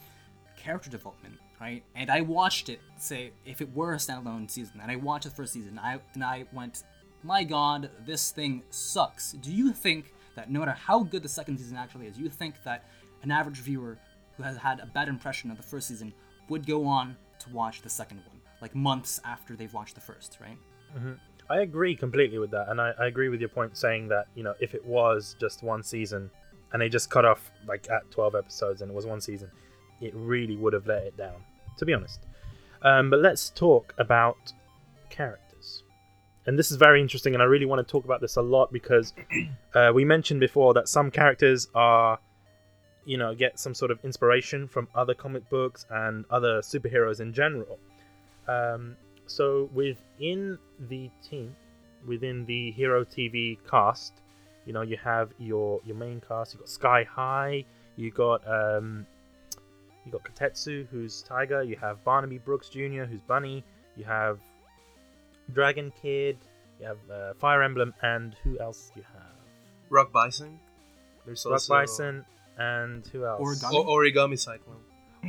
character 0.62 0.90
development, 0.90 1.34
right? 1.60 1.82
And 1.94 2.10
I 2.10 2.20
watched 2.20 2.68
it, 2.68 2.80
say, 2.96 3.32
if 3.44 3.60
it 3.60 3.74
were 3.74 3.94
a 3.94 3.96
standalone 3.96 4.50
season, 4.50 4.80
and 4.80 4.90
I 4.90 4.96
watched 4.96 5.24
the 5.24 5.30
first 5.30 5.52
season, 5.52 5.78
I 5.78 5.98
and 6.14 6.24
I 6.24 6.44
went, 6.52 6.84
my 7.22 7.42
god, 7.42 7.90
this 8.06 8.30
thing 8.30 8.62
sucks. 8.70 9.32
Do 9.32 9.50
you 9.50 9.72
think 9.72 10.14
that 10.36 10.50
no 10.50 10.60
matter 10.60 10.72
how 10.72 11.02
good 11.02 11.22
the 11.22 11.28
second 11.28 11.58
season 11.58 11.76
actually 11.76 12.06
is, 12.06 12.18
you 12.18 12.28
think 12.28 12.54
that 12.64 12.84
an 13.22 13.30
average 13.30 13.58
viewer 13.58 13.98
who 14.36 14.42
has 14.44 14.56
had 14.56 14.80
a 14.80 14.86
bad 14.86 15.08
impression 15.08 15.50
of 15.50 15.56
the 15.56 15.62
first 15.62 15.88
season 15.88 16.12
would 16.48 16.66
go 16.66 16.86
on 16.86 17.16
to 17.40 17.50
watch 17.50 17.82
the 17.82 17.90
second 17.90 18.18
one, 18.18 18.40
like 18.60 18.74
months 18.74 19.20
after 19.24 19.56
they've 19.56 19.74
watched 19.74 19.94
the 19.96 20.00
first, 20.00 20.38
right? 20.40 20.56
Mm-hmm. 20.96 21.12
I 21.50 21.60
agree 21.60 21.96
completely 21.96 22.38
with 22.38 22.52
that, 22.52 22.68
and 22.68 22.80
I, 22.80 22.92
I 22.98 23.06
agree 23.06 23.28
with 23.28 23.40
your 23.40 23.48
point 23.48 23.76
saying 23.76 24.08
that 24.08 24.26
you 24.36 24.44
know 24.44 24.54
if 24.60 24.74
it 24.74 24.84
was 24.84 25.34
just 25.40 25.62
one 25.62 25.82
season, 25.82 26.30
and 26.72 26.80
they 26.80 26.88
just 26.88 27.10
cut 27.10 27.24
off 27.24 27.50
like 27.66 27.90
at 27.90 28.08
twelve 28.12 28.34
episodes 28.36 28.80
and 28.80 28.90
it 28.90 28.94
was 28.94 29.06
one 29.06 29.20
season, 29.20 29.50
it 30.02 30.12
really 30.14 30.56
would 30.56 30.72
have 30.72 30.86
let 30.86 31.02
it 31.02 31.16
down. 31.16 31.44
To 31.78 31.86
be 31.86 31.94
honest, 31.94 32.20
um, 32.82 33.08
but 33.08 33.20
let's 33.20 33.48
talk 33.50 33.94
about 33.98 34.52
characters, 35.08 35.84
and 36.46 36.58
this 36.58 36.70
is 36.70 36.76
very 36.76 37.00
interesting, 37.00 37.34
and 37.34 37.42
I 37.42 37.46
really 37.46 37.66
want 37.66 37.86
to 37.86 37.90
talk 37.90 38.04
about 38.04 38.20
this 38.20 38.36
a 38.36 38.42
lot 38.42 38.72
because 38.72 39.14
uh, 39.74 39.90
we 39.94 40.04
mentioned 40.04 40.40
before 40.40 40.74
that 40.74 40.88
some 40.88 41.10
characters 41.10 41.68
are, 41.74 42.18
you 43.06 43.16
know, 43.16 43.34
get 43.34 43.58
some 43.58 43.74
sort 43.74 43.90
of 43.90 43.98
inspiration 44.04 44.68
from 44.68 44.86
other 44.94 45.14
comic 45.14 45.48
books 45.48 45.86
and 45.88 46.26
other 46.30 46.60
superheroes 46.60 47.20
in 47.20 47.32
general. 47.32 47.78
Um, 48.48 48.96
so 49.26 49.70
within 49.72 50.58
the 50.78 51.10
team, 51.26 51.56
within 52.06 52.44
the 52.44 52.72
Hero 52.72 53.04
TV 53.04 53.58
cast, 53.68 54.20
you 54.66 54.72
know, 54.72 54.82
you 54.82 54.96
have 54.96 55.32
your 55.38 55.80
your 55.84 55.96
main 55.96 56.20
cast. 56.26 56.54
You 56.54 56.60
got 56.60 56.68
Sky 56.68 57.04
High. 57.04 57.64
You 57.96 58.10
got 58.10 58.42
um, 58.46 59.06
you 60.04 60.12
got 60.12 60.22
Kotetsu, 60.24 60.86
who's 60.88 61.22
Tiger. 61.22 61.62
You 61.62 61.76
have 61.76 62.02
Barnaby 62.04 62.38
Brooks 62.38 62.68
Jr., 62.68 63.04
who's 63.04 63.20
Bunny. 63.22 63.62
You 63.96 64.04
have 64.04 64.38
Dragon 65.52 65.92
Kid. 66.00 66.38
You 66.80 66.86
have 66.86 66.98
uh, 67.10 67.34
Fire 67.34 67.62
Emblem, 67.62 67.94
and 68.02 68.34
who 68.42 68.58
else 68.58 68.90
do 68.94 69.00
you 69.00 69.06
have? 69.14 69.22
Rock 69.90 70.12
Bison. 70.12 70.58
There's 71.24 71.44
Rock 71.44 71.52
also 71.54 71.74
Bison, 71.74 72.24
and 72.58 73.06
who 73.08 73.24
else? 73.26 73.40
Origami. 73.40 73.74
O- 73.74 73.84
Origami 73.86 74.38
Cyclone. 74.38 74.76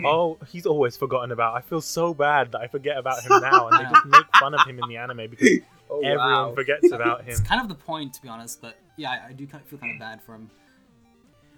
Oh, 0.03 0.39
he's 0.51 0.65
always 0.65 0.97
forgotten 0.97 1.31
about. 1.31 1.53
I 1.55 1.61
feel 1.61 1.81
so 1.81 2.15
bad 2.15 2.51
that 2.53 2.61
I 2.61 2.67
forget 2.67 2.97
about 2.97 3.21
him 3.21 3.29
now, 3.41 3.67
and 3.69 3.79
they 3.79 3.91
just 3.91 4.05
make 4.07 4.25
fun 4.39 4.55
of 4.55 4.65
him 4.67 4.79
in 4.79 4.89
the 4.89 4.97
anime 4.97 5.29
because 5.29 5.59
Oh, 5.91 5.99
everyone 6.01 6.55
forgets 6.55 6.91
about 6.91 7.21
him. 7.21 7.29
It's 7.29 7.41
kind 7.41 7.61
of 7.61 7.67
the 7.69 7.75
point, 7.75 8.15
to 8.15 8.21
be 8.23 8.27
honest. 8.27 8.59
But 8.59 8.75
yeah, 8.97 9.11
I, 9.11 9.29
I 9.29 9.33
do 9.33 9.45
kind 9.45 9.61
of 9.61 9.69
feel 9.69 9.77
kind 9.77 9.93
of 9.93 9.99
bad 9.99 10.23
for 10.23 10.33
him. 10.33 10.49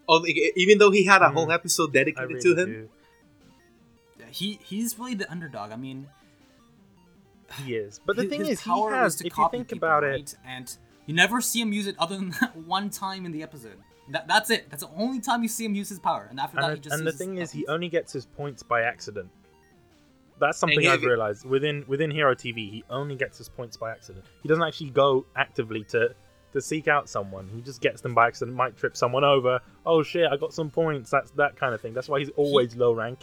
Oh, 0.10 0.26
even 0.58 0.78
though 0.78 0.92
he 0.92 1.06
had 1.06 1.22
a 1.22 1.26
Mm. 1.30 1.34
whole 1.34 1.52
episode 1.52 1.94
dedicated 1.94 2.30
really 2.30 2.42
to 2.42 2.50
him. 2.62 2.66
do. 2.74 2.90
Yeah, 4.40 4.48
he 4.48 4.60
he's 4.64 4.98
really 5.00 5.16
the 5.16 5.30
underdog. 5.32 5.72
I 5.72 5.76
mean, 5.76 6.08
He 7.64 7.76
is, 7.76 8.00
but 8.06 8.16
the 8.16 8.24
his- 8.24 8.30
thing 8.32 8.40
his 8.42 8.50
is, 8.50 8.62
he 8.62 8.70
power 8.70 8.90
was 8.92 8.96
has. 8.96 9.16
to 9.18 9.28
If 9.28 9.38
you 9.38 9.48
think 9.52 9.70
people, 9.70 9.88
about 9.88 10.04
it, 10.04 10.08
right? 10.12 10.36
and 10.46 10.78
you 11.06 11.14
never 11.14 11.42
see 11.42 11.62
him 11.62 11.72
use 11.74 11.88
it 11.88 11.96
other 12.00 12.16
than 12.18 12.30
that 12.42 12.56
one 12.56 12.90
time 12.90 13.26
in 13.26 13.32
the 13.32 13.44
episode. 13.44 13.78
That, 14.10 14.28
that's 14.28 14.50
it. 14.52 14.70
That's 14.70 14.84
the 14.84 14.90
only 14.96 15.20
time 15.20 15.42
you 15.42 15.50
see 15.50 15.66
him 15.66 15.74
use 15.74 15.90
his 15.90 15.98
power, 16.00 16.28
and 16.30 16.40
after 16.40 16.58
that, 16.62 16.76
he 16.76 16.80
just. 16.80 16.96
and 16.96 17.08
the 17.08 17.12
thing 17.12 17.38
is, 17.38 17.52
he 17.52 17.66
only 17.68 17.90
gets 17.90 18.14
his 18.14 18.26
points 18.26 18.62
by 18.62 18.82
accident. 18.84 19.30
That's 20.40 20.58
something 20.58 20.82
he- 20.82 20.88
I've 20.90 21.02
realized 21.04 21.46
within 21.46 21.86
within 21.88 22.12
Hero 22.12 22.36
TV. 22.36 22.70
He 22.70 22.84
only 22.90 23.16
gets 23.16 23.38
his 23.38 23.48
points 23.50 23.78
by 23.78 23.92
accident. 23.92 24.26
He 24.44 24.50
doesn't 24.50 24.64
actually 24.64 24.90
go 24.92 25.26
actively 25.36 25.84
to 25.86 26.14
to 26.54 26.62
seek 26.62 26.88
out 26.88 27.10
someone. 27.10 27.50
He 27.56 27.62
just 27.62 27.82
gets 27.82 28.02
them 28.02 28.14
by 28.14 28.28
accident. 28.28 28.56
Might 28.56 28.76
trip 28.78 28.96
someone 28.98 29.24
over. 29.24 29.60
Oh 29.86 30.04
shit! 30.04 30.28
I 30.32 30.38
got 30.38 30.54
some 30.54 30.70
points. 30.70 31.10
That's 31.10 31.32
that 31.32 31.56
kind 31.56 31.74
of 31.74 31.82
thing. 31.82 31.94
That's 31.94 32.10
why 32.10 32.20
he's 32.20 32.30
always 32.36 32.76
low 32.76 32.92
rank. 32.94 33.22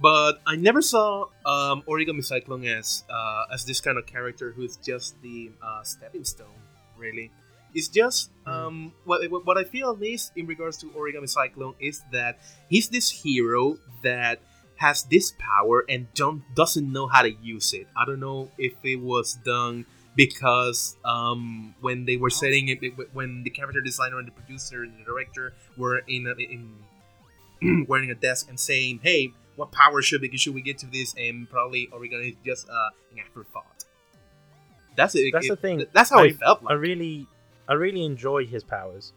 But 0.00 0.40
I 0.46 0.56
never 0.56 0.80
saw 0.82 1.26
um, 1.46 1.82
Origami 1.86 2.24
Cyclone 2.24 2.64
as 2.64 3.04
uh, 3.10 3.44
as 3.52 3.64
this 3.64 3.80
kind 3.80 3.98
of 3.98 4.06
character 4.06 4.50
who's 4.52 4.76
just 4.78 5.20
the 5.22 5.50
uh, 5.62 5.82
stepping 5.82 6.24
stone. 6.24 6.58
Really, 6.96 7.30
it's 7.74 7.88
just 7.88 8.30
um, 8.46 8.92
what 9.04 9.20
what 9.44 9.58
I 9.58 9.64
feel 9.64 9.90
at 9.90 10.00
least 10.00 10.32
in 10.34 10.46
regards 10.46 10.78
to 10.78 10.86
Origami 10.90 11.28
Cyclone 11.28 11.74
is 11.78 12.02
that 12.10 12.38
he's 12.68 12.88
this 12.88 13.10
hero 13.10 13.76
that 14.02 14.40
has 14.76 15.04
this 15.04 15.32
power 15.38 15.84
and 15.88 16.12
don't 16.14 16.42
doesn't 16.56 16.90
know 16.90 17.06
how 17.06 17.22
to 17.22 17.30
use 17.42 17.72
it. 17.72 17.86
I 17.96 18.04
don't 18.04 18.18
know 18.20 18.48
if 18.58 18.72
it 18.82 18.96
was 18.96 19.34
done 19.44 19.84
because 20.16 20.96
um, 21.04 21.74
when 21.80 22.04
they 22.06 22.16
were 22.16 22.30
setting 22.30 22.68
it, 22.68 22.82
it- 22.82 23.14
when 23.14 23.42
the 23.44 23.50
character 23.50 23.80
designer 23.80 24.18
and 24.18 24.26
the 24.26 24.32
producer 24.32 24.82
and 24.82 24.98
the 24.98 25.04
director 25.04 25.52
were 25.76 25.98
in 26.08 26.26
a, 26.26 26.34
in 26.40 27.84
wearing 27.88 28.10
a 28.10 28.14
desk 28.14 28.48
and 28.48 28.58
saying, 28.58 29.00
"Hey, 29.02 29.32
what 29.56 29.72
power 29.72 30.02
should 30.02 30.20
we 30.22 30.36
should 30.36 30.54
we 30.54 30.62
get 30.62 30.78
to 30.78 30.86
this?" 30.86 31.14
And 31.18 31.48
probably 31.48 31.88
are 31.92 31.98
we 31.98 32.08
gonna 32.08 32.32
just 32.44 32.68
uh, 32.68 32.88
an 33.12 33.18
afterthought. 33.20 33.84
That's 34.96 35.14
it. 35.14 35.32
That's 35.32 35.46
it- 35.46 35.50
the 35.50 35.56
thing. 35.56 35.84
That's 35.92 36.10
how 36.10 36.20
I, 36.20 36.26
it 36.26 36.36
felt 36.36 36.62
Like. 36.62 36.72
I 36.72 36.74
really, 36.74 37.26
I 37.68 37.74
really 37.74 38.04
enjoy 38.04 38.46
his 38.46 38.62
powers, 38.62 39.12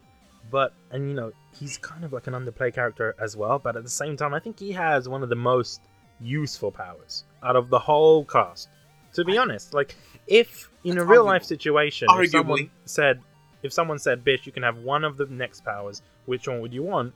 but 0.51 0.73
and 0.91 1.09
you 1.09 1.15
know 1.15 1.31
he's 1.57 1.77
kind 1.77 2.03
of 2.03 2.13
like 2.13 2.27
an 2.27 2.33
underplay 2.33 2.73
character 2.73 3.15
as 3.19 3.35
well. 3.35 3.59
But 3.59 3.75
at 3.75 3.83
the 3.83 3.89
same 3.89 4.17
time, 4.17 4.33
I 4.33 4.39
think 4.39 4.59
he 4.59 4.71
has 4.73 5.09
one 5.09 5.23
of 5.23 5.29
the 5.29 5.35
most 5.35 5.81
useful 6.21 6.71
powers 6.71 7.25
out 7.43 7.55
of 7.55 7.69
the 7.69 7.79
whole 7.79 8.23
cast. 8.25 8.69
To 9.13 9.23
be 9.23 9.37
honest, 9.37 9.73
like 9.73 9.95
if 10.27 10.69
in 10.83 10.97
a 10.97 11.03
real 11.05 11.23
life 11.23 11.43
arguable. 11.43 11.47
situation, 11.47 12.07
if 12.11 12.31
someone 12.31 12.69
said, 12.85 13.21
if 13.63 13.73
someone 13.73 13.99
said, 13.99 14.23
"Bitch, 14.25 14.45
you 14.45 14.51
can 14.51 14.63
have 14.63 14.77
one 14.77 15.03
of 15.03 15.17
the 15.17 15.25
next 15.25 15.63
powers. 15.63 16.01
Which 16.25 16.47
one 16.47 16.59
would 16.61 16.73
you 16.73 16.83
want?" 16.83 17.13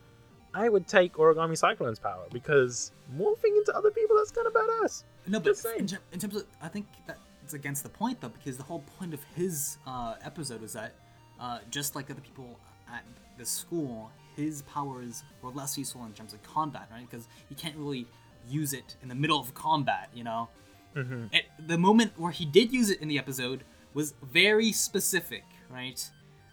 I 0.53 0.69
would 0.69 0.87
take 0.87 1.13
Origami 1.13 1.57
Cyclone's 1.57 1.99
power 1.99 2.25
because 2.31 2.91
morphing 3.15 3.57
into 3.57 3.75
other 3.75 3.91
people 3.91 4.17
that's 4.17 4.31
kind 4.31 4.47
of 4.47 4.53
badass. 4.53 5.03
No, 5.27 5.39
but 5.39 5.63
in, 5.77 5.87
in 6.11 6.19
terms 6.19 6.35
of, 6.35 6.45
I 6.61 6.67
think 6.67 6.87
that's 7.05 7.53
against 7.53 7.83
the 7.83 7.89
point 7.89 8.19
though, 8.21 8.29
because 8.29 8.57
the 8.57 8.63
whole 8.63 8.83
point 8.97 9.13
of 9.13 9.23
his 9.35 9.77
uh, 9.85 10.15
episode 10.23 10.63
is 10.63 10.73
that, 10.73 10.93
uh, 11.39 11.59
just 11.69 11.95
like 11.95 12.09
other 12.09 12.21
people 12.21 12.59
at 12.91 13.03
the 13.37 13.45
school, 13.45 14.11
his 14.35 14.63
powers 14.63 15.23
were 15.41 15.51
less 15.51 15.77
useful 15.77 16.05
in 16.05 16.13
terms 16.13 16.33
of 16.33 16.41
combat, 16.43 16.87
right? 16.91 17.07
Because 17.09 17.27
he 17.47 17.55
can't 17.55 17.75
really 17.75 18.07
use 18.47 18.73
it 18.73 18.95
in 19.01 19.09
the 19.09 19.15
middle 19.15 19.39
of 19.39 19.53
combat, 19.53 20.09
you 20.13 20.23
know. 20.23 20.49
Mm-hmm. 20.95 21.25
It, 21.31 21.45
the 21.67 21.77
moment 21.77 22.13
where 22.17 22.31
he 22.31 22.45
did 22.45 22.73
use 22.73 22.89
it 22.89 22.99
in 23.01 23.07
the 23.07 23.17
episode 23.17 23.63
was 23.93 24.13
very 24.23 24.71
specific, 24.71 25.43
right? 25.69 26.09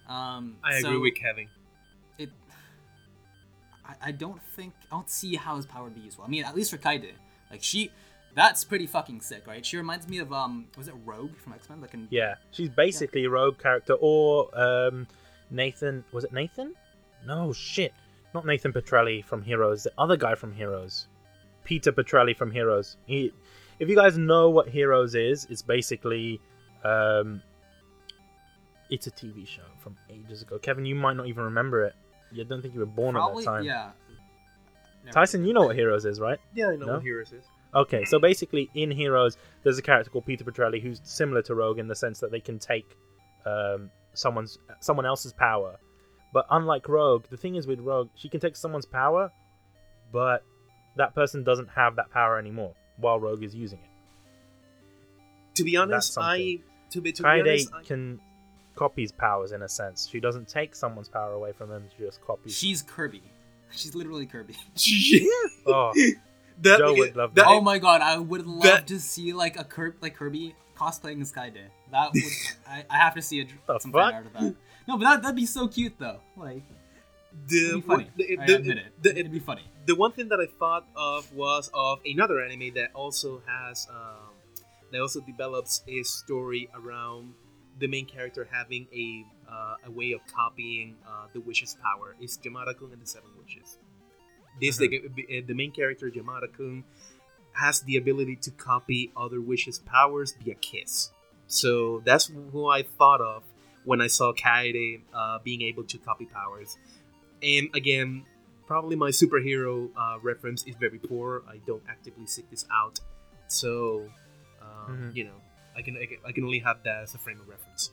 Um, 0.08 0.56
I 0.62 0.80
so 0.80 0.88
agree 0.88 1.10
with 1.10 1.14
Kevin. 1.14 1.48
I, 3.86 4.08
I 4.08 4.12
don't 4.12 4.42
think 4.42 4.74
I 4.90 4.96
don't 4.96 5.10
see 5.10 5.36
how 5.36 5.56
his 5.56 5.66
power 5.66 5.84
would 5.84 5.94
be 5.94 6.00
useful. 6.00 6.24
I 6.24 6.28
mean, 6.28 6.44
at 6.44 6.54
least 6.54 6.70
for 6.70 6.78
Kaede, 6.78 7.12
like 7.50 7.62
she, 7.62 7.90
that's 8.34 8.64
pretty 8.64 8.86
fucking 8.86 9.20
sick, 9.20 9.46
right? 9.46 9.64
She 9.64 9.76
reminds 9.76 10.08
me 10.08 10.18
of 10.18 10.32
um, 10.32 10.66
was 10.76 10.88
it 10.88 10.94
Rogue 11.04 11.36
from 11.36 11.52
X 11.52 11.68
Men? 11.68 11.80
Like 11.80 11.94
Yeah, 12.10 12.34
she's 12.50 12.68
basically 12.68 13.24
a 13.24 13.30
rogue 13.30 13.58
character, 13.58 13.94
or 13.94 14.48
um, 14.58 15.06
Nathan. 15.50 16.04
Was 16.12 16.24
it 16.24 16.32
Nathan? 16.32 16.74
No 17.26 17.52
shit, 17.52 17.92
not 18.34 18.46
Nathan 18.46 18.72
Petrelli 18.72 19.24
from 19.24 19.42
Heroes. 19.42 19.84
The 19.84 19.92
other 19.98 20.16
guy 20.16 20.34
from 20.34 20.52
Heroes, 20.52 21.08
Peter 21.64 21.92
Petrelli 21.92 22.36
from 22.36 22.50
Heroes. 22.50 22.96
He, 23.06 23.32
if 23.78 23.88
you 23.88 23.96
guys 23.96 24.16
know 24.16 24.50
what 24.50 24.68
Heroes 24.68 25.14
is, 25.14 25.46
it's 25.50 25.62
basically, 25.62 26.40
um, 26.84 27.42
it's 28.90 29.06
a 29.06 29.10
TV 29.10 29.46
show 29.46 29.62
from 29.78 29.96
ages 30.08 30.42
ago. 30.42 30.58
Kevin, 30.58 30.86
you 30.86 30.94
might 30.94 31.16
not 31.16 31.26
even 31.26 31.44
remember 31.44 31.84
it. 31.84 31.94
You 32.32 32.44
don't 32.44 32.62
think 32.62 32.74
you 32.74 32.80
were 32.80 32.86
born 32.86 33.14
probably 33.14 33.42
at 33.42 33.46
that 33.46 33.50
time. 33.52 33.64
yeah. 33.64 33.90
Never 35.04 35.14
Tyson, 35.14 35.44
you 35.44 35.52
know 35.52 35.66
what 35.66 35.76
Heroes 35.76 36.04
is, 36.04 36.18
right? 36.20 36.38
Yeah, 36.54 36.68
I 36.70 36.76
know 36.76 36.86
No? 36.86 36.92
what 36.94 37.02
Heroes 37.02 37.32
is. 37.32 37.44
Okay, 37.74 38.04
so 38.04 38.18
basically 38.18 38.70
in 38.74 38.90
Heroes, 38.90 39.36
there's 39.62 39.78
a 39.78 39.82
character 39.82 40.10
called 40.10 40.26
Peter 40.26 40.44
Petrelli 40.44 40.80
who's 40.82 41.00
similar 41.04 41.42
to 41.42 41.54
Rogue 41.54 41.78
in 41.78 41.88
the 41.88 41.94
sense 41.94 42.18
that 42.20 42.30
they 42.30 42.40
can 42.40 42.58
take 42.58 42.96
um, 43.44 43.90
someone's 44.14 44.58
someone 44.80 45.06
else's 45.06 45.32
power. 45.32 45.78
But 46.32 46.46
unlike 46.50 46.88
Rogue, 46.88 47.26
the 47.30 47.36
thing 47.36 47.54
is 47.54 47.66
with 47.66 47.80
Rogue, 47.80 48.08
she 48.14 48.28
can 48.28 48.40
take 48.40 48.56
someone's 48.56 48.86
power, 48.86 49.30
but 50.12 50.42
that 50.96 51.14
person 51.14 51.44
doesn't 51.44 51.68
have 51.68 51.96
that 51.96 52.10
power 52.10 52.38
anymore 52.38 52.74
while 52.96 53.20
Rogue 53.20 53.42
is 53.44 53.54
using 53.54 53.78
it. 53.80 53.90
To 55.56 55.64
be 55.64 55.76
honest. 55.76 56.16
I 56.18 56.58
to 56.90 57.00
be 57.00 57.12
to 57.12 57.22
be 57.22 57.28
honest, 57.28 57.70
I, 57.74 57.82
can 57.82 58.20
copies 58.76 59.10
powers 59.10 59.52
in 59.52 59.62
a 59.62 59.68
sense. 59.68 60.08
She 60.08 60.20
doesn't 60.20 60.48
take 60.48 60.74
someone's 60.76 61.08
power 61.08 61.32
away 61.32 61.52
from 61.52 61.68
them; 61.70 61.84
she 61.96 62.04
just 62.04 62.20
copies. 62.24 62.56
She's 62.56 62.82
Kirby. 62.82 63.22
She's 63.72 63.94
literally 63.94 64.26
Kirby. 64.26 64.54
oh, 65.66 65.92
that, 66.62 66.78
Joe 66.78 66.94
would 66.94 67.16
love 67.16 67.34
that. 67.34 67.42
that. 67.44 67.48
oh 67.50 67.60
my 67.60 67.78
god, 67.78 68.00
I 68.00 68.18
would 68.18 68.46
love 68.46 68.62
that- 68.62 68.86
to 68.88 69.00
see 69.00 69.32
like 69.32 69.58
a 69.58 69.64
Kirby, 69.64 69.96
like 70.00 70.14
Kirby 70.14 70.54
cosplaying 70.78 71.20
as 71.20 71.32
Kaede. 71.32 71.64
That 71.90 72.10
would 72.12 72.22
I, 72.68 72.84
I 72.90 72.96
have 72.98 73.14
to 73.14 73.22
see 73.22 73.40
a, 73.40 73.46
The 73.66 73.78
some 73.78 73.92
fuck? 73.92 74.12
fan 74.12 74.14
art 74.14 74.26
of 74.26 74.32
that. 74.34 74.54
No, 74.86 74.96
but 74.98 75.04
that 75.04 75.22
that'd 75.22 75.36
be 75.36 75.46
so 75.46 75.66
cute 75.68 75.94
though. 75.98 76.20
Like 76.36 76.62
the, 77.48 77.56
it'd 77.68 77.74
be 77.74 77.80
funny. 77.82 78.10
the, 78.16 78.38
I 78.40 78.46
the- 78.46 78.54
admit 78.56 78.78
it. 78.78 79.02
the- 79.02 79.18
it'd 79.18 79.32
be 79.32 79.38
funny. 79.40 79.62
the 79.86 79.94
one 79.96 80.12
thing 80.12 80.28
that 80.28 80.38
I 80.40 80.46
thought 80.58 80.86
of 80.96 81.32
was 81.34 81.70
of 81.74 82.00
another 82.06 82.40
anime 82.40 82.74
that 82.74 82.90
also 82.94 83.42
has 83.46 83.86
um, 83.90 84.34
that 84.92 85.00
also 85.00 85.20
develops 85.20 85.82
a 85.88 86.02
story 86.04 86.68
around 86.74 87.34
the 87.78 87.86
main 87.86 88.06
character 88.06 88.48
having 88.50 88.86
a 88.92 89.24
uh, 89.50 89.76
a 89.86 89.90
way 89.90 90.12
of 90.12 90.20
copying 90.32 90.96
uh, 91.06 91.26
the 91.32 91.40
wish's 91.40 91.76
power. 91.82 92.16
Is 92.20 92.38
Yamada-kun 92.38 92.90
and 92.92 93.00
the 93.02 93.06
Seven 93.06 93.30
Witches. 93.38 93.78
This 94.60 94.78
the, 94.78 94.88
the 95.46 95.54
main 95.54 95.70
character 95.72 96.10
Yamada-kun 96.10 96.84
has 97.52 97.80
the 97.82 97.96
ability 97.96 98.36
to 98.36 98.50
copy 98.50 99.10
other 99.16 99.40
wishes' 99.40 99.78
powers 99.78 100.34
via 100.42 100.54
kiss. 100.56 101.10
So 101.46 102.02
that's 102.04 102.26
who 102.52 102.66
I 102.68 102.82
thought 102.82 103.20
of 103.20 103.42
when 103.84 104.00
I 104.00 104.08
saw 104.08 104.32
Kaede 104.32 105.00
uh, 105.14 105.38
being 105.44 105.62
able 105.62 105.84
to 105.84 105.98
copy 105.98 106.26
powers. 106.26 106.76
And 107.42 107.68
again, 107.74 108.24
probably 108.66 108.96
my 108.96 109.10
superhero 109.10 109.90
uh, 109.96 110.18
reference 110.22 110.64
is 110.64 110.74
very 110.76 110.98
poor. 110.98 111.42
I 111.48 111.58
don't 111.66 111.82
actively 111.88 112.26
seek 112.26 112.50
this 112.50 112.66
out, 112.72 112.98
so 113.46 114.10
um, 114.60 114.96
Mhm. 115.12 115.16
you 115.16 115.24
know, 115.24 115.40
I 115.76 115.82
can, 115.82 115.96
I 115.96 116.06
can 116.06 116.16
I 116.26 116.32
can 116.32 116.44
only 116.44 116.58
have 116.60 116.82
that 116.84 117.02
as 117.02 117.14
a 117.14 117.18
frame 117.18 117.40
of 117.40 117.48
reference. 117.48 117.90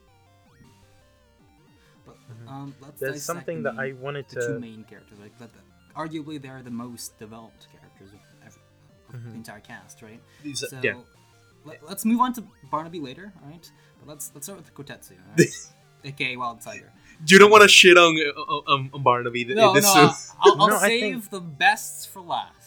But 2.05 2.17
um, 2.47 2.75
let's 2.81 2.99
there's 2.99 3.13
dissect 3.13 3.25
something 3.25 3.63
that 3.63 3.75
I 3.79 3.93
wanted 3.93 4.27
to. 4.29 4.35
the 4.35 4.47
two 4.47 4.59
main 4.59 4.83
characters. 4.83 5.19
Like 5.19 5.37
that, 5.39 5.49
arguably 5.95 6.41
they're 6.41 6.61
the 6.61 6.71
most 6.71 7.17
developed 7.19 7.67
characters 7.71 8.09
of, 8.13 8.19
every, 8.45 8.61
of 9.09 9.15
Mhm. 9.15 9.29
the 9.31 9.35
entire 9.35 9.59
cast, 9.61 10.01
right? 10.01 10.21
These- 10.43 10.59
So 10.69 10.79
yeah, 10.83 10.95
let, 11.65 11.81
us 11.83 12.03
move 12.05 12.19
on 12.19 12.33
to 12.33 12.43
Barnaby 12.71 12.99
later, 12.99 13.31
all 13.43 13.49
right? 13.49 13.71
But 13.99 14.07
let's 14.09 14.31
let's 14.33 14.47
start 14.47 14.59
with 14.59 14.73
Kotetsu, 14.73 15.11
all 15.11 15.17
right? 15.37 15.47
aka 16.05 16.35
Wild 16.35 16.59
Tiger. 16.61 16.91
you 17.27 17.39
don't 17.39 17.51
want 17.51 17.61
to 17.63 17.69
shit 17.69 17.97
on 17.97 18.13
on, 18.17 18.89
on 18.93 19.01
Barnaby. 19.03 19.45
th- 19.45 19.55
No, 19.55 19.73
this 19.73 19.85
no, 19.95 20.07
is 20.09 20.31
I'll, 20.41 20.61
I'll 20.61 20.67
No, 20.75 20.79
save 20.79 21.01
think- 21.01 21.29
the 21.29 21.39
best 21.39 22.09
for 22.09 22.21
last. 22.21 22.62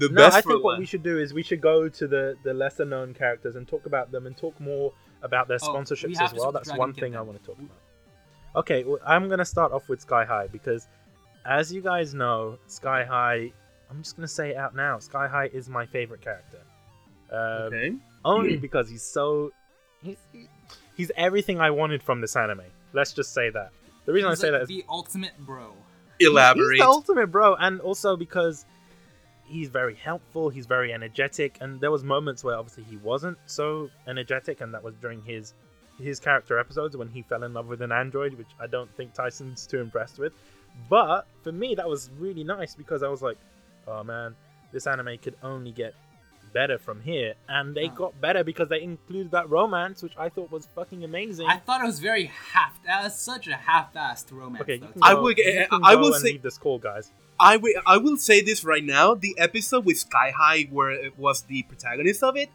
The 0.00 0.08
No, 0.08 0.16
best 0.16 0.36
I 0.38 0.40
think 0.40 0.64
what 0.64 0.72
last. 0.72 0.80
we 0.80 0.86
should 0.86 1.02
do 1.04 1.18
is 1.18 1.32
we 1.32 1.42
should 1.42 1.60
go 1.60 1.88
to 1.88 2.08
the 2.08 2.36
the 2.42 2.52
lesser 2.52 2.84
known 2.84 3.14
characters 3.14 3.54
and 3.56 3.68
talk 3.68 3.86
about 3.86 4.10
them 4.10 4.26
and 4.26 4.36
talk 4.36 4.58
more 4.60 4.92
about 5.22 5.46
their 5.46 5.58
Oh, 5.62 5.68
sponsorships 5.68 6.16
have 6.18 6.32
as 6.32 6.38
well. 6.38 6.50
That's 6.52 6.74
one 6.76 6.92
Kid 6.92 7.00
thing 7.00 7.16
I 7.16 7.20
want 7.20 7.38
to 7.40 7.46
talk 7.46 7.58
about. 7.58 7.76
Okay, 8.56 8.82
well, 8.84 8.98
I'm 9.06 9.28
gonna 9.28 9.44
start 9.44 9.70
off 9.72 9.88
with 9.88 10.00
Sky 10.00 10.24
High 10.24 10.48
because, 10.48 10.88
as 11.44 11.72
you 11.72 11.80
guys 11.82 12.14
know, 12.14 12.58
Sky 12.66 13.04
High. 13.04 13.52
I'm 13.90 14.02
just 14.02 14.16
gonna 14.16 14.28
say 14.28 14.50
it 14.50 14.56
out 14.56 14.74
now. 14.76 14.98
Sky 15.00 15.26
High 15.28 15.46
is 15.52 15.68
my 15.68 15.84
favorite 15.86 16.20
character. 16.20 16.60
Um, 17.32 17.38
okay. 17.72 17.92
Only 18.24 18.56
because 18.66 18.88
he's 18.88 19.02
so 19.02 19.52
he's 20.02 20.16
he's 20.96 21.10
everything 21.16 21.60
I 21.60 21.70
wanted 21.70 22.02
from 22.02 22.20
this 22.20 22.36
anime. 22.36 22.62
Let's 22.92 23.12
just 23.12 23.32
say 23.34 23.50
that. 23.50 23.70
The 24.06 24.12
reason 24.12 24.30
He's 24.30 24.38
I 24.40 24.42
say 24.42 24.50
like 24.50 24.60
that 24.60 24.62
is 24.62 24.68
the 24.68 24.84
ultimate 24.88 25.36
bro. 25.40 25.72
Elaborate. 26.20 26.70
He's 26.72 26.80
the 26.80 26.86
ultimate 26.86 27.28
bro, 27.28 27.54
and 27.56 27.80
also 27.80 28.16
because 28.16 28.64
he's 29.50 29.68
very 29.68 29.94
helpful. 29.94 30.48
He's 30.48 30.66
very 30.66 30.92
energetic, 30.92 31.58
and 31.60 31.80
there 31.80 31.90
was 31.90 32.02
moments 32.04 32.42
where 32.44 32.56
obviously 32.56 32.84
he 32.84 32.96
wasn't 32.98 33.36
so 33.46 33.90
energetic, 34.06 34.60
and 34.60 34.72
that 34.74 34.82
was 34.82 34.94
during 34.96 35.22
his 35.22 35.54
his 35.98 36.18
character 36.18 36.58
episodes 36.58 36.96
when 36.96 37.08
he 37.08 37.20
fell 37.22 37.42
in 37.42 37.52
love 37.52 37.66
with 37.66 37.82
an 37.82 37.92
android, 37.92 38.32
which 38.38 38.48
I 38.58 38.66
don't 38.66 38.90
think 38.96 39.12
Tyson's 39.12 39.66
too 39.66 39.80
impressed 39.80 40.18
with. 40.18 40.32
But 40.88 41.26
for 41.42 41.52
me, 41.52 41.74
that 41.74 41.86
was 41.86 42.10
really 42.18 42.42
nice 42.44 42.74
because 42.74 43.02
I 43.02 43.08
was 43.08 43.20
like, 43.20 43.36
oh 43.86 44.02
man, 44.02 44.34
this 44.72 44.86
anime 44.86 45.18
could 45.18 45.36
only 45.42 45.72
get 45.72 45.94
better 46.54 46.78
from 46.78 47.00
here, 47.02 47.34
and 47.48 47.76
they 47.76 47.88
Oh. 47.90 47.94
got 47.94 48.20
better 48.20 48.42
because 48.42 48.68
they 48.70 48.80
included 48.82 49.30
that 49.32 49.48
romance, 49.50 50.02
which 50.02 50.14
I 50.16 50.28
thought 50.30 50.50
was 50.50 50.66
fucking 50.74 51.04
amazing. 51.04 51.46
I 51.46 51.58
thought 51.58 51.82
it 51.82 51.86
was 51.86 52.00
very 52.00 52.24
half. 52.26 52.82
That 52.86 53.04
was 53.04 53.14
such 53.20 53.46
a 53.46 53.54
half-assed 53.54 54.32
romance. 54.32 54.62
Okay, 54.62 54.78
though. 54.78 54.88
I 55.02 55.14
will. 55.14 55.24
would- 55.24 55.38
you 55.38 55.44
can 55.44 55.56
eh, 55.62 55.66
I 55.84 55.94
will 55.96 56.14
and 56.14 56.22
say- 56.22 56.38
this 56.38 56.56
call, 56.58 56.78
guys. 56.78 57.12
I 57.40 57.96
will 57.96 58.16
say 58.18 58.42
this 58.42 58.64
right 58.64 58.84
now. 58.84 59.14
The 59.14 59.34
episode 59.38 59.84
with 59.84 59.98
Sky 59.98 60.32
High, 60.36 60.68
where 60.70 60.90
it 60.90 61.18
was 61.18 61.42
the 61.42 61.62
protagonist 61.64 62.22
of 62.22 62.36
it, 62.36 62.50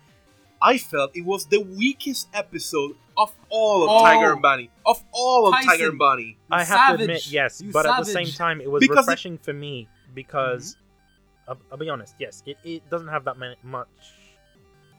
I 0.61 0.77
felt 0.77 1.15
it 1.15 1.25
was 1.25 1.45
the 1.47 1.59
weakest 1.59 2.27
episode 2.33 2.95
of 3.17 3.33
all 3.49 3.83
of 3.83 3.89
Oh. 3.89 4.03
Tiger 4.03 4.33
and 4.33 4.41
Bunny. 4.41 4.69
Of 4.85 5.03
all 5.11 5.47
of 5.47 5.53
Tyson. 5.55 5.69
Tiger 5.69 5.89
and 5.89 5.97
Bunny. 5.99 6.23
You 6.23 6.35
I 6.51 6.59
have 6.63 6.67
savage. 6.67 6.97
to 6.99 7.03
admit, 7.03 7.27
yes, 7.31 7.61
You 7.61 7.71
but 7.71 7.85
at 7.85 7.97
the 7.97 8.05
same 8.05 8.27
time, 8.27 8.61
it 8.61 8.69
was 8.69 8.79
Because 8.81 8.97
it- 8.97 9.09
refreshing 9.09 9.37
for 9.37 9.53
me 9.53 9.87
because 10.13 10.75
mm-hmm. 10.75 11.51
I'll, 11.51 11.57
I'll 11.71 11.77
be 11.77 11.89
honest. 11.89 12.15
Yes, 12.19 12.41
it, 12.45 12.57
it 12.63 12.89
doesn't 12.89 13.07
have 13.09 13.25
that 13.25 13.37
many, 13.37 13.55
much. 13.63 13.87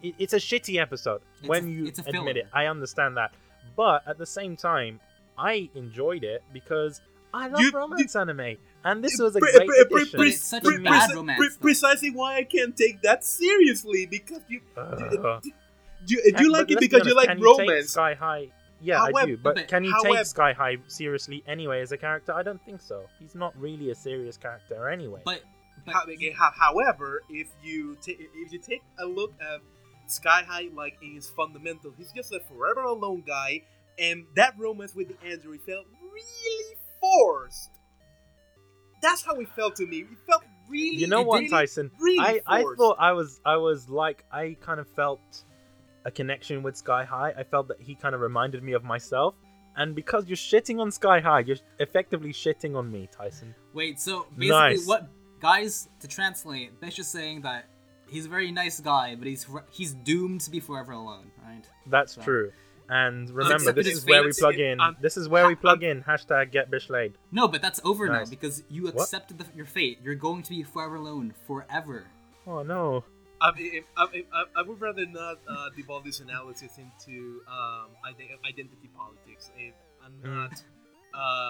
It, 0.02 0.14
it's 0.18 0.32
a 0.34 0.38
shitty 0.38 0.80
episode 0.80 1.22
It's 1.40 1.48
when 1.48 1.66
a- 1.66 1.70
you 1.70 1.86
it's 1.86 1.98
a 1.98 2.04
admit 2.08 2.36
it. 2.36 2.48
I 2.52 2.66
understand 2.66 3.16
that, 3.16 3.32
but 3.76 4.02
at 4.06 4.18
the 4.18 4.26
same 4.26 4.56
time, 4.56 5.00
I 5.38 5.68
enjoyed 5.74 6.24
it 6.24 6.42
because 6.52 7.00
I 7.36 7.48
love 7.48 7.60
You- 7.60 7.70
romance 7.72 8.16
anime, 8.16 8.56
and 8.84 9.04
this 9.04 9.18
was 9.18 9.36
a 9.36 9.40
Pre- 9.40 9.52
great 9.52 9.66
pre- 9.68 9.84
pre- 9.84 10.00
addition. 10.02 10.18
But 10.18 10.26
it's 10.28 10.40
such 10.42 10.62
for 10.64 10.74
a 10.74 10.78
bad 10.80 11.10
preci- 11.10 11.14
romance, 11.14 11.38
pre- 11.38 11.56
precisely 11.60 12.10
why 12.10 12.36
I 12.36 12.44
can't 12.44 12.76
take 12.76 13.02
that 13.02 13.24
seriously 13.24 14.06
because 14.06 14.40
you 14.48 14.60
uh, 14.76 15.40
Do 16.06 16.14
you, 16.14 16.22
you 16.38 16.52
like 16.52 16.70
it 16.70 16.74
let's 16.74 16.80
be 16.80 16.86
because 16.88 17.06
you 17.06 17.12
honest, 17.12 17.16
like 17.16 17.28
can 17.28 17.38
you 17.38 17.56
take 17.58 17.68
romance. 17.68 17.90
Sky 17.90 18.14
High. 18.14 18.48
Yeah, 18.80 19.02
I 19.02 19.06
However- 19.10 19.26
do. 19.26 19.36
But 19.38 19.54
but 19.56 19.68
can 19.68 19.84
you 19.84 19.92
however- 19.92 20.16
take 20.18 20.26
Sky 20.26 20.52
High 20.52 20.76
seriously 20.86 21.42
anyway 21.46 21.80
as 21.80 21.92
a 21.92 21.96
character? 21.96 22.32
I 22.32 22.42
don't 22.42 22.62
think 22.64 22.80
so. 22.80 23.04
He's 23.18 23.34
not 23.34 23.58
really 23.58 23.90
a 23.90 23.94
serious 23.94 24.36
character 24.36 24.88
anyway. 24.88 25.22
But, 25.24 25.40
but 25.84 25.94
How- 25.94 26.04
how- 26.36 26.52
However, 26.58 27.22
if 27.30 27.48
you 27.64 27.94
ta- 27.96 28.12
if 28.44 28.52
you 28.52 28.58
take 28.58 28.82
a 28.98 29.06
look 29.06 29.32
at 29.40 29.60
Sky 30.08 30.42
High, 30.46 30.68
like 30.74 30.98
in 31.02 31.14
his 31.14 31.28
fundamentals, 31.30 31.94
he's 31.98 32.12
just 32.12 32.32
a 32.32 32.40
forever 32.40 32.82
alone 32.82 33.24
guy, 33.26 33.62
and 33.98 34.26
that 34.36 34.54
romance 34.58 34.94
with 34.94 35.08
the 35.08 35.26
android 35.26 35.60
felt 35.62 35.86
really 36.12 36.76
forced. 37.14 37.70
That's 39.02 39.22
how 39.22 39.34
it 39.36 39.48
felt 39.54 39.76
to 39.76 39.86
me. 39.86 39.98
It 39.98 40.18
felt 40.28 40.42
really. 40.68 40.96
you 40.96 41.06
know 41.06 41.22
what, 41.22 41.40
didn't- 41.40 41.52
Tyson? 41.52 41.90
really 42.00 42.40
I, 42.46 42.60
I 42.60 42.64
thought 42.76 42.96
I 42.98 43.12
was 43.12 43.40
I 43.44 43.56
was 43.56 43.88
like 43.88 44.24
I 44.32 44.56
kind 44.60 44.80
of 44.80 44.88
felt 44.88 45.20
a 46.04 46.10
connection 46.10 46.62
with 46.62 46.76
Sky 46.76 47.04
High. 47.04 47.32
I 47.36 47.42
felt 47.44 47.68
that 47.68 47.80
he 47.80 47.94
kind 47.94 48.14
of 48.14 48.20
reminded 48.20 48.62
me 48.62 48.72
of 48.72 48.84
myself, 48.84 49.34
And 49.76 49.94
because 49.94 50.26
you're 50.28 50.36
shitting 50.36 50.80
on 50.80 50.90
Sky 50.90 51.20
High, 51.20 51.40
you're 51.40 51.56
effectively 51.80 52.32
shitting 52.32 52.76
on 52.76 52.90
me, 52.90 53.08
Tyson. 53.16 53.54
Wait, 53.74 54.00
so 54.00 54.26
basically, 54.38 54.48
Nice. 54.48 54.86
what 54.86 55.08
guys 55.40 55.88
to 56.00 56.08
translate? 56.08 56.80
That's 56.80 56.94
just 56.96 57.10
saying 57.12 57.42
that 57.42 57.66
he's 58.08 58.24
a 58.26 58.28
very 58.28 58.50
nice 58.52 58.80
guy, 58.80 59.14
but 59.16 59.26
he's 59.26 59.46
he's 59.70 59.92
doomed 59.94 60.40
to 60.42 60.50
be 60.50 60.60
forever 60.60 60.92
alone, 60.92 61.30
right? 61.44 61.64
That's 61.86 62.14
So- 62.14 62.22
true. 62.22 62.52
And 62.88 63.28
remember, 63.30 63.72
this 63.72 63.86
is 63.88 64.06
where 64.06 64.22
we 64.22 64.32
plug 64.32 64.54
in. 64.60 64.80
Um, 64.80 64.96
This 65.00 65.16
is 65.16 65.28
where 65.28 65.46
we 65.48 65.54
plug 65.56 65.82
in 65.82 66.02
hashtag 66.04 66.52
get 66.52 66.70
Bishlade. 66.70 67.14
No, 67.32 67.48
but 67.48 67.60
that's 67.60 67.80
over 67.84 68.08
now 68.08 68.24
because 68.24 68.62
you 68.68 68.86
accepted 68.88 69.38
the, 69.38 69.46
your 69.56 69.66
fate. 69.66 69.98
You're 70.04 70.14
going 70.14 70.42
to 70.44 70.50
be 70.50 70.62
forever 70.62 70.96
alone 70.96 71.34
forever. 71.46 72.06
Oh 72.46 72.62
no. 72.62 73.04
I, 73.40 73.48
I, 73.48 73.82
I, 73.98 74.04
I, 74.32 74.44
I 74.56 74.62
would 74.62 74.80
rather 74.80 75.04
not 75.04 75.38
uh, 75.46 75.68
devolve 75.76 76.04
this 76.04 76.20
analysis 76.20 76.78
into 76.78 77.42
um, 77.48 77.88
ide- 78.04 78.38
identity 78.48 78.88
politics. 78.96 79.50
If 79.58 79.74
I'm 80.04 80.12
Mm. 80.22 80.34
not, 80.34 80.62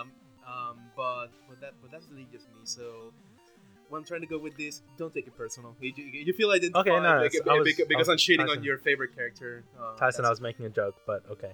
um, 0.00 0.12
um, 0.48 0.78
but 0.96 1.28
but 1.48 1.60
that 1.60 1.74
but 1.82 1.90
that's 1.92 2.06
really 2.10 2.26
just 2.32 2.46
me. 2.48 2.60
So 2.64 3.12
when 3.88 4.00
I'm 4.00 4.04
trying 4.06 4.20
to 4.22 4.26
go 4.26 4.38
with 4.38 4.56
this, 4.56 4.82
don't 4.96 5.12
take 5.14 5.26
it 5.26 5.36
personal. 5.36 5.74
You, 5.80 5.92
you, 5.96 6.04
you 6.26 6.32
feel 6.32 6.50
identified 6.50 6.88
Okay, 6.88 7.00
no, 7.00 7.22
because, 7.22 7.40
I 7.48 7.52
was- 7.54 7.64
because, 7.64 7.86
because 7.88 8.08
I 8.08 8.12
I'm 8.12 8.14
was- 8.14 8.22
shitting 8.22 8.38
Tyson. 8.38 8.58
on 8.58 8.64
your 8.64 8.78
favorite 8.78 9.14
character. 9.14 9.64
Uh, 9.80 9.96
Tyson, 9.96 10.24
I 10.24 10.30
was 10.30 10.40
making 10.40 10.66
a 10.66 10.70
joke, 10.70 10.96
but 11.06 11.22
okay. 11.30 11.52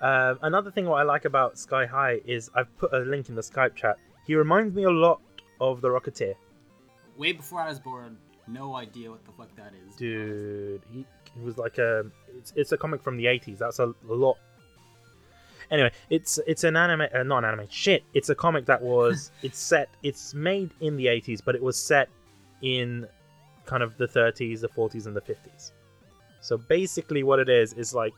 Um, 0.00 0.38
another 0.42 0.70
thing 0.70 0.86
what 0.86 0.96
I 1.00 1.02
like 1.02 1.26
about 1.26 1.58
Sky 1.58 1.84
High 1.86 2.20
is 2.24 2.50
I've 2.54 2.74
put 2.78 2.92
a 2.94 2.98
link 3.00 3.28
in 3.28 3.34
the 3.34 3.42
Skype 3.42 3.74
chat. 3.74 3.96
He 4.26 4.34
reminds 4.34 4.74
me 4.74 4.84
a 4.84 4.90
lot 4.90 5.20
of 5.60 5.80
the 5.82 5.88
Rocketeer. 5.88 6.34
Way 7.18 7.32
before 7.32 7.60
I 7.60 7.68
was 7.68 7.78
born, 7.78 8.16
no 8.46 8.76
idea 8.76 9.10
what 9.10 9.24
the 9.26 9.32
fuck 9.32 9.54
that 9.56 9.72
is. 9.86 9.96
Dude, 9.96 10.80
he, 10.90 11.04
he 11.36 11.44
was 11.44 11.58
like 11.58 11.76
a. 11.78 12.06
It's, 12.38 12.52
it's 12.56 12.72
a 12.72 12.78
comic 12.78 13.02
from 13.02 13.16
the 13.18 13.26
80s. 13.26 13.58
That's 13.58 13.78
a, 13.78 13.92
lot. 14.08 14.38
Anyway, 15.70 15.92
it's 16.08 16.38
it's 16.46 16.64
an 16.64 16.76
anime, 16.76 17.06
uh, 17.14 17.22
not 17.22 17.38
an 17.38 17.52
anime. 17.52 17.66
Shit, 17.70 18.04
it's 18.12 18.28
a 18.28 18.34
comic 18.34 18.66
that 18.66 18.82
was. 18.82 19.30
it's 19.42 19.58
set. 19.58 19.88
It's 20.02 20.34
made 20.34 20.70
in 20.80 20.96
the 20.96 21.06
80s, 21.06 21.40
but 21.44 21.54
it 21.54 21.62
was 21.62 21.76
set 21.76 22.08
in 22.62 23.06
kind 23.66 23.82
of 23.82 23.96
the 23.96 24.06
30s, 24.06 24.60
the 24.60 24.68
40s, 24.68 25.06
and 25.06 25.14
the 25.14 25.20
50s. 25.20 25.70
So 26.40 26.56
basically, 26.56 27.22
what 27.22 27.38
it 27.38 27.48
is 27.48 27.72
is 27.74 27.94
like, 27.94 28.12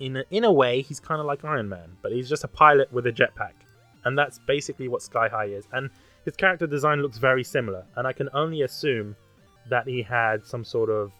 in 0.00 0.16
a, 0.16 0.24
in 0.30 0.44
a 0.44 0.52
way, 0.52 0.82
he's 0.82 0.98
kind 0.98 1.20
of 1.20 1.26
like 1.26 1.44
Iron 1.44 1.68
Man, 1.68 1.96
but 2.02 2.12
he's 2.12 2.28
just 2.28 2.44
a 2.44 2.48
pilot 2.48 2.92
with 2.92 3.06
a 3.06 3.12
jetpack, 3.12 3.52
and 4.04 4.18
that's 4.18 4.40
basically 4.46 4.88
what 4.88 5.02
Sky 5.02 5.28
High 5.28 5.46
is. 5.46 5.68
And 5.72 5.90
his 6.24 6.34
character 6.36 6.66
design 6.66 7.02
looks 7.02 7.18
very 7.18 7.44
similar, 7.44 7.84
and 7.94 8.06
I 8.06 8.12
can 8.12 8.28
only 8.34 8.62
assume 8.62 9.14
that 9.70 9.86
he 9.86 10.02
had 10.02 10.44
some 10.44 10.64
sort 10.64 10.90
of 10.90 11.12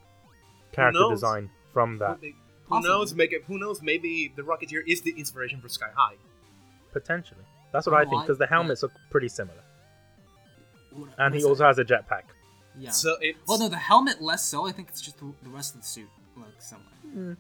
character 0.72 1.07
design 1.11 1.51
from 1.72 1.99
that 1.99 2.18
Who, 2.20 2.32
who 2.66 2.74
Possibly. 2.76 2.90
knows? 2.90 3.14
Make 3.14 3.32
it, 3.32 3.44
who 3.46 3.58
knows? 3.58 3.80
Maybe 3.82 4.32
the 4.34 4.42
Rocketeer 4.42 4.82
is 4.86 5.02
the 5.02 5.12
inspiration 5.16 5.60
for 5.60 5.68
Sky 5.68 5.88
High. 5.94 6.16
potentially. 6.92 7.40
That's 7.72 7.86
what 7.86 7.94
I 7.94 8.04
Oh, 8.04 8.10
think 8.10 8.22
because 8.22 8.38
the 8.38 8.46
helmets 8.46 8.82
are 8.84 8.90
pretty 9.10 9.28
similar, 9.28 9.60
What- 10.92 11.10
and 11.18 11.34
he 11.34 11.38
what's 11.44 11.60
also 11.60 11.64
has 11.66 11.78
a 11.78 11.84
jetpack. 11.84 12.22
Yeah. 12.78 12.90
So 12.90 13.16
it's 13.20 13.38
well, 13.46 13.58
no, 13.58 13.68
the 13.68 13.76
helmet 13.76 14.20
less 14.22 14.44
so. 14.44 14.66
I 14.66 14.72
think 14.72 14.88
it's 14.88 15.00
just 15.00 15.18
the, 15.18 15.32
the 15.42 15.50
rest 15.50 15.74
of 15.74 15.80
the 15.82 15.86
suit 15.86 16.08
looks 16.36 16.66
similar. 16.68 17.36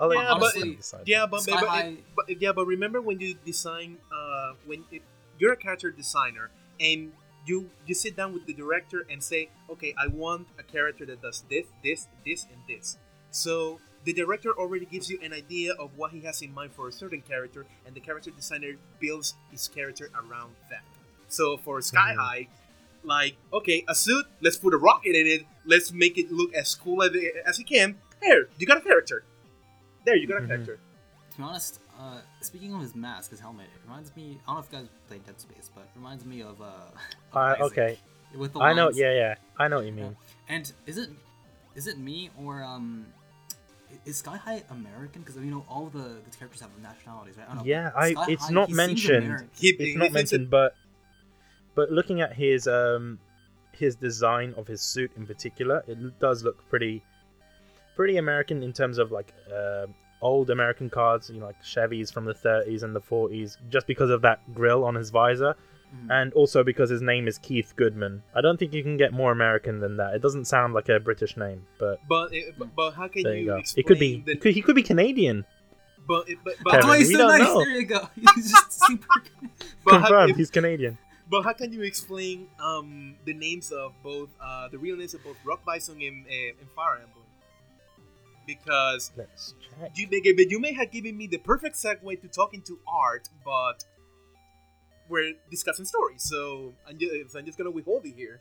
I'll 0.00 0.08
let 0.08 0.18
Yeah, 0.18 0.34
you 0.34 0.40
but- 0.40 0.56
honestly. 0.56 1.02
Yeah, 1.06 1.26
but, 1.26 1.44
but, 1.46 1.54
High- 1.64 1.96
but 2.16 2.40
yeah, 2.40 2.52
but 2.52 2.66
remember 2.66 3.00
when 3.00 3.20
you 3.20 3.34
design, 3.44 3.98
uh, 4.12 4.54
when 4.66 4.84
if 4.90 5.02
you're 5.38 5.52
a 5.52 5.56
character 5.56 5.90
designer 5.90 6.50
and 6.80 7.12
you 7.46 7.70
you 7.86 7.94
sit 7.94 8.16
down 8.16 8.32
with 8.32 8.46
the 8.46 8.54
director 8.54 9.06
and 9.10 9.22
say, 9.22 9.50
okay, 9.70 9.94
I 9.98 10.06
want 10.08 10.48
a 10.58 10.62
character 10.62 11.04
that 11.06 11.20
does 11.22 11.44
this, 11.50 11.66
this, 11.82 12.08
this, 12.24 12.44
and 12.50 12.60
this. 12.68 12.96
So 13.30 13.80
the 14.04 14.12
director 14.12 14.50
already 14.52 14.86
gives 14.86 15.08
you 15.10 15.18
an 15.22 15.32
idea 15.32 15.72
of 15.74 15.96
what 15.96 16.10
he 16.12 16.20
has 16.22 16.42
in 16.42 16.52
mind 16.54 16.72
for 16.72 16.88
a 16.88 16.92
certain 16.92 17.20
character, 17.22 17.66
and 17.86 17.94
the 17.94 18.00
character 18.00 18.30
designer 18.30 18.72
builds 19.00 19.34
his 19.50 19.68
character 19.68 20.10
around 20.14 20.54
that. 20.70 20.82
So 21.28 21.56
for 21.56 21.80
Sky 21.82 22.12
Mhm. 22.14 22.16
High, 22.18 22.48
like 23.04 23.36
okay, 23.52 23.84
a 23.88 23.94
suit, 23.94 24.26
let's 24.40 24.56
put 24.56 24.74
a 24.74 24.76
rocket 24.76 25.14
in 25.16 25.26
it, 25.26 25.46
let's 25.64 25.92
make 25.92 26.18
it 26.18 26.30
look 26.32 26.52
as 26.54 26.74
cool 26.74 27.02
as, 27.02 27.10
as 27.46 27.58
you 27.58 27.64
can. 27.64 27.98
There, 28.20 28.46
you 28.58 28.66
got 28.66 28.78
a 28.78 28.80
character. 28.80 29.24
There, 30.04 30.16
you 30.16 30.26
got 30.26 30.38
a 30.38 30.40
Mhm. 30.42 30.48
character. 30.48 30.78
To 31.32 31.36
be 31.38 31.42
honest, 31.44 31.80
uh, 31.98 32.20
speaking 32.40 32.74
of 32.74 32.80
his 32.82 32.94
mask, 32.94 33.30
his 33.30 33.40
helmet, 33.40 33.66
it 33.74 33.80
reminds 33.84 34.14
me. 34.14 34.38
I 34.46 34.46
don't 34.52 34.56
know 34.56 34.60
if 34.60 34.72
you 34.72 34.78
guys 34.80 34.88
played 35.08 35.24
Dead 35.26 35.40
Space, 35.40 35.70
but 35.74 35.82
it 35.84 35.90
reminds 35.96 36.24
me 36.24 36.42
of. 36.42 36.60
Uh, 36.60 36.64
of 36.64 36.94
Uh, 37.32 37.56
okay, 37.66 37.98
With 38.36 38.52
the 38.52 38.60
I 38.60 38.72
know. 38.74 38.86
lines. 38.86 38.98
Yeah, 38.98 39.12
yeah, 39.14 39.34
I 39.58 39.68
know 39.68 39.76
what 39.76 39.86
you 39.86 39.92
mean. 39.92 40.16
And 40.48 40.70
is 40.86 40.98
it 40.98 41.10
is 41.74 41.86
it 41.86 41.98
me 41.98 42.30
or 42.38 42.62
um 42.62 43.06
i- 43.08 43.21
is 44.04 44.16
Sky 44.18 44.36
High 44.36 44.62
American? 44.70 45.22
Because 45.22 45.36
you 45.36 45.50
know 45.50 45.64
all 45.68 45.86
the, 45.86 45.98
the 46.28 46.36
characters 46.38 46.60
have 46.60 46.70
nationalities, 46.82 47.36
right? 47.36 47.46
I 47.48 47.54
don't 47.54 47.64
know. 47.64 47.70
Yeah, 47.70 47.90
I- 47.96 48.12
Sky 48.12 48.24
it's 48.28 48.46
High, 48.48 48.52
not 48.54 48.68
he 48.68 48.74
seems 48.74 48.76
mentioned. 48.88 49.24
American. 49.26 49.50
He- 49.54 49.68
It's 49.70 49.78
he 49.80 49.94
not 49.96 50.02
thinks 50.12 50.14
mentioned, 50.32 50.50
but 50.50 50.74
but 51.74 51.90
looking 51.90 52.20
at 52.20 52.32
his 52.34 52.66
um 52.68 53.18
his 53.72 53.96
design 53.96 54.54
of 54.56 54.66
his 54.66 54.82
suit 54.82 55.10
in 55.16 55.26
particular, 55.26 55.82
it 55.86 56.18
does 56.20 56.42
look 56.44 56.68
pretty 56.68 57.02
pretty 57.96 58.16
American 58.16 58.62
in 58.62 58.72
terms 58.72 58.98
of 58.98 59.10
like 59.12 59.32
um 59.54 59.94
old 60.20 60.50
American 60.50 60.88
cars, 60.88 61.28
you 61.32 61.40
know, 61.40 61.46
like 61.46 61.60
Chevys 61.64 62.12
from 62.12 62.24
the 62.24 62.34
30s 62.34 62.84
and 62.84 62.94
the 62.94 63.00
40s, 63.00 63.56
just 63.70 63.88
because 63.88 64.08
of 64.08 64.22
that 64.22 64.38
grill 64.54 64.84
on 64.84 64.94
his 64.94 65.10
visor, 65.10 65.56
Mhm. 65.94 66.06
and 66.10 66.32
also 66.32 66.64
because 66.64 66.88
his 66.90 67.02
name 67.02 67.28
is 67.28 67.36
Keith 67.38 67.74
Goodman. 67.76 68.22
I 68.34 68.40
don't 68.40 68.58
think 68.58 68.72
you 68.72 68.82
can 68.82 68.96
get 68.96 69.12
more 69.12 69.30
American 69.32 69.80
than 69.80 69.96
that. 69.98 70.14
It 70.14 70.22
doesn't 70.22 70.46
sound 70.46 70.72
like 70.74 70.88
a 70.88 70.98
British 70.98 71.36
name, 71.36 71.66
but 71.78 72.00
But, 72.08 72.32
it, 72.32 72.54
but 72.58 72.74
but 72.74 72.92
how 72.92 73.08
can 73.08 73.22
there 73.24 73.34
you, 73.34 73.40
you 73.42 73.46
go. 73.48 73.56
explain 73.56 73.80
It 73.82 73.86
could 73.86 73.98
be. 73.98 74.22
the, 74.40 74.52
he 74.52 74.62
could 74.62 74.74
be 74.76 74.82
Canadian. 74.82 75.44
but, 76.08 76.28
it- 76.28 76.38
but, 76.44 76.54
but, 76.64 76.70
Kevin, 76.72 76.88
why 76.88 76.98
he's 76.98 77.12
so 77.12 77.26
nice. 77.28 77.40
know. 77.40 77.58
There 77.64 77.80
you 77.80 77.86
go. 77.86 78.08
He's 78.34 78.50
just 78.50 78.72
super. 78.86 79.22
Confirmed. 79.86 80.36
He's 80.36 80.50
Canadian. 80.50 80.96
but 81.30 81.42
how 81.42 81.52
can 81.52 81.72
you 81.72 81.82
explain 81.82 82.48
um 82.58 83.14
the 83.24 83.32
names 83.34 83.70
of 83.72 83.92
both 84.02 84.30
uh 84.40 84.68
the 84.68 84.78
real 84.78 84.96
names 84.96 85.14
of 85.14 85.22
both 85.24 85.36
Rock 85.44 85.64
Bison 85.64 86.00
and, 86.02 86.26
uh, 86.26 86.60
and 86.60 86.68
Fire 86.74 86.94
Emblem? 87.04 87.26
Because 88.46 89.12
Let's 89.16 89.54
check. 89.78 89.92
you 89.94 90.08
may, 90.10 90.20
you 90.48 90.58
may 90.58 90.72
have 90.72 90.90
given 90.90 91.16
me 91.16 91.26
the 91.28 91.38
perfect 91.38 91.76
segue 91.76 92.20
to 92.22 92.28
talking 92.28 92.60
to 92.62 92.78
Art, 92.88 93.28
but 93.44 93.84
we're 95.12 95.34
discussing 95.50 95.84
stories, 95.84 96.22
so 96.32 96.72
I'm 96.88 96.98
just, 96.98 97.12
so 97.32 97.38
I'm 97.38 97.46
just 97.46 97.58
gonna 97.58 97.70
withhold 97.78 98.04
it 98.06 98.14
here. 98.16 98.40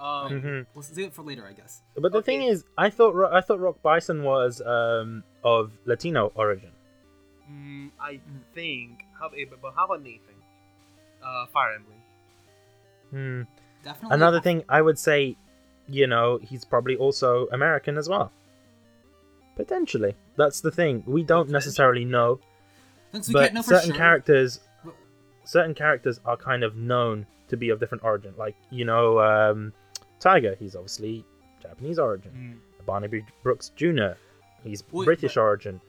Um, 0.00 0.30
Mhm. 0.30 0.66
We'll 0.74 0.82
save 0.82 1.06
it 1.10 1.14
for 1.14 1.22
later, 1.22 1.44
I 1.46 1.52
guess. 1.60 1.82
But 1.96 2.12
the 2.12 2.22
thing 2.22 2.42
is, 2.42 2.64
I 2.76 2.88
thought 2.90 3.14
I 3.32 3.40
thought 3.40 3.58
Rock 3.60 3.78
Bison 3.82 4.22
was 4.22 4.60
um, 4.76 5.24
of 5.42 5.72
Latino 5.86 6.22
origin. 6.34 6.72
mm, 7.50 7.90
I 8.00 8.20
think. 8.54 8.90
How, 9.18 9.28
eh, 9.28 9.44
but 9.50 9.58
but 9.62 9.72
how 9.74 9.86
about 9.86 10.02
Nathan? 10.02 10.36
Uh, 11.24 11.46
Fire 11.54 11.72
Emblem. 11.78 12.00
Hmm. 13.10 13.42
Definitely. 13.84 14.14
Another 14.14 14.40
thing 14.40 14.64
I 14.68 14.80
would 14.82 14.98
say, 14.98 15.36
you 15.88 16.06
know, 16.06 16.38
he's 16.48 16.64
probably 16.64 16.96
also 16.96 17.46
American 17.58 17.96
as 17.96 18.08
well. 18.08 18.30
Potentially, 19.56 20.14
that's 20.36 20.60
the 20.60 20.70
thing. 20.70 21.02
We 21.06 21.22
don't 21.24 21.48
necessarily 21.50 22.04
know, 22.04 22.38
Since 23.12 23.28
we 23.28 23.34
but 23.34 23.52
know 23.54 23.62
certain 23.62 23.90
sure. 23.90 23.96
characters, 23.96 24.58
But- 24.58 24.67
certain 25.48 25.74
characters 25.74 26.20
are 26.26 26.36
kind 26.36 26.62
of 26.62 26.76
known 26.76 27.26
to 27.48 27.56
be 27.56 27.70
of 27.70 27.80
different 27.80 28.04
origin. 28.04 28.34
Like 28.36 28.54
you 28.70 28.84
know, 28.84 29.18
um, 29.20 29.72
Tiger, 30.20 30.54
he's 30.58 30.76
obviously 30.76 31.24
Japanese 31.62 31.98
origin. 31.98 32.60
Barnaby 32.86 33.24
Brooks 33.42 33.70
Jr. 33.76 34.12
He's 34.64 34.82
Wait, 34.92 35.04
British 35.04 35.34
but- 35.34 35.40
origin, 35.42 35.80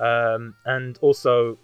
um, 0.00 0.54
and 0.66 0.98
also 1.00 1.58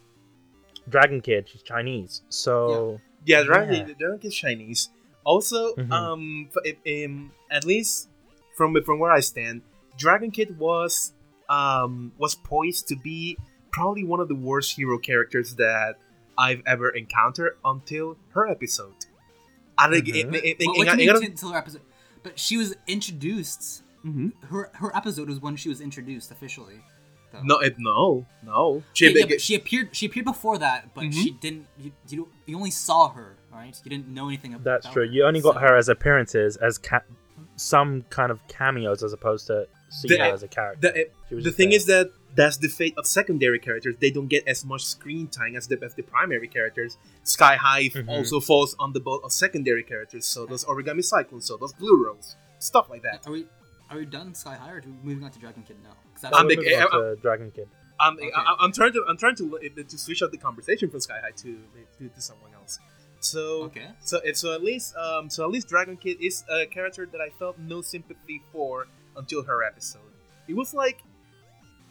Dragon 0.89 1.21
Kid. 1.21 1.49
She's 1.49 1.63
Chinese. 1.63 2.23
So 2.29 3.01
Yeah, 3.25 3.43
Dragon 3.43 3.89
Yeah. 3.89 3.95
Dragon 3.99 4.21
is 4.23 4.35
Chinese. 4.35 4.89
Also, 5.25 5.75
um, 5.91 6.49
f- 6.65 6.77
um, 7.07 7.33
at 7.51 7.65
least 7.65 8.09
from 8.57 8.77
from 8.85 8.99
where 8.99 9.13
I 9.13 9.21
stand, 9.21 9.63
Dragon 9.99 10.31
Kid 10.31 10.59
was 10.59 11.13
um 11.49 12.13
was 12.19 12.35
poised 12.35 12.89
to 12.89 12.97
be 12.97 13.37
probably 13.71 14.05
one 14.05 14.21
of 14.21 14.29
the 14.29 14.35
worst 14.35 14.77
hero 14.77 14.99
characters 14.99 15.55
that 15.57 15.97
I've 16.39 16.63
ever 16.67 16.89
encountered 16.91 17.59
until 17.65 18.17
her 18.31 18.47
episode. 18.49 18.95
I 19.77 19.91
think 19.91 20.09
it- 20.09 20.15
it- 20.17 20.25
it- 20.61 20.67
Well, 20.67 20.81
it- 20.89 21.01
it- 21.01 21.09
it- 21.09 21.23
until 21.31 21.51
her 21.51 21.59
episode? 21.59 21.83
But 22.23 22.39
she 22.39 22.57
was 22.57 22.75
introduced. 22.87 23.83
Mhm. 24.05 24.33
Her 24.45 24.71
her 24.75 24.97
episode 24.97 25.29
was 25.29 25.41
when 25.41 25.57
she 25.57 25.69
was 25.69 25.81
introduced 25.81 26.31
officially. 26.31 26.81
though. 27.31 27.43
No, 27.43 27.59
it, 27.59 27.75
no, 27.79 28.25
no. 28.43 28.83
She, 28.95 29.11
Okay, 29.11 29.27
yeah, 29.29 29.37
she 29.37 29.55
appeared. 29.55 29.95
She 29.95 30.07
appeared 30.07 30.25
before 30.25 30.57
that, 30.59 30.95
but 30.95 31.05
Mhm. 31.05 31.13
she 31.13 31.31
didn't. 31.33 31.67
You, 31.79 31.93
you 32.09 32.29
you 32.47 32.57
only 32.57 32.71
saw 32.71 33.11
her, 33.11 33.37
right? 33.53 33.79
You 33.85 33.91
didn't 33.91 34.09
know 34.09 34.29
anything 34.29 34.55
about. 34.55 34.65
Her. 34.65 34.71
That's 34.81 34.93
true. 34.95 35.07
her, 35.07 35.13
You 35.13 35.25
only 35.27 35.43
got 35.43 35.55
so- 35.57 35.61
her 35.61 35.77
as 35.77 35.91
appearances, 35.91 36.57
as 36.57 36.79
ca- 36.79 37.03
some 37.57 38.03
kind 38.09 38.31
of 38.33 38.41
cameos, 38.49 39.03
as 39.03 39.13
opposed 39.13 39.47
to 39.49 39.69
seeing 39.91 40.19
The- 40.19 40.25
her 40.25 40.33
as 40.33 40.43
a 40.43 40.49
character. 40.49 40.91
the, 40.91 41.37
She 41.37 41.43
the 41.45 41.53
thing 41.53 41.69
there. 41.69 41.77
is 41.77 41.85
that 41.85 42.11
that's 42.35 42.57
the 42.59 42.69
fate 42.69 42.95
of 42.97 43.07
secondary 43.07 43.59
characters. 43.59 43.97
They 44.01 44.11
don't 44.11 44.29
get 44.29 44.47
as 44.47 44.65
much 44.65 44.85
screen 44.85 45.29
time 45.29 45.57
as 45.57 45.67
the, 45.67 45.79
as 45.83 45.95
the 45.95 46.03
primary 46.03 46.49
characters. 46.49 46.99
Sky 47.25 47.57
High 47.57 47.85
Mhm. 47.89 48.09
also 48.09 48.39
falls 48.41 48.77
on 48.79 48.93
the 48.93 49.01
boat 49.01 49.23
of 49.25 49.33
secondary 49.33 49.83
characters. 49.83 50.27
So 50.27 50.47
does 50.47 50.65
Origami 50.65 51.03
Cyclone. 51.05 51.41
So 51.41 51.57
does 51.57 51.73
Blue 51.73 52.05
Rose. 52.05 52.37
Stuff 52.59 52.91
like 52.91 53.03
that. 53.03 53.27
Are 53.27 53.33
we 53.33 53.47
are 53.91 53.97
we 53.99 54.05
done 54.05 54.35
Sky 54.35 54.55
High 54.57 54.73
or 54.73 54.77
are 54.77 54.83
we 54.87 54.93
moving 55.03 55.25
on 55.25 55.31
to 55.31 55.39
Dragon 55.39 55.63
Kid 55.63 55.77
now? 55.83 55.97
'Cause 56.15 56.25
No, 56.25 56.31
I'm 56.39 56.47
we're 56.47 56.51
the- 56.51 56.57
moving 56.57 56.75
on 56.75 56.93
I'm- 56.93 57.17
to 57.17 57.23
Dragon 57.23 57.51
Kid. 57.51 57.69
I'm, 58.01 58.15
Okay. 58.17 58.31
I, 58.37 58.57
I'm 58.61 58.73
trying 58.73 58.93
to 58.93 59.05
I'm 59.09 59.17
trying 59.17 59.35
to 59.37 59.59
to 59.93 59.99
switch 59.99 60.23
up 60.23 60.31
the 60.31 60.39
conversation 60.39 60.91
from 60.91 61.01
Sky 61.01 61.21
High 61.21 61.33
to 61.43 61.59
to, 61.99 62.09
to 62.09 62.21
someone 62.21 62.53
else. 62.55 62.79
So 63.21 63.65
Okay. 63.65 63.89
so 64.01 64.21
it's 64.23 64.39
so 64.41 64.53
at 64.55 64.63
least 64.63 64.95
um 64.97 65.29
so 65.31 65.45
at 65.45 65.51
least 65.51 65.69
Dragon 65.69 65.97
Kid 65.97 66.19
is 66.21 66.45
a 66.51 66.67
character 66.67 67.07
that 67.11 67.21
I 67.21 67.31
felt 67.31 67.59
no 67.59 67.81
sympathy 67.83 68.43
for 68.53 68.87
until 69.17 69.43
her 69.45 69.65
episode. 69.65 70.13
It 70.47 70.55
was 70.55 70.75
like 70.75 70.99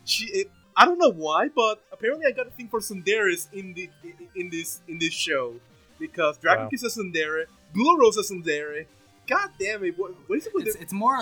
she 0.08 0.26
it, 0.40 0.52
I 0.76 0.86
don't 0.86 0.98
know 1.00 1.12
why, 1.12 1.50
but 1.50 1.84
apparently 1.92 2.26
I 2.28 2.32
got 2.32 2.48
a 2.48 2.52
thing 2.52 2.68
for 2.70 2.80
tsunderes 2.80 3.52
in 3.54 3.74
the 3.74 3.90
in 4.36 4.50
this 4.50 4.82
in 4.88 4.98
this 5.00 5.14
show 5.14 5.56
because 6.00 6.38
Dragon 6.38 6.66
Wow. 6.66 6.70
Kid's 6.70 6.84
a 6.84 6.88
tsundere, 6.90 7.46
Blue 7.74 7.98
Rose 8.00 8.18
is 8.18 8.30
a 8.32 8.34
tsundere. 8.34 8.86
God 9.28 9.50
damn 9.60 9.84
it! 9.84 9.98
What, 10.00 10.12
what 10.28 10.38
is 10.38 10.48
it 10.48 10.54
with 10.54 10.68
It's, 10.68 10.76
the, 10.78 10.82
it's 10.84 10.94
more 10.94 11.20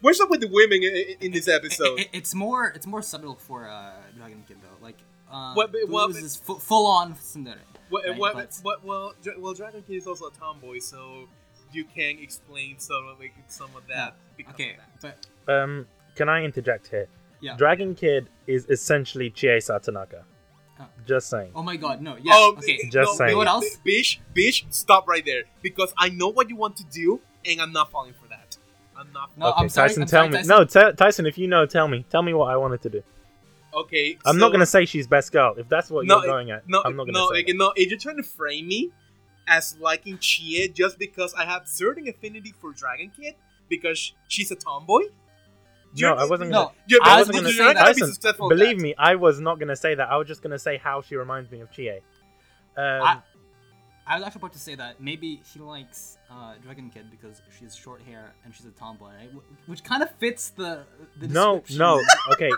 what's 0.00 0.20
up 0.20 0.30
with 0.30 0.40
the 0.40 0.48
women 0.48 0.82
in, 0.82 0.94
in- 0.96 1.16
in 1.26 1.32
this 1.32 1.46
it- 1.48 1.52
episode? 1.54 1.98
it- 2.00 2.08
it's 2.12 2.34
more 2.34 2.68
it's 2.68 2.86
more 2.86 3.02
subtle 3.02 3.34
for 3.36 3.68
uh, 3.68 3.92
Dragon 4.16 4.42
Kid 4.48 4.58
though. 4.62 4.78
Like 4.82 4.96
uh, 5.30 5.52
What- 5.54 5.72
but- 5.72 5.86
Blue 5.86 5.94
well, 5.94 6.06
Rose 6.06 6.16
is 6.22 6.36
fu- 6.36 6.58
full 6.58 6.86
on 6.86 7.14
Tsundere. 7.14 7.56
What, 7.90 8.06
right, 8.08 8.18
what, 8.18 8.34
but- 8.34 8.58
what, 8.62 8.84
well, 8.84 9.12
Dra- 9.22 9.38
well, 9.38 9.52
Dragon 9.54 9.82
Kid 9.86 9.96
is 9.96 10.06
also 10.06 10.26
a 10.28 10.30
tomboy, 10.32 10.78
so 10.78 11.28
you 11.72 11.84
can 11.84 12.18
explain 12.18 12.78
some 12.78 13.06
of 13.08 13.18
like, 13.18 13.34
some 13.48 13.70
of 13.76 13.86
that. 13.88 14.14
because 14.38 14.54
Okay, 14.54 14.70
of 14.70 15.00
that. 15.02 15.16
but 15.46 15.52
Um, 15.52 15.86
can 16.14 16.28
I 16.30 16.44
interject 16.44 16.88
here? 16.88 17.08
Yeah. 17.44 17.56
Dragon 17.56 17.94
Kid 17.94 18.28
is 18.46 18.66
essentially 18.70 19.28
Chie 19.30 19.58
Satonaka. 19.58 20.22
Oh. 20.80 20.86
Just 21.06 21.28
saying. 21.28 21.52
oh 21.54 21.62
my 21.62 21.76
god, 21.76 22.00
no, 22.02 22.16
yeah, 22.20 22.34
Um, 22.34 22.56
okay. 22.58 22.78
Just 22.84 22.94
no, 22.94 23.14
saying. 23.14 23.28
You 23.30 23.34
know 23.34 23.38
what 23.38 23.46
else? 23.48 23.76
Bish, 23.84 24.20
Bish, 24.32 24.64
stop 24.70 25.06
right 25.06 25.24
there 25.24 25.42
because 25.62 25.92
I 25.98 26.08
know 26.08 26.28
what 26.28 26.48
you 26.48 26.56
want 26.56 26.76
to 26.78 26.84
do, 26.84 27.20
and 27.44 27.60
I'm 27.60 27.72
not 27.72 27.90
falling 27.92 28.14
for 28.14 28.26
that. 28.28 28.56
I'm 28.96 29.12
not. 29.12 29.30
No, 29.36 29.48
okay, 29.50 29.56
I'm 29.60 29.68
sorry, 29.68 29.88
Tyson, 29.90 30.02
I'm 30.04 30.08
tell 30.08 30.20
sorry, 30.20 30.30
me. 30.30 30.36
Tyson. 30.38 30.48
No, 30.48 30.64
Ty- 30.64 30.92
Tyson, 30.92 31.26
if 31.26 31.36
you 31.38 31.46
know, 31.46 31.66
tell 31.66 31.86
me. 31.86 32.04
Tell 32.10 32.22
me 32.22 32.32
what 32.34 32.46
I 32.50 32.56
wanted 32.56 32.80
to 32.82 32.90
do. 32.90 33.02
Okay, 33.74 34.16
I'm 34.24 34.34
so- 34.36 34.38
not 34.40 34.52
gonna 34.52 34.66
say 34.66 34.84
she's 34.86 35.06
best 35.06 35.30
girl. 35.32 35.54
If 35.58 35.68
that's 35.68 35.90
what 35.90 36.06
No, 36.06 36.16
you're 36.22 36.26
going 36.26 36.50
at, 36.50 36.66
No, 36.68 36.80
I'm 36.84 36.96
not 36.96 37.04
gonna 37.06 37.18
no, 37.18 37.28
say. 37.28 37.34
like, 37.36 37.46
that. 37.48 37.56
no. 37.56 37.72
If 37.76 37.90
you're 37.90 37.98
trying 37.98 38.16
to 38.16 38.22
frame 38.22 38.66
me 38.68 38.90
as 39.46 39.76
liking 39.78 40.16
Chie 40.18 40.68
just 40.68 40.98
because 40.98 41.34
I 41.34 41.44
have 41.44 41.68
certain 41.68 42.08
affinity 42.08 42.54
for 42.60 42.72
Dragon 42.72 43.12
Kid 43.14 43.34
because 43.68 44.12
she's 44.28 44.50
a 44.50 44.56
tomboy. 44.56 45.02
No, 45.96 46.08
You're- 46.08 46.20
I 46.20 46.24
wasn't 46.26 46.52
gonna. 46.52 46.70
You're, 46.88 47.00
I 47.04 47.18
was 47.18 47.28
not 47.28 47.34
gonna 47.36 47.48
you're 47.48 47.56
say 47.68 47.74
that. 47.74 47.96
gonna 47.96 48.12
Tyson, 48.12 48.48
Believe 48.48 48.76
that. 48.78 48.82
me, 48.82 48.94
I 48.98 49.14
was 49.14 49.40
not 49.40 49.58
gonna 49.60 49.76
say 49.76 49.94
that. 49.94 50.08
I 50.10 50.16
was 50.16 50.26
just 50.26 50.42
gonna 50.42 50.58
say 50.58 50.76
how 50.78 51.02
she 51.02 51.14
reminds 51.16 51.50
me 51.50 51.60
of 51.60 51.70
Chie. 51.70 51.90
Um, 51.90 52.00
I, 52.76 53.18
I 54.06 54.16
was 54.18 54.26
actually 54.26 54.40
about 54.40 54.52
to 54.54 54.58
say 54.58 54.74
that 54.74 55.00
maybe 55.00 55.40
he 55.52 55.60
likes 55.60 56.18
uh, 56.30 56.54
Dragon 56.62 56.90
Kid 56.90 57.10
because 57.10 57.40
she 57.56 57.64
has 57.64 57.74
short 57.76 58.02
hair 58.02 58.34
and 58.44 58.54
she's 58.54 58.66
a 58.66 58.70
tomboy, 58.70 59.06
right? 59.18 59.30
Which 59.66 59.84
kind 59.84 60.02
of 60.02 60.10
fits 60.16 60.50
the, 60.50 60.82
the 61.20 61.28
no, 61.28 61.62
no. 61.70 62.02
Okay, 62.32 62.50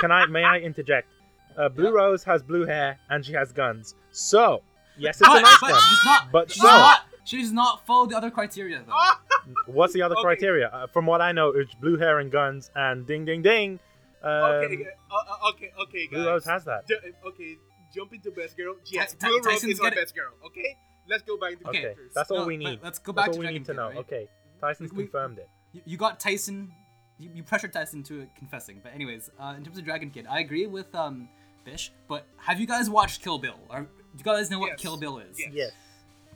can 0.00 0.12
I? 0.12 0.26
May 0.26 0.44
I 0.44 0.58
interject? 0.58 1.08
Uh, 1.56 1.68
Blue 1.68 1.84
Yeah. 1.86 1.90
Rose 2.04 2.22
has 2.24 2.42
blue 2.42 2.66
hair 2.66 2.98
and 3.10 3.24
she 3.24 3.32
has 3.32 3.52
guns. 3.52 3.94
So 4.10 4.62
yes, 4.98 5.20
it's 5.20 5.28
a 5.28 5.40
nice 5.40 5.56
but 5.60 5.70
gun. 5.70 5.80
she 5.80 5.90
does 5.96 6.04
not. 6.04 6.32
But 6.32 6.50
she 6.50 6.60
no. 6.62 6.68
does 6.68 6.80
not. 6.80 7.00
She 7.24 7.40
does 7.40 7.52
not 7.52 7.86
follow 7.86 8.06
the 8.06 8.16
other 8.16 8.30
criteria 8.30 8.82
though. 8.86 9.52
What's 9.66 9.92
the 9.92 10.02
other 10.02 10.14
Okay. 10.16 10.22
criteria? 10.22 10.68
Uh, 10.68 10.86
from 10.88 11.06
what 11.06 11.20
I 11.20 11.32
know, 11.32 11.48
it's 11.50 11.74
blue 11.74 11.96
hair 11.96 12.18
and 12.18 12.30
guns 12.30 12.70
and 12.74 13.06
ding, 13.06 13.24
ding, 13.24 13.42
ding. 13.42 13.78
Um, 14.22 14.30
okay, 14.30 14.86
uh, 15.10 15.14
uh, 15.16 15.50
okay, 15.50 15.72
okay, 15.82 16.06
guys. 16.06 16.10
Blue 16.12 16.26
Rose 16.26 16.44
has 16.44 16.64
that. 16.64 16.86
Ju- 16.86 16.98
okay, 17.26 17.56
jump 17.94 18.12
into 18.12 18.30
best 18.30 18.56
girl. 18.56 18.76
Yes, 18.86 19.14
Ty- 19.14 19.28
Blue 19.28 19.40
Rose 19.40 19.64
is 19.64 19.80
my 19.80 19.88
got 19.88 19.92
it. 19.94 20.00
best 20.00 20.14
girl. 20.14 20.32
Okay, 20.46 20.76
let's 21.08 21.22
go 21.24 21.36
back 21.38 21.52
into 21.54 21.68
Okay, 21.68 21.80
characters. 21.80 22.12
That's 22.14 22.30
all 22.30 22.38
No, 22.38 22.46
we 22.46 22.56
need. 22.56 22.80
let's 22.82 22.98
go 23.00 23.12
back 23.12 23.26
That's 23.26 23.36
to 23.36 23.38
all 23.38 23.40
we 23.40 23.46
Dragon 23.46 23.62
need 23.62 23.66
to 23.66 23.72
Kid, 23.72 23.76
know. 23.76 23.88
right? 23.88 23.96
Okay, 23.98 24.28
Tyson's 24.60 24.92
We- 24.92 25.04
confirmed 25.04 25.38
it. 25.38 25.48
You, 25.72 25.82
you 25.86 25.96
got 25.96 26.20
Tyson. 26.20 26.72
You, 27.18 27.30
you 27.34 27.42
pressured 27.42 27.72
Tyson 27.72 28.02
to 28.04 28.26
confessing. 28.36 28.80
But 28.82 28.94
anyways, 28.94 29.30
uh, 29.40 29.54
in 29.56 29.64
terms 29.64 29.78
of 29.78 29.84
Dragon 29.84 30.10
Kid, 30.10 30.26
I 30.28 30.40
agree 30.40 30.66
with 30.66 30.92
um, 30.94 31.28
Bish. 31.64 31.92
But 32.08 32.26
have 32.36 32.58
you 32.60 32.66
guys 32.66 32.88
watched 32.90 33.22
Kill 33.22 33.38
Bill? 33.38 33.58
Or 33.70 33.80
do 33.82 33.88
you 34.16 34.24
guys 34.24 34.50
know 34.50 34.58
what 34.58 34.70
Yes. 34.70 34.80
Kill 34.80 34.96
Bill 34.96 35.18
is? 35.18 35.38
Yes. 35.38 35.50
Yes. 35.52 35.70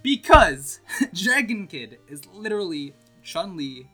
Because 0.02 0.80
Dragon 1.14 1.66
Kid 1.66 1.98
is 2.08 2.22
literally 2.32 2.94
Chun 3.22 3.56
Li 3.56 3.86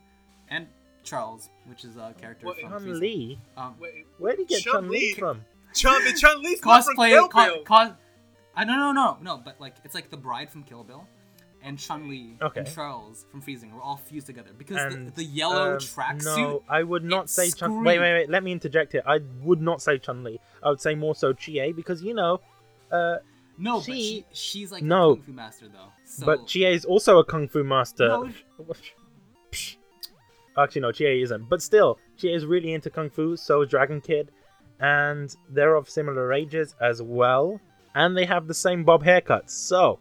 and 0.49 0.67
Charles, 1.03 1.49
which 1.65 1.83
is 1.83 1.95
a 1.97 2.13
character 2.19 2.45
What, 2.45 2.59
from 2.59 2.69
Chun 2.71 2.81
Frieza. 2.85 2.99
Li. 2.99 3.39
Um, 3.57 3.75
Wait, 3.79 4.05
Where 4.19 4.35
did 4.35 4.49
you 4.51 4.57
get 4.57 4.63
Chun 4.63 4.89
Li 4.89 5.13
from? 5.13 5.41
Chun-Li. 5.73 6.03
from? 6.11 6.13
Chun, 6.13 6.15
Chun 6.17 6.43
Li's 6.43 6.63
not 6.65 6.83
from 6.85 6.95
cosplay, 6.97 7.09
Kill 7.09 7.27
co- 7.29 7.45
Bill. 7.45 7.63
co- 7.63 7.93
I 8.55 8.63
no 8.65 8.75
no 8.75 8.91
no 8.91 9.17
no, 9.21 9.37
but 9.43 9.59
like 9.59 9.75
it's 9.83 9.95
like 9.95 10.11
the 10.11 10.17
bride 10.17 10.51
from 10.51 10.61
Kill 10.63 10.83
Bill, 10.83 11.07
and 11.63 11.79
Chun 11.79 12.07
Li 12.07 12.37
Okay. 12.39 12.59
and 12.59 12.71
Charles 12.71 13.25
from 13.31 13.41
Freezing 13.41 13.73
were 13.73 13.81
all 13.81 13.97
fused 13.97 14.27
together 14.27 14.51
because 14.55 14.77
And, 14.77 15.07
the, 15.07 15.11
the 15.11 15.23
yellow 15.23 15.71
um, 15.73 15.77
tracksuit. 15.79 16.23
No, 16.37 16.63
I 16.69 16.83
would 16.83 17.03
not 17.03 17.27
say 17.31 17.49
Chun. 17.49 17.83
Wait, 17.83 17.97
wait, 17.99 18.13
wait. 18.13 18.29
Let 18.29 18.43
me 18.43 18.51
interject 18.51 18.91
here. 18.91 19.01
I 19.07 19.21
would 19.41 19.61
not 19.61 19.81
say 19.81 19.97
Chun 19.97 20.23
Li. 20.23 20.39
I 20.61 20.69
would 20.69 20.79
say 20.81 20.93
more 20.93 21.15
so 21.15 21.33
Chie 21.33 21.71
because 21.71 22.03
you 22.03 22.13
know, 22.13 22.39
uh, 22.91 23.15
No, 23.57 23.77
but 23.77 23.83
She- 23.85 23.93
she, 23.93 24.25
she's 24.59 24.71
like 24.71 24.83
No. 24.83 25.11
a 25.11 25.15
kung 25.15 25.23
fu 25.23 25.31
master 25.33 25.67
though. 25.67 25.91
So, 26.05 26.25
but 26.25 26.47
Chie 26.47 26.65
is 26.65 26.85
also 26.85 27.19
a 27.19 27.23
kung 27.25 27.47
fu 27.47 27.63
master. 27.63 28.07
No. 28.07 28.29
Psh. 29.51 29.75
Actually, 30.57 30.81
no, 30.81 30.91
Chie 30.91 31.21
isn't. 31.21 31.49
But 31.49 31.61
still, 31.61 31.97
Chie 32.17 32.33
is 32.33 32.45
really 32.45 32.73
into 32.73 32.89
kung 32.89 33.09
fu. 33.09 33.35
So 33.35 33.61
is 33.61 33.69
Dragon 33.69 34.01
Kid, 34.01 34.31
and 34.79 35.35
they're 35.49 35.75
of 35.75 35.89
similar 35.89 36.31
ages 36.33 36.75
as 36.81 37.01
well, 37.01 37.59
and 37.95 38.15
they 38.15 38.25
have 38.25 38.47
the 38.47 38.53
same 38.53 38.83
bob 38.83 39.03
haircuts. 39.03 39.49
So, 39.51 39.99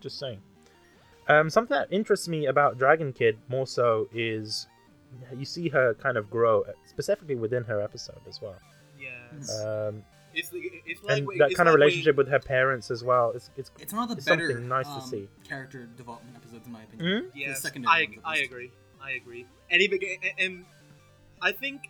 just 0.00 0.18
saying. 0.18 0.40
Um, 1.28 1.50
something 1.50 1.74
that 1.76 1.88
interests 1.92 2.28
me 2.28 2.46
about 2.46 2.78
Dragon 2.78 3.12
Kid 3.12 3.36
more 3.48 3.66
so 3.66 4.08
is 4.14 4.66
you 5.36 5.44
see 5.44 5.68
her 5.68 5.94
kind 5.94 6.16
of 6.16 6.30
grow, 6.30 6.64
specifically 6.86 7.34
within 7.34 7.64
her 7.64 7.80
episode 7.82 8.20
as 8.28 8.40
well. 8.40 8.56
Yes. 8.98 9.60
Um, 9.64 10.02
it's, 10.36 10.50
it's 10.52 11.02
like 11.02 11.18
and 11.18 11.26
when- 11.26 11.38
that 11.38 11.54
kind 11.54 11.68
of 11.68 11.72
like 11.72 11.80
when- 11.80 11.80
relationship 11.80 12.16
with 12.16 12.28
her 12.28 12.38
parents 12.38 12.90
as 12.90 13.02
well. 13.02 13.32
It's, 13.34 13.50
it's 13.56 13.70
it's 13.80 13.92
one 13.92 14.04
of 14.04 14.08
the 14.10 14.16
it's 14.16 14.24
better 14.26 14.48
something 14.50 14.68
nice 14.68 14.86
to 14.86 14.92
um, 14.92 15.00
see. 15.00 15.28
character 15.48 15.86
development 15.96 16.36
episodes 16.36 16.66
in 16.66 16.72
my 16.72 16.82
opinion. 16.82 17.22
Hmm? 17.24 17.28
The 17.34 17.40
Yes, 17.40 17.62
secondary 17.62 18.20
I, 18.24 18.34
I 18.34 18.36
agree. 18.38 18.70
I 19.02 19.10
agree. 19.12 19.46
And 19.70 19.82
even 19.82 19.98
and, 20.02 20.32
and 20.38 20.64
I 21.42 21.52
think 21.52 21.88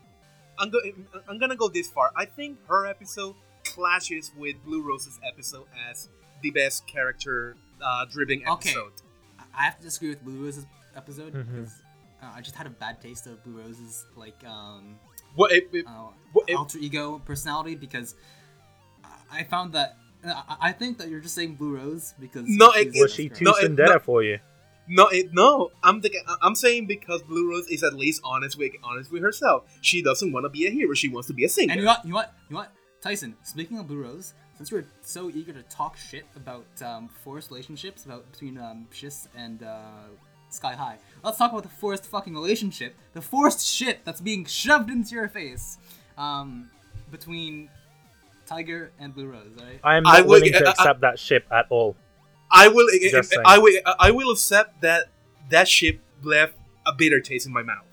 I'm 0.58 0.70
go, 0.70 0.80
I'm 1.28 1.38
gonna 1.38 1.56
go 1.56 1.68
this 1.68 1.88
far. 1.90 2.10
I 2.16 2.24
think 2.24 2.58
her 2.68 2.86
episode 2.86 3.34
clashes 3.64 4.30
with 4.38 4.56
Blue 4.64 4.82
Rose's 4.82 5.18
episode 5.26 5.66
as 5.90 6.08
the 6.42 6.50
best 6.50 6.86
character 6.86 7.56
uh, 7.84 8.04
driven 8.10 8.42
Okay. 8.48 8.70
episode. 8.70 8.92
I- 9.38 9.42
I 9.58 9.62
have 9.64 9.76
to 9.78 9.82
disagree 9.84 10.10
with 10.10 10.22
Blue 10.24 10.44
Rose's 10.44 10.66
episode 10.94 11.32
Mhm. 11.34 11.46
because 11.54 11.72
uh, 12.22 12.30
I 12.34 12.40
just 12.42 12.56
had 12.56 12.66
a 12.66 12.70
bad 12.70 13.00
taste 13.00 13.26
of 13.26 13.42
Blue 13.44 13.58
Rose's 13.60 14.04
like 14.16 14.36
um, 14.46 14.98
What 15.36 15.52
it, 15.52 15.68
it- 15.72 15.86
uh, 15.86 16.08
What 16.32 16.50
if- 16.50 16.58
alter 16.58 16.78
ego 16.78 17.20
personality 17.24 17.74
because 17.76 18.14
I- 19.04 19.40
I 19.40 19.44
found 19.44 19.72
that 19.74 19.96
I- 20.24 20.56
I 20.68 20.72
think 20.72 20.98
that 20.98 21.08
you're 21.08 21.20
just 21.20 21.34
saying 21.36 21.54
Blue 21.54 21.76
Rose 21.76 22.14
because 22.18 22.44
No, 22.48 22.70
it- 22.72 22.92
she's 22.92 23.02
Was 23.02 23.14
she 23.14 23.28
too 23.28 23.44
girl. 23.44 23.54
No, 23.54 23.58
it- 23.64 23.70
no. 23.94 23.98
for 24.00 24.22
you? 24.24 24.38
no, 24.88 25.06
it, 25.08 25.32
no. 25.32 25.70
I'm 25.84 26.00
thinking. 26.00 26.22
I'm 26.42 26.54
saying 26.56 26.86
because 26.86 27.22
Blue 27.22 27.48
Rose 27.50 27.66
is 27.68 27.82
at 27.84 27.94
least 27.94 28.20
honest 28.24 28.58
with 28.58 28.72
honest 28.82 29.12
with 29.12 29.22
herself. 29.22 29.64
She 29.82 30.02
doesn't 30.02 30.32
want 30.32 30.44
to 30.44 30.48
be 30.50 30.66
a 30.66 30.70
hero. 30.70 30.94
She 30.94 31.08
wants 31.08 31.28
to 31.28 31.34
be 31.34 31.44
a 31.44 31.48
singer. 31.48 31.72
And 31.72 31.80
you 31.80 31.86
want, 31.86 32.04
you 32.04 32.14
want, 32.14 32.28
you 32.50 32.56
want, 32.56 32.70
Tyson. 33.00 33.36
Speaking 33.44 33.78
of 33.78 33.86
Blue 33.86 34.02
Rose, 34.02 34.34
since 34.56 34.72
we're 34.72 34.86
so 35.02 35.30
eager 35.30 35.52
to 35.52 35.62
talk 35.64 35.96
shit 35.96 36.24
about 36.34 36.66
um, 36.82 37.08
forced 37.22 37.50
relationships, 37.50 38.04
about 38.04 38.30
between 38.32 38.58
um, 38.58 38.88
Shiz 38.90 39.28
and 39.36 39.62
uh, 39.62 40.08
Sky 40.56 40.74
High, 40.74 40.96
let's 41.22 41.38
talk 41.38 41.52
about 41.52 41.62
the 41.62 41.68
forced 41.68 42.04
fucking 42.06 42.34
relationship, 42.34 42.94
the 43.12 43.20
forced 43.22 43.66
shit 43.66 44.04
that's 44.04 44.20
being 44.20 44.44
shoved 44.44 44.90
into 44.90 45.14
your 45.14 45.28
face, 45.28 45.78
um, 46.18 46.70
between 47.10 47.68
Tiger 48.46 48.90
and 48.98 49.14
Blue 49.14 49.26
Rose. 49.28 49.50
Right? 49.58 49.78
I 49.84 49.96
am 49.96 50.06
I 50.06 50.18
not 50.18 50.26
willing 50.28 50.52
to 50.52 50.58
I- 50.64 50.68
I- 50.68 50.70
accept 50.72 51.00
that 51.02 51.18
ship 51.18 51.46
at 51.50 51.66
all. 51.70 51.96
I 52.50 52.68
will. 52.68 52.86
Just 53.10 53.30
saying. 53.30 53.42
I 53.44 53.58
will. 53.58 53.74
I 53.98 54.10
will 54.12 54.30
accept 54.30 54.80
that 54.82 55.06
that 55.50 55.66
ship 55.68 56.00
left 56.22 56.54
a 56.86 56.92
bitter 56.92 57.20
taste 57.20 57.46
in 57.46 57.52
my 57.52 57.62
mouth. 57.62 57.84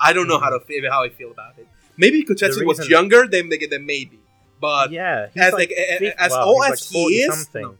I 0.00 0.12
don't 0.12 0.28
know 0.28 0.38
how 0.38 0.50
to 0.50 0.60
how 0.90 1.02
I 1.02 1.08
feel 1.08 1.30
about 1.32 1.58
it. 1.58 1.66
Maybe 1.96 2.22
Kotetsu 2.24 2.64
was 2.64 2.78
reason- 2.78 2.90
younger, 2.90 3.26
then 3.26 3.48
they 3.48 3.58
then 3.66 3.84
maybe. 3.84 4.20
But 4.60 4.90
yeah, 4.92 5.26
he's 5.34 5.42
as 5.42 5.52
like, 5.52 5.70
like- 5.70 5.78
a- 5.78 5.94
a- 5.96 5.98
50 5.98 6.18
as 6.18 6.30
well, 6.30 6.48
old 6.48 6.64
he's 6.64 6.72
as 6.72 6.94
like 6.94 7.00
he 7.08 7.14
is, 7.22 7.48
no. 7.54 7.76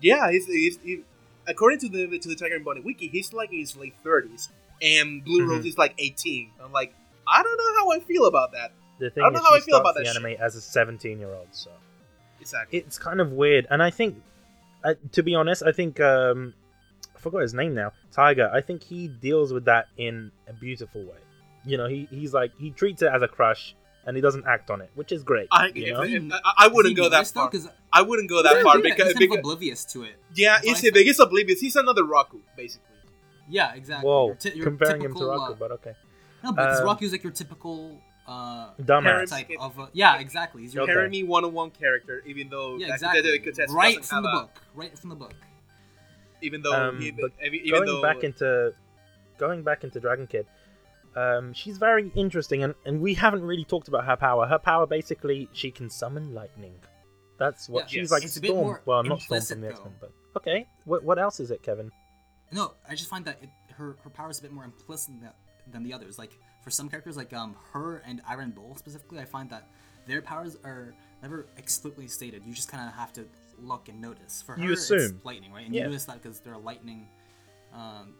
yeah, 0.00 0.30
he's, 0.30 0.46
he's, 0.46 0.78
he- 0.82 1.04
according 1.48 1.80
to 1.80 1.88
the 1.88 2.18
to 2.18 2.28
the 2.28 2.36
Tiger 2.36 2.54
and 2.56 2.64
Bunny 2.64 2.80
wiki, 2.80 3.08
he's 3.08 3.32
like 3.32 3.52
in 3.52 3.58
his 3.58 3.76
late 3.76 3.94
thirties, 4.04 4.50
and 4.80 5.24
Blue 5.24 5.44
Mhm. 5.44 5.48
Rose 5.50 5.64
is 5.66 5.76
like 5.78 5.94
eighteen. 5.98 6.50
I'm 6.62 6.72
like, 6.72 6.94
I 7.26 7.42
don't 7.42 7.56
know 7.56 7.74
how 7.76 7.90
I 7.90 8.00
feel 8.00 8.26
about 8.26 8.52
that. 8.52 8.72
The 9.00 9.10
thing 9.10 9.22
I 9.24 9.26
don't 9.26 9.36
is, 9.36 9.40
know 9.42 9.48
how 9.48 9.56
I 9.56 9.60
feel 9.60 9.76
about 9.76 9.94
the 9.96 10.02
that 10.04 10.16
anime 10.16 10.36
as 10.40 10.54
a 10.56 10.60
17 10.60 11.18
year 11.20 11.32
old, 11.32 11.48
so 11.52 11.70
Exactly. 12.40 12.78
it's 12.80 12.98
kind 12.98 13.20
of 13.20 13.32
weird. 13.32 13.66
And 13.70 13.80
I 13.82 13.90
think, 13.90 14.20
uh, 14.84 14.94
to 15.12 15.22
be 15.22 15.34
honest, 15.36 15.62
I 15.62 15.70
think 15.72 16.00
um, 16.00 16.52
I 17.14 17.18
forgot 17.20 17.42
his 17.42 17.54
name 17.54 17.74
now. 17.74 17.92
Tiger. 18.10 18.50
I 18.52 18.60
think 18.60 18.82
he 18.82 19.06
deals 19.08 19.52
with 19.52 19.64
that 19.66 19.86
in 19.98 20.32
a 20.48 20.52
beautiful 20.52 21.02
way. 21.04 21.18
You 21.64 21.76
know, 21.76 21.86
he 21.86 22.08
he's 22.10 22.32
like 22.34 22.52
he 22.58 22.70
treats 22.70 23.02
it 23.02 23.10
as 23.12 23.22
a 23.22 23.28
crush, 23.28 23.74
and 24.08 24.16
he 24.16 24.22
doesn't 24.22 24.46
act 24.46 24.70
on 24.70 24.80
it, 24.80 24.90
which 24.94 25.12
is 25.12 25.22
great. 25.22 25.48
I, 25.52 25.66
you 25.74 25.84
if- 25.84 25.92
know? 26.22 26.34
if- 26.36 26.42
I, 26.44 26.64
I 26.64 26.68
wouldn't 26.68 26.96
go 26.96 27.08
that 27.10 27.26
far. 27.28 27.50
Because 27.50 27.68
I 27.92 28.00
wouldn't 28.02 28.28
go 28.30 28.42
that 28.42 28.62
far 28.62 28.78
because, 28.80 29.08
he's 29.08 29.18
because 29.18 29.38
oblivious 29.38 29.84
to 29.92 30.02
it. 30.04 30.16
yeah, 30.34 30.58
he's 30.62 30.82
I 30.84 30.88
a 30.88 31.02
he's 31.04 31.20
oblivious. 31.20 31.60
He's 31.60 31.76
another 31.76 32.02
Raku, 32.04 32.40
basically. 32.56 32.86
Yeah, 33.50 33.74
exactly. 33.74 34.06
Whoa, 34.08 34.26
Your 34.28 34.34
ti- 34.36 34.52
your 34.54 34.64
comparing 34.64 35.02
him 35.02 35.12
to 35.12 35.18
typical, 35.18 35.38
Raku, 35.38 35.50
uh, 35.50 35.54
but 35.58 35.70
okay. 35.72 35.94
No, 36.42 36.52
because 36.52 36.80
Um, 36.80 36.98
is 37.00 37.12
like 37.12 37.22
your 37.22 37.32
typical 37.32 38.00
uh, 38.26 38.70
Dumbass. 38.80 39.28
type 39.30 39.50
of. 39.60 39.78
Uh, 39.78 39.86
yeah, 39.92 40.18
exactly. 40.18 40.62
He's 40.62 40.74
your 40.74 40.84
Okay. 40.84 40.92
Haremy 40.92 41.26
one-on-one 41.26 41.70
character, 41.70 42.22
even 42.26 42.48
though 42.48 42.76
Yeah, 42.76 42.92
exactly. 42.94 43.22
that- 43.22 43.44
that- 43.44 43.54
that 43.56 43.68
right 43.70 44.04
from 44.04 44.22
the 44.22 44.28
a- 44.28 44.32
book. 44.32 44.50
Right 44.74 44.98
from 44.98 45.10
the 45.10 45.16
book. 45.16 45.34
Even 46.40 46.62
though, 46.62 46.72
Um, 46.74 47.00
he, 47.00 47.10
but 47.10 47.32
even 47.42 47.70
going 47.70 47.86
though 47.86 48.02
back 48.02 48.22
into 48.24 48.72
going 49.38 49.62
back 49.62 49.82
into 49.84 49.98
Dragon 50.00 50.26
Kid, 50.26 50.46
um, 51.18 51.52
she's 51.52 51.78
very 51.78 52.10
interesting, 52.14 52.62
and, 52.64 52.74
and 52.86 53.00
we 53.00 53.14
haven't 53.14 53.42
really 53.42 53.64
talked 53.64 53.88
about 53.88 54.04
her 54.04 54.16
power. 54.16 54.46
Her 54.46 54.58
power 54.58 54.86
basically, 54.86 55.48
she 55.52 55.70
can 55.70 55.88
summon 55.90 56.34
lightning. 56.34 56.74
That's 57.38 57.68
what 57.68 57.84
Yeah, 57.84 57.86
she's 57.86 57.96
yes. 57.96 58.10
like. 58.10 58.24
It's 58.24 58.36
a 58.36 58.40
bit 58.40 58.50
Storm. 58.50 58.64
more 58.66 58.82
Well, 58.84 59.02
not 59.04 59.20
Storm 59.22 59.36
implicit, 59.36 59.54
from 59.56 59.60
the 59.62 59.66
though. 59.68 59.72
X 59.74 59.84
Men, 59.84 59.94
but 60.00 60.12
okay. 60.38 60.66
What 60.84 61.04
what 61.04 61.18
else 61.18 61.40
is 61.40 61.50
it, 61.50 61.62
Kevin? 61.62 61.90
No, 62.50 62.74
I 62.88 62.94
just 62.94 63.08
find 63.10 63.24
that 63.26 63.38
it, 63.42 63.50
her 63.74 63.96
her 64.02 64.10
power 64.10 64.30
is 64.30 64.38
a 64.38 64.42
bit 64.42 64.52
more 64.52 64.64
implicit 64.64 65.20
than, 65.20 65.30
than 65.72 65.82
the 65.84 65.92
others. 65.92 66.18
Like 66.18 66.32
for 66.64 66.70
some 66.70 66.88
characters, 66.88 67.16
like 67.16 67.32
um 67.32 67.54
her 67.72 68.02
and 68.06 68.20
Iron 68.28 68.50
Bull 68.50 68.76
specifically, 68.76 69.18
I 69.20 69.24
find 69.24 69.48
that 69.50 69.68
their 70.06 70.20
powers 70.22 70.56
are 70.64 70.94
never 71.22 71.46
explicitly 71.56 72.08
stated. 72.08 72.44
You 72.44 72.52
just 72.54 72.70
kind 72.70 72.88
of 72.88 72.94
have 72.94 73.12
to 73.14 73.24
look 73.60 73.88
and 73.88 74.00
notice. 74.00 74.42
For 74.42 74.54
her, 74.56 74.62
You 74.64 74.72
it's 74.72 74.90
assume. 74.90 75.20
lightning, 75.24 75.52
right? 75.52 75.66
And 75.66 75.74
Yeah. 75.74 75.82
you 75.82 75.88
notice 75.88 76.06
that 76.06 76.20
because 76.22 76.40
they're 76.40 76.54
a 76.54 76.58
lightning. 76.58 77.08
Um, 77.72 78.14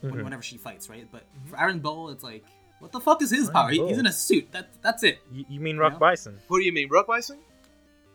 they're 0.00 0.10
Mhm. 0.10 0.24
whenever 0.24 0.42
she 0.42 0.56
fights, 0.56 0.88
right? 0.88 1.06
But 1.10 1.22
for 1.46 1.56
Iron 1.58 1.80
Bull, 1.80 2.08
it's 2.10 2.24
like, 2.24 2.44
what 2.78 2.92
the 2.92 3.00
fuck 3.00 3.20
is 3.22 3.30
his 3.30 3.48
Iron 3.48 3.52
power? 3.54 3.70
He- 3.70 3.86
he's 3.86 3.98
in 3.98 4.06
a 4.06 4.12
suit. 4.12 4.50
That 4.52 4.68
that's 4.82 5.02
it. 5.02 5.18
You, 5.32 5.44
you 5.48 5.60
mean 5.60 5.76
Rock 5.76 5.94
Yeah. 5.94 5.98
Bison? 5.98 6.38
what 6.48 6.58
do 6.58 6.64
you 6.64 6.72
mean, 6.72 6.88
Rock 6.88 7.06
Bison? 7.06 7.38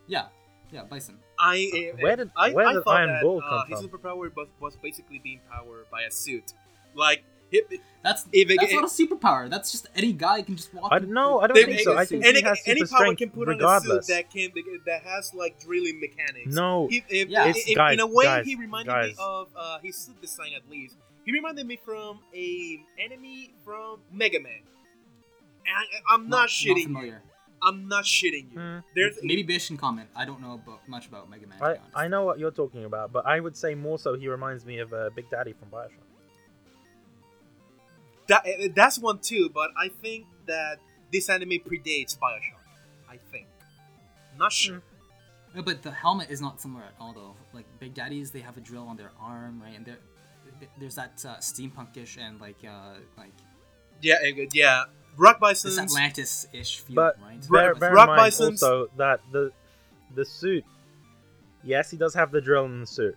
Yeah, 0.08 0.28
yeah, 0.72 0.84
Bison. 0.84 1.18
I 1.38 1.92
uh, 1.94 1.98
Where 2.02 2.16
did- 2.16 2.32
I, 2.36 2.52
where 2.54 2.68
I 2.68 2.74
did 2.74 2.84
thought 2.84 2.98
Iron 2.98 3.10
that, 3.10 3.22
Bull 3.22 3.42
uh, 3.44 3.64
come 3.64 3.70
his 3.70 3.82
from? 3.82 3.90
superpower 3.90 4.36
was, 4.36 4.48
was 4.60 4.76
basically 4.78 5.20
being 5.20 5.42
powered 5.52 5.90
by 5.92 6.04
a 6.04 6.12
suit. 6.12 6.54
Like 6.94 7.24
it, 7.52 7.82
That's 8.04 8.26
If 8.32 8.50
it- 8.50 8.58
that's 8.60 8.72
it- 8.72 8.76
not 8.76 8.84
a 8.86 8.88
superpower. 8.88 9.50
That's 9.50 9.72
just 9.72 9.88
any 9.96 10.14
guy 10.14 10.42
can 10.42 10.56
just 10.56 10.74
walk. 10.74 10.92
I 10.92 10.98
in- 10.98 11.14
don't. 11.14 11.44
I 11.44 11.48
don't 11.48 11.56
think 11.66 11.80
so. 11.82 11.96
I 11.98 12.06
think 12.06 12.24
any, 12.26 12.40
he 12.40 12.44
has 12.46 12.62
any 12.66 12.84
power 12.86 13.14
can 13.16 13.30
put 13.32 13.48
regardless. 13.48 13.90
on 13.92 13.98
a 13.98 14.04
suit 14.04 14.14
that 14.16 14.32
can 14.32 14.52
that 14.86 15.04
has 15.04 15.34
like 15.34 15.60
drilling 15.60 16.00
mechanics. 16.00 16.54
No, 16.54 16.88
He, 16.88 17.04
if, 17.10 17.30
Yeah. 17.30 17.48
if- 17.50 17.58
if- 17.68 17.76
guys, 17.76 17.94
in 17.94 18.00
a 18.00 18.08
way, 18.08 18.26
guys, 18.26 18.46
he 18.46 18.56
reminded 18.56 18.92
guys. 18.92 19.10
me 19.10 19.16
of 19.20 19.48
uh, 19.56 19.80
his 19.80 19.96
suit 19.98 20.20
design 20.22 20.54
at 20.56 20.70
least. 20.70 20.96
He 21.26 21.32
reminded 21.32 21.66
me 21.66 21.78
from 21.84 22.20
a 22.34 22.84
enemy 23.04 23.54
from 23.64 24.00
Mega 24.12 24.40
Man. 24.40 24.62
And 25.68 25.76
I, 25.76 26.14
I'm 26.14 26.30
not, 26.30 26.42
not 26.42 26.50
shitting. 26.50 26.78
you. 26.78 26.84
familiar. 26.84 27.22
I'm 27.64 27.88
not 27.88 28.04
shitting 28.04 28.54
you. 28.54 28.60
Hmm. 28.60 28.78
There's 28.96 29.18
Maybe 29.24 29.42
Bish 29.42 29.68
can 29.68 29.78
comment. 29.78 30.10
I 30.16 30.26
don't 30.26 30.40
know 30.40 30.54
about, 30.54 30.88
much 30.88 31.08
about 31.08 31.30
Mega 31.30 31.48
Man. 31.48 31.58
I. 31.62 32.04
I 32.04 32.08
know 32.08 32.24
what 32.24 32.38
you're 32.38 32.52
talking 32.52 32.86
about, 32.86 33.12
but 33.12 33.26
I 33.26 33.40
would 33.40 33.58
say 33.58 33.74
more 33.74 33.98
so 33.98 34.14
he 34.16 34.28
reminds 34.28 34.66
me 34.66 34.80
of 34.80 34.94
uh, 34.94 35.10
Big 35.16 35.30
Daddy 35.32 35.54
from 35.54 35.70
Bioshock. 35.70 36.06
that, 38.28 38.46
uh, 38.46 38.68
that's 38.76 39.00
one 39.00 39.20
too, 39.20 39.50
but 39.54 39.72
I 39.76 39.90
think 39.90 40.28
that 40.46 40.78
this 41.12 41.28
anime 41.30 41.60
predates 41.66 42.18
Bioshock. 42.18 42.62
I 43.10 43.18
think. 43.32 43.48
Not 44.38 44.52
sure. 44.52 44.82
No, 45.56 45.62
but 45.62 45.82
the 45.82 45.92
helmet 45.92 46.30
is 46.30 46.42
not 46.42 46.60
similar 46.60 46.84
at 46.84 46.94
all, 47.00 47.14
though. 47.14 47.36
Like 47.54 47.66
Big 47.80 47.94
Daddies, 47.94 48.32
they 48.32 48.42
have 48.42 48.58
a 48.58 48.62
drill 48.62 48.88
on 48.88 48.98
their 48.98 49.12
arm, 49.20 49.62
right? 49.62 49.76
And 49.76 49.86
there, 49.86 49.98
there's 50.80 50.96
that 50.96 51.24
uh, 51.28 51.36
steampunkish 51.38 52.18
and 52.18 52.40
like 52.42 52.58
uh, 52.68 52.96
like 53.18 53.34
Yeah, 54.02 54.16
uh, 54.24 54.46
yeah. 54.54 54.84
Rock 55.18 55.40
this 55.40 55.64
Bison's 55.64 55.96
Atlantis-ish 55.96 56.80
feel, 56.82 56.96
But 56.96 57.16
right? 57.22 57.40
bear, 57.50 57.70
Rock- 57.72 57.80
bear 57.80 57.94
Rock 57.94 58.10
in 58.10 58.16
mind 58.16 58.28
Bison's- 58.28 58.64
also 58.64 58.88
that 58.98 59.22
the 59.32 59.52
the 60.14 60.26
suit, 60.26 60.64
yes, 61.64 61.90
he 61.92 61.98
does 61.98 62.14
have 62.14 62.32
the 62.32 62.42
drill 62.42 62.66
in 62.66 62.82
the 62.82 62.88
suit, 62.88 63.16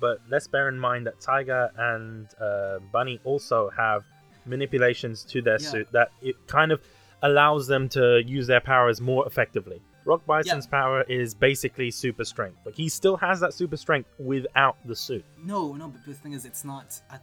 but 0.00 0.18
let's 0.30 0.46
bear 0.46 0.68
in 0.68 0.78
mind 0.78 1.06
that 1.06 1.20
Tiger 1.20 1.70
and 1.76 2.28
uh, 2.40 2.78
Bunny 2.92 3.20
also 3.24 3.70
have 3.70 4.04
manipulations 4.46 5.24
to 5.24 5.42
their 5.42 5.58
Yeah. 5.60 5.68
suit 5.68 5.92
that 5.92 6.10
it 6.22 6.36
kind 6.46 6.72
of 6.72 6.80
allows 7.22 7.66
them 7.66 7.88
to 7.90 8.22
use 8.24 8.46
their 8.46 8.60
powers 8.60 9.00
more 9.00 9.26
effectively. 9.26 9.82
Rock 10.08 10.22
Bison's 10.26 10.66
power 10.66 11.02
is 11.02 11.34
basically 11.34 11.90
super 11.90 12.24
strength. 12.24 12.58
Like 12.64 12.74
he 12.74 12.88
still 12.88 13.16
has 13.18 13.40
that 13.40 13.52
super 13.52 13.76
strength 13.76 14.08
without 14.18 14.76
the 14.86 14.96
suit. 14.96 15.24
No, 15.44 15.74
no, 15.74 15.88
but 15.88 16.02
the 16.06 16.14
thing 16.14 16.32
is, 16.32 16.46
it's 16.46 16.64
not. 16.64 16.98
I, 17.10 17.18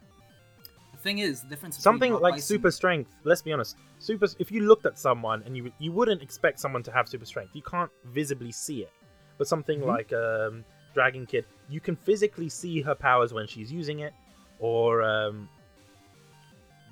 the 0.91 0.97
thing 0.99 1.17
is, 1.17 1.41
the 1.41 1.49
difference. 1.49 1.77
between 1.77 1.83
Something 1.83 2.13
like 2.13 2.35
Bison- 2.35 2.45
super 2.47 2.69
strength. 2.69 3.09
Let's 3.23 3.41
be 3.41 3.51
honest. 3.53 3.75
Super. 3.97 4.27
If 4.37 4.51
you 4.51 4.61
looked 4.67 4.85
at 4.85 4.99
someone 4.99 5.41
and 5.47 5.57
you 5.57 5.71
you 5.79 5.91
wouldn't 5.91 6.21
expect 6.21 6.59
someone 6.59 6.83
to 6.83 6.91
have 6.91 7.07
super 7.09 7.25
strength. 7.25 7.55
You 7.55 7.63
can't 7.63 7.89
visibly 8.05 8.51
see 8.51 8.81
it. 8.83 8.91
But 9.39 9.47
something 9.47 9.79
Mhm. 9.81 9.87
like 9.87 10.13
um, 10.13 10.63
Dragon 10.93 11.25
Kid, 11.25 11.45
you 11.69 11.79
can 11.79 11.95
physically 11.95 12.49
see 12.49 12.81
her 12.81 12.93
powers 12.93 13.33
when 13.33 13.47
she's 13.47 13.71
using 13.71 13.99
it, 13.99 14.13
or 14.59 15.01
um, 15.01 15.49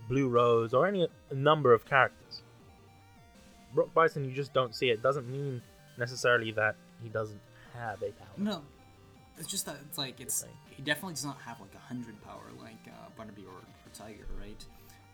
Blue 0.10 0.28
Rose, 0.28 0.74
or 0.74 0.88
any 0.88 1.08
number 1.32 1.72
of 1.72 1.86
characters. 1.86 2.42
Rock 3.76 3.94
Bison, 3.94 4.26
you 4.26 4.32
just 4.32 4.54
don't 4.54 4.74
see 4.76 4.90
it. 4.90 5.02
Doesn't 5.04 5.28
mean 5.30 5.62
necessarily 5.98 6.52
that 6.52 6.76
he 7.02 7.10
doesn't 7.10 7.40
have 7.74 8.02
a 8.02 8.12
power. 8.12 8.28
No, 8.38 8.62
it's 9.38 9.48
just 9.48 9.66
that 9.66 9.78
it's 9.88 9.98
like 9.98 10.20
it's. 10.20 10.46
He 10.70 10.82
definitely 10.82 11.14
does 11.14 11.26
not 11.26 11.38
have 11.46 11.60
like 11.60 11.74
a 11.76 11.88
hundred 11.88 12.22
power 12.24 12.44
like 12.60 12.88
uh, 12.88 13.10
Barnaby 13.16 13.46
or, 13.46 13.54
or 13.54 13.90
Tiger, 13.94 14.26
right? 14.40 14.64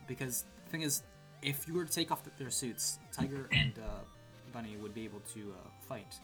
Because 0.07 0.45
the 0.65 0.71
thing 0.71 0.81
is, 0.81 1.03
if 1.41 1.67
you 1.67 1.73
were 1.73 1.85
to 1.85 1.91
take 1.91 2.11
off 2.11 2.23
th 2.23 2.35
their 2.37 2.49
suits, 2.49 2.99
Tiger 3.11 3.47
and 3.51 3.73
uh, 3.79 3.99
Bunny 4.53 4.77
would 4.77 4.93
be 4.93 5.03
able 5.05 5.21
to 5.33 5.53
uh, 5.53 5.69
fight. 5.87 6.19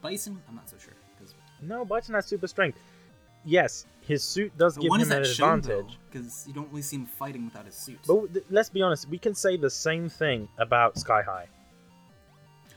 Bison, 0.00 0.42
I'm 0.48 0.56
not 0.56 0.68
so 0.68 0.76
sure 0.78 0.94
because 1.16 1.34
No, 1.60 1.84
Bison 1.84 2.14
has 2.14 2.26
super 2.26 2.48
strength. 2.48 2.78
Yes, 3.44 3.86
his 4.00 4.22
suit 4.22 4.56
does 4.56 4.76
give 4.76 4.92
him 4.92 5.00
an 5.00 5.22
advantage 5.22 5.98
because 6.10 6.44
you 6.46 6.52
don't 6.52 6.68
really 6.70 6.82
see 6.82 6.96
him 6.96 7.06
fighting 7.06 7.44
without 7.44 7.66
his 7.66 7.74
suit. 7.74 7.98
But 8.06 8.32
th- 8.32 8.46
let's 8.50 8.68
be 8.68 8.82
honest, 8.82 9.08
we 9.08 9.18
can 9.18 9.34
say 9.34 9.56
the 9.56 9.70
same 9.70 10.08
thing 10.08 10.48
about 10.58 10.98
Sky 10.98 11.22
High. 11.22 11.46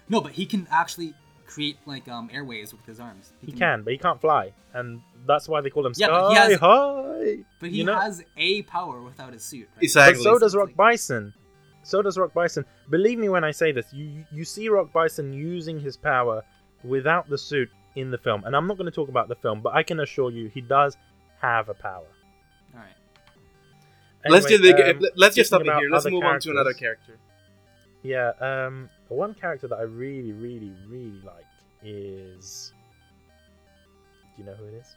No, 0.10 0.22
but 0.22 0.32
he 0.34 0.46
can 0.46 0.68
actually 0.72 1.14
create 1.48 1.78
like 1.86 2.08
um 2.08 2.30
airways 2.34 2.74
with 2.74 2.86
his 2.86 3.00
arms. 3.00 3.34
He 3.42 3.52
can, 3.52 3.84
but 3.84 3.94
he 3.94 4.00
can't 4.00 4.20
fly, 4.20 4.54
and 4.74 5.02
that's 5.26 5.48
why 5.48 5.62
they 5.62 5.70
call 5.70 5.86
him 5.86 5.94
Yeah, 5.96 6.08
Sky 6.08 6.20
but 6.20 6.30
he 6.30 6.36
has- 6.36 6.60
High. 6.60 7.38
But 7.60 7.70
he 7.70 7.78
you 7.78 7.84
know? 7.84 8.00
has 8.00 8.24
a 8.38 8.62
power 8.64 9.02
without 9.02 9.34
his 9.34 9.44
suit. 9.44 9.68
Right? 9.76 9.84
Exactly. 9.84 10.24
But 10.24 10.34
so 10.34 10.40
does 10.40 10.56
Rock 10.56 10.76
Bison. 10.76 11.34
So 11.84 12.02
does 12.02 12.18
Rock 12.18 12.34
Bison. 12.34 12.66
Believe 12.90 13.20
me 13.20 13.30
when 13.30 13.44
I 13.44 13.52
say 13.52 13.72
this. 13.72 13.86
You 13.94 14.26
you 14.32 14.44
see 14.44 14.70
Rock 14.70 14.92
Bison 14.92 15.34
using 15.34 15.80
his 15.80 15.98
power 15.98 16.44
without 16.84 17.30
the 17.30 17.38
suit 17.38 17.70
in 17.96 18.12
the 18.12 18.18
film, 18.18 18.44
and 18.44 18.56
I'm 18.56 18.68
not 18.68 18.78
going 18.78 18.90
to 18.90 18.96
talk 18.96 19.10
about 19.10 19.28
the 19.28 19.36
film, 19.36 19.62
but 19.62 19.74
I 19.74 19.84
can 19.84 20.00
assure 20.00 20.32
you 20.32 20.50
he 20.50 20.62
does 20.62 20.98
have 21.42 21.70
a 21.70 21.74
power. 21.74 22.06
All 22.74 22.80
right. 22.82 22.90
let's 24.32 24.48
just 24.48 24.64
um, 24.64 25.02
let's 25.16 25.36
just 25.36 25.50
stop 25.50 25.62
it 25.62 25.68
here. 25.68 25.90
Let's 25.90 26.06
other 26.06 26.12
move 26.12 26.24
on 26.24 26.40
to 26.42 26.52
another 26.52 26.74
character. 26.74 27.18
Yeah, 28.04 28.32
um, 28.40 28.90
one 29.14 29.34
character 29.36 29.68
that 29.68 29.76
I 29.78 29.84
really, 29.84 30.32
really, 30.32 30.74
really 30.88 31.22
like 31.24 31.46
is. 31.84 32.74
Do 34.36 34.42
you 34.42 34.50
know 34.50 34.56
who 34.56 34.66
it 34.66 34.74
is? 34.74 34.96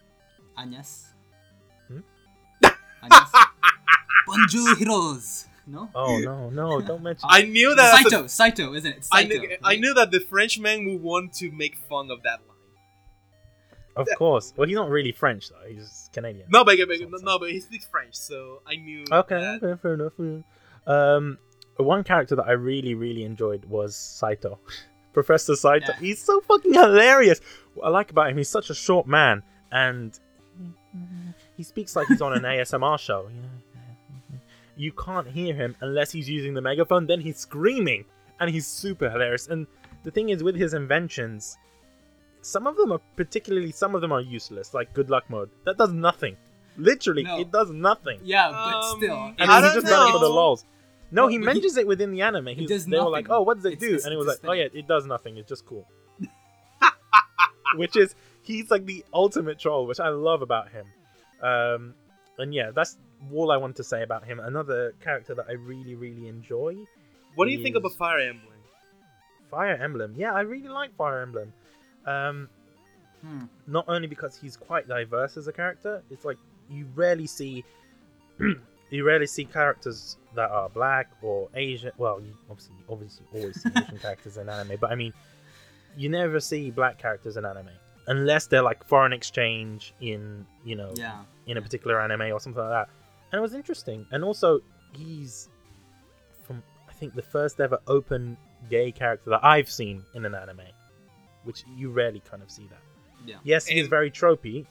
Agnes. 0.56 1.08
Hmm? 1.88 1.98
Agnes. 3.02 3.30
Bonjour, 4.26 4.76
heroes. 4.76 5.46
No. 5.66 5.90
Oh 5.94 6.18
no, 6.18 6.48
no! 6.48 6.80
Don't 6.80 7.02
mention. 7.02 7.28
I 7.30 7.42
knew 7.42 7.74
that. 7.74 8.02
Saito, 8.02 8.26
Saito, 8.26 8.72
isn't 8.74 8.90
it? 8.90 9.06
I 9.12 9.22
Saito. 9.24 9.38
knew, 9.40 9.56
I 9.62 9.76
knew 9.76 9.92
that 9.94 10.10
the 10.10 10.18
Frenchman 10.20 10.86
would 10.86 11.02
want 11.02 11.34
to 11.34 11.50
make 11.52 11.76
fun 11.76 12.10
of 12.10 12.22
that 12.22 12.40
line. 12.48 12.56
Of 13.94 14.08
course. 14.16 14.54
Well, 14.56 14.66
he's 14.66 14.76
not 14.76 14.88
really 14.88 15.12
French 15.12 15.50
though. 15.50 15.68
He's 15.68 16.08
Canadian. 16.12 16.46
No, 16.48 16.64
but, 16.64 16.78
but 16.78 16.96
Something. 16.98 17.20
no, 17.22 17.38
but 17.38 17.50
he 17.50 17.60
speaks 17.60 17.84
French, 17.86 18.14
so 18.14 18.62
I 18.66 18.76
knew. 18.76 19.04
Okay, 19.12 19.38
that- 19.40 19.62
okay, 19.62 19.80
fair 19.82 19.94
enough. 19.94 20.12
Um, 20.86 21.38
one 21.84 22.04
character 22.04 22.36
that 22.36 22.46
I 22.46 22.52
really, 22.52 22.94
really 22.94 23.24
enjoyed 23.24 23.64
was 23.66 23.96
Saito, 23.96 24.58
Professor 25.12 25.54
Saito. 25.56 25.86
Yeah. 25.92 25.98
He's 26.00 26.22
so 26.22 26.40
fucking 26.40 26.74
hilarious. 26.74 27.40
What 27.74 27.86
I 27.86 27.90
like 27.90 28.10
about 28.10 28.30
him, 28.30 28.36
he's 28.38 28.48
such 28.48 28.70
a 28.70 28.74
short 28.74 29.06
man, 29.06 29.42
and 29.70 30.18
he 31.56 31.62
speaks 31.62 31.96
like 31.96 32.08
he's 32.08 32.22
on 32.22 32.32
an 32.32 32.42
ASMR 32.52 32.98
show. 32.98 33.28
You 33.28 33.42
know, 33.42 34.38
you 34.76 34.92
can't 34.92 35.26
hear 35.28 35.54
him 35.54 35.76
unless 35.80 36.10
he's 36.12 36.28
using 36.28 36.54
the 36.54 36.60
megaphone. 36.60 37.06
Then 37.06 37.20
he's 37.20 37.38
screaming, 37.38 38.04
and 38.40 38.50
he's 38.50 38.66
super 38.66 39.10
hilarious. 39.10 39.48
And 39.48 39.66
the 40.04 40.10
thing 40.10 40.28
is, 40.30 40.42
with 40.42 40.54
his 40.56 40.74
inventions, 40.74 41.56
some 42.42 42.66
of 42.66 42.76
them 42.76 42.92
are 42.92 43.00
particularly, 43.16 43.72
some 43.72 43.94
of 43.94 44.00
them 44.00 44.12
are 44.12 44.20
useless, 44.20 44.74
like 44.74 44.92
Good 44.94 45.10
Luck 45.10 45.24
Mode. 45.28 45.50
That 45.64 45.76
does 45.78 45.92
nothing. 45.92 46.36
Literally, 46.76 47.24
No. 47.24 47.40
it 47.40 47.50
does 47.50 47.70
nothing. 47.70 48.20
Yeah, 48.22 48.50
but 48.50 48.74
Um, 48.76 48.98
still. 48.98 49.14
I 49.16 49.34
And 49.40 49.50
I 49.50 49.56
he 49.56 49.62
don't 49.62 49.74
just 49.74 49.86
done 49.86 50.08
it 50.08 50.12
for 50.12 50.18
the 50.20 50.28
know. 50.28 50.34
lols. 50.34 50.64
No, 51.10 51.22
No, 51.22 51.28
he 51.28 51.38
but 51.38 51.40
he- 51.42 51.46
mentions 51.54 51.76
it 51.76 51.86
within 51.86 52.10
the 52.12 52.22
anime. 52.22 52.48
He, 52.48 52.66
does 52.66 52.84
they 52.86 52.98
were 52.98 53.08
like, 53.08 53.28
"Oh, 53.30 53.42
what 53.42 53.56
does 53.56 53.64
it 53.64 53.74
It's- 53.74 53.88
do?" 53.88 53.94
it's 53.94 54.04
and 54.04 54.12
he 54.12 54.16
was 54.16 54.26
like, 54.26 54.36
just 54.36 54.46
"Oh 54.46 54.52
yeah, 54.52 54.68
it 54.72 54.86
does 54.86 55.06
nothing. 55.06 55.36
It's 55.38 55.48
just 55.48 55.64
cool." 55.66 55.86
which 57.76 57.96
is 57.96 58.14
he's 58.42 58.70
like 58.70 58.84
the 58.86 59.04
ultimate 59.12 59.58
troll, 59.58 59.86
which 59.86 60.00
I 60.00 60.08
love 60.08 60.42
about 60.42 60.70
him. 60.70 60.86
Um, 61.42 61.94
and 62.38 62.52
yeah, 62.54 62.70
that's 62.74 62.96
all 63.32 63.50
I 63.50 63.56
want 63.56 63.76
to 63.76 63.84
say 63.84 64.02
about 64.02 64.24
him. 64.24 64.40
Another 64.40 64.92
character 65.00 65.34
that 65.34 65.46
I 65.48 65.52
really, 65.52 65.94
really 65.94 66.28
enjoy, 66.28 66.76
What 67.34 67.44
do 67.46 67.50
you 67.52 67.62
think 67.62 67.74
is- 67.76 67.80
about 67.80 67.92
Fire 67.92 68.18
Emblem? 68.20 68.54
Fire 69.50 69.76
Emblem. 69.76 70.14
Yeah, 70.16 70.32
I 70.34 70.40
really 70.42 70.68
like 70.68 70.94
Fire 70.96 71.20
Emblem. 71.22 71.52
Um, 72.06 72.48
Hmm. 73.22 73.44
not 73.66 73.84
only 73.88 74.06
because 74.06 74.36
he's 74.36 74.56
quite 74.56 74.86
diverse 74.86 75.36
as 75.36 75.48
a 75.48 75.52
character, 75.52 76.02
it's 76.10 76.24
like 76.24 76.36
you 76.70 76.86
rarely 76.94 77.26
see 77.26 77.64
you 78.90 79.04
rarely 79.04 79.26
see 79.26 79.44
characters 79.44 80.16
that 80.34 80.50
are 80.50 80.68
black 80.68 81.10
or 81.22 81.48
Asian. 81.54 81.92
Well, 81.98 82.20
you 82.20 82.34
obviously, 82.50 82.74
obviously, 82.88 83.26
always 83.34 83.62
see 83.62 83.70
Asian 83.76 83.98
characters 84.02 84.36
in 84.36 84.48
anime, 84.48 84.76
but 84.80 84.90
I 84.90 84.94
mean, 84.94 85.12
you 85.96 86.08
never 86.08 86.40
see 86.40 86.70
black 86.70 86.98
characters 86.98 87.36
in 87.36 87.44
anime 87.44 87.68
unless 88.06 88.46
they're 88.46 88.62
like 88.62 88.82
foreign 88.86 89.12
exchange 89.12 89.92
in 90.00 90.46
you 90.64 90.74
know 90.76 90.92
Yeah. 90.96 91.18
in 91.46 91.56
a 91.58 91.62
particular 91.62 92.00
anime 92.00 92.32
or 92.32 92.40
something 92.40 92.62
like 92.62 92.70
that. 92.70 92.88
And 93.32 93.38
it 93.38 93.42
was 93.42 93.52
interesting. 93.54 94.06
And 94.10 94.24
also, 94.24 94.60
he's 94.96 95.48
from 96.46 96.62
I 96.88 96.92
think 96.92 97.14
the 97.14 97.22
first 97.22 97.60
ever 97.60 97.78
open 97.86 98.36
gay 98.70 98.90
character 98.92 99.30
that 99.30 99.44
I've 99.44 99.70
seen 99.70 100.02
in 100.14 100.24
an 100.24 100.34
anime, 100.34 100.62
which 101.44 101.64
you 101.76 101.90
rarely 101.90 102.20
kind 102.20 102.42
of 102.42 102.50
see 102.50 102.66
that. 102.68 102.80
Yeah. 103.26 103.36
Yes, 103.44 103.66
he's 103.66 103.82
And- 103.82 103.90
very 103.90 104.10
tropey. 104.10 104.64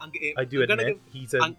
I'm, 0.00 0.12
I 0.36 0.44
do 0.44 0.62
I'm 0.62 0.70
admit 0.70 0.86
go- 0.94 1.00
he's 1.12 1.34
a 1.34 1.56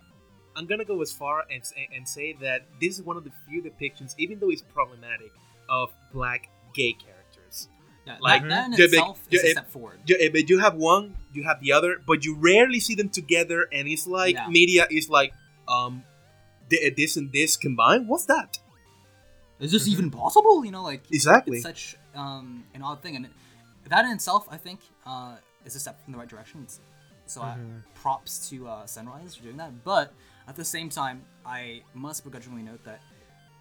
I'm- 0.55 0.63
I'm 0.63 0.65
gonna 0.67 0.85
go 0.85 1.01
as 1.01 1.11
far 1.11 1.45
and 1.51 1.65
say, 1.65 1.87
and 1.95 2.07
say 2.07 2.33
that 2.41 2.65
this 2.81 2.97
is 2.99 3.05
one 3.05 3.17
of 3.17 3.23
the 3.23 3.31
few 3.47 3.61
depictions, 3.61 4.15
even 4.17 4.39
though 4.39 4.49
it's 4.49 4.61
problematic, 4.61 5.31
of 5.69 5.91
black 6.13 6.49
gay 6.73 6.93
characters. 6.93 7.67
Yeah. 8.05 8.17
Like, 8.19 8.41
that, 8.43 8.49
that 8.49 8.65
in 8.65 8.71
the 8.71 8.77
big- 8.77 8.85
itself 8.93 9.19
is 9.29 9.43
yeah, 9.43 9.49
a 9.49 9.51
step 9.51 9.69
forward. 9.69 9.99
You, 10.05 10.29
but 10.31 10.49
you 10.49 10.59
have 10.59 10.75
one, 10.75 11.15
you 11.33 11.43
have 11.43 11.59
the 11.61 11.71
other, 11.73 12.01
but 12.05 12.25
you 12.25 12.35
rarely 12.35 12.79
see 12.79 12.95
them 12.95 13.09
together, 13.09 13.67
and 13.71 13.87
it's 13.87 14.07
like 14.07 14.35
Yeah. 14.35 14.47
media 14.47 14.87
is 14.89 15.09
like, 15.09 15.33
um, 15.67 16.03
this 16.69 17.17
and 17.17 17.31
this 17.31 17.55
combined. 17.57 18.07
What's 18.07 18.25
that? 18.25 18.59
Is 19.59 19.71
this 19.71 19.87
Mhm. 19.87 19.91
even 19.91 20.11
possible? 20.11 20.63
You 20.65 20.71
know, 20.71 20.83
like 20.83 21.03
Exactly. 21.11 21.57
it's 21.57 21.63
such 21.65 21.95
um, 22.15 22.63
an 22.73 22.81
odd 22.81 23.01
thing, 23.03 23.15
and 23.15 23.29
that 23.87 24.03
in 24.05 24.11
itself, 24.11 24.47
I 24.49 24.57
think, 24.57 24.79
uh, 25.05 25.37
is 25.65 25.75
a 25.75 25.79
step 25.79 26.01
in 26.07 26.11
the 26.13 26.17
right 26.17 26.27
direction. 26.27 26.67
So 27.27 27.41
uh, 27.41 27.55
Mhm. 27.55 27.83
props 27.93 28.49
to 28.49 28.67
uh, 28.67 28.85
Sunrise 28.87 29.35
for 29.35 29.43
doing 29.43 29.57
that. 29.57 29.83
But 29.83 30.13
at 30.49 30.55
the 30.55 30.65
same 30.65 30.89
time, 30.89 31.21
I 31.45 31.83
must 31.93 32.23
begrudgingly 32.23 32.63
note 32.63 32.83
that, 32.83 33.01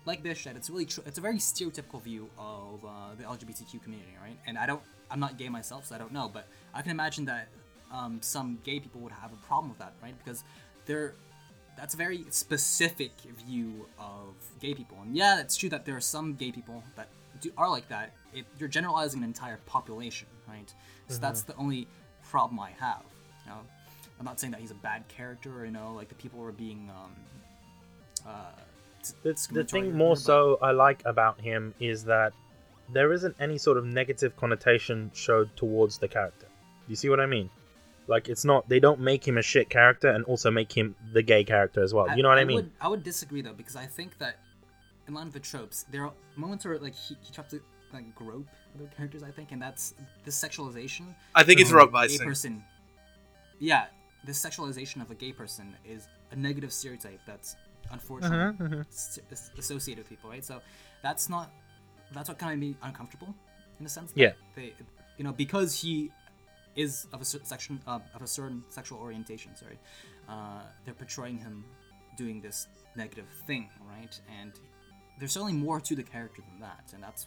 like 0.06 0.22
Bish 0.22 0.42
said, 0.44 0.56
it's 0.56 0.70
really 0.70 0.86
tr- 0.86 1.02
it's 1.04 1.18
a 1.18 1.20
very 1.20 1.36
stereotypical 1.36 2.02
view 2.02 2.30
of 2.38 2.82
uh, 2.82 3.14
the 3.16 3.24
LGBTQ 3.24 3.82
community, 3.82 4.16
right? 4.22 4.38
And 4.46 4.56
I 4.56 4.64
don't, 4.64 4.80
I'm 5.10 5.20
not 5.20 5.36
gay 5.36 5.50
myself, 5.50 5.86
so 5.86 5.94
I 5.94 5.98
don't 5.98 6.12
know, 6.12 6.30
but 6.32 6.48
I 6.72 6.80
can 6.80 6.90
imagine 6.90 7.26
that 7.26 7.48
um, 7.92 8.18
some 8.22 8.58
gay 8.64 8.80
people 8.80 9.02
would 9.02 9.12
have 9.12 9.32
a 9.34 9.46
problem 9.46 9.68
with 9.68 9.78
that, 9.80 9.92
right? 10.02 10.14
Because 10.24 10.44
they're 10.86 11.14
that's 11.76 11.94
a 11.94 11.96
very 11.96 12.24
specific 12.30 13.12
view 13.46 13.86
of 14.00 14.34
gay 14.58 14.74
people. 14.74 14.98
And 15.00 15.14
yeah, 15.14 15.40
it's 15.40 15.56
true 15.56 15.68
that 15.68 15.84
there 15.84 15.94
are 15.94 16.00
some 16.00 16.34
gay 16.34 16.50
people 16.50 16.82
that 16.96 17.08
do, 17.40 17.52
are 17.56 17.70
like 17.70 17.88
that. 17.88 18.14
It, 18.34 18.46
you're 18.58 18.68
generalizing 18.68 19.20
an 19.20 19.24
entire 19.24 19.58
population, 19.66 20.26
right? 20.48 20.74
So 21.06 21.18
that's 21.18 21.42
the 21.42 21.54
only 21.54 21.86
problem 22.28 22.58
I 22.58 22.70
have. 22.80 23.04
You 23.44 23.52
know, 23.52 23.60
I'm 24.18 24.24
not 24.24 24.40
saying 24.40 24.50
that 24.52 24.60
he's 24.60 24.70
a 24.70 24.74
bad 24.74 25.06
character, 25.08 25.64
you 25.64 25.70
know, 25.70 25.92
like 25.94 26.08
the 26.08 26.14
people 26.16 26.40
were 26.40 26.52
being 26.52 26.90
um, 26.90 27.12
uh, 28.26 28.50
s- 29.00 29.14
The, 29.22 29.34
the 29.52 29.64
thing 29.64 29.96
more 29.96 30.10
whatever, 30.10 30.20
so 30.20 30.58
I 30.62 30.72
like 30.72 31.02
about 31.04 31.40
him 31.40 31.74
is 31.80 32.04
that 32.04 32.32
there 32.92 33.12
isn't 33.12 33.36
any 33.38 33.58
sort 33.58 33.76
of 33.76 33.84
negative 33.84 34.36
connotation 34.36 35.10
showed 35.14 35.54
towards 35.56 35.98
the 35.98 36.08
character. 36.08 36.46
You 36.88 36.96
see 36.96 37.08
what 37.08 37.20
I 37.20 37.26
mean? 37.26 37.50
Like 38.06 38.28
it's 38.28 38.44
not 38.44 38.68
they 38.68 38.80
don't 38.80 39.00
make 39.00 39.26
him 39.28 39.36
a 39.38 39.42
shit 39.42 39.68
character 39.68 40.08
and 40.08 40.24
also 40.24 40.50
make 40.50 40.72
him 40.72 40.96
the 41.12 41.22
gay 41.22 41.44
character 41.44 41.82
as 41.82 41.92
well. 41.92 42.06
but 42.06 42.16
You 42.16 42.22
know 42.22 42.30
what 42.30 42.38
I, 42.38 42.44
mean? 42.44 42.54
Would, 42.56 42.70
I 42.80 42.88
would 42.88 43.02
disagree 43.02 43.42
though 43.42 43.52
because 43.52 43.76
I 43.76 43.84
think 43.86 44.16
that 44.18 44.38
in 45.06 45.12
line 45.14 45.26
with 45.26 45.34
the 45.34 45.40
tropes, 45.40 45.84
there 45.90 46.04
are 46.04 46.12
moments 46.34 46.64
where 46.64 46.78
like 46.78 46.94
he, 46.94 47.16
he 47.20 47.30
tries 47.32 47.50
to 47.50 47.60
like 47.92 48.14
grope 48.14 48.48
other 48.74 48.88
characters. 48.96 49.22
I 49.22 49.30
think, 49.30 49.52
and 49.52 49.60
that's 49.60 49.94
the 50.24 50.30
sexualization. 50.30 51.14
I 51.34 51.42
think 51.44 51.60
it's 51.60 51.70
of 51.70 51.76
rock 51.76 51.90
a 51.94 52.08
gay 52.08 52.18
person. 52.18 52.64
Yeah, 53.60 53.86
the 54.24 54.32
sexualization 54.32 55.00
of 55.02 55.10
a 55.10 55.14
gay 55.14 55.32
person 55.32 55.76
is 55.84 56.08
a 56.32 56.36
negative 56.36 56.72
stereotype 56.72 57.20
that's 57.26 57.56
unfortunately 57.90 58.54
Mhm, 58.58 58.68
mhm. 58.68 58.86
s- 58.88 59.18
associated 59.58 60.02
with 60.04 60.08
people, 60.10 60.30
right? 60.30 60.44
So 60.44 60.60
that's 61.02 61.28
not 61.28 61.50
that's 62.12 62.28
what 62.28 62.38
kind 62.38 62.52
of 62.52 62.58
made 62.58 62.70
me 62.70 62.76
uncomfortable 62.82 63.34
in 63.78 63.86
a 63.86 63.88
sense. 63.88 64.12
Yeah. 64.14 64.32
They, 64.56 64.74
you 65.16 65.24
know, 65.24 65.32
because 65.32 65.78
he 65.80 66.10
is 66.74 67.06
of 67.12 67.20
a 67.20 67.24
section 67.24 67.80
uh, 67.86 67.98
of 68.14 68.22
a 68.22 68.26
certain 68.26 68.64
sexual 68.68 68.98
orientation. 68.98 69.54
Sorry, 69.56 69.78
uh, 70.28 70.62
they're 70.84 70.94
portraying 70.94 71.38
him 71.38 71.64
doing 72.16 72.40
this 72.40 72.66
negative 72.96 73.26
thing, 73.46 73.68
right? 73.88 74.18
And 74.40 74.52
there's 75.18 75.32
certainly 75.32 75.52
more 75.54 75.80
to 75.80 75.94
the 75.96 76.02
character 76.02 76.42
than 76.50 76.60
that, 76.60 76.84
and 76.94 77.02
that's 77.02 77.26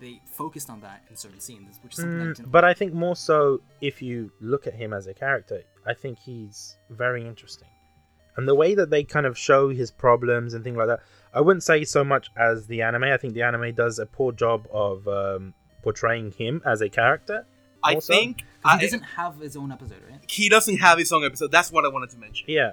they 0.00 0.20
focused 0.26 0.70
on 0.70 0.80
that 0.80 1.02
in 1.10 1.16
certain 1.16 1.40
scenes, 1.40 1.80
which 1.82 1.94
is 1.94 1.98
something 2.00 2.20
I 2.20 2.26
Mm, 2.26 2.36
didn't 2.36 2.52
but 2.52 2.64
I 2.64 2.74
think 2.74 2.92
more 2.92 3.16
so 3.16 3.60
if 3.80 4.00
you 4.02 4.30
look 4.40 4.66
at 4.68 4.74
him 4.74 4.92
as 4.92 5.06
a 5.08 5.14
character, 5.14 5.62
I 5.86 5.94
think 5.94 6.18
he's 6.18 6.76
very 6.90 7.26
interesting. 7.26 7.68
And 8.36 8.46
the 8.46 8.54
way 8.54 8.74
that 8.74 8.90
they 8.90 9.02
kind 9.04 9.26
of 9.26 9.36
show 9.36 9.68
his 9.70 9.90
problems 9.90 10.54
and 10.54 10.62
things 10.64 10.76
like 10.76 10.86
that, 10.88 11.00
I 11.34 11.40
wouldn't 11.40 11.62
say 11.62 11.84
so 11.84 12.04
much 12.04 12.30
as 12.36 12.66
the 12.66 12.82
anime. 12.82 13.04
I 13.04 13.16
think 13.16 13.34
the 13.34 13.42
anime 13.42 13.74
does 13.74 13.98
a 13.98 14.06
poor 14.06 14.32
job 14.32 14.66
of 14.72 15.06
um, 15.08 15.54
portraying 15.82 16.32
him 16.32 16.62
as 16.64 16.80
a 16.80 16.88
character. 16.88 17.46
I 17.82 17.94
Also- 17.94 18.12
think 18.12 18.38
'Cause 18.38 18.46
I- 18.64 18.76
he 18.78 18.82
doesn't 18.86 19.02
have 19.02 19.38
his 19.40 19.56
own 19.56 19.72
episode, 19.72 20.02
right? 20.08 20.20
he 20.28 20.48
doesn't 20.48 20.76
have 20.78 20.98
his 20.98 21.12
own 21.12 21.24
episode. 21.24 21.50
That's 21.50 21.72
what 21.72 21.84
I 21.84 21.88
wanted 21.88 22.10
to 22.10 22.18
mention. 22.18 22.46
Yeah. 22.48 22.72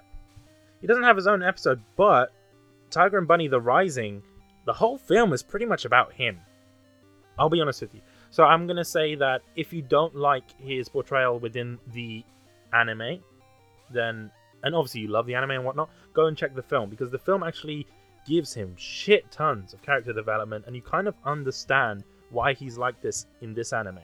He 0.81 0.87
doesn't 0.87 1.03
have 1.03 1.15
his 1.15 1.27
own 1.27 1.41
episode, 1.41 1.81
but 1.95 2.33
Tiger 2.91 3.17
and 3.17 3.27
Bunny 3.27 3.47
The 3.47 3.59
Rising, 3.61 4.21
the 4.65 4.73
whole 4.73 4.97
film 4.97 5.33
is 5.33 5.41
pretty 5.43 5.65
much 5.65 5.85
about 5.85 6.13
him. 6.13 6.39
I'll 7.39 7.49
be 7.49 7.61
honest 7.61 7.81
with 7.81 7.95
you. 7.95 8.01
So 8.31 8.43
I'm 8.43 8.67
going 8.67 8.77
to 8.77 8.85
say 8.85 9.15
that 9.15 9.41
if 9.55 9.71
you 9.73 9.81
don't 9.81 10.15
like 10.15 10.43
his 10.59 10.89
portrayal 10.89 11.39
within 11.39 11.79
the 11.87 12.23
anime, 12.79 13.19
then, 13.91 14.31
and 14.63 14.75
obviously 14.75 15.01
you 15.01 15.07
love 15.07 15.25
the 15.25 15.35
anime 15.35 15.51
and 15.51 15.65
whatnot, 15.65 15.89
go 16.13 16.27
and 16.27 16.37
check 16.37 16.55
the 16.55 16.61
film 16.61 16.89
because 16.89 17.11
the 17.11 17.19
film 17.19 17.43
actually 17.43 17.87
gives 18.27 18.53
him 18.53 18.73
shit 18.77 19.29
tons 19.31 19.73
of 19.73 19.81
character 19.81 20.13
development 20.13 20.65
and 20.67 20.75
you 20.75 20.81
kind 20.81 21.07
of 21.07 21.15
understand 21.25 22.03
why 22.29 22.53
he's 22.53 22.77
like 22.77 23.01
this 23.01 23.25
in 23.41 23.53
this 23.53 23.71
anime 23.71 23.99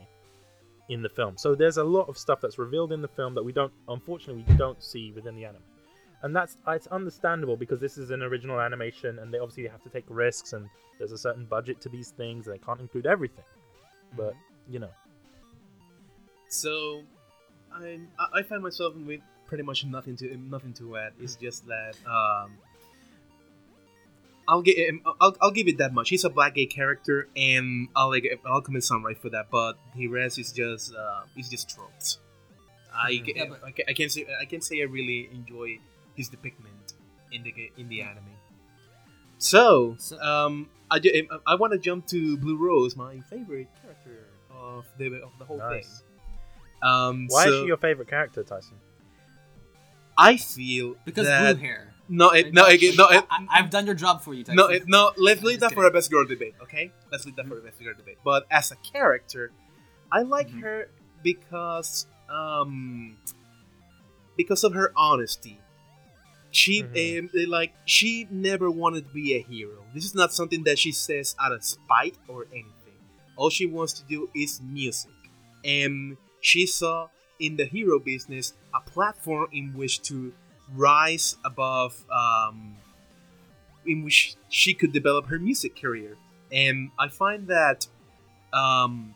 in 0.89 1.01
the 1.01 1.09
film. 1.09 1.37
So 1.37 1.55
there's 1.55 1.77
a 1.77 1.83
lot 1.83 2.07
of 2.09 2.17
stuff 2.17 2.41
that's 2.41 2.57
revealed 2.57 2.91
in 2.91 3.01
the 3.01 3.07
film 3.07 3.33
that 3.35 3.43
we 3.43 3.51
don't, 3.51 3.71
unfortunately, 3.87 4.45
we 4.47 4.55
don't 4.55 4.81
see 4.81 5.11
within 5.11 5.35
the 5.35 5.45
anime, 5.45 5.61
and 6.23 6.35
that's 6.35 6.57
it's 6.67 6.87
understandable 6.87 7.57
because 7.57 7.79
this 7.79 7.97
is 7.97 8.11
an 8.11 8.21
original 8.21 8.59
animation, 8.59 9.19
and 9.19 9.33
they 9.33 9.39
obviously 9.39 9.67
have 9.67 9.83
to 9.83 9.89
take 9.89 10.05
risks, 10.09 10.53
and 10.53 10.69
there's 10.97 11.11
a 11.11 11.17
certain 11.17 11.45
budget 11.45 11.81
to 11.81 11.89
these 11.89 12.09
things, 12.11 12.47
and 12.47 12.55
they 12.55 12.63
can't 12.63 12.79
include 12.79 13.05
everything. 13.05 13.45
But 14.15 14.33
mm-hmm. 14.33 14.73
you 14.73 14.79
know, 14.79 14.91
So, 16.47 17.01
I 17.75 17.99
I 18.33 18.41
find 18.43 18.63
myself 18.63 18.95
with 18.95 19.21
pretty 19.47 19.63
much 19.63 19.85
nothing 19.85 20.15
to 20.17 20.37
nothing 20.37 20.73
to 20.73 20.97
add. 20.97 21.13
It's 21.21 21.35
just 21.35 21.65
that 21.67 21.95
um, 22.07 22.57
I'll 24.47 24.61
get 24.61 24.77
I'll, 25.21 25.35
I'll 25.41 25.51
give 25.51 25.67
it 25.67 25.77
that 25.77 25.93
much. 25.93 26.09
He's 26.09 26.23
a 26.25 26.29
black 26.29 26.55
gay 26.55 26.65
character, 26.65 27.27
and 27.35 27.87
I'll 27.95 28.09
like 28.09 28.25
I'll 28.45 28.61
commit 28.61 28.83
sunrise 28.83 29.17
for 29.21 29.29
that. 29.29 29.47
But 29.51 29.77
the 29.95 30.07
rest 30.07 30.37
is 30.39 30.51
just 30.51 30.93
uh, 30.95 31.21
it's 31.35 31.49
just 31.49 31.69
tropes. 31.69 32.19
I. 32.93 33.09
Yeah, 33.25 33.45
I, 33.63 33.73
I 33.87 33.93
can't 33.93 34.11
say 34.11 34.25
I 34.39 34.45
can't 34.45 34.63
say 34.63 34.81
I 34.81 34.85
really 34.85 35.29
enjoy 35.33 35.79
his 36.15 36.29
depiction 36.29 36.65
in 37.31 37.43
the 37.43 37.53
in 37.77 37.89
the 37.89 38.01
anime. 38.01 38.25
So, 39.37 39.95
So- 39.97 40.19
um, 40.19 40.69
I, 40.89 40.99
ju- 40.99 41.27
I 41.47 41.55
want 41.55 41.73
to 41.73 41.79
jump 41.79 42.05
to 42.07 42.37
Blue 42.37 42.55
Rose, 42.55 42.95
my 42.95 43.19
favorite 43.29 43.67
character 43.81 44.27
of 44.51 44.85
the 44.97 45.07
of 45.23 45.31
the 45.39 45.45
whole 45.45 45.57
nice. 45.57 45.85
thing. 45.85 46.07
Um, 46.83 47.27
Why 47.29 47.45
so 47.45 47.49
is 47.49 47.59
she 47.61 47.65
your 47.67 47.77
favorite 47.77 48.09
character, 48.09 48.43
Tyson? 48.43 48.77
I 50.17 50.37
feel 50.37 50.95
Because 51.05 51.25
that 51.25 51.55
blue 51.55 51.65
hair. 51.65 51.93
no, 52.07 52.29
it, 52.31 52.53
no, 52.53 52.65
it, 52.67 52.81
no, 52.97 53.07
it, 53.09 53.25
I, 53.31 53.57
have 53.61 53.69
done 53.71 53.85
your 53.85 53.95
job 53.95 54.21
for 54.21 54.33
you. 54.33 54.43
Tyson. 54.43 54.57
no, 54.57 54.67
it, 54.67 54.83
no. 54.87 55.11
Let's 55.17 55.41
leave 55.41 55.59
Just 55.59 55.69
that 55.71 55.75
for 55.75 55.85
a 55.87 55.91
best 55.91 56.11
girl 56.11 56.25
debate, 56.25 56.53
okay? 56.61 56.91
Let's 57.11 57.25
leave 57.25 57.35
that 57.37 57.47
for 57.47 57.57
a 57.57 57.61
best 57.61 57.79
girl 57.81 57.93
debate. 57.97 58.17
But 58.23 58.45
as 58.51 58.71
a 58.71 58.75
character, 58.75 59.51
I 60.11 60.21
like 60.21 60.49
Mhm. 60.49 60.61
her 60.61 60.87
because 61.23 62.05
um 62.29 63.17
because 64.37 64.63
of 64.63 64.73
her 64.73 64.91
honesty. 64.95 65.59
She 66.51 66.83
Mhm. 66.83 67.31
um, 67.33 67.49
like 67.49 67.73
she 67.85 68.27
never 68.29 68.69
wanted 68.69 69.07
to 69.07 69.13
be 69.13 69.33
a 69.33 69.41
hero. 69.41 69.83
This 69.95 70.05
is 70.05 70.13
not 70.13 70.31
something 70.33 70.63
that 70.65 70.77
she 70.77 70.91
says 70.91 71.35
out 71.39 71.51
of 71.51 71.63
spite 71.63 72.17
or 72.27 72.45
anything. 72.51 72.99
All 73.35 73.49
she 73.49 73.65
wants 73.65 73.93
to 73.93 74.03
do 74.03 74.29
is 74.35 74.61
music, 74.61 75.11
and 75.65 76.17
she 76.43 76.67
saw 76.67 77.07
in 77.39 77.55
the 77.55 77.65
hero 77.65 77.97
business 77.99 78.53
a 78.75 78.81
platform 78.81 79.47
in 79.51 79.73
which 79.73 80.01
to 80.03 80.33
rise 80.75 81.37
above, 81.43 82.03
um, 82.11 82.75
in 83.85 84.03
which 84.03 84.35
she 84.49 84.73
could 84.73 84.91
develop 84.91 85.27
her 85.27 85.39
music 85.39 85.79
career. 85.81 86.17
And 86.51 86.91
I 86.99 87.07
find 87.07 87.47
that 87.47 87.87
um, 88.51 89.15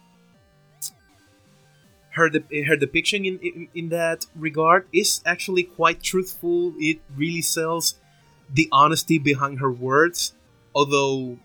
her 2.12 2.30
de- 2.30 2.64
her 2.64 2.78
depiction 2.78 3.26
in, 3.26 3.40
in 3.40 3.68
in 3.76 3.90
that 3.90 4.26
regard 4.34 4.88
is 4.92 5.22
actually 5.26 5.64
quite 5.64 6.02
truthful. 6.02 6.74
It 6.80 7.00
really 7.16 7.42
sells 7.44 7.96
the 8.52 8.70
honesty 8.72 9.20
behind 9.20 9.60
her 9.60 9.72
words, 9.72 10.34
although 10.74 11.38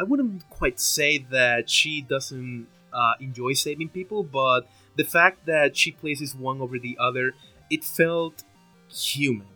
I 0.00 0.04
wouldn't 0.04 0.48
quite 0.48 0.78
say 0.78 1.18
that 1.18 1.68
she 1.68 2.00
doesn't 2.00 2.68
uh, 2.96 3.14
enjoy 3.20 3.54
saving 3.54 3.90
people, 3.90 4.24
but 4.24 4.62
the 4.96 5.04
fact 5.04 5.46
that 5.46 5.76
she 5.76 5.92
places 5.92 6.34
one 6.34 6.62
over 6.62 6.78
the 6.80 6.96
other, 7.00 7.34
it 7.70 7.84
felt 7.84 8.44
human. 8.90 9.48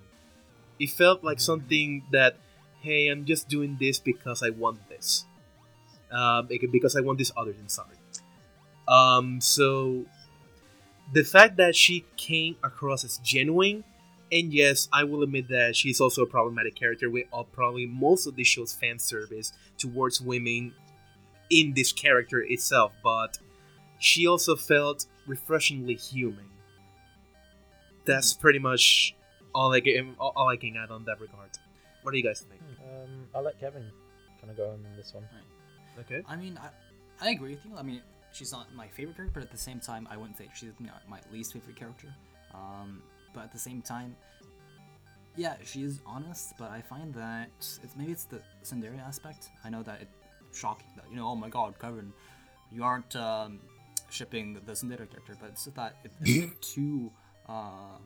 It 0.80 0.90
felt 0.90 1.24
like 1.24 1.38
Mhm. 1.38 1.42
something 1.50 2.04
that 2.12 2.36
hey, 2.82 3.08
I'm 3.08 3.26
just 3.26 3.48
doing 3.48 3.76
this 3.80 4.00
because 4.00 4.42
I 4.42 4.50
want 4.50 4.88
this, 4.88 5.26
um, 6.10 6.48
because 6.48 6.96
I 6.96 7.00
want 7.02 7.18
this 7.18 7.32
other 7.36 7.52
thing. 7.52 7.68
Sorry. 7.68 7.96
Um, 8.88 9.40
so 9.40 10.06
the 11.12 11.24
fact 11.24 11.56
that 11.56 11.74
she 11.74 12.04
came 12.16 12.56
across 12.62 13.04
as 13.04 13.18
genuine, 13.18 13.84
and 14.30 14.52
yes, 14.52 14.88
I 14.92 15.04
will 15.04 15.22
admit 15.22 15.48
that 15.48 15.74
she's 15.74 16.00
also 16.00 16.22
a 16.22 16.26
problematic 16.26 16.74
character 16.76 17.10
with 17.10 17.26
uh, 17.32 17.42
probably 17.42 17.86
most 17.86 18.26
of 18.26 18.36
the 18.36 18.44
show's 18.44 18.72
fan 18.72 18.98
service 18.98 19.52
towards 19.76 20.20
women 20.20 20.72
in 21.50 21.74
this 21.74 21.92
character 21.92 22.40
itself, 22.40 22.92
but 23.02 23.38
she 23.98 24.26
also 24.26 24.56
felt 24.56 25.06
refreshingly 25.26 25.94
human. 25.94 26.46
That's 28.04 28.32
pretty 28.32 28.58
much 28.58 29.14
all 29.54 29.72
I 29.72 29.80
can 29.80 30.14
all 30.18 30.48
I 30.48 30.56
can 30.56 30.76
add 30.76 30.90
on 30.90 31.04
that 31.04 31.20
regard. 31.20 31.50
What 32.02 32.12
do 32.12 32.18
you 32.18 32.24
guys 32.24 32.40
think? 32.40 32.60
Um, 32.82 33.26
I'll 33.34 33.42
let 33.42 33.60
Kevin 33.60 33.84
kind 34.40 34.50
of 34.50 34.56
go 34.56 34.70
on 34.70 34.84
this 34.96 35.12
one. 35.12 35.24
Okay. 35.98 36.22
I 36.26 36.36
mean, 36.36 36.58
I, 36.58 37.26
I 37.26 37.30
agree 37.30 37.50
with 37.50 37.64
you. 37.66 37.76
I 37.76 37.82
mean, 37.82 38.00
she's 38.32 38.52
not 38.52 38.72
my 38.74 38.88
favorite 38.88 39.16
character, 39.16 39.40
but 39.40 39.42
at 39.42 39.50
the 39.50 39.58
same 39.58 39.80
time, 39.80 40.08
I 40.10 40.16
wouldn't 40.16 40.38
say 40.38 40.48
she's 40.54 40.70
you 40.78 40.86
know, 40.86 40.92
my 41.08 41.18
least 41.30 41.52
favorite 41.52 41.76
character. 41.76 42.08
Um, 42.54 43.02
but 43.34 43.44
at 43.44 43.52
the 43.52 43.58
same 43.58 43.82
time, 43.82 44.16
yeah, 45.36 45.54
she 45.64 45.82
is 45.82 46.00
honest, 46.06 46.54
but 46.58 46.70
I 46.70 46.80
find 46.80 47.14
that 47.14 47.50
it's 47.58 47.94
maybe 47.96 48.12
it's 48.12 48.24
the 48.24 48.40
tsundere 48.64 48.98
aspect. 49.06 49.50
I 49.64 49.70
know 49.70 49.82
that 49.82 50.00
it's 50.02 50.19
shocking 50.52 50.86
that 50.96 51.04
you 51.10 51.16
know, 51.16 51.28
oh 51.28 51.36
my 51.36 51.48
god, 51.48 51.78
Kevin, 51.80 52.12
you 52.72 52.82
aren't 52.84 53.14
um, 53.16 53.60
shipping 54.10 54.54
the 54.54 54.72
tsundere 54.72 54.98
character, 55.10 55.36
but 55.40 55.50
it's 55.50 55.64
just 55.64 55.76
that 55.76 55.96
it, 56.04 56.12
it's 56.22 56.74
too 56.74 57.10
uh, 57.48 57.98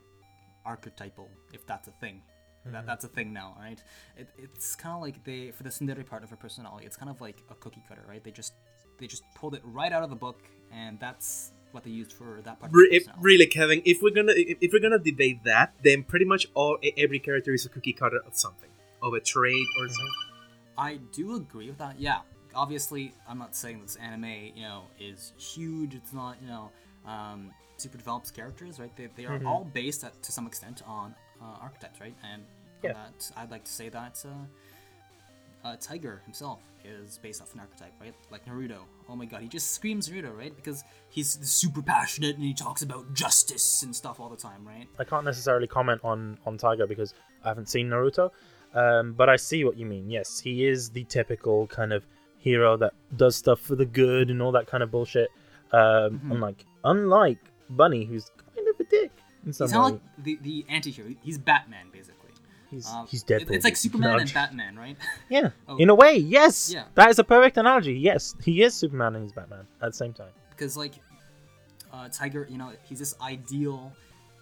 archetypal, 0.64 1.28
if 1.52 1.66
that's 1.66 1.88
a 1.88 1.92
thing. 1.92 2.22
That, 2.66 2.86
that's 2.86 3.04
a 3.04 3.08
thing 3.08 3.32
now, 3.34 3.54
right? 3.60 3.82
It, 4.16 4.28
it's 4.38 4.74
kind 4.74 4.94
of 4.96 5.02
like 5.02 5.22
they 5.24 5.50
for 5.50 5.64
the 5.64 5.68
tsundere 5.68 6.04
part 6.06 6.24
of 6.24 6.30
her 6.30 6.36
personality. 6.36 6.86
It's 6.86 6.96
kind 6.96 7.10
of 7.10 7.20
like 7.20 7.42
a 7.50 7.54
cookie 7.54 7.82
cutter, 7.88 8.04
right? 8.08 8.24
They 8.24 8.30
just 8.30 8.54
they 8.98 9.06
just 9.06 9.22
pulled 9.34 9.54
it 9.54 9.60
right 9.64 9.92
out 9.92 10.02
of 10.02 10.08
the 10.08 10.16
book, 10.16 10.40
and 10.72 10.98
that's 10.98 11.50
what 11.72 11.84
they 11.84 11.90
used 11.90 12.12
for 12.14 12.40
that 12.44 12.58
part. 12.60 12.70
Of 12.70 12.74
Re- 12.74 12.88
her 12.88 12.94
if- 12.96 13.02
personality. 13.02 13.22
really, 13.24 13.46
Kevin, 13.46 13.82
if 13.84 14.00
we're 14.02 14.14
gonna 14.14 14.32
if 14.34 14.56
if 14.62 14.72
we're 14.72 14.80
gonna 14.80 14.98
debate 14.98 15.44
that, 15.44 15.74
then 15.82 16.04
pretty 16.04 16.24
much 16.24 16.46
all 16.54 16.78
every 16.96 17.18
character 17.18 17.52
is 17.52 17.66
a 17.66 17.68
cookie 17.68 17.92
cutter 17.92 18.20
of 18.26 18.34
something, 18.34 18.70
of 19.02 19.12
a 19.12 19.20
trade 19.20 19.66
or 19.78 19.88
something. 19.88 20.12
I 20.78 20.96
do 21.12 21.34
agree 21.36 21.68
with 21.68 21.78
that. 21.78 22.00
Yeah, 22.00 22.20
obviously, 22.54 23.12
I'm 23.28 23.38
not 23.38 23.54
saying 23.56 23.80
this 23.82 23.96
anime, 23.96 24.52
you 24.54 24.62
know, 24.62 24.82
is 25.00 25.32
huge. 25.38 25.94
It's 25.94 26.12
not, 26.12 26.36
you 26.42 26.48
know, 26.48 26.70
um, 27.06 27.52
super 27.76 27.98
developed 27.98 28.32
characters, 28.34 28.78
right? 28.80 28.94
They, 28.96 29.06
they 29.16 29.26
are 29.26 29.38
Mhm. 29.38 29.46
all 29.46 29.64
based 29.64 30.04
at, 30.04 30.22
to 30.22 30.32
some 30.32 30.46
extent 30.46 30.82
on 30.86 31.14
uh, 31.42 31.44
archetypes, 31.60 32.00
right? 32.00 32.14
And 32.32 32.44
Yeah. 32.82 32.92
that, 32.94 33.30
I'd 33.36 33.50
like 33.50 33.64
to 33.64 33.72
say 33.72 33.88
that 33.90 34.24
uh, 34.24 35.66
uh, 35.68 35.76
Tiger 35.80 36.20
himself 36.24 36.60
is 36.84 37.18
based 37.18 37.40
off 37.40 37.52
an 37.54 37.60
archetype, 37.60 37.92
right? 38.00 38.14
Like 38.30 38.44
Naruto. 38.46 38.78
Oh 39.08 39.16
my 39.16 39.24
god, 39.24 39.40
he 39.42 39.48
just 39.48 39.72
screams 39.72 40.08
Naruto, 40.08 40.36
right? 40.36 40.54
Because 40.54 40.84
he's 41.08 41.28
super 41.48 41.82
passionate 41.82 42.36
and 42.36 42.44
he 42.44 42.52
talks 42.54 42.82
about 42.82 43.12
justice 43.14 43.82
and 43.82 43.94
stuff 43.96 44.20
all 44.20 44.28
the 44.28 44.36
time, 44.36 44.66
right? 44.66 44.86
I 44.98 45.04
can't 45.04 45.24
necessarily 45.24 45.66
comment 45.66 46.00
on 46.04 46.38
on 46.46 46.58
Tiger 46.58 46.86
because 46.86 47.14
I 47.44 47.48
haven't 47.48 47.68
seen 47.68 47.88
Naruto, 47.88 48.30
um, 48.74 49.14
but 49.14 49.28
I 49.28 49.36
see 49.36 49.64
what 49.64 49.76
you 49.78 49.86
mean. 49.86 50.10
Yes, 50.10 50.38
he 50.38 50.66
is 50.66 50.90
the 50.90 51.04
typical 51.04 51.66
kind 51.66 51.92
of 51.92 52.06
hero 52.44 52.76
that 52.76 52.92
does 53.16 53.34
stuff 53.36 53.58
for 53.58 53.74
the 53.74 53.86
good 53.86 54.30
and 54.30 54.40
all 54.42 54.52
that 54.52 54.66
kind 54.66 54.82
of 54.82 54.90
bullshit. 54.90 55.30
Um, 55.72 55.80
Mhm. 56.20 56.32
Unlike 56.32 56.64
unlike 56.84 57.38
Bunny, 57.70 58.04
who's 58.04 58.30
kind 58.54 58.68
of 58.68 58.78
a 58.78 58.84
dick 58.84 59.10
in 59.46 59.52
some 59.54 59.66
He's 59.68 59.72
way. 59.72 59.78
not 59.78 59.92
like 59.92 60.00
the, 60.22 60.38
the 60.42 60.66
anti-hero. 60.68 61.14
He's 61.22 61.38
Batman, 61.38 61.86
basically. 61.90 62.20
he's 62.70 62.86
Um, 62.88 63.06
he's 63.06 63.24
Deadpool. 63.24 63.52
It's 63.52 63.64
like 63.64 63.76
Superman 63.76 64.12
No, 64.12 64.18
and 64.18 64.32
Batman, 64.34 64.76
right? 64.76 64.96
Yeah, 65.30 65.50
Oh. 65.68 65.76
in 65.78 65.88
a 65.90 65.94
way, 65.94 66.16
yes. 66.16 66.70
Yeah. 66.72 66.84
That 66.94 67.08
is 67.10 67.18
a 67.18 67.24
perfect 67.24 67.56
analogy. 67.56 67.94
Yes, 67.94 68.34
he 68.44 68.62
is 68.62 68.74
Superman 68.74 69.14
and 69.14 69.24
he's 69.24 69.32
Batman 69.32 69.66
at 69.80 69.92
the 69.92 69.96
same 69.96 70.12
time. 70.12 70.32
because 70.50 70.76
like 70.76 70.94
uh, 71.92 72.08
Tiger, 72.12 72.46
you 72.50 72.58
know, 72.58 72.72
he's 72.84 72.98
this 72.98 73.14
ideal. 73.20 73.92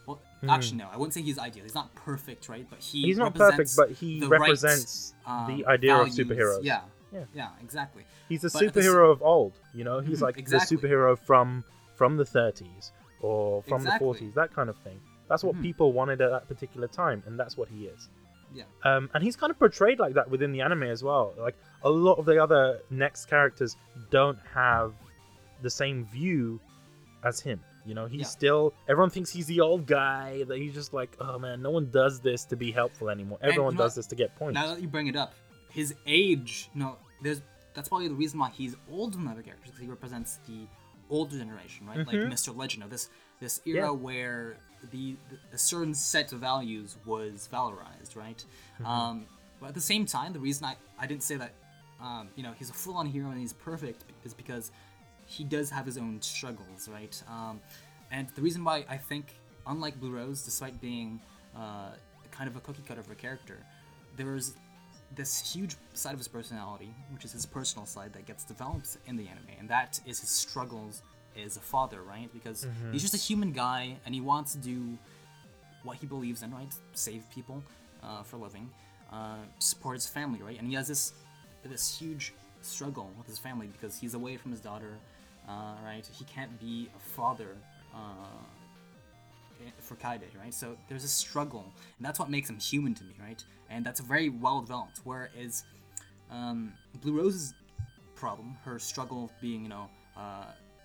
Well, 0.06 0.18
Hmm. 0.40 0.50
actually, 0.50 0.78
no, 0.78 0.88
I 0.92 0.96
wouldn't 0.96 1.12
say 1.14 1.20
he's 1.22 1.38
ideal. 1.38 1.62
He's 1.62 1.74
not 1.74 1.94
perfect, 1.94 2.48
right? 2.48 2.66
But 2.68 2.80
he 2.80 3.02
He's 3.02 3.18
not 3.18 3.34
perfect, 3.34 3.76
but 3.76 3.90
he 3.90 4.18
the 4.20 4.28
right, 4.28 4.40
represents 4.40 5.14
um, 5.26 5.46
the 5.56 5.66
idea 5.66 5.94
values. 5.94 6.18
of 6.18 6.26
superheroes. 6.26 6.60
Yeah, 6.64 6.80
Yeah. 7.12 7.24
yeah, 7.34 7.48
exactly. 7.62 8.04
He's 8.28 8.44
a 8.44 8.50
But 8.50 8.62
at 8.62 8.74
the 8.74 8.80
superhero 8.80 9.10
of 9.12 9.22
old. 9.22 9.52
You 9.74 9.84
know, 9.84 10.00
he's 10.00 10.18
Mhm, 10.20 10.22
like 10.22 10.38
exactly. 10.38 10.76
the 10.76 10.88
superhero 10.88 11.18
from 11.18 11.64
from 11.94 12.16
the 12.16 12.24
30s 12.24 12.90
or 13.20 13.62
from 13.62 13.82
Exactly. 13.82 13.98
the 13.98 14.14
40s, 14.30 14.34
that 14.34 14.52
kind 14.52 14.68
of 14.68 14.76
thing. 14.78 14.98
That's 15.28 15.44
what 15.44 15.54
Mhm. 15.54 15.62
people 15.62 15.92
wanted 15.92 16.20
at 16.20 16.30
that 16.30 16.48
particular 16.48 16.88
time, 16.88 17.22
and 17.26 17.38
that's 17.38 17.56
what 17.56 17.68
he 17.68 17.86
is. 17.86 18.08
Yeah. 18.52 18.64
Um, 18.84 19.08
and 19.14 19.22
he's 19.22 19.36
kind 19.36 19.50
of 19.50 19.58
portrayed 19.58 19.98
like 19.98 20.14
that 20.14 20.28
within 20.28 20.52
the 20.52 20.60
anime 20.62 20.82
as 20.84 21.02
well. 21.04 21.32
Like 21.38 21.54
a 21.84 21.90
lot 21.90 22.14
of 22.18 22.24
the 22.24 22.42
other 22.42 22.80
next 22.90 23.26
characters 23.26 23.76
don't 24.10 24.38
have 24.52 24.94
the 25.62 25.70
same 25.70 26.04
view 26.06 26.60
as 27.24 27.40
him. 27.40 27.60
You 27.86 27.94
know, 27.94 28.06
he's 28.06 28.20
Yeah. 28.22 28.26
still. 28.26 28.74
Everyone 28.88 29.10
thinks 29.10 29.30
he's 29.30 29.46
the 29.46 29.60
old 29.60 29.86
guy. 29.86 30.42
That 30.44 30.58
he's 30.58 30.74
just 30.74 30.92
like, 30.92 31.16
oh 31.20 31.38
man, 31.38 31.62
no 31.62 31.70
one 31.70 31.90
does 31.90 32.20
this 32.20 32.44
to 32.46 32.56
be 32.56 32.70
helpful 32.72 33.08
anymore. 33.10 33.38
And 33.42 33.50
Everyone 33.52 33.72
you 33.74 33.78
know 33.78 33.84
does 33.84 33.92
what? 33.92 33.96
this 33.96 34.06
to 34.08 34.16
get 34.16 34.34
points. 34.36 34.54
Now 34.54 34.68
that 34.74 34.80
you 34.82 34.88
bring 34.88 35.06
it 35.06 35.16
up, 35.16 35.34
his 35.72 35.94
age, 36.06 36.68
you 36.74 36.80
know, 36.80 36.96
there's 37.22 37.40
that's 37.74 37.88
probably 37.88 38.08
the 38.08 38.14
reason 38.14 38.38
why 38.38 38.50
he's 38.50 38.76
older 38.90 39.16
than 39.16 39.26
other 39.28 39.42
characters 39.42 39.70
because 39.70 39.80
he 39.80 39.88
represents 39.88 40.38
the 40.46 40.66
older 41.08 41.38
generation, 41.38 41.86
right? 41.86 41.98
Mhm. 41.98 42.06
Like 42.06 42.16
Mr. 42.16 42.54
Legend, 42.56 42.82
of 42.84 42.90
this 42.90 43.08
this 43.40 43.60
era 43.64 43.86
Yeah. 43.86 43.90
where 43.90 44.56
the, 44.90 45.16
the 45.30 45.38
a 45.52 45.58
certain 45.58 45.94
set 45.94 46.32
of 46.32 46.40
values 46.40 46.96
was 47.06 47.48
valorized, 47.52 48.14
right? 48.16 48.44
Mm-hmm. 48.74 48.86
Um, 48.86 49.26
but 49.60 49.68
at 49.68 49.74
the 49.74 49.80
same 49.80 50.04
time, 50.06 50.32
the 50.32 50.40
reason 50.40 50.64
I 50.66 50.76
I 50.98 51.06
didn't 51.06 51.22
say 51.22 51.36
that, 51.36 51.52
um, 52.00 52.28
you 52.36 52.42
know, 52.42 52.52
he's 52.58 52.70
a 52.70 52.74
full-on 52.74 53.06
hero 53.06 53.30
and 53.30 53.38
he's 53.40 53.52
perfect 53.52 54.04
is 54.24 54.34
because 54.34 54.70
he 55.26 55.44
does 55.44 55.70
have 55.70 55.86
his 55.86 55.96
own 55.96 56.20
struggles, 56.20 56.88
right? 56.88 57.22
Um, 57.28 57.60
and 58.10 58.28
the 58.30 58.42
reason 58.42 58.62
why 58.64 58.84
I 58.88 58.98
think, 58.98 59.26
unlike 59.66 59.98
Blue 60.00 60.10
Rose, 60.10 60.42
despite 60.42 60.80
being 60.80 61.20
uh, 61.56 61.92
kind 62.30 62.48
of 62.50 62.56
a 62.56 62.60
cookie 62.60 62.82
cutter 62.86 63.00
of 63.00 63.10
a 63.10 63.14
character, 63.14 63.58
there's 64.16 64.54
this 65.14 65.52
huge 65.52 65.76
side 65.94 66.12
of 66.12 66.18
his 66.18 66.28
personality, 66.28 66.94
which 67.12 67.24
is 67.24 67.32
his 67.32 67.46
personal 67.46 67.86
side, 67.86 68.12
that 68.14 68.26
gets 68.26 68.44
developed 68.44 68.96
in 69.06 69.16
the 69.16 69.26
anime, 69.28 69.46
and 69.58 69.68
that 69.68 70.00
is 70.06 70.20
his 70.20 70.30
struggles 70.30 71.02
as 71.42 71.56
a 71.56 71.60
father, 71.60 72.02
right? 72.02 72.30
Because 72.32 72.64
Mm-hmm. 72.64 72.92
he's 72.92 73.02
just 73.02 73.14
a 73.14 73.18
human 73.18 73.52
guy, 73.52 73.96
and 74.06 74.14
he 74.14 74.20
wants 74.20 74.52
to 74.52 74.58
do 74.58 74.98
what 75.82 75.96
he 75.96 76.06
believes 76.06 76.42
in, 76.42 76.52
right? 76.52 76.72
Save 76.94 77.22
people 77.34 77.62
uh, 78.02 78.22
for 78.22 78.36
a 78.36 78.40
living, 78.40 78.70
uh, 79.12 79.36
support 79.58 79.94
his 79.96 80.06
family, 80.06 80.40
right? 80.42 80.58
And 80.58 80.66
he 80.68 80.74
has 80.74 80.88
this 80.88 81.12
this 81.64 81.96
huge 81.98 82.32
struggle 82.62 83.10
with 83.18 83.26
his 83.26 83.38
family 83.38 83.68
because 83.68 83.98
he's 83.98 84.14
away 84.14 84.36
from 84.36 84.50
his 84.52 84.60
daughter, 84.60 84.94
uh, 85.48 85.74
right? 85.84 86.04
He 86.12 86.24
can't 86.24 86.58
be 86.60 86.88
a 86.96 86.98
father. 87.00 87.56
For 89.80 89.96
Kaede, 89.96 90.28
right? 90.38 90.54
So 90.54 90.76
there's 90.88 91.04
a 91.04 91.08
struggle, 91.08 91.64
and 91.98 92.06
that's 92.06 92.18
what 92.18 92.30
makes 92.30 92.48
him 92.50 92.58
human 92.58 92.94
to 92.94 93.04
me, 93.04 93.14
right? 93.20 93.42
And 93.70 93.84
that's 93.84 94.00
very 94.00 94.28
well 94.28 94.60
developed. 94.60 95.00
Whereas 95.04 95.64
um, 96.30 96.72
Blue 97.00 97.16
Rose's 97.20 97.54
problem, 98.14 98.56
her 98.64 98.78
struggle 98.78 99.30
being, 99.40 99.62
you 99.62 99.68
know, 99.68 99.88
uh, 100.16 100.44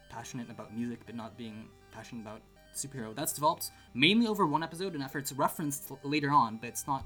passionate 0.09 0.49
about 0.49 0.75
music 0.75 0.99
but 1.05 1.15
not 1.15 1.37
being 1.37 1.65
passionate 1.91 2.21
about 2.21 2.41
superhero, 2.75 3.15
that's 3.15 3.33
developed 3.33 3.71
mainly 3.93 4.27
over 4.27 4.45
one 4.45 4.63
episode, 4.63 4.93
and 4.93 5.03
after 5.03 5.19
it's 5.19 5.31
referenced 5.31 5.91
l- 5.91 5.99
later 6.03 6.31
on, 6.31 6.57
but 6.57 6.67
it's 6.67 6.87
not 6.87 7.05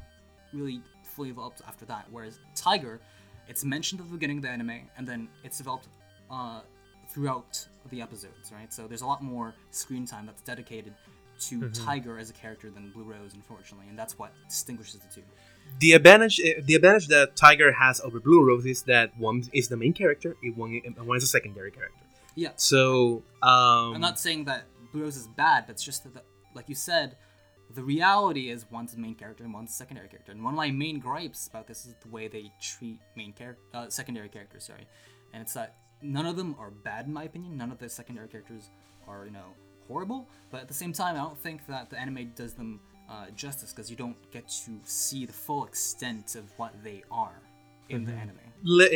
really 0.53 0.81
fully 1.03 1.29
developed 1.29 1.61
after 1.67 1.85
that. 1.85 2.05
Whereas 2.11 2.39
Tiger, 2.55 2.99
it's 3.47 3.63
mentioned 3.63 4.01
at 4.01 4.07
the 4.07 4.13
beginning 4.13 4.37
of 4.37 4.43
the 4.43 4.49
anime, 4.49 4.81
and 4.97 5.07
then 5.07 5.27
it's 5.43 5.57
developed 5.57 5.87
uh, 6.29 6.61
throughout 7.09 7.65
the 7.89 8.01
episodes, 8.01 8.51
right? 8.53 8.71
So 8.71 8.87
there's 8.87 9.01
a 9.01 9.05
lot 9.05 9.21
more 9.21 9.53
screen 9.71 10.05
time 10.05 10.25
that's 10.25 10.41
dedicated 10.41 10.93
to 11.49 11.69
Tiger 11.69 12.17
as 12.17 12.29
a 12.29 12.33
character 12.33 12.69
than 12.69 12.91
Blue 12.91 13.03
Rose, 13.03 13.33
unfortunately, 13.33 13.87
and 13.89 13.97
that's 13.97 14.17
what 14.17 14.31
distinguishes 14.47 14.99
the 14.99 15.13
two. 15.13 15.23
The 15.79 15.93
advantage, 15.93 16.39
eh, 16.43 16.61
the 16.63 16.75
advantage 16.75 17.07
that 17.07 17.35
Tiger 17.35 17.71
has 17.71 18.01
over 18.01 18.19
Blue 18.19 18.45
Rose 18.45 18.65
is 18.65 18.83
that 18.83 19.17
one 19.17 19.43
is 19.53 19.67
the 19.67 19.77
main 19.77 19.93
character, 19.93 20.35
and 20.43 20.55
one, 20.55 20.81
one 21.03 21.17
is 21.17 21.23
a 21.23 21.27
secondary 21.27 21.71
character. 21.71 22.05
Yeah, 22.35 22.51
So, 22.55 23.23
um, 23.43 23.95
I'm 23.95 24.01
not 24.01 24.19
saying 24.19 24.45
that 24.45 24.65
Blue 24.91 25.03
Rose 25.03 25.17
is 25.17 25.27
bad, 25.27 25.65
but 25.67 25.73
it's 25.73 25.83
just 25.83 26.03
that, 26.13 26.23
like 26.53 26.69
you 26.69 26.75
said, 26.75 27.17
the 27.73 27.83
reality 27.83 28.49
is 28.49 28.65
one's 28.69 28.93
the 28.93 28.99
main 28.99 29.15
character 29.15 29.43
and 29.43 29.53
one's 29.53 29.69
the 29.69 29.75
secondary 29.75 30.07
character. 30.07 30.31
And 30.31 30.43
one 30.43 30.53
of 30.53 30.57
my 30.57 30.71
main 30.71 30.99
gripes 30.99 31.47
about 31.47 31.67
this 31.67 31.85
is 31.85 31.95
the 32.01 32.09
way 32.09 32.27
they 32.27 32.51
treat 32.61 32.99
main 33.15 33.33
character, 33.33 33.61
uh, 33.73 33.89
secondary 33.89 34.29
characters. 34.29 34.65
Sorry, 34.65 34.87
and 35.33 35.41
it's 35.41 35.53
that 35.53 35.75
none 36.01 36.25
of 36.25 36.35
them 36.35 36.55
are 36.59 36.71
bad 36.71 37.05
in 37.05 37.13
my 37.13 37.23
opinion. 37.23 37.57
None 37.57 37.71
of 37.71 37.79
the 37.79 37.89
secondary 37.89 38.27
characters 38.27 38.69
are 39.07 39.25
you 39.25 39.31
know 39.31 39.53
horrible, 39.91 40.27
but 40.51 40.61
at 40.61 40.67
the 40.67 40.73
same 40.73 40.93
time, 40.93 41.15
I 41.15 41.19
don't 41.19 41.37
think 41.37 41.67
that 41.67 41.89
the 41.89 41.99
anime 41.99 42.31
does 42.35 42.53
them 42.53 42.79
uh, 43.09 43.25
justice 43.35 43.73
because 43.73 43.89
you 43.91 43.97
don't 43.97 44.15
get 44.31 44.47
to 44.65 44.71
see 44.85 45.25
the 45.25 45.33
full 45.33 45.65
extent 45.65 46.35
of 46.35 46.45
what 46.57 46.73
they 46.83 47.03
are 47.11 47.41
in 47.89 48.05
the 48.05 48.13
anime. 48.13 48.37
let, 48.63 48.91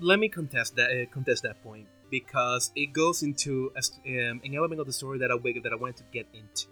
let 0.00 0.18
me 0.18 0.28
contest 0.28 0.76
that 0.76 0.90
uh, 0.90 1.06
contest 1.12 1.42
that 1.42 1.60
point 1.62 1.86
because 2.10 2.70
it 2.76 2.92
goes 2.92 3.22
into 3.22 3.72
a, 3.76 3.82
um, 4.30 4.40
an 4.44 4.54
element 4.54 4.80
of 4.80 4.86
the 4.86 4.92
story 4.92 5.18
that 5.18 5.30
I 5.30 5.36
that 5.62 5.72
I 5.72 5.76
wanted 5.76 5.96
to 5.98 6.04
get 6.12 6.26
into. 6.32 6.68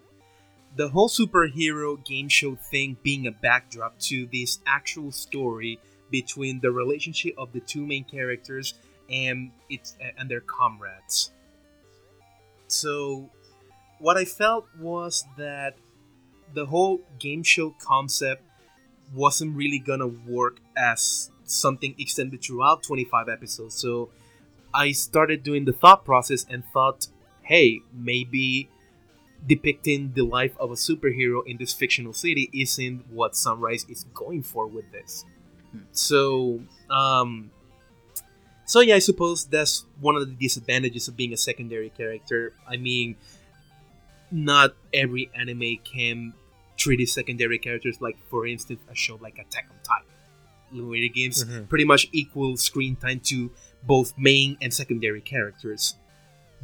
The 0.75 0.87
whole 0.89 1.09
superhero 1.09 2.03
game 2.05 2.29
show 2.29 2.55
thing 2.55 2.97
being 3.03 3.27
a 3.27 3.31
backdrop 3.31 3.99
to 4.11 4.27
this 4.31 4.59
actual 4.65 5.11
story 5.11 5.79
between 6.09 6.61
the 6.61 6.71
relationship 6.71 7.33
of 7.37 7.51
the 7.51 7.59
two 7.59 7.85
main 7.85 8.05
characters 8.05 8.75
and 9.09 9.51
it's 9.69 9.97
and 10.17 10.29
their 10.29 10.41
comrades. 10.41 11.31
So, 12.67 13.29
what 13.99 14.17
I 14.17 14.25
felt 14.25 14.67
was 14.79 15.25
that 15.37 15.75
the 16.53 16.65
whole 16.65 17.01
game 17.19 17.43
show 17.43 17.75
concept 17.79 18.43
wasn't 19.13 19.55
really 19.55 19.79
gonna 19.79 20.07
work 20.07 20.59
as 20.77 21.31
something 21.45 21.95
extended 21.97 22.41
throughout 22.43 22.83
25 22.83 23.29
episodes. 23.29 23.75
So, 23.75 24.09
I 24.73 24.91
started 24.91 25.43
doing 25.43 25.65
the 25.65 25.73
thought 25.73 26.05
process 26.05 26.45
and 26.49 26.63
thought, 26.65 27.07
hey, 27.41 27.81
maybe 27.93 28.69
depicting 29.45 30.11
the 30.13 30.23
life 30.23 30.55
of 30.59 30.71
a 30.71 30.75
superhero 30.75 31.41
in 31.45 31.57
this 31.57 31.73
fictional 31.73 32.13
city 32.13 32.49
isn't 32.53 33.05
what 33.09 33.35
Sunrise 33.35 33.85
is 33.89 34.05
going 34.13 34.43
for 34.43 34.67
with 34.67 34.91
this. 34.91 35.25
Hmm. 35.71 35.79
So, 35.91 36.61
um, 36.89 37.51
so 38.65 38.81
yeah, 38.81 38.95
I 38.95 38.99
suppose 38.99 39.45
that's 39.45 39.85
one 39.99 40.15
of 40.15 40.27
the 40.27 40.33
disadvantages 40.33 41.07
of 41.07 41.15
being 41.15 41.33
a 41.33 41.37
secondary 41.37 41.89
character. 41.89 42.53
I 42.67 42.77
mean, 42.77 43.15
not 44.31 44.75
every 44.93 45.29
anime 45.35 45.77
can 45.83 46.33
treat 46.77 46.99
its 46.99 47.13
secondary 47.13 47.57
characters 47.57 48.01
like, 48.01 48.17
for 48.29 48.45
instance, 48.45 48.79
a 48.91 48.95
show 48.95 49.17
like 49.21 49.37
Attack 49.39 49.67
on 49.71 49.77
Titan, 49.83 50.87
where 50.89 50.99
it 51.01 51.13
gives 51.13 51.43
Mhm. 51.43 51.67
pretty 51.69 51.85
much 51.85 52.07
equal 52.11 52.55
screen 52.57 52.95
time 52.95 53.19
to 53.21 53.51
both 53.83 54.13
main 54.17 54.57
and 54.61 54.73
secondary 54.73 55.21
characters. 55.21 55.95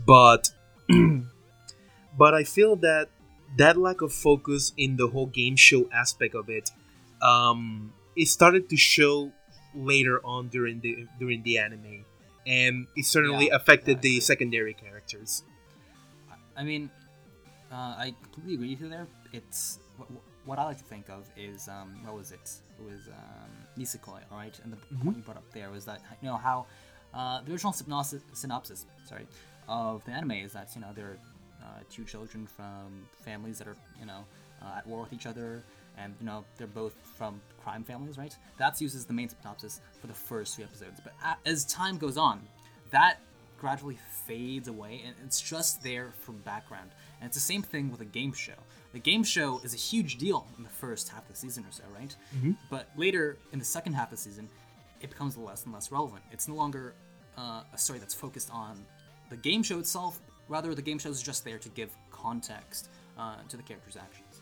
But, 0.05 0.51
but 2.17 2.33
I 2.33 2.43
feel 2.43 2.75
that 2.77 3.09
that 3.57 3.77
lack 3.77 4.01
of 4.01 4.11
focus 4.13 4.73
in 4.77 4.97
the 4.97 5.07
whole 5.07 5.27
game 5.27 5.55
show 5.55 5.89
aspect 5.91 6.35
of 6.35 6.49
it, 6.49 6.71
um, 7.21 7.93
it 8.15 8.27
started 8.27 8.69
to 8.69 8.77
show 8.77 9.31
later 9.75 10.19
on 10.23 10.49
during 10.49 10.79
the 10.81 11.07
during 11.19 11.41
the 11.43 11.57
anime, 11.57 12.05
and 12.45 12.87
it 12.95 13.05
certainly 13.05 13.47
Yeah, 13.47 13.55
affected 13.55 13.97
yeah, 13.97 14.01
the 14.01 14.19
secondary 14.19 14.73
characters. 14.73 15.43
I 16.55 16.63
mean, 16.63 16.91
uh, 17.73 17.95
I 17.97 18.13
completely 18.21 18.53
agree 18.53 18.69
with 18.71 18.81
you 18.81 18.89
there. 18.89 19.07
It's 19.31 19.79
what, 19.97 20.09
what 20.45 20.59
I 20.59 20.65
like 20.65 20.77
to 20.77 20.83
think 20.83 21.09
of 21.09 21.27
is 21.35 21.67
um, 21.67 21.97
what 22.03 22.15
was 22.15 22.31
it? 22.31 22.51
It 22.79 22.83
was 22.85 23.07
um, 23.07 23.49
Nisekoi, 23.77 24.21
all 24.31 24.37
right. 24.37 24.57
And 24.63 24.71
the 24.71 24.77
point 25.03 25.17
you 25.17 25.23
brought 25.23 25.37
up 25.37 25.51
there 25.53 25.71
was 25.71 25.85
that 25.85 26.01
you 26.21 26.27
know 26.27 26.37
how 26.37 26.67
uh, 27.13 27.41
the 27.41 27.51
original 27.51 27.73
synopsis, 27.73 28.21
synopsis, 28.33 28.85
sorry, 29.05 29.25
of 29.67 30.05
the 30.05 30.11
anime 30.11 30.31
is 30.31 30.53
that 30.53 30.69
you 30.75 30.81
know 30.81 30.91
there 30.95 31.07
are 31.07 31.17
uh, 31.63 31.79
two 31.89 32.03
children 32.03 32.45
from 32.45 33.07
families 33.25 33.57
that 33.57 33.67
are 33.67 33.77
you 33.99 34.05
know 34.05 34.23
uh, 34.61 34.77
at 34.77 34.85
war 34.85 35.01
with 35.01 35.13
each 35.13 35.25
other, 35.25 35.63
and 35.97 36.13
you 36.19 36.25
know 36.27 36.45
they're 36.57 36.67
both 36.67 36.93
from 37.17 37.41
crime 37.63 37.83
families, 37.83 38.19
right? 38.19 38.35
That's 38.57 38.81
used 38.81 38.95
as 38.95 39.05
the 39.05 39.13
main 39.13 39.29
synopsis 39.29 39.81
for 39.99 40.07
the 40.07 40.13
first 40.13 40.55
three 40.55 40.65
episodes. 40.65 41.01
But 41.03 41.13
as 41.45 41.65
time 41.65 41.97
goes 41.97 42.17
on, 42.17 42.41
that 42.91 43.17
gradually 43.63 43.97
fades 44.27 44.67
away 44.67 45.01
and 45.05 45.15
it's 45.25 45.39
just 45.39 45.81
there 45.81 46.11
for 46.19 46.33
background. 46.33 46.89
And 47.23 47.29
it's 47.29 47.37
the 47.37 47.53
same 47.53 47.61
thing 47.61 47.89
with 47.89 48.01
a 48.01 48.05
game 48.05 48.33
show. 48.33 48.51
The 48.91 48.99
game 48.99 49.23
show 49.23 49.61
is 49.63 49.73
a 49.73 49.77
huge 49.77 50.17
deal 50.17 50.45
in 50.57 50.63
the 50.63 50.69
first 50.69 51.07
half 51.07 51.21
of 51.21 51.29
the 51.29 51.37
season 51.37 51.63
or 51.63 51.71
so, 51.71 51.83
right? 51.97 52.13
But 52.69 52.89
later 52.97 53.37
in 53.53 53.59
the 53.59 53.63
second 53.65 53.93
half 53.93 54.11
of 54.11 54.17
the 54.17 54.21
season, 54.21 54.49
it 54.99 55.09
becomes 55.09 55.37
less 55.37 55.63
and 55.63 55.73
less 55.73 55.89
relevant. 55.89 56.21
It's 56.33 56.49
no 56.49 56.55
longer 56.55 56.95
uh, 57.37 57.61
a 57.73 57.77
story 57.77 57.99
that's 57.99 58.13
focused 58.13 58.49
on 58.51 58.77
the 59.29 59.37
game 59.37 59.63
show 59.63 59.79
itself. 59.79 60.19
Rather, 60.49 60.75
the 60.75 60.81
game 60.81 60.99
show 60.99 61.09
is 61.09 61.23
just 61.23 61.45
there 61.45 61.57
to 61.59 61.69
give 61.69 61.95
context 62.11 62.89
uh, 63.17 63.37
to 63.47 63.55
the 63.55 63.63
character's 63.63 63.95
actions. 63.95 64.41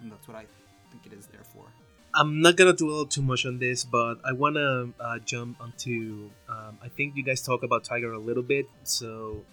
And 0.00 0.10
that's 0.10 0.26
what 0.26 0.36
I 0.36 0.46
think 0.90 1.06
it 1.06 1.16
is 1.16 1.26
there 1.26 1.44
for. 1.44 1.66
I'm 2.12 2.40
not 2.42 2.56
gonna 2.56 2.72
dwell 2.72 3.06
too 3.06 3.22
much 3.22 3.46
on 3.46 3.60
this, 3.60 3.84
but 3.84 4.16
I 4.24 4.32
wanna 4.32 4.88
uh, 4.98 5.20
jump 5.20 5.60
onto. 5.60 6.28
Um, 6.48 6.76
I 6.82 6.88
think 6.88 7.14
you 7.14 7.22
guys 7.22 7.40
talk 7.40 7.62
about 7.62 7.84
Tiger 7.84 8.12
a 8.12 8.18
little 8.18 8.42
bit, 8.42 8.66
so 8.82 9.44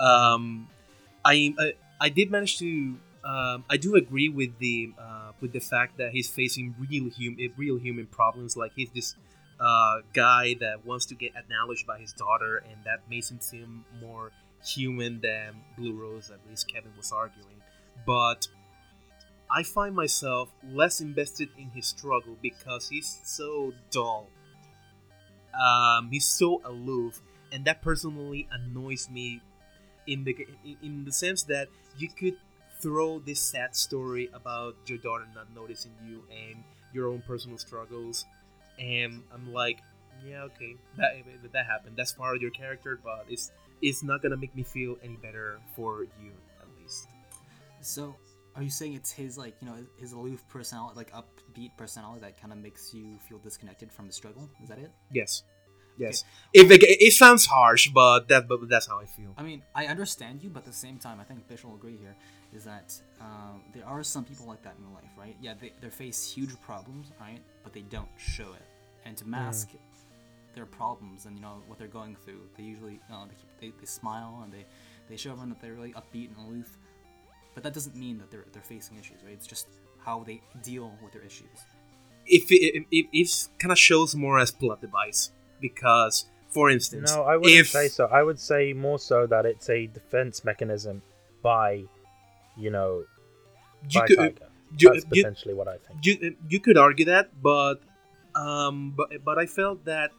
um, 0.00 0.66
I, 1.22 1.52
I 1.58 1.72
I 2.00 2.08
did 2.08 2.30
manage 2.30 2.58
to. 2.58 2.96
Um, 3.24 3.64
I 3.68 3.76
do 3.76 3.96
agree 3.96 4.28
with 4.28 4.58
the 4.58 4.92
uh, 4.98 5.32
with 5.40 5.52
the 5.52 5.60
fact 5.60 5.98
that 5.98 6.12
he's 6.12 6.28
facing 6.28 6.74
real 6.78 7.10
human 7.10 7.52
real 7.56 7.78
human 7.78 8.06
problems. 8.06 8.56
Like 8.56 8.72
he's 8.76 8.90
this 8.90 9.14
uh, 9.58 9.98
guy 10.12 10.54
that 10.60 10.84
wants 10.84 11.06
to 11.06 11.14
get 11.14 11.32
acknowledged 11.36 11.86
by 11.86 11.98
his 11.98 12.12
daughter, 12.12 12.58
and 12.58 12.76
that 12.84 13.08
makes 13.10 13.30
him 13.30 13.40
seem 13.40 13.84
more 14.00 14.30
human 14.64 15.20
than 15.20 15.54
Blue 15.76 15.94
Rose. 15.94 16.30
At 16.30 16.40
least 16.48 16.72
Kevin 16.72 16.92
was 16.96 17.12
arguing, 17.12 17.62
but 18.06 18.46
I 19.50 19.62
find 19.62 19.94
myself 19.94 20.50
less 20.72 21.00
invested 21.00 21.48
in 21.56 21.70
his 21.70 21.86
struggle 21.86 22.36
because 22.42 22.88
he's 22.88 23.20
so 23.24 23.72
dull. 23.90 24.28
Um, 25.54 26.10
he's 26.10 26.26
so 26.26 26.60
aloof, 26.64 27.22
and 27.52 27.64
that 27.64 27.80
personally 27.82 28.48
annoys 28.50 29.08
me. 29.08 29.40
In 30.06 30.24
the 30.24 30.36
in- 30.82 31.04
the 31.04 31.12
sense 31.12 31.42
that 31.44 31.68
you 31.98 32.08
could 32.08 32.36
throw 32.80 33.18
this 33.18 33.40
sad 33.40 33.74
story 33.74 34.28
about 34.32 34.76
your 34.86 34.98
daughter 34.98 35.26
not 35.34 35.48
noticing 35.54 35.92
you 36.06 36.22
and 36.30 36.62
your 36.92 37.08
own 37.08 37.22
personal 37.26 37.58
struggles, 37.58 38.24
and 38.78 39.22
I'm 39.32 39.52
like, 39.52 39.80
yeah, 40.26 40.42
okay, 40.44 40.76
that 40.96 41.14
that 41.52 41.66
happened. 41.66 41.96
That's 41.96 42.12
part 42.12 42.36
of 42.36 42.42
your 42.42 42.50
character, 42.52 42.98
but 43.02 43.26
it's 43.28 43.50
it's 43.82 44.02
not 44.02 44.22
gonna 44.22 44.36
make 44.36 44.54
me 44.54 44.62
feel 44.62 44.96
any 45.02 45.16
better 45.16 45.58
for 45.74 46.02
you, 46.22 46.32
at 46.60 46.68
least. 46.80 47.08
So, 47.80 48.16
are 48.54 48.62
you 48.62 48.70
saying 48.70 48.94
it's 48.94 49.10
his 49.12 49.36
like 49.36 49.54
you 49.60 49.68
know 49.68 49.76
his 49.98 50.12
aloof 50.12 50.46
personality, 50.48 50.96
like 50.96 51.12
upbeat 51.12 51.76
personality, 51.76 52.20
that 52.20 52.40
kind 52.40 52.52
of 52.52 52.58
makes 52.58 52.94
you 52.94 53.18
feel 53.28 53.38
disconnected 53.38 53.92
from 53.92 54.06
the 54.06 54.12
struggle? 54.12 54.48
Is 54.62 54.68
that 54.68 54.78
it? 54.78 54.92
Yes. 55.10 55.42
Yes. 55.98 56.24
If 56.52 56.70
it, 56.70 56.82
it 56.82 57.12
sounds 57.12 57.46
harsh, 57.46 57.88
but 57.88 58.28
that 58.28 58.48
but 58.48 58.68
that's 58.68 58.86
how 58.86 58.98
I 59.00 59.06
feel. 59.06 59.32
I 59.36 59.42
mean, 59.42 59.62
I 59.74 59.86
understand 59.86 60.42
you, 60.42 60.50
but 60.50 60.60
at 60.60 60.66
the 60.66 60.72
same 60.72 60.98
time, 60.98 61.20
I 61.20 61.24
think 61.24 61.48
Bish 61.48 61.64
will 61.64 61.74
agree 61.74 61.96
here, 61.96 62.14
is 62.54 62.64
that 62.64 62.94
um, 63.20 63.62
there 63.74 63.86
are 63.86 64.02
some 64.02 64.24
people 64.24 64.46
like 64.46 64.62
that 64.62 64.74
in 64.78 64.92
life, 64.94 65.10
right? 65.16 65.36
Yeah, 65.40 65.54
they, 65.60 65.72
they 65.80 65.88
face 65.88 66.30
huge 66.30 66.60
problems, 66.60 67.12
right? 67.20 67.40
But 67.62 67.72
they 67.72 67.82
don't 67.82 68.08
show 68.18 68.52
it. 68.52 68.62
And 69.04 69.16
to 69.16 69.26
mask 69.26 69.70
their 70.54 70.66
problems 70.66 71.26
and, 71.26 71.36
you 71.36 71.42
know, 71.42 71.62
what 71.66 71.78
they're 71.78 71.86
going 71.86 72.16
through, 72.24 72.40
they 72.56 72.64
usually, 72.64 72.98
uh, 73.12 73.24
they, 73.24 73.34
keep, 73.34 73.60
they, 73.60 73.78
they 73.78 73.86
smile 73.86 74.40
and 74.42 74.52
they, 74.52 74.64
they 75.08 75.16
show 75.16 75.30
everyone 75.30 75.50
that 75.50 75.60
they're 75.60 75.74
really 75.74 75.92
upbeat 75.92 76.28
and 76.36 76.46
aloof. 76.46 76.76
But 77.54 77.62
that 77.62 77.72
doesn't 77.72 77.94
mean 77.94 78.18
that 78.18 78.30
they're, 78.30 78.46
they're 78.52 78.62
facing 78.62 78.98
issues, 78.98 79.22
right? 79.24 79.32
It's 79.32 79.46
just 79.46 79.68
how 80.04 80.24
they 80.24 80.42
deal 80.62 80.92
with 81.02 81.12
their 81.12 81.22
issues. 81.22 81.58
If 82.26 82.50
it, 82.50 82.84
it, 82.90 83.06
it 83.12 83.48
kind 83.58 83.70
of 83.70 83.78
shows 83.78 84.16
more 84.16 84.38
as 84.38 84.50
plot 84.50 84.80
device 84.80 85.30
because, 85.60 86.26
for 86.50 86.70
instance, 86.70 87.14
No, 87.14 87.22
I 87.22 87.36
wouldn't 87.36 87.60
if 87.60 87.68
say 87.68 87.88
so. 87.88 88.06
I 88.06 88.22
would 88.22 88.38
say 88.40 88.72
more 88.72 88.98
so 88.98 89.26
that 89.26 89.46
it's 89.46 89.68
a 89.70 89.86
defense 89.86 90.44
mechanism 90.44 91.02
by, 91.42 91.84
you 92.56 92.70
know, 92.70 93.04
you 93.90 94.00
by 94.00 94.06
could 94.06 94.16
Tiger. 94.16 94.46
you, 94.78 94.92
That's 94.92 95.04
you, 95.12 95.22
potentially 95.22 95.54
what 95.54 95.68
I 95.68 95.76
think. 95.78 96.04
you, 96.04 96.36
you 96.48 96.60
could 96.60 96.76
argue 96.78 97.04
that, 97.06 97.30
but 97.42 97.80
um, 98.34 98.92
but 98.96 99.24
but 99.24 99.38
I 99.38 99.46
felt 99.46 99.84
that 99.86 100.10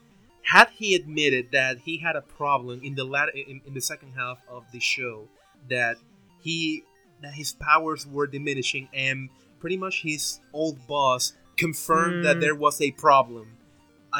had 0.43 0.69
he 0.69 0.95
admitted 0.95 1.49
that 1.51 1.79
he 1.79 1.97
had 1.97 2.15
a 2.15 2.21
problem 2.21 2.81
in 2.83 2.95
the 2.95 3.03
latter 3.03 3.31
in, 3.35 3.61
in 3.65 3.73
the 3.73 3.81
second 3.81 4.13
half 4.17 4.39
of 4.49 4.63
the 4.71 4.79
show 4.79 5.27
that 5.69 5.97
he 6.41 6.83
that 7.21 7.33
his 7.33 7.51
powers 7.53 8.07
were 8.07 8.27
diminishing 8.27 8.87
and 8.93 9.29
pretty 9.59 9.75
much 9.77 10.03
his 10.03 10.39
old 10.53 10.77
boss 10.87 11.33
confirmed 11.57 12.23
that 12.23 12.35
Hmm. 12.35 12.39
there 12.41 12.55
was 12.55 12.79
a 12.79 12.91
problem. 12.91 13.57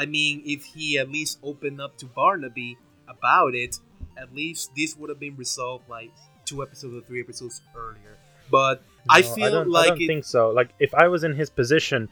I 0.02 0.06
mean, 0.06 0.42
if 0.46 0.64
he 0.64 0.98
at 0.98 1.10
least 1.10 1.38
opened 1.42 1.80
up 1.80 1.96
to 1.98 2.06
Barnaby 2.06 2.78
about 3.08 3.54
it, 3.54 3.76
at 4.16 4.34
least 4.34 4.70
this 4.76 4.96
would 4.96 5.10
have 5.10 5.18
been 5.18 5.36
resolved 5.36 5.88
like 5.88 6.12
two 6.44 6.62
episodes 6.62 6.94
or 6.94 7.00
three 7.08 7.20
episodes 7.20 7.60
earlier. 7.76 8.16
But 8.50 8.82
I 9.10 9.20
No, 9.22 9.34
feel 9.34 9.50
don't, 9.50 9.70
like 9.70 9.86
I 9.86 9.88
don't 9.90 10.02
it, 10.02 10.06
think 10.06 10.24
so. 10.24 10.50
Like 10.50 10.70
if 10.78 10.94
I 10.94 11.08
was 11.08 11.24
in 11.24 11.34
his 11.34 11.50
position, 11.50 12.08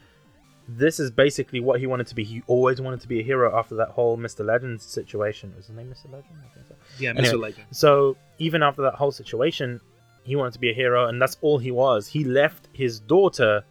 this 0.67 0.99
is 0.99 1.09
basically 1.11 1.61
what 1.61 1.79
he 1.79 1.87
wanted 1.87 2.07
to 2.07 2.15
be. 2.15 2.23
He 2.25 2.43
always 2.47 2.81
wanted 2.81 2.99
to 3.01 3.07
be 3.07 3.19
a 3.21 3.23
hero 3.23 3.57
after 3.57 3.75
that 3.75 3.89
whole 3.89 4.17
Mr. 4.17 4.45
Legend 4.45 4.81
situation. 4.81 5.53
Was 5.55 5.67
his 5.67 5.75
name 5.75 5.87
Mr. 5.87 6.11
Legend? 6.11 6.35
I 6.43 6.53
think 6.53 6.65
so. 6.67 6.75
yeah, 6.99 7.11
Mr. 7.13 7.19
Anyway. 7.19 7.37
Legend. 7.49 7.67
So 7.71 8.17
even 8.37 8.61
after 8.63 8.81
that 8.81 8.95
whole 8.95 9.13
situation, 9.13 9.79
he 10.23 10.35
wanted 10.35 10.53
to 10.53 10.59
be 10.59 10.69
a 10.69 10.73
hero, 10.73 11.07
and 11.07 11.21
that's 11.21 11.37
all 11.41 11.57
he 11.57 11.71
was. 11.71 12.05
He 12.07 12.25
left 12.25 12.67
his 12.73 12.99
daughter 12.99 13.63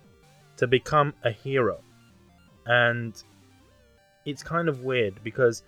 to 0.56 0.66
become 0.66 1.12
a 1.22 1.30
hero, 1.30 1.80
and 2.64 3.12
it's 4.26 4.42
kind 4.42 4.68
of 4.68 4.80
weird 4.82 5.22
because 5.24 5.62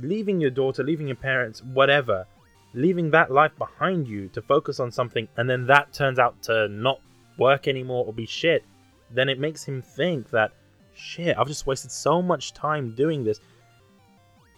leaving 0.00 0.40
your 0.40 0.50
daughter, 0.50 0.82
leaving 0.82 1.06
your 1.08 1.16
parents, 1.16 1.62
whatever, 1.62 2.26
leaving 2.74 3.10
that 3.10 3.30
life 3.30 3.52
behind 3.58 4.06
you 4.08 4.28
to 4.28 4.40
focus 4.42 4.78
on 4.80 4.90
something, 4.92 5.28
and 5.36 5.48
then 5.50 5.66
that 5.66 5.92
turns 5.92 6.18
out 6.18 6.40
to 6.44 6.68
not 6.68 7.00
work 7.36 7.68
anymore 7.68 8.04
or 8.06 8.12
be 8.12 8.26
shit, 8.26 8.64
then 9.10 9.28
it 9.28 9.38
makes 9.38 9.64
him 9.64 9.82
think 9.82 10.30
that 10.30 10.52
shit, 10.94 11.36
I've 11.38 11.46
just 11.48 11.66
wasted 11.66 11.90
so 11.90 12.20
much 12.22 12.52
time 12.54 12.94
doing 12.94 13.24
this 13.24 13.40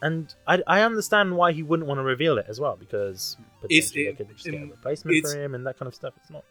and 0.02 0.34
I, 0.46 0.62
I 0.66 0.80
understand 0.80 1.36
why 1.36 1.52
he 1.52 1.62
wouldn't 1.62 1.86
want 1.86 1.98
to 1.98 2.02
reveal 2.02 2.38
it 2.38 2.46
as 2.48 2.58
well 2.58 2.74
because 2.76 3.36
potentially 3.60 3.76
it- 4.06 4.16
they 4.18 4.24
could 4.24 4.34
just 4.34 4.46
get 4.46 4.54
a 4.54 4.62
um, 4.64 4.70
replacement 4.70 5.14
for 5.26 5.38
him 5.38 5.54
and 5.54 5.66
that 5.66 5.78
kind 5.78 5.86
of 5.88 5.94
stuff. 5.94 6.14
It's 6.16 6.30
not 6.30 6.42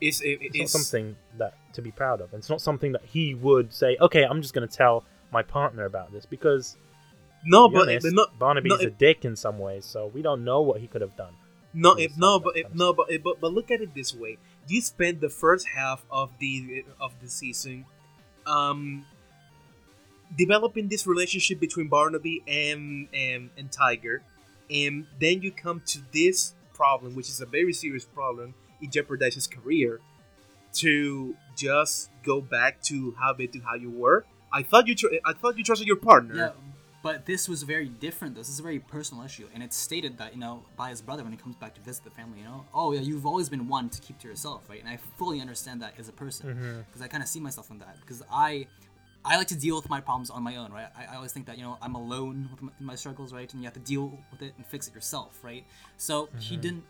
It's, 0.00 0.20
it, 0.20 0.38
it's, 0.42 0.56
it's 0.56 0.58
not 0.58 0.68
something 0.70 1.16
that 1.38 1.54
to 1.74 1.82
be 1.82 1.92
proud 1.92 2.20
of. 2.20 2.34
It's 2.34 2.50
not 2.50 2.60
something 2.60 2.90
that 2.92 3.04
he 3.04 3.34
would 3.36 3.72
say. 3.72 3.96
Okay, 4.00 4.24
I'm 4.24 4.42
just 4.42 4.54
going 4.54 4.66
to 4.68 4.76
tell 4.76 5.04
my 5.32 5.42
partner 5.42 5.84
about 5.84 6.12
this 6.12 6.26
because 6.26 6.76
No, 7.44 7.68
but, 7.68 7.82
honest, 7.82 8.06
but 8.06 8.12
no, 8.14 8.26
Barnaby's 8.38 8.70
no, 8.70 8.76
a 8.76 8.82
if- 8.88 8.98
dick 8.98 9.24
in 9.24 9.36
some 9.36 9.58
ways, 9.58 9.84
so 9.84 10.06
we 10.08 10.22
don't 10.22 10.44
know 10.44 10.60
what 10.60 10.80
he 10.80 10.86
could 10.86 11.00
have 11.00 11.16
done. 11.16 11.34
No, 11.72 11.94
if 11.94 12.16
no, 12.16 12.40
but 12.40 12.56
if, 12.56 12.74
no, 12.74 12.92
but, 12.92 13.10
if- 13.10 13.22
but 13.22 13.40
but 13.40 13.52
look 13.52 13.70
at 13.70 13.80
it 13.80 13.94
this 13.94 14.12
way: 14.14 14.38
you 14.68 14.80
spend 14.80 15.20
the 15.20 15.28
first 15.28 15.68
half 15.68 16.04
of 16.10 16.30
the 16.40 16.84
of 17.00 17.12
the 17.22 17.28
season, 17.30 17.86
um, 18.44 19.06
developing 20.36 20.88
this 20.88 21.06
relationship 21.06 21.60
between 21.60 21.88
Barnaby 21.88 22.42
and 22.48 23.08
and 23.14 23.50
and 23.56 23.70
Tiger, 23.70 24.22
and 24.70 25.06
then 25.20 25.42
you 25.42 25.52
come 25.52 25.82
to 25.86 25.98
this 26.12 26.54
problem, 26.74 27.14
which 27.14 27.28
is 27.28 27.40
a 27.40 27.46
very 27.46 27.72
serious 27.72 28.04
problem. 28.04 28.54
It 28.80 28.90
jeopardizes 28.90 29.50
career. 29.50 30.00
To 30.74 31.34
just 31.56 32.10
go 32.22 32.40
back 32.40 32.80
to 32.82 33.12
how 33.18 33.32
to 33.32 33.60
how 33.64 33.74
you 33.74 33.90
were. 33.90 34.24
I 34.52 34.62
thought 34.62 34.86
you 34.86 34.94
tr- 34.94 35.14
I 35.24 35.32
thought 35.32 35.56
you 35.56 35.64
trusted 35.64 35.86
your 35.86 35.96
partner. 35.96 36.34
Yeah, 36.34 36.50
but 37.02 37.26
this 37.26 37.48
was 37.48 37.62
very 37.62 37.88
different. 37.88 38.34
This 38.34 38.48
is 38.48 38.58
a 38.58 38.62
very 38.62 38.78
personal 38.78 39.24
issue, 39.24 39.46
and 39.54 39.62
it's 39.62 39.76
stated 39.76 40.18
that 40.18 40.34
you 40.34 40.40
know 40.40 40.64
by 40.76 40.90
his 40.90 41.00
brother 41.00 41.22
when 41.22 41.32
he 41.32 41.38
comes 41.38 41.56
back 41.56 41.74
to 41.74 41.80
visit 41.80 42.04
the 42.04 42.10
family. 42.10 42.40
You 42.40 42.44
know, 42.44 42.64
oh 42.74 42.92
yeah, 42.92 43.00
you've 43.00 43.26
always 43.26 43.48
been 43.48 43.68
one 43.68 43.88
to 43.90 44.00
keep 44.00 44.18
to 44.20 44.28
yourself, 44.28 44.68
right? 44.68 44.80
And 44.80 44.88
I 44.88 44.98
fully 45.18 45.40
understand 45.40 45.80
that 45.82 45.94
as 45.98 46.08
a 46.08 46.12
person 46.12 46.48
mm-hmm. 46.48 46.80
because 46.80 47.02
I 47.02 47.08
kind 47.08 47.22
of 47.22 47.28
see 47.28 47.40
myself 47.40 47.70
in 47.70 47.78
that 47.78 47.96
because 48.00 48.22
I. 48.30 48.66
I 49.22 49.36
like 49.36 49.48
to 49.48 49.54
deal 49.54 49.76
with 49.76 49.90
my 49.90 50.00
problems 50.00 50.30
on 50.30 50.42
my 50.42 50.56
own, 50.56 50.72
right? 50.72 50.88
I, 50.96 51.12
I 51.12 51.16
always 51.16 51.30
think 51.30 51.44
that 51.44 51.58
you 51.58 51.62
know 51.62 51.76
I'm 51.82 51.94
alone 51.94 52.48
with 52.50 52.62
my, 52.62 52.72
my 52.80 52.94
struggles, 52.94 53.34
right? 53.34 53.52
And 53.52 53.60
you 53.60 53.66
have 53.66 53.74
to 53.74 53.80
deal 53.80 54.18
with 54.30 54.40
it 54.40 54.54
and 54.56 54.64
fix 54.64 54.88
it 54.88 54.94
yourself, 54.94 55.38
right? 55.42 55.62
So 55.98 56.30
he 56.38 56.54
mm-hmm. 56.54 56.62
didn't. 56.62 56.84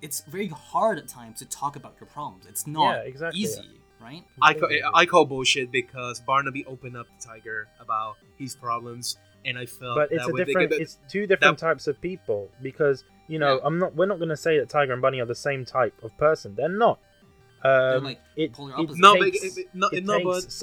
It's 0.00 0.22
very 0.22 0.48
hard 0.48 0.96
at 0.96 1.06
times 1.06 1.38
to 1.40 1.44
talk 1.44 1.76
about 1.76 1.96
your 2.00 2.06
problems. 2.06 2.46
It's 2.46 2.66
not 2.66 2.92
Yeah, 2.92 3.02
exactly. 3.02 3.40
easy, 3.40 3.80
right? 4.06 4.24
I 4.42 4.54
call, 4.54 4.68
I 4.94 5.06
call 5.06 5.24
bullshit 5.24 5.70
because 5.70 6.20
Barnaby 6.20 6.64
opened 6.66 6.96
up 6.96 7.06
to 7.18 7.26
Tiger 7.26 7.68
about 7.80 8.16
his 8.38 8.54
problems, 8.54 9.16
and 9.44 9.58
I 9.58 9.66
felt 9.66 9.96
but 9.96 10.12
it's 10.12 10.24
that 10.24 10.30
a 10.30 10.32
way 10.34 10.40
they 10.40 10.44
different 10.46 10.70
could- 10.72 10.80
it's 10.82 10.98
two 11.08 11.26
different 11.26 11.58
types 11.58 11.86
of 11.86 12.00
people 12.00 12.48
because 12.62 13.04
you 13.28 13.38
know 13.40 13.54
Yeah. 13.56 13.66
i'm 13.66 13.78
not 13.80 13.94
we're 13.96 14.06
not 14.06 14.18
going 14.18 14.28
to 14.28 14.36
say 14.36 14.58
that 14.60 14.68
tiger 14.68 14.92
and 14.92 15.02
bunny 15.02 15.18
are 15.20 15.26
the 15.26 15.34
same 15.34 15.64
type 15.64 15.94
of 16.04 16.16
person 16.16 16.54
they're 16.54 16.68
not 16.68 17.00
um, 17.64 18.04
like 18.04 18.20
it, 18.36 18.52
polar 18.52 18.74
it. 18.78 18.90
No, 18.94 19.14
takes, 19.16 19.42
it- 19.42 19.58
it- 19.62 19.66
no, 19.74 19.88
it 19.92 20.04
no, 20.04 20.18
takes- 20.18 20.62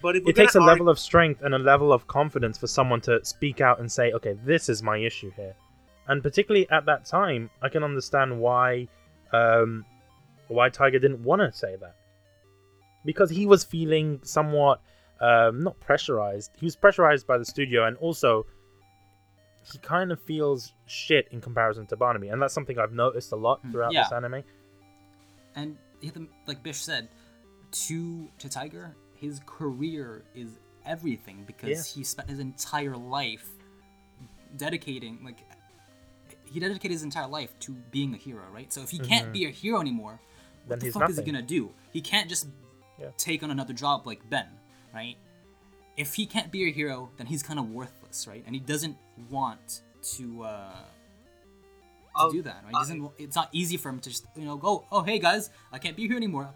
but 0.00 0.14
if 0.14 0.22
it 0.28 0.36
takes 0.36 0.54
a 0.54 0.58
gonna 0.60 0.70
level 0.70 0.88
of 0.88 0.96
strength 0.96 1.42
and 1.42 1.54
a 1.56 1.58
level 1.58 1.92
of 1.92 2.06
confidence 2.06 2.56
for 2.56 2.68
someone 2.68 3.00
to 3.00 3.24
speak 3.24 3.60
out 3.60 3.80
and 3.80 3.90
say 3.90 4.12
okay 4.12 4.34
this 4.44 4.68
is 4.68 4.80
my 4.80 4.96
issue 4.98 5.32
here 5.34 5.54
and 6.06 6.22
particularly 6.22 6.68
at 6.70 6.84
that 6.86 7.04
time 7.04 7.50
i 7.62 7.68
can 7.68 7.82
understand 7.82 8.38
why 8.38 8.86
um, 9.32 9.84
why 10.46 10.68
tiger 10.68 11.00
didn't 11.00 11.22
want 11.24 11.40
to 11.42 11.50
say 11.52 11.74
that 11.80 11.96
because 13.08 13.30
he 13.38 13.44
was 13.52 13.60
feeling 13.74 14.06
somewhat 14.22 14.76
um, 15.28 15.52
not 15.66 15.76
pressurized 15.88 16.50
he 16.60 16.66
was 16.70 16.76
pressurized 16.84 17.24
by 17.26 17.36
the 17.42 17.44
studio 17.54 17.78
and 17.88 17.96
also 18.06 18.30
he 19.72 19.78
kind 19.78 20.12
of 20.14 20.18
feels 20.30 20.60
shit 20.86 21.24
in 21.34 21.40
comparison 21.40 21.84
to 21.86 21.96
barnaby 21.96 22.28
and 22.28 22.40
that's 22.42 22.54
something 22.58 22.78
i've 22.78 22.92
noticed 23.04 23.30
a 23.32 23.36
lot 23.46 23.58
Mm, 23.64 23.70
throughout 23.72 23.92
yeah. 23.92 24.02
this 24.04 24.12
anime 24.12 24.42
and 25.56 25.76
like 26.46 26.62
Bish 26.62 26.80
said, 26.90 27.08
to 27.86 28.28
to 28.38 28.46
Tiger, 28.48 28.94
his 29.24 29.40
career 29.46 30.22
is 30.42 30.50
everything 30.86 31.38
because 31.50 31.70
Yeah. 31.70 31.82
he 31.94 32.04
spent 32.04 32.26
his 32.30 32.38
entire 32.38 32.96
life 32.96 33.46
dedicating 34.56 35.14
like 35.24 35.38
he 36.44 36.60
dedicated 36.60 36.92
his 36.98 37.02
entire 37.02 37.26
life 37.38 37.52
to 37.64 37.72
being 37.90 38.14
a 38.14 38.16
hero, 38.16 38.44
right? 38.58 38.72
So 38.72 38.80
if 38.86 38.90
he 38.90 38.98
can't 39.10 39.32
be 39.32 39.42
a 39.46 39.50
hero 39.50 39.80
anymore, 39.80 40.20
Mm-hmm. 40.20 40.68
Then 40.68 40.78
what 40.78 40.80
the 40.80 40.90
fuck 41.00 41.10
is 41.10 41.18
he 41.18 41.24
gonna 41.30 41.42
do? 41.58 41.62
He 41.96 42.00
can't 42.12 42.28
just 42.28 42.46
Yeah. 42.98 43.10
take 43.16 43.42
on 43.42 43.50
another 43.50 43.72
job 43.72 44.06
like 44.06 44.28
Ben, 44.28 44.46
right? 44.94 45.16
If 45.96 46.14
he 46.14 46.26
can't 46.26 46.50
be 46.50 46.68
a 46.68 46.72
hero, 46.72 47.10
then 47.16 47.26
he's 47.26 47.42
kind 47.42 47.58
of 47.58 47.70
worthless, 47.70 48.26
right? 48.28 48.42
And 48.46 48.54
he 48.54 48.60
doesn't 48.60 48.96
want 49.30 49.82
to 50.16 50.42
uh, 50.42 50.72
to 50.72 50.78
I'll- 52.16 52.30
do 52.30 52.42
that. 52.42 52.62
Right? 52.64 52.72
He 52.72 52.78
doesn't. 52.78 53.10
it's 53.18 53.36
not 53.36 53.48
easy 53.52 53.76
for 53.76 53.88
him 53.88 54.00
to 54.00 54.10
just 54.10 54.26
you 54.36 54.44
know 54.44 54.56
go. 54.56 54.84
Oh 54.90 55.02
hey 55.02 55.18
guys, 55.18 55.50
I 55.72 55.78
can't 55.78 55.96
be 55.96 56.06
here 56.06 56.16
anymore. 56.16 56.48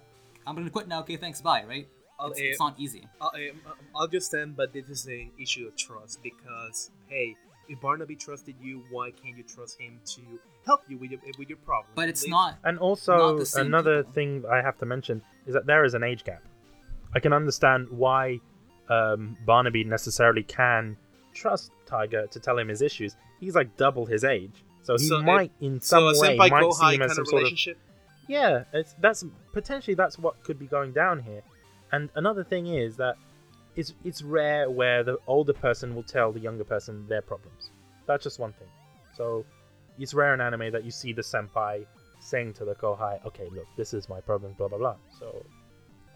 I'm 0.46 0.54
gonna 0.56 0.70
quit 0.70 0.88
now. 0.88 1.00
Okay, 1.00 1.16
thanks. 1.16 1.40
Bye. 1.40 1.64
Right? 1.66 1.88
It's, 2.24 2.40
eh, 2.40 2.44
it's 2.44 2.60
not 2.60 2.78
easy. 2.78 3.06
I'll, 3.20 3.32
um, 3.34 3.74
I'll 3.96 4.08
but 4.56 4.72
this 4.72 4.88
is 4.88 5.06
an 5.06 5.30
issue 5.40 5.66
of 5.66 5.76
trust 5.76 6.22
because 6.22 6.90
hey, 7.08 7.36
if 7.68 7.80
Barnaby 7.80 8.16
trusted 8.16 8.54
you, 8.60 8.84
why 8.90 9.10
can't 9.10 9.36
you 9.36 9.42
trust 9.42 9.80
him 9.80 10.00
to 10.06 10.20
help 10.66 10.82
you 10.88 10.98
with 10.98 11.10
your 11.10 11.20
with 11.38 11.48
your 11.48 11.58
problem? 11.58 11.92
But 11.94 12.08
it's 12.08 12.26
not. 12.28 12.58
And 12.64 12.76
Not 12.76 12.82
also, 12.82 13.38
the 13.38 13.46
same 13.46 13.66
another 13.66 14.02
people. 14.02 14.12
thing 14.12 14.44
I 14.50 14.62
have 14.62 14.78
to 14.78 14.86
mention 14.86 15.22
is 15.46 15.54
that 15.54 15.66
there 15.66 15.84
is 15.84 15.94
an 15.94 16.02
age 16.02 16.24
gap. 16.24 16.42
I 17.14 17.20
can 17.20 17.32
understand 17.32 17.88
why 17.90 18.40
um, 18.88 19.36
Barnaby 19.46 19.84
necessarily 19.84 20.42
can 20.42 20.96
trust 21.34 21.72
Tiger 21.86 22.26
to 22.28 22.40
tell 22.40 22.58
him 22.58 22.68
his 22.68 22.82
issues. 22.82 23.16
He's 23.40 23.54
like 23.54 23.76
double 23.76 24.06
his 24.06 24.24
age, 24.24 24.64
so 24.82 24.94
he 24.96 25.06
So 25.06 25.18
it- 25.18 25.22
might, 25.24 25.52
in 25.60 25.80
some 25.80 26.04
a 26.04 26.12
way, 26.18 26.36
might 26.36 26.52
Kohai 26.52 26.72
see 26.74 26.94
him 26.94 27.00
kind 27.00 27.02
as 27.10 27.16
some 27.16 27.24
sort 27.26 27.34
of 27.34 27.38
relationship. 27.38 27.78
yeah. 28.28 28.64
It's 28.72 28.94
that's 29.00 29.24
potentially 29.52 29.94
that's 29.94 30.18
what 30.18 30.42
could 30.44 30.58
be 30.58 30.66
going 30.66 30.92
down 30.92 31.20
here. 31.22 31.42
And 31.90 32.08
another 32.14 32.44
thing 32.44 32.66
is 32.68 32.96
that 32.96 33.16
it's 33.76 33.94
it's 34.04 34.22
rare 34.22 34.70
where 34.70 35.02
the 35.02 35.18
older 35.26 35.52
person 35.52 35.94
will 35.94 36.02
tell 36.02 36.30
the 36.32 36.40
younger 36.40 36.64
person 36.64 37.06
their 37.08 37.22
problems. 37.22 37.70
That's 38.06 38.22
just 38.24 38.38
one 38.38 38.52
thing. 38.54 38.68
So 39.16 39.44
it's 39.98 40.14
rare 40.14 40.34
in 40.34 40.40
anime 40.40 40.72
that 40.72 40.84
you 40.84 40.90
see 40.90 41.12
the 41.12 41.22
senpai 41.22 41.86
saying 42.20 42.54
to 42.54 42.64
the 42.64 42.74
kohai, 42.74 43.24
"Okay, 43.26 43.48
look, 43.50 43.66
this 43.76 43.92
is 43.94 44.08
my 44.08 44.20
problem," 44.20 44.52
blah 44.58 44.68
blah 44.68 44.78
blah. 44.78 44.96
So 45.18 45.44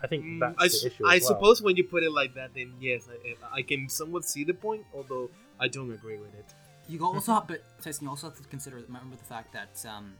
I 0.02 0.06
think 0.06 0.24
Mm, 0.24 0.40
that's 0.40 0.58
I, 0.58 0.64
the 0.64 0.66
s- 0.68 0.84
issue. 0.86 1.06
I 1.06 1.18
well. 1.18 1.28
suppose 1.28 1.62
when 1.62 1.76
you 1.76 1.84
put 1.84 2.02
it 2.02 2.12
like 2.12 2.34
that, 2.34 2.54
then 2.54 2.72
yes, 2.80 3.08
I, 3.08 3.58
I 3.58 3.62
can 3.62 3.88
somewhat 3.88 4.24
see 4.24 4.44
the 4.44 4.54
point, 4.54 4.84
although 4.94 5.30
I 5.58 5.68
don't 5.68 5.92
agree 5.92 6.18
with 6.18 6.34
it. 6.34 6.46
You 6.88 7.04
also 7.04 7.32
have, 7.34 7.46
but 7.48 7.62
Tyson, 7.82 8.04
you 8.04 8.10
also 8.10 8.28
have 8.28 8.36
to 8.36 8.48
consider. 8.48 8.76
Remember 8.76 9.16
the 9.16 9.24
fact 9.24 9.52
that 9.52 9.84
um, 9.88 10.14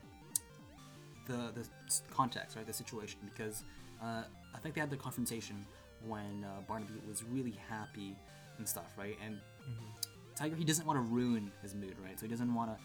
the 1.26 1.52
the 1.54 1.66
context, 2.14 2.56
right, 2.56 2.66
the 2.66 2.72
situation, 2.72 3.18
because 3.24 3.62
uh, 4.02 4.22
I 4.54 4.58
think 4.58 4.74
they 4.74 4.80
had 4.80 4.90
the 4.90 4.96
confrontation 4.96 5.64
when 6.06 6.44
uh, 6.44 6.60
Barnaby 6.68 6.94
was 7.08 7.22
really 7.24 7.54
happy 7.68 8.16
and 8.58 8.68
stuff, 8.68 8.92
right? 8.96 9.16
And 9.24 9.38
Tiger, 10.34 10.56
he 10.56 10.64
doesn't 10.64 10.86
want 10.86 10.98
to 10.98 11.02
ruin 11.02 11.50
his 11.62 11.74
mood, 11.74 11.94
right? 12.04 12.18
So 12.18 12.26
he 12.26 12.30
doesn't 12.30 12.52
want 12.54 12.70
to 12.70 12.76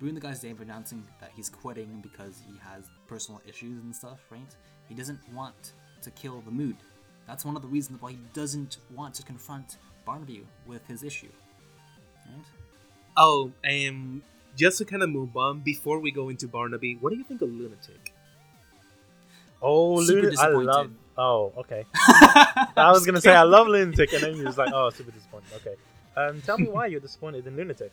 ruin 0.00 0.14
the 0.14 0.20
guy's 0.20 0.40
day 0.40 0.52
by 0.52 0.62
announcing 0.62 1.06
that 1.20 1.30
he's 1.34 1.48
quitting 1.48 2.00
because 2.02 2.40
he 2.46 2.54
has 2.58 2.90
personal 3.06 3.40
issues 3.46 3.82
and 3.82 3.94
stuff, 3.94 4.20
right? 4.30 4.54
He 4.88 4.94
doesn't 4.94 5.20
want 5.32 5.72
to 6.02 6.10
kill 6.10 6.40
the 6.40 6.50
mood. 6.50 6.76
That's 7.26 7.44
one 7.44 7.54
of 7.54 7.62
the 7.62 7.68
reasons 7.68 8.00
why 8.00 8.12
he 8.12 8.18
doesn't 8.32 8.78
want 8.94 9.14
to 9.14 9.22
confront 9.22 9.76
Barnaby 10.04 10.46
with 10.66 10.86
his 10.86 11.02
issue, 11.02 11.28
right? 12.26 12.44
Oh, 13.16 13.52
um, 13.68 14.22
just 14.56 14.78
to 14.78 14.84
kind 14.84 15.02
of 15.02 15.10
move 15.10 15.36
on 15.36 15.60
before 15.60 15.98
we 16.00 16.10
go 16.10 16.28
into 16.28 16.48
Barnaby, 16.48 16.96
what 17.00 17.10
do 17.10 17.16
you 17.16 17.24
think 17.24 17.42
of 17.42 17.50
Lunatic? 17.50 18.14
Oh, 19.62 19.94
Lunatic. 19.94 20.38
I 20.38 20.48
love. 20.48 20.90
Oh, 21.18 21.52
okay. 21.58 21.84
I 21.94 22.90
was 22.92 23.04
gonna 23.04 23.20
say 23.20 23.34
I 23.34 23.42
love 23.42 23.68
Lunatic, 23.68 24.12
and 24.14 24.22
then 24.22 24.36
you 24.36 24.44
was 24.44 24.56
like, 24.56 24.72
"Oh, 24.72 24.88
super 24.88 25.10
disappointed." 25.10 25.52
Okay. 25.56 25.74
Um, 26.16 26.40
tell 26.40 26.56
me 26.56 26.68
why 26.70 26.86
you're 26.86 27.00
disappointed 27.00 27.46
in 27.46 27.56
Lunatic. 27.56 27.92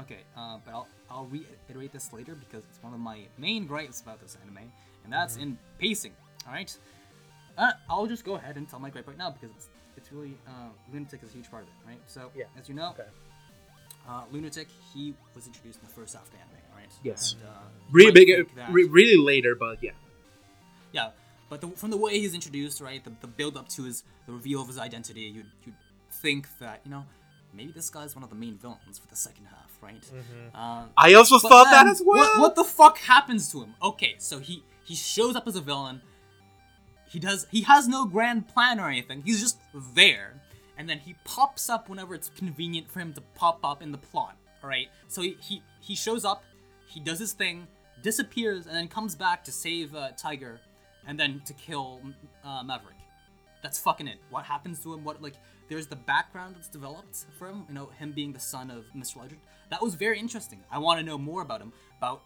Okay, 0.00 0.20
uh, 0.36 0.58
but 0.64 0.72
I'll, 0.72 0.88
I'll 1.10 1.26
reiterate 1.26 1.92
this 1.92 2.12
later 2.12 2.34
because 2.34 2.64
it's 2.64 2.82
one 2.82 2.94
of 2.94 3.00
my 3.00 3.20
main 3.38 3.66
gripes 3.66 4.00
about 4.00 4.20
this 4.20 4.36
anime, 4.42 4.70
and 5.04 5.12
that's 5.12 5.36
in 5.36 5.58
pacing. 5.78 6.12
All 6.46 6.52
right, 6.52 6.74
uh, 7.58 7.72
I'll 7.90 8.06
just 8.06 8.24
go 8.24 8.34
ahead 8.34 8.56
and 8.56 8.68
tell 8.68 8.78
my 8.78 8.90
gripe 8.90 9.06
right 9.06 9.18
now 9.18 9.30
because 9.30 9.54
it's 9.54 9.68
it's 9.96 10.10
really 10.10 10.36
uh, 10.48 10.70
Lunatic 10.92 11.22
is 11.22 11.30
a 11.30 11.34
huge 11.34 11.50
part 11.50 11.64
of 11.64 11.68
it, 11.68 11.74
right? 11.86 12.00
So, 12.06 12.30
Yeah, 12.34 12.44
as 12.58 12.68
you 12.68 12.74
know, 12.74 12.90
okay. 12.90 13.04
uh, 14.08 14.22
Lunatic 14.32 14.68
he 14.94 15.14
was 15.34 15.46
introduced 15.46 15.80
in 15.80 15.86
the 15.86 15.92
first 15.92 16.14
half 16.14 16.24
of 16.24 16.30
the 16.30 16.38
anime, 16.38 16.56
right? 16.74 16.88
Yes. 17.02 17.34
And, 17.34 17.42
uh, 17.48 17.52
Really 17.90 18.12
big, 18.12 18.48
re- 18.70 18.84
really 18.88 19.16
later, 19.22 19.54
but 19.54 19.82
yeah. 19.82 19.90
yeah, 20.92 21.10
but 21.50 21.60
the, 21.60 21.68
from 21.68 21.90
the 21.90 21.98
way 21.98 22.18
he's 22.18 22.32
introduced, 22.34 22.80
right, 22.80 23.04
the, 23.04 23.12
the 23.20 23.26
build 23.26 23.58
up 23.58 23.68
to 23.70 23.82
his 23.84 24.04
the 24.26 24.32
reveal 24.32 24.62
of 24.62 24.68
his 24.68 24.78
identity, 24.78 25.20
you'd 25.20 25.46
you'd 25.66 25.74
think 26.10 26.48
that 26.58 26.80
you 26.84 26.90
know 26.90 27.04
maybe 27.52 27.72
this 27.72 27.90
guy's 27.90 28.14
one 28.14 28.24
of 28.24 28.30
the 28.30 28.36
main 28.36 28.56
villains 28.56 28.98
for 28.98 29.06
the 29.08 29.16
second 29.16 29.46
half, 29.46 29.76
right? 29.80 30.00
Mm-hmm. 30.02 30.54
Uh, 30.54 30.86
I 30.96 31.14
also 31.14 31.38
But 31.40 31.48
thought 31.48 31.70
that 31.70 31.86
as 31.86 32.02
well. 32.04 32.18
What, 32.18 32.40
what 32.40 32.54
the 32.54 32.64
fuck 32.64 32.98
happens 32.98 33.50
to 33.52 33.62
him? 33.62 33.74
Okay, 33.82 34.14
so 34.18 34.38
he 34.38 34.64
he 34.84 34.94
shows 34.94 35.36
up 35.36 35.46
as 35.46 35.56
a 35.56 35.60
villain. 35.60 36.00
He 37.08 37.18
does. 37.18 37.46
He 37.50 37.62
has 37.62 37.88
no 37.88 38.06
grand 38.06 38.48
plan 38.48 38.80
or 38.80 38.88
anything. 38.88 39.22
He's 39.24 39.40
just 39.40 39.58
there, 39.94 40.40
and 40.78 40.88
then 40.88 40.98
he 40.98 41.14
pops 41.24 41.68
up 41.68 41.88
whenever 41.88 42.14
it's 42.14 42.30
convenient 42.30 42.90
for 42.90 43.00
him 43.00 43.12
to 43.14 43.20
pop 43.34 43.60
up 43.64 43.82
in 43.82 43.92
the 43.92 43.98
plot. 43.98 44.36
All 44.62 44.68
right. 44.68 44.88
So 45.08 45.20
he 45.22 45.36
he, 45.40 45.62
he 45.80 45.94
shows 45.94 46.24
up. 46.24 46.42
He 46.86 47.00
does 47.00 47.18
his 47.18 47.32
thing, 47.32 47.66
disappears, 48.02 48.66
and 48.66 48.74
then 48.74 48.88
comes 48.88 49.14
back 49.14 49.44
to 49.44 49.52
save 49.52 49.94
uh, 49.94 50.10
Tiger, 50.16 50.60
and 51.06 51.18
then 51.18 51.42
to 51.46 51.52
kill 51.52 52.00
uh, 52.44 52.62
Maverick. 52.62 52.96
That's 53.62 53.78
fucking 53.78 54.08
it. 54.08 54.18
What 54.30 54.44
happens 54.44 54.82
to 54.82 54.94
him? 54.94 55.04
What 55.04 55.22
like? 55.22 55.34
There's 55.72 55.86
the 55.86 55.96
background 55.96 56.56
that's 56.56 56.68
developed 56.68 57.24
for 57.38 57.48
him. 57.48 57.64
You 57.66 57.72
know, 57.72 57.86
him 57.98 58.12
being 58.12 58.34
the 58.34 58.40
son 58.40 58.70
of 58.70 58.84
Mr. 58.94 59.16
Legend. 59.16 59.40
That 59.70 59.80
was 59.80 59.94
very 59.94 60.18
interesting. 60.18 60.60
I 60.70 60.78
want 60.78 61.00
to 61.00 61.06
know 61.06 61.16
more 61.16 61.40
about 61.40 61.62
him, 61.62 61.72
about 61.96 62.20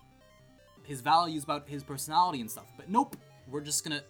his 0.83 1.01
values, 1.01 1.45
about 1.45 1.69
his 1.69 1.85
personality 1.85 2.41
and 2.41 2.51
stuff. 2.51 2.67
But 2.77 2.91
nope, 2.91 3.17
we're 3.49 3.61
just 3.61 3.85
gonna 3.85 4.03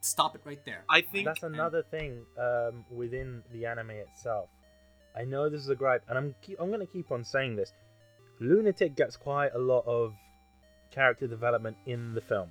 stop 0.00 0.34
it 0.36 0.40
right 0.46 0.64
there. 0.64 0.84
I 0.88 1.02
think 1.02 1.26
That's 1.26 1.42
another 1.42 1.82
thing 1.82 2.24
um, 2.38 2.86
within 2.90 3.42
the 3.52 3.66
anime 3.66 3.90
itself. 3.90 4.48
I 5.14 5.24
know 5.24 5.50
this 5.50 5.60
is 5.60 5.68
a 5.68 5.74
gripe, 5.74 6.04
and 6.08 6.16
I'm 6.16 6.34
keep, 6.40 6.58
I'm 6.58 6.70
gonna 6.70 6.86
keep 6.86 7.12
on 7.12 7.24
saying 7.24 7.56
this. 7.56 7.74
Lunatic 8.40 8.96
gets 8.96 9.18
quite 9.18 9.50
a 9.54 9.58
lot 9.58 9.84
of 9.86 10.14
character 10.90 11.26
development 11.26 11.76
in 11.84 12.14
the 12.14 12.22
film. 12.22 12.48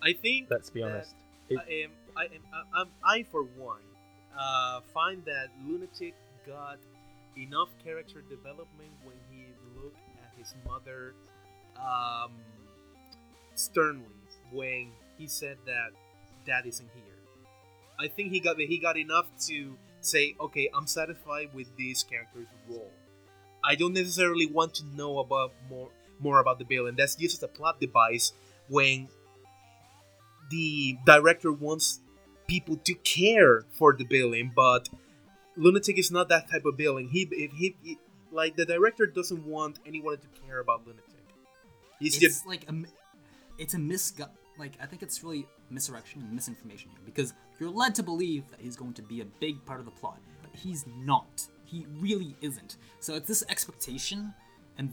I 0.00 0.12
think 0.12 0.46
Let's 0.52 0.70
be 0.70 0.82
that 0.82 0.90
honest. 0.92 1.16
It- 1.48 1.58
I 1.58 1.72
am, 1.82 1.90
I 2.16 2.24
am, 2.26 2.42
I, 2.54 2.80
I'm, 2.80 2.88
I 3.04 3.22
for 3.24 3.42
one, 3.42 3.80
uh, 4.38 4.80
find 4.92 5.24
that 5.24 5.48
Lunatic 5.66 6.14
got 6.46 6.78
enough 7.36 7.68
character 7.82 8.22
development 8.28 8.90
when 9.04 9.16
he 9.30 9.46
looked 9.76 9.98
at 10.22 10.38
his 10.38 10.54
mother 10.66 11.14
um, 11.76 12.32
sternly 13.54 14.06
when 14.52 14.92
he 15.18 15.26
said 15.26 15.58
that 15.66 15.90
dad 16.44 16.66
isn't 16.66 16.88
here. 16.94 17.02
I 17.98 18.08
think 18.08 18.30
he 18.30 18.40
got 18.40 18.58
he 18.58 18.78
got 18.78 18.96
enough 18.96 19.26
to 19.46 19.76
say, 20.00 20.34
okay, 20.40 20.68
I'm 20.74 20.86
satisfied 20.86 21.50
with 21.54 21.66
this 21.76 22.02
character's 22.02 22.48
role. 22.68 22.92
I 23.64 23.74
don't 23.74 23.94
necessarily 23.94 24.46
want 24.46 24.74
to 24.74 24.84
know 24.94 25.18
about 25.18 25.52
more 25.68 25.88
more 26.20 26.40
about 26.40 26.58
the 26.58 26.64
villain. 26.64 26.94
that's 26.96 27.22
as 27.22 27.42
a 27.42 27.48
plot 27.48 27.80
device 27.80 28.32
when 28.68 29.08
the 30.50 30.96
director 31.04 31.52
wants 31.52 32.00
people 32.46 32.76
to 32.84 32.94
care 32.94 33.64
for 33.72 33.92
the 33.96 34.04
billing, 34.04 34.52
but 34.54 34.88
Lunatic 35.56 35.98
is 35.98 36.10
not 36.10 36.28
that 36.28 36.50
type 36.50 36.64
of 36.64 36.76
billing. 36.76 37.08
He, 37.08 37.28
if 37.30 37.52
he, 37.52 37.76
he- 37.82 37.98
like 38.32 38.56
the 38.56 38.66
director 38.66 39.06
doesn't 39.06 39.46
want 39.46 39.78
anyone 39.86 40.18
to 40.18 40.26
care 40.46 40.58
about 40.60 40.86
Lunatic. 40.86 41.04
He's 41.98 42.14
it's 42.14 42.20
just 42.20 42.46
like 42.46 42.68
a, 42.68 42.74
it's 43.58 43.72
a 43.74 43.78
misgu- 43.78 44.28
like 44.58 44.72
I 44.82 44.86
think 44.86 45.02
it's 45.02 45.22
really 45.22 45.46
misdirection 45.70 46.20
and 46.22 46.32
misinformation 46.32 46.90
here 46.90 47.00
because 47.04 47.32
you're 47.58 47.70
led 47.70 47.94
to 47.94 48.02
believe 48.02 48.44
that 48.50 48.60
he's 48.60 48.76
going 48.76 48.92
to 48.94 49.02
be 49.02 49.20
a 49.22 49.24
big 49.24 49.64
part 49.64 49.80
of 49.80 49.86
the 49.86 49.92
plot, 49.92 50.18
but 50.42 50.50
he's 50.54 50.84
not. 50.98 51.46
He 51.64 51.86
really 51.98 52.36
isn't. 52.42 52.76
So 53.00 53.14
it's 53.14 53.26
this 53.26 53.42
expectation, 53.48 54.34
and 54.76 54.92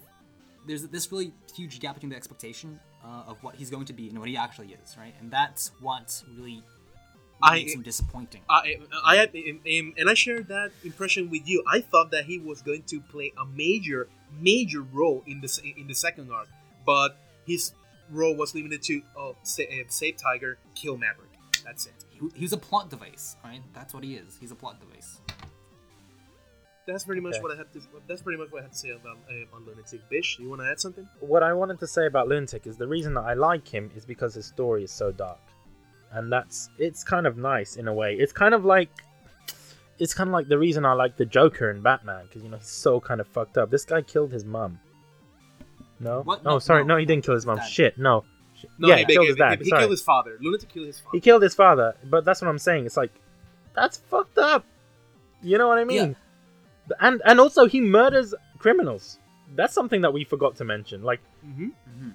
there's 0.66 0.88
this 0.88 1.12
really 1.12 1.34
huge 1.54 1.80
gap 1.80 1.96
between 1.96 2.10
the 2.12 2.16
expectation 2.16 2.80
uh, 3.04 3.24
of 3.28 3.44
what 3.44 3.56
he's 3.56 3.70
going 3.70 3.86
to 3.86 3.94
be 3.94 4.08
and 4.10 4.18
what 4.18 4.30
he 4.30 4.38
actually 4.38 4.74
is, 4.82 4.96
right? 4.98 5.14
And 5.20 5.30
that's 5.30 5.72
what 5.82 6.24
really 6.38 6.64
I- 7.44 7.56
makes 7.56 7.74
him 7.74 7.82
disappointing. 7.82 8.42
I, 8.50 8.80
I 9.06 9.16
had, 9.18 9.34
and 9.34 10.10
I 10.10 10.14
shared 10.14 10.48
that 10.48 10.72
impression 10.84 11.30
with 11.30 11.48
you. 11.48 11.64
I 11.68 11.82
thought 11.82 12.12
that 12.12 12.26
he 12.26 12.40
was 12.40 12.62
going 12.62 12.84
to 12.84 13.00
play 13.02 13.34
a 13.38 13.46
major, 13.46 14.08
major 14.40 14.82
role 14.82 15.24
in 15.28 15.42
the 15.42 15.74
in 15.78 15.88
the 15.88 15.96
second 15.96 16.32
arc, 16.32 16.48
but 16.86 17.18
his 17.46 17.74
role 18.10 18.36
was 18.36 18.54
limited 18.56 18.82
to 18.84 19.02
oh, 19.18 19.36
sa- 19.44 19.64
uh, 19.64 19.84
save 19.88 20.18
Tiger, 20.18 20.58
kill 20.76 20.98
Maverick. 20.98 21.30
That's 21.66 21.86
it. 21.86 21.94
He, 22.10 22.20
he's 22.36 22.54
a 22.54 22.58
plot 22.58 22.90
device, 22.90 23.36
right? 23.44 23.62
That's 23.74 23.94
what 23.94 24.04
he 24.04 24.16
is. 24.16 24.38
He's 24.40 24.52
a 24.52 24.56
plot 24.56 24.80
device. 24.80 25.20
That's 26.86 27.06
pretty 27.06 27.22
much 27.22 27.36
Okay. 27.36 27.44
what 27.44 27.52
I 27.54 27.56
have 27.56 27.72
to. 27.74 27.82
That's 28.08 28.22
pretty 28.22 28.38
much 28.38 28.52
what 28.52 28.60
I 28.60 28.64
have 28.64 28.72
to 28.72 28.78
say 28.78 28.90
about 28.90 29.18
uh, 29.30 29.56
on 29.56 29.66
Lunatic. 29.66 30.02
Bish, 30.10 30.38
you 30.38 30.50
want 30.50 30.62
to 30.62 30.68
add 30.70 30.80
something? 30.82 31.08
what 31.22 31.42
I 31.42 31.54
wanted 31.54 31.80
to 31.80 31.88
say 31.88 32.08
about 32.08 32.28
Lunatic 32.28 32.68
is 32.68 32.76
the 32.76 32.88
reason 32.88 33.14
that 33.14 33.22
I 33.22 33.36
like 33.36 33.66
him 33.68 33.90
is 33.96 34.06
because 34.06 34.34
his 34.34 34.46
story 34.46 34.84
is 34.84 34.92
so 34.92 35.10
dark, 35.12 35.40
and 36.14 36.32
that's 36.32 36.70
it's 36.78 37.04
kind 37.04 37.28
of 37.28 37.38
nice 37.38 37.76
in 37.76 37.88
a 37.88 37.94
way. 37.94 38.16
It's 38.16 38.34
kind 38.34 38.54
of 38.54 38.66
like 38.66 38.90
it's 40.00 40.14
kind 40.14 40.30
of 40.30 40.34
like 40.34 40.48
the 40.48 40.58
reason 40.58 40.86
I 40.86 40.94
like 40.94 41.18
the 41.18 41.26
Joker 41.26 41.70
in 41.72 41.82
Batman 41.82 42.26
because 42.26 42.44
you 42.44 42.50
know 42.50 42.58
he's 42.58 42.68
so 42.68 43.00
kind 43.00 43.22
of 43.22 43.28
fucked 43.28 43.58
up. 43.58 43.70
This 43.70 43.86
guy 43.86 44.02
killed 44.02 44.32
his 44.32 44.46
mum. 44.46 44.80
No. 46.00 46.22
What? 46.22 46.42
Oh, 46.46 46.60
sorry. 46.60 46.84
no, 46.84 46.96
No, 46.96 46.98
he 47.00 47.06
didn't 47.06 47.24
kill 47.26 47.36
his 47.36 47.46
mum. 47.46 47.58
Dad. 47.58 47.68
Shit. 47.70 47.98
No. 47.98 48.26
Shit. 48.60 48.70
No, 48.78 48.88
yeah, 48.90 48.96
he, 48.98 49.06
he 49.06 49.14
killed 49.14 49.28
his 49.28 49.36
dad. 49.38 49.60
he, 49.62 49.70
sorry. 49.70 49.82
killed 49.82 49.92
his 49.92 50.02
father. 50.02 50.38
Lunatic 50.42 50.70
killed 50.70 50.88
his 50.88 51.00
father. 51.00 51.10
He 51.14 51.22
killed 51.22 51.42
his 51.42 51.56
father, 51.56 51.96
but 52.06 52.26
that's 52.26 52.42
what 52.42 52.48
I'm 52.50 52.60
saying. 52.60 52.86
It's 52.86 52.98
like 52.98 53.12
that's 53.76 53.98
fucked 53.98 54.38
up. 54.38 54.66
You 55.42 55.58
know 55.58 55.68
what 55.68 55.78
I 55.78 55.84
mean? 55.84 56.16
Yeah. 56.90 56.96
And 57.00 57.22
and 57.26 57.40
also 57.40 57.66
he 57.66 57.80
murders 57.80 58.34
criminals. 58.60 59.20
That's 59.56 59.74
something 59.74 60.02
that 60.02 60.12
we 60.14 60.24
forgot 60.24 60.56
to 60.58 60.64
mention. 60.66 61.04
Like 61.04 61.22
hmm 61.42 61.66
it- 61.66 62.14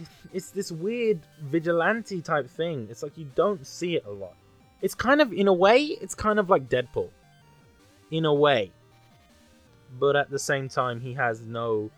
it's 0.32 0.50
this 0.50 0.72
weird 0.72 1.20
vigilante 1.42 2.20
type 2.22 2.48
thing. 2.48 2.88
It's 2.90 3.02
like 3.02 3.16
you 3.16 3.26
don't 3.34 3.66
see 3.66 3.96
it 3.96 4.04
a 4.06 4.10
lot. 4.10 4.34
It's 4.80 4.94
kind 4.94 5.20
of 5.20 5.32
in 5.32 5.48
a 5.48 5.52
way, 5.52 5.82
it's 5.82 6.14
kind 6.14 6.38
of 6.38 6.50
like 6.50 6.68
Deadpool. 6.68 7.10
In 8.10 8.24
a 8.24 8.34
way. 8.34 8.72
But 9.98 10.16
at 10.16 10.30
the 10.30 10.38
same 10.38 10.68
time 10.68 11.00
he 11.00 11.14
has 11.14 11.42
no 11.42 11.90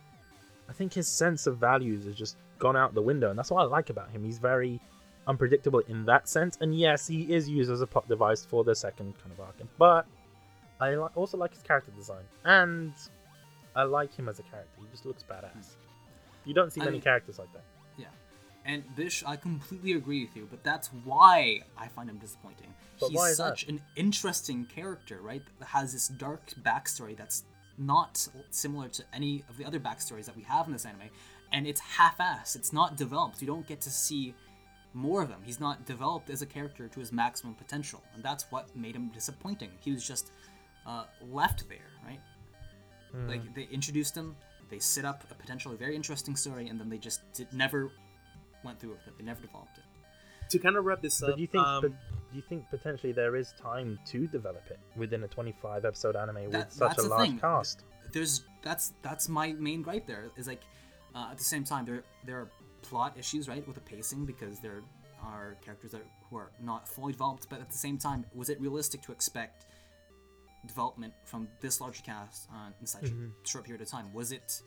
I 0.68 0.72
think 0.72 0.94
his 0.94 1.08
sense 1.08 1.46
of 1.46 1.58
values 1.58 2.06
has 2.06 2.14
just 2.14 2.36
gone 2.58 2.76
out 2.76 2.94
the 2.94 3.02
window 3.02 3.30
and 3.30 3.38
that's 3.38 3.50
what 3.50 3.62
I 3.62 3.64
like 3.64 3.90
about 3.90 4.10
him. 4.10 4.24
He's 4.24 4.38
very 4.38 4.80
unpredictable 5.26 5.80
in 5.80 6.04
that 6.06 6.28
sense 6.28 6.58
and 6.60 6.78
yes, 6.78 7.06
he 7.06 7.32
is 7.32 7.48
used 7.48 7.70
as 7.70 7.80
a 7.80 7.86
plot 7.86 8.08
device 8.08 8.44
for 8.44 8.64
the 8.64 8.74
second 8.74 9.14
kind 9.18 9.32
of 9.32 9.40
arc. 9.40 9.56
But 9.78 10.06
I 10.80 10.94
also 10.96 11.36
like 11.36 11.54
his 11.54 11.62
character 11.62 11.92
design 11.92 12.24
and 12.44 12.92
I 13.76 13.84
like 13.84 14.14
him 14.14 14.28
as 14.28 14.38
a 14.38 14.42
character. 14.42 14.80
He 14.80 14.86
just 14.90 15.06
looks 15.06 15.24
badass. 15.24 15.76
You 16.44 16.54
don't 16.54 16.72
see 16.72 16.80
I 16.80 16.84
many 16.84 16.94
mean- 16.96 17.02
characters 17.02 17.38
like 17.38 17.52
that. 17.52 17.64
Yeah. 17.96 18.06
And 18.64 18.82
Bish, 18.96 19.22
I 19.26 19.36
completely 19.36 19.92
agree 19.92 20.24
with 20.24 20.36
you, 20.36 20.46
but 20.50 20.62
that's 20.64 20.88
why 21.04 21.60
I 21.76 21.88
find 21.88 22.08
him 22.08 22.18
disappointing. 22.18 22.72
But 23.00 23.08
He's 23.10 23.16
why 23.18 23.30
is 23.30 23.36
such 23.36 23.66
that? 23.66 23.72
an 23.72 23.80
interesting 23.96 24.64
character, 24.66 25.20
right? 25.20 25.42
That 25.58 25.66
has 25.68 25.92
this 25.92 26.08
dark 26.08 26.42
backstory 26.62 27.16
that's 27.16 27.44
not 27.76 28.28
similar 28.50 28.88
to 28.88 29.04
any 29.12 29.44
of 29.48 29.56
the 29.56 29.64
other 29.64 29.80
backstories 29.80 30.26
that 30.26 30.36
we 30.36 30.42
have 30.44 30.66
in 30.66 30.72
this 30.72 30.84
anime, 30.86 31.10
and 31.52 31.66
it's 31.66 31.80
half-assed. 31.80 32.54
It's 32.56 32.72
not 32.72 32.96
developed. 32.96 33.40
You 33.40 33.48
don't 33.48 33.66
get 33.66 33.80
to 33.82 33.90
see 33.90 34.32
more 34.92 35.22
of 35.22 35.28
him. 35.28 35.40
He's 35.44 35.58
not 35.58 35.84
developed 35.86 36.30
as 36.30 36.40
a 36.40 36.46
character 36.46 36.86
to 36.86 37.00
his 37.00 37.10
maximum 37.10 37.54
potential, 37.54 38.00
and 38.14 38.22
that's 38.22 38.44
what 38.52 38.74
made 38.76 38.94
him 38.94 39.08
disappointing. 39.08 39.70
He 39.80 39.90
was 39.90 40.06
just 40.06 40.30
uh, 40.86 41.04
left 41.32 41.68
there, 41.68 41.90
right? 42.06 42.20
Hmm. 43.10 43.28
Like 43.28 43.54
they 43.56 43.64
introduced 43.72 44.16
him, 44.16 44.36
they 44.70 44.78
set 44.78 45.04
up 45.04 45.24
a 45.30 45.34
potentially 45.34 45.76
very 45.76 45.94
interesting 45.96 46.36
story, 46.36 46.68
and 46.68 46.78
then 46.80 46.88
they 46.88 46.98
just 46.98 47.20
did, 47.32 47.52
never 47.52 47.90
went 48.64 48.78
through 48.80 48.90
with 48.90 49.06
it. 49.06 49.14
They 49.18 49.24
never 49.24 49.40
developed 49.42 49.78
it. 49.78 49.84
To 50.50 50.58
kind 50.58 50.76
of 50.76 50.84
wrap 50.84 51.00
this 51.02 51.22
up, 51.22 51.30
But 51.30 51.36
do 51.36 51.42
you 51.42 51.48
think? 51.48 51.64
um, 51.64 51.82
but 51.82 51.90
do 52.30 52.36
you 52.36 52.42
think 52.48 52.68
potentially 52.70 53.12
there 53.12 53.34
is 53.36 53.54
time 53.60 53.98
to 54.06 54.26
develop 54.26 54.62
it 54.70 54.78
within 54.96 55.22
a 55.24 55.28
25 55.28 55.84
episode 55.84 56.16
anime 56.16 56.50
That- 56.50 56.66
with 56.66 56.72
such 56.72 56.88
that's 56.96 57.04
a 57.04 57.08
large 57.08 57.28
thing. 57.28 57.38
cast? 57.38 57.84
There's 58.12 58.44
that's 58.62 58.92
that's 59.02 59.28
my 59.28 59.52
main 59.52 59.82
gripe. 59.82 60.06
There 60.06 60.30
is 60.36 60.46
like 60.46 60.62
uh, 61.14 61.28
at 61.30 61.38
the 61.38 61.44
same 61.44 61.64
time 61.64 61.84
there 61.84 62.04
there 62.24 62.36
are 62.40 62.48
plot 62.82 63.16
issues 63.18 63.48
right 63.48 63.66
with 63.66 63.74
the 63.76 63.80
pacing 63.82 64.24
because 64.26 64.60
there 64.60 64.82
are 65.22 65.56
characters 65.64 65.92
that 65.92 66.02
who 66.30 66.36
are 66.36 66.50
not 66.62 66.86
fully 66.86 67.12
developed. 67.12 67.48
But 67.48 67.60
at 67.60 67.70
the 67.70 67.78
same 67.78 67.96
time, 67.98 68.24
was 68.34 68.50
it 68.50 68.60
realistic 68.60 69.00
to 69.02 69.12
expect 69.12 69.64
development 70.66 71.12
from 71.24 71.48
this 71.60 71.80
large 71.80 72.02
cast 72.02 72.48
uh, 72.52 72.70
in 72.80 72.86
such 72.86 73.04
Mm-hmm. 73.04 73.26
a 73.44 73.48
short 73.48 73.64
period 73.64 73.82
of 73.82 73.88
time? 73.88 74.12
Was 74.12 74.32
it 74.32 74.62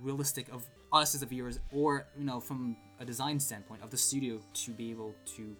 realistic 0.00 0.48
of 0.52 0.64
us 0.92 1.14
as 1.14 1.20
the 1.20 1.26
viewers, 1.26 1.60
or 1.72 2.06
you 2.18 2.24
know, 2.24 2.40
from 2.40 2.76
a 2.98 3.04
design 3.04 3.38
standpoint 3.38 3.82
of 3.82 3.90
the 3.90 3.96
studio 3.96 4.40
to 4.54 4.70
be 4.72 4.90
able 4.90 5.14
to 5.36 5.56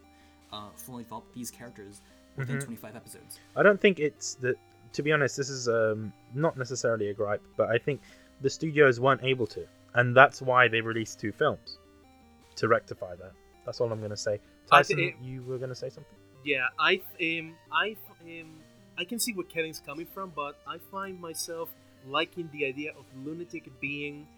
uh, 0.53 0.71
fully 0.77 1.05
develop 1.05 1.25
these 1.35 1.51
characters 1.51 2.01
within 2.37 2.57
Mm-hmm. 2.57 2.65
25 2.65 2.97
episodes? 2.97 3.39
I 3.57 3.63
don't 3.63 3.81
think 3.81 3.99
it's 4.01 4.35
that. 4.37 4.57
To 4.95 5.03
be 5.05 5.13
honest, 5.13 5.37
this 5.37 5.49
is 5.51 5.69
um, 5.69 6.13
not 6.35 6.57
necessarily 6.57 7.11
a 7.11 7.15
gripe, 7.15 7.43
but 7.57 7.69
I 7.71 7.79
think 7.79 8.01
the 8.41 8.51
studios 8.51 8.99
weren't 8.99 9.23
able 9.23 9.47
to, 9.49 9.65
and 9.95 10.17
that's 10.17 10.43
why 10.43 10.67
they 10.67 10.81
released 10.81 11.21
two 11.21 11.31
films 11.31 11.79
to 12.57 12.67
rectify 12.67 13.15
that. 13.15 13.31
That's 13.65 13.81
all 13.81 13.93
I'm 13.93 14.01
going 14.01 14.11
to 14.11 14.17
say. 14.17 14.41
I 14.73 14.79
Tyson, 14.79 14.97
thi- 14.97 15.15
you 15.23 15.43
were 15.45 15.59
going 15.59 15.69
to 15.69 15.77
say 15.77 15.91
something? 15.91 16.17
Yeah, 16.45 16.67
I 16.79 17.01
um, 17.23 17.55
I 17.71 17.95
um, 18.23 18.51
I 19.01 19.05
can 19.05 19.19
see 19.19 19.33
where 19.33 19.47
Kevin's 19.47 19.81
coming 19.81 20.05
from, 20.05 20.31
but 20.37 20.61
I 20.69 20.77
find 20.91 21.19
myself 21.19 21.71
liking 22.07 22.51
the 22.53 22.67
idea 22.67 22.91
of 22.91 23.07
Lunatic 23.25 23.65
being 23.81 24.29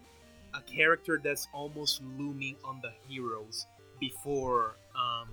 a 0.54 0.60
character 0.60 1.20
that's 1.22 1.48
almost 1.52 2.00
looming 2.16 2.54
on 2.64 2.80
the 2.80 2.92
heroes 3.08 3.66
before. 3.98 4.76
Um, 4.94 5.28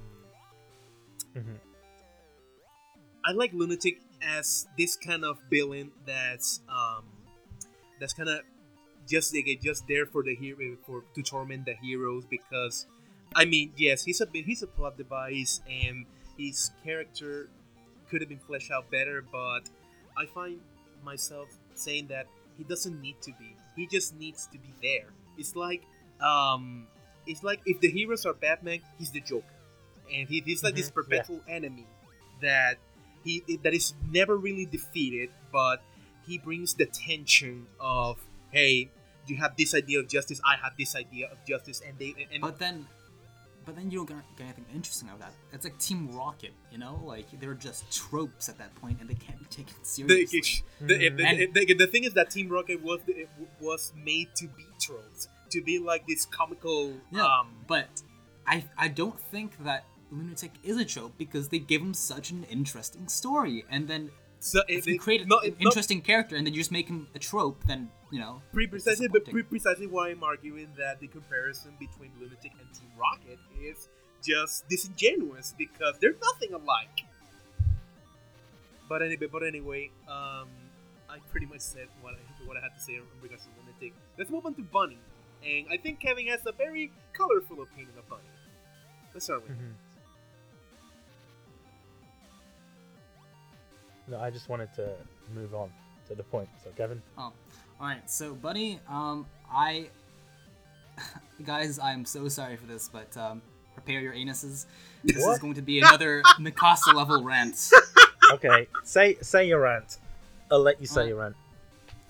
Mhm. 1.35 1.59
I 3.23 3.31
like 3.33 3.53
Lunatic 3.53 4.01
as 4.23 4.67
this 4.77 4.95
kind 4.95 5.23
of 5.23 5.37
villain 5.47 5.91
that's 6.07 6.61
um, 6.67 7.05
that's 7.99 8.13
kind 8.13 8.29
of 8.29 8.41
just 9.07 9.35
like, 9.35 9.61
just 9.61 9.87
there 9.87 10.07
for 10.07 10.23
the 10.23 10.35
hero 10.35 10.75
for 10.87 11.03
to 11.13 11.21
torment 11.21 11.65
the 11.65 11.75
heroes 11.75 12.25
because 12.25 12.87
I 13.35 13.45
mean 13.45 13.73
yes 13.77 14.03
he's 14.03 14.21
a 14.21 14.25
bit 14.25 14.45
he's 14.45 14.63
a 14.63 14.67
plot 14.67 14.97
device 14.97 15.61
and 15.69 16.05
his 16.37 16.71
character 16.83 17.49
could 18.09 18.21
have 18.21 18.29
been 18.29 18.39
fleshed 18.47 18.71
out 18.71 18.89
better 18.91 19.23
but 19.31 19.61
I 20.17 20.25
find 20.25 20.59
myself 21.03 21.47
saying 21.75 22.07
that 22.07 22.27
he 22.57 22.63
doesn't 22.65 22.99
need 23.01 23.21
to 23.21 23.31
be. 23.39 23.55
He 23.75 23.87
just 23.87 24.13
needs 24.19 24.47
to 24.47 24.57
be 24.57 24.73
there. 24.81 25.07
It's 25.37 25.55
like 25.55 25.83
um 26.21 26.87
it's 27.25 27.43
like 27.43 27.61
if 27.65 27.79
the 27.79 27.89
heroes 27.89 28.25
are 28.25 28.33
Batman 28.33 28.79
he's 28.97 29.11
the 29.11 29.21
Joker. 29.21 29.45
And 30.13 30.27
he, 30.27 30.41
he's 30.41 30.63
like 30.63 30.75
this 30.75 30.89
Mhm, 30.89 30.95
yeah. 30.95 31.01
perpetual 31.01 31.41
enemy 31.47 31.85
that 32.41 32.77
he 33.23 33.43
that 33.63 33.73
is 33.73 33.93
never 34.11 34.35
really 34.35 34.65
defeated, 34.65 35.29
but 35.51 35.81
he 36.25 36.37
brings 36.37 36.73
the 36.73 36.85
tension 36.85 37.67
of 37.79 38.17
hey, 38.51 38.89
you 39.27 39.37
have 39.37 39.55
this 39.55 39.75
idea 39.75 39.99
of 39.99 40.07
justice, 40.07 40.41
I 40.43 40.55
have 40.57 40.73
this 40.77 40.95
idea 40.95 41.27
of 41.31 41.37
justice, 41.45 41.81
and 41.85 41.97
they 41.99 42.15
and, 42.33 42.41
But 42.41 42.57
then, 42.59 42.87
but 43.65 43.75
then 43.75 43.91
you 43.91 43.99
don't 43.99 44.07
get, 44.09 44.17
get 44.37 44.43
anything 44.45 44.65
interesting 44.73 45.09
out 45.09 45.15
of 45.15 45.19
that. 45.21 45.33
It's 45.53 45.63
like 45.63 45.77
Team 45.79 46.09
Rocket, 46.15 46.51
you 46.71 46.77
know, 46.77 47.01
like 47.05 47.25
they're 47.39 47.53
just 47.53 47.91
tropes 47.91 48.49
at 48.49 48.57
that 48.57 48.73
point, 48.75 48.97
and 49.01 49.09
they 49.09 49.13
can't 49.15 49.39
be 49.39 49.45
taken 49.45 49.75
seriously. 49.83 50.41
the, 50.81 51.09
the, 51.09 51.25
And- 51.25 51.53
the- 51.53 51.73
the 51.73 51.87
thing 51.87 52.03
is 52.03 52.13
that 52.13 52.29
Team 52.31 52.49
Rocket 52.49 52.81
was 52.81 52.99
it 53.07 53.29
was 53.61 53.93
made 54.03 54.29
to 54.35 54.47
be 54.47 54.65
tropes, 54.81 55.27
to 55.51 55.61
be 55.61 55.79
like 55.79 56.07
this 56.07 56.25
comical. 56.25 56.93
Yeah, 57.11 57.25
Um, 57.25 57.47
but 57.67 58.01
I 58.47 58.65
I 58.77 58.87
don't 58.87 59.19
think 59.19 59.63
that 59.63 59.85
Lunatic 60.11 60.51
is 60.63 60.77
a 60.77 60.85
trope 60.85 61.13
because 61.17 61.49
they 61.49 61.59
give 61.59 61.81
him 61.81 61.93
such 61.93 62.31
an 62.31 62.43
interesting 62.49 63.07
story, 63.07 63.65
and 63.69 63.87
then 63.87 64.09
so 64.39 64.61
if 64.67 64.87
it, 64.87 64.91
you 64.91 64.95
it- 64.95 64.99
create 65.01 65.27
no, 65.27 65.37
an 65.39 65.47
it- 65.49 65.59
no, 65.59 65.67
interesting 65.69 66.01
character 66.01 66.35
and 66.35 66.45
then 66.47 66.53
you 66.53 66.59
just 66.61 66.71
make 66.71 66.87
him 66.87 67.07
a 67.13 67.19
trope, 67.19 67.63
then 67.67 67.91
you 68.11 68.19
know. 68.19 68.41
pre- 68.53 68.67
precisely, 68.67 69.07
but 69.07 69.25
pre- 69.25 69.43
precisely 69.43 69.87
why 69.87 70.09
I'm 70.09 70.23
arguing 70.23 70.69
that 70.77 70.99
the 70.99 71.07
comparison 71.07 71.71
between 71.79 72.11
Lunatic 72.19 72.51
and 72.59 72.73
Team 72.73 72.89
Rocket 72.97 73.39
is 73.61 73.87
just 74.23 74.67
disingenuous 74.67 75.53
because 75.57 75.97
they're 75.99 76.15
nothing 76.21 76.53
alike. 76.53 77.05
But 78.89 79.01
anyway, 79.03 79.27
but 79.31 79.43
anyway, 79.43 79.91
um, 80.07 80.47
I 81.09 81.19
pretty 81.31 81.45
much 81.45 81.61
said 81.61 81.87
what 82.01 82.15
I 82.15 82.47
what 82.47 82.57
I 82.57 82.61
had 82.61 82.73
to 82.75 82.79
say 82.83 82.95
in 82.95 83.03
regards 83.21 83.43
to 83.43 83.49
Lunatic. 83.59 83.93
Let's 84.17 84.31
move 84.31 84.45
on 84.45 84.55
to 84.55 84.63
Bunny, 84.63 84.97
and 85.45 85.67
I 85.71 85.77
think 85.77 85.99
Kevin 85.99 86.27
has 86.27 86.41
a 86.47 86.51
very 86.51 86.91
colorful 87.13 87.61
opinion 87.61 87.93
of 87.97 88.09
Bunny. 88.09 88.23
Let's 89.13 89.25
start 89.25 89.43
with. 89.43 89.51
Mhm. 89.57 89.73
No, 94.07 94.19
I 94.19 94.29
just 94.31 94.49
wanted 94.49 94.73
to 94.75 94.95
move 95.35 95.53
on 95.53 95.71
to 96.07 96.15
the 96.15 96.23
point. 96.23 96.49
So, 96.63 96.71
Kevin, 96.75 97.01
Oh, 97.17 97.31
all 97.79 97.87
right. 97.87 98.09
So, 98.09 98.33
buddy, 98.33 98.79
um, 98.89 99.25
I, 99.51 99.89
guys, 101.45 101.79
I'm 101.79 102.05
so 102.05 102.27
sorry 102.27 102.55
for 102.57 102.65
this, 102.65 102.89
but 102.91 103.15
um, 103.17 103.41
prepare 103.73 104.01
your 104.01 104.13
anuses. 104.13 104.65
This 105.03 105.17
is 105.25 105.39
going 105.39 105.53
to 105.55 105.61
be 105.61 105.79
another 105.79 106.21
Mikasa 106.39 106.93
level 106.93 107.23
rant. 107.23 107.69
okay, 108.33 108.67
say 108.83 109.15
say 109.21 109.47
your 109.47 109.61
rant. 109.61 109.97
I'll 110.51 110.59
let 110.61 110.79
you 110.81 110.87
say 110.87 111.01
Uh, 111.01 111.05
your 111.05 111.17
rant. 111.21 111.35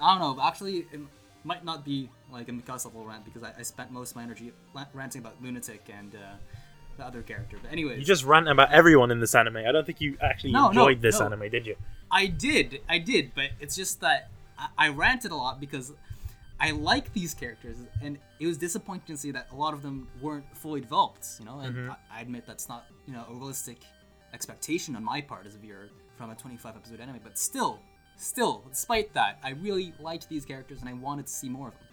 I 0.02 0.12
don't 0.14 0.22
know. 0.22 0.34
but 0.34 0.48
Actually, 0.48 0.88
it 0.91 1.00
might 1.44 1.64
not 1.64 1.86
be 1.86 2.10
like 2.32 2.48
a 2.48 2.52
Mikasa 2.52 2.86
level 2.86 3.06
rant 3.06 3.26
because 3.26 3.44
I, 3.44 3.54
I 3.58 3.62
spent 3.62 3.91
most 3.91 4.12
of 4.12 4.16
my 4.16 4.24
energy 4.24 4.52
ranting 4.94 5.22
about 5.22 5.36
Lunatic 5.44 5.88
and 5.96 6.16
uh, 6.16 6.20
the 6.98 7.06
other 7.06 7.22
character. 7.22 7.58
But 7.62 7.72
anyway, 7.72 8.00
You 8.00 8.06
just 8.06 8.24
rant 8.24 8.48
about 8.50 8.72
everyone 8.72 9.12
in 9.12 9.20
this 9.20 9.36
anime. 9.36 9.58
I 9.58 9.72
don't 9.72 9.86
think 9.86 10.02
you 10.02 10.18
actually 10.22 10.54
No, 10.54 10.64
no, 10.72 10.88
enjoyed 10.88 11.02
this 11.02 11.20
no. 11.20 11.28
anime, 11.28 11.50
did 11.50 11.68
you? 11.68 11.76
I 12.12 12.26
did, 12.26 12.82
I 12.90 12.98
did, 12.98 13.34
but 13.36 13.52
it's 13.60 13.76
just 13.76 14.02
that 14.02 14.30
I, 14.60 14.68
I 14.77 14.90
ranted 14.90 15.31
a 15.31 15.36
lot 15.36 15.60
because 15.60 15.94
I 16.60 16.72
like 16.72 17.14
these 17.14 17.34
characters, 17.34 17.77
and 18.02 18.18
it 18.40 18.45
was 18.48 18.57
disappointing 18.57 19.15
to 19.15 19.18
see 19.22 19.31
that 19.31 19.48
a 19.52 19.56
lot 19.56 19.73
of 19.73 19.81
them 19.81 20.07
weren't 20.22 20.45
fully 20.57 20.81
developed. 20.81 21.26
You 21.40 21.45
know, 21.45 21.60
and 21.60 21.76
Mhm. 21.76 21.90
I, 22.11 22.18
I 22.18 22.22
admit 22.22 22.45
that's 22.45 22.68
not 22.68 22.86
you 23.07 23.14
know 23.14 23.26
a 23.30 23.34
realistic 23.34 23.77
expectation 24.34 24.95
on 24.95 25.03
my 25.03 25.22
part 25.22 25.45
as 25.48 25.56
a 25.56 25.57
viewer 25.57 25.90
from 26.18 26.30
a 26.31 26.36
25 26.36 26.76
episode 26.76 26.99
anime, 26.99 27.19
but 27.23 27.38
still, 27.38 27.80
still, 28.18 28.61
despite 28.69 29.14
that, 29.14 29.40
I 29.44 29.52
really 29.52 29.94
liked 29.99 30.27
these 30.30 30.45
characters 30.45 30.81
and 30.81 30.90
I 30.90 30.94
wanted 30.94 31.26
to 31.27 31.31
see 31.31 31.48
more 31.49 31.69
of 31.69 31.73
them. 31.76 31.88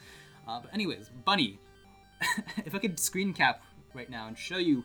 Uh, 0.48 0.60
but 0.60 0.74
anyways, 0.74 1.10
Bunny, 1.24 1.58
if 2.66 2.74
I 2.74 2.78
could 2.78 2.98
screen 2.98 3.32
cap 3.32 3.62
right 3.94 4.10
now 4.10 4.26
and 4.26 4.36
show 4.36 4.58
you 4.58 4.84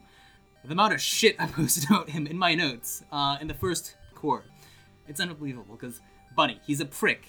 the 0.63 0.71
amount 0.73 0.93
of 0.93 1.01
shit 1.01 1.35
I 1.39 1.47
posted 1.57 1.89
about 1.89 2.09
him 2.09 2.27
in 2.27 2.37
my 2.37 2.53
notes 2.55 3.03
uh, 3.11 3.37
in 3.41 3.47
the 3.47 3.53
first 3.55 3.95
cour. 4.15 4.43
It's 5.07 5.19
unbelievable 5.19 5.75
because 5.75 5.99
Bunny, 6.35 6.59
he's 6.65 6.79
a 6.79 6.85
prick. 6.85 7.27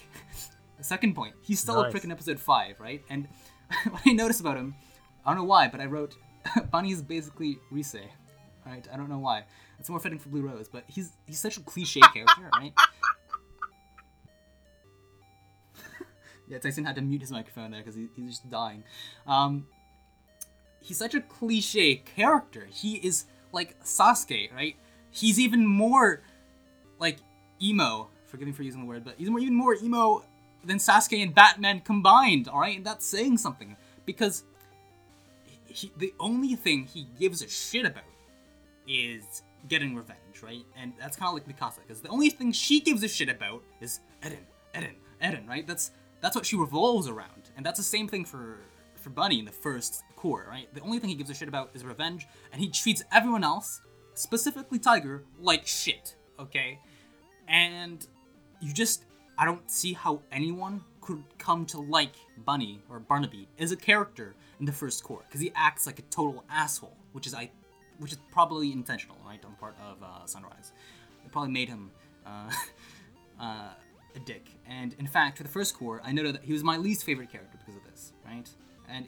the 0.77 0.83
second 0.83 1.15
point, 1.15 1.35
he's 1.41 1.59
still 1.59 1.81
a 1.81 1.91
prick 1.91 2.03
in 2.03 2.11
episode 2.11 2.39
5, 2.39 2.79
right? 2.79 3.03
And 3.09 3.27
what 3.89 4.01
I 4.05 4.11
noticed 4.11 4.39
about 4.39 4.57
him, 4.57 4.75
I 5.25 5.31
don't 5.31 5.39
know 5.39 5.47
why, 5.47 5.67
but 5.67 5.81
I 5.81 5.85
wrote 5.85 6.15
Bunny 6.71 6.91
is 6.91 7.01
basically 7.01 7.59
Rise. 7.71 7.95
Right? 8.65 8.87
I 8.91 8.97
don't 8.97 9.09
know 9.09 9.19
why. 9.19 9.43
It's 9.79 9.89
more 9.89 9.99
fitting 9.99 10.19
for 10.19 10.29
Blue 10.29 10.41
Rose, 10.41 10.69
but 10.69 10.85
he's 10.87 11.11
he's 11.25 11.39
such 11.39 11.57
a 11.57 11.59
cliche 11.59 11.99
character, 12.13 12.49
right? 12.55 12.73
yeah, 16.47 16.59
Tyson 16.59 16.85
had 16.85 16.95
to 16.95 17.01
mute 17.01 17.21
his 17.21 17.31
microphone 17.31 17.71
there 17.71 17.81
because 17.81 17.95
he, 17.95 18.07
he's 18.15 18.29
just 18.29 18.49
dying. 18.49 18.85
Um, 19.27 19.67
he's 20.79 20.97
such 20.97 21.13
a 21.13 21.19
cliche 21.19 21.95
character. 21.95 22.65
He 22.69 22.95
is 22.95 23.25
like 23.51 23.81
Sasuke, 23.83 24.53
right? 24.53 24.75
He's 25.11 25.39
even 25.39 25.65
more 25.65 26.21
like 26.99 27.17
emo. 27.61 28.09
Forgive 28.33 28.47
me 28.47 28.51
for 28.51 28.63
using 28.63 28.81
the 28.81 28.87
word, 28.87 29.05
but 29.05 29.13
he's 29.19 29.29
more, 29.29 29.39
even 29.39 29.53
more 29.53 29.75
emo 29.75 30.23
than 30.65 30.77
Sasuke 30.77 31.21
and 31.21 31.35
Batman 31.35 31.81
combined. 31.81 32.47
All 32.47 32.61
right, 32.61 32.77
and 32.77 32.83
that's 32.83 33.05
saying 33.05 33.37
something 33.37 33.77
because 34.07 34.43
he, 35.67 35.91
the 35.97 36.11
only 36.19 36.55
thing 36.55 36.87
he 36.87 37.05
gives 37.19 37.43
a 37.43 37.47
shit 37.47 37.85
about 37.85 38.05
is 38.87 39.43
getting 39.67 39.95
revenge, 39.95 40.41
right? 40.41 40.65
And 40.75 40.93
that's 40.99 41.15
kind 41.15 41.27
of 41.27 41.35
like 41.35 41.47
Mikasa, 41.47 41.81
because 41.87 42.01
the 42.01 42.09
only 42.09 42.31
thing 42.31 42.51
she 42.51 42.79
gives 42.79 43.03
a 43.03 43.07
shit 43.07 43.29
about 43.29 43.61
is 43.81 43.99
Eren, 44.23 44.39
Eren, 44.73 44.95
Eren, 45.21 45.47
right? 45.47 45.67
That's 45.67 45.91
that's 46.19 46.35
what 46.35 46.47
she 46.47 46.55
revolves 46.55 47.07
around, 47.07 47.51
and 47.55 47.63
that's 47.63 47.77
the 47.77 47.83
same 47.83 48.07
thing 48.07 48.25
for 48.25 48.57
for 48.95 49.11
Bunny 49.11 49.37
in 49.37 49.45
the 49.45 49.51
first 49.51 50.01
cour, 50.17 50.47
right? 50.49 50.73
The 50.73 50.81
only 50.81 50.97
thing 50.97 51.11
he 51.11 51.15
gives 51.15 51.29
a 51.29 51.35
shit 51.35 51.47
about 51.47 51.69
is 51.75 51.85
revenge, 51.85 52.25
and 52.51 52.59
he 52.59 52.69
treats 52.69 53.03
everyone 53.11 53.43
else, 53.43 53.79
specifically 54.15 54.79
Tiger, 54.79 55.21
like 55.39 55.67
shit. 55.67 56.15
Okay, 56.39 56.79
and 57.47 58.07
you 58.63 58.73
just 58.73 59.05
I 59.37 59.45
don't 59.45 59.69
see 59.69 59.93
how 59.93 60.21
anyone 60.31 60.81
could 61.01 61.23
come 61.37 61.65
to 61.67 61.79
like 61.81 62.13
Bunny 62.45 62.81
or 62.89 62.99
Barnaby 62.99 63.47
as 63.59 63.71
a 63.71 63.75
character 63.75 64.35
in 64.59 64.65
the 64.65 64.71
first 64.71 65.03
cour 65.03 65.23
because 65.27 65.41
he 65.41 65.51
acts 65.55 65.85
like 65.85 65.99
a 65.99 66.03
total 66.03 66.43
asshole, 66.49 66.95
which 67.11 67.27
is 67.27 67.33
I, 67.33 67.49
which 67.99 68.11
is 68.11 68.19
probably 68.31 68.71
intentional, 68.71 69.17
right, 69.25 69.43
on 69.43 69.51
the 69.51 69.57
part 69.57 69.75
of 69.85 70.01
uh, 70.01 70.25
Sunrise. 70.25 70.71
It 71.25 71.31
probably 71.31 71.51
made 71.51 71.67
him 71.67 71.91
uh, 72.25 72.51
uh, 73.39 73.69
a 74.15 74.19
dick. 74.25 74.45
And 74.67 74.95
in 74.99 75.07
fact, 75.07 75.37
for 75.37 75.43
the 75.43 75.49
first 75.49 75.77
cour, 75.77 76.01
I 76.03 76.11
noted 76.11 76.35
that 76.35 76.43
he 76.43 76.53
was 76.53 76.63
my 76.63 76.77
least 76.77 77.03
favorite 77.03 77.31
character 77.31 77.57
because 77.57 77.75
of 77.75 77.83
this, 77.91 78.13
right? 78.25 78.49
And 78.87 79.07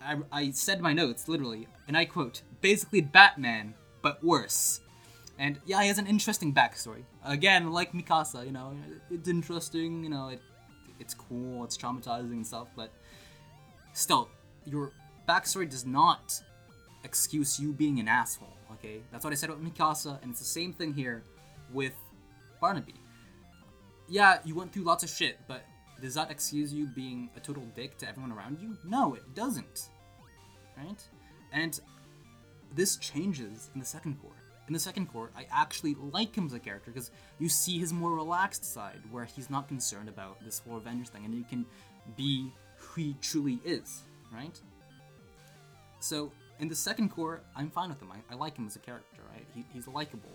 I, 0.00 0.16
I 0.32 0.50
said 0.50 0.80
my 0.80 0.92
notes 0.92 1.28
literally, 1.28 1.68
and 1.86 1.96
I 1.96 2.06
quote, 2.06 2.42
basically 2.60 3.02
Batman, 3.02 3.74
but 4.02 4.24
worse. 4.24 4.80
And 5.40 5.58
yeah, 5.64 5.80
he 5.80 5.88
has 5.88 5.98
an 5.98 6.06
interesting 6.06 6.52
backstory. 6.52 7.02
Again, 7.24 7.72
like 7.72 7.92
Mikasa, 7.92 8.44
you 8.44 8.52
know, 8.52 8.76
it's 9.10 9.26
interesting, 9.26 10.04
you 10.04 10.10
know, 10.10 10.28
it, 10.28 10.42
it's 11.00 11.14
cool, 11.14 11.64
it's 11.64 11.78
traumatizing 11.78 12.32
and 12.32 12.46
stuff, 12.46 12.68
but 12.76 12.92
still, 13.94 14.28
your 14.66 14.92
backstory 15.26 15.68
does 15.68 15.86
not 15.86 16.38
excuse 17.04 17.58
you 17.58 17.72
being 17.72 17.98
an 17.98 18.06
asshole, 18.06 18.52
okay? 18.74 19.00
That's 19.10 19.24
what 19.24 19.32
I 19.32 19.36
said 19.36 19.48
about 19.48 19.64
Mikasa, 19.64 20.20
and 20.20 20.30
it's 20.30 20.40
the 20.40 20.44
same 20.44 20.74
thing 20.74 20.92
here 20.92 21.22
with 21.72 21.94
Barnaby. 22.60 22.94
Yeah, 24.10 24.40
you 24.44 24.54
went 24.54 24.74
through 24.74 24.84
lots 24.84 25.04
of 25.04 25.08
shit, 25.08 25.38
but 25.48 25.64
does 26.02 26.12
that 26.16 26.30
excuse 26.30 26.70
you 26.70 26.86
being 26.86 27.30
a 27.34 27.40
total 27.40 27.62
dick 27.74 27.96
to 27.98 28.06
everyone 28.06 28.30
around 28.30 28.58
you? 28.60 28.76
No, 28.84 29.14
it 29.14 29.34
doesn't. 29.34 29.88
Right? 30.76 31.02
And 31.50 31.80
this 32.74 32.98
changes 32.98 33.70
in 33.72 33.80
the 33.80 33.86
second 33.86 34.20
cour. 34.20 34.32
In 34.70 34.74
the 34.74 34.78
second 34.78 35.12
cour, 35.12 35.32
I 35.36 35.46
actually 35.50 35.96
like 36.12 36.32
him 36.32 36.46
as 36.46 36.52
a 36.52 36.60
character 36.60 36.92
because 36.92 37.10
you 37.40 37.48
see 37.48 37.80
his 37.80 37.92
more 37.92 38.14
relaxed 38.14 38.64
side 38.64 39.00
where 39.10 39.24
he's 39.24 39.50
not 39.50 39.66
concerned 39.66 40.08
about 40.08 40.36
this 40.44 40.60
whole 40.60 40.76
revenge 40.76 41.08
thing 41.08 41.24
and 41.24 41.34
he 41.34 41.42
can 41.42 41.66
be 42.16 42.52
who 42.76 43.00
he 43.00 43.16
truly 43.20 43.58
is, 43.64 44.02
right? 44.32 44.56
So, 45.98 46.30
in 46.60 46.68
the 46.68 46.76
second 46.76 47.08
cour, 47.12 47.40
I'm 47.56 47.68
fine 47.68 47.88
with 47.88 48.00
him. 48.00 48.12
I, 48.12 48.32
I 48.32 48.36
like 48.36 48.56
him 48.56 48.64
as 48.64 48.76
a 48.76 48.78
character, 48.78 49.22
right? 49.34 49.44
He, 49.56 49.64
he's 49.72 49.88
likable. 49.88 50.30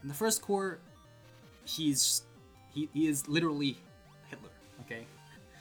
In 0.00 0.08
the 0.08 0.14
first 0.14 0.40
cour, 0.40 0.78
he's 1.66 2.22
he, 2.72 2.88
he 2.94 3.08
is 3.08 3.28
literally 3.28 3.76
Hitler, 4.30 4.48
okay? 4.86 5.04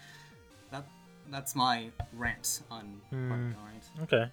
That 0.71 0.85
that's 1.29 1.53
my 1.53 1.89
rant 2.13 2.61
on. 2.71 3.01
Barnaby, 3.11 3.55
hmm. 3.55 3.59
alright? 3.59 3.83
Okay. 4.03 4.31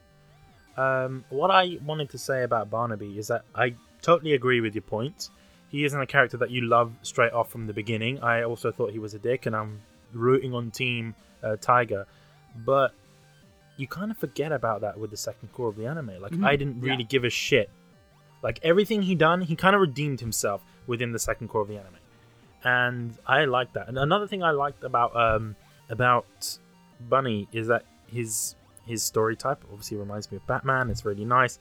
Um, 0.80 1.24
what 1.28 1.50
I 1.50 1.78
wanted 1.84 2.08
to 2.10 2.18
say 2.18 2.42
about 2.42 2.70
Barnaby 2.70 3.18
is 3.18 3.28
that 3.28 3.42
I 3.54 3.74
totally 4.02 4.32
agree 4.34 4.60
with 4.60 4.74
your 4.74 4.82
point. 4.82 5.28
He 5.68 5.84
isn't 5.84 6.00
a 6.00 6.06
character 6.06 6.36
that 6.38 6.50
you 6.50 6.62
love 6.62 6.92
straight 7.02 7.32
off 7.32 7.50
from 7.50 7.66
the 7.66 7.72
beginning. 7.72 8.20
I 8.20 8.42
also 8.44 8.72
thought 8.72 8.90
he 8.92 8.98
was 8.98 9.14
a 9.14 9.18
dick, 9.18 9.46
and 9.46 9.54
I'm 9.54 9.80
rooting 10.12 10.52
on 10.54 10.70
Team 10.70 11.14
uh, 11.42 11.56
Tiger. 11.60 12.06
But 12.56 12.92
you 13.76 13.86
kind 13.86 14.10
of 14.10 14.18
forget 14.18 14.52
about 14.52 14.80
that 14.80 14.98
with 14.98 15.10
the 15.10 15.16
second 15.16 15.52
cour 15.52 15.68
of 15.68 15.76
the 15.76 15.86
anime. 15.86 16.20
Like, 16.20 16.32
Mhm, 16.32 16.44
I 16.46 16.56
didn't 16.56 16.82
yeah. 16.82 16.90
really 16.90 17.04
give 17.04 17.24
a 17.24 17.30
shit. 17.30 17.70
Like, 18.42 18.58
everything 18.62 19.02
he 19.02 19.14
done, 19.14 19.42
he 19.42 19.54
kind 19.56 19.74
of 19.76 19.80
redeemed 19.80 20.20
himself 20.20 20.62
within 20.86 21.12
the 21.12 21.18
second 21.18 21.48
cour 21.48 21.60
of 21.62 21.68
the 21.68 21.76
anime. 21.76 21.96
And 22.64 23.16
I 23.26 23.44
like 23.44 23.72
that. 23.74 23.88
And 23.88 23.98
another 23.98 24.26
thing 24.26 24.42
I 24.42 24.50
liked 24.50 24.82
about 24.84 25.14
um, 25.16 25.56
about 25.88 26.26
Bunny 27.08 27.48
is 27.52 27.68
that 27.68 27.84
his 28.06 28.54
his 28.86 29.02
story 29.02 29.36
type 29.36 29.62
obviously 29.70 29.96
reminds 29.96 30.30
me 30.30 30.36
of 30.36 30.46
Batman. 30.46 30.90
It's 30.90 31.04
really 31.04 31.24
nice. 31.24 31.58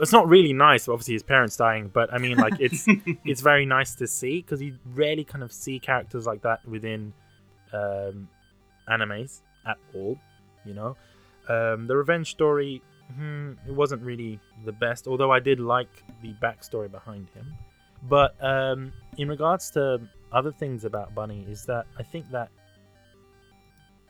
It's 0.00 0.12
not 0.12 0.28
really 0.28 0.52
nice, 0.52 0.88
obviously 0.88 1.14
his 1.14 1.24
parents 1.24 1.56
dying, 1.56 1.88
but 1.92 2.12
I 2.12 2.18
mean 2.18 2.36
like 2.36 2.60
it's 2.60 2.86
it's 3.24 3.40
very 3.40 3.66
nice 3.66 3.94
to 3.96 4.06
see 4.06 4.40
because 4.40 4.62
you 4.62 4.76
rarely 4.94 5.24
kind 5.24 5.42
of 5.42 5.52
see 5.52 5.78
characters 5.80 6.26
like 6.26 6.42
that 6.42 6.66
within 6.68 7.12
um, 7.72 8.28
animes 8.88 9.40
at 9.66 9.76
all. 9.94 10.16
You 10.64 10.74
know, 10.74 10.96
um, 11.48 11.86
the 11.86 11.96
revenge 11.96 12.30
story 12.30 12.82
hmm, 13.14 13.52
it 13.66 13.72
wasn't 13.72 14.02
really 14.02 14.38
the 14.64 14.72
best. 14.72 15.06
Although 15.06 15.32
I 15.32 15.40
did 15.40 15.60
like 15.60 15.88
the 16.22 16.34
backstory 16.42 16.90
behind 16.90 17.28
him. 17.30 17.54
But 18.08 18.36
um, 18.42 18.92
in 19.16 19.28
regards 19.28 19.70
to 19.72 20.00
other 20.32 20.52
things 20.52 20.84
about 20.84 21.14
Bunny, 21.14 21.44
is 21.48 21.64
that 21.66 21.86
I 21.98 22.02
think 22.02 22.30
that 22.30 22.50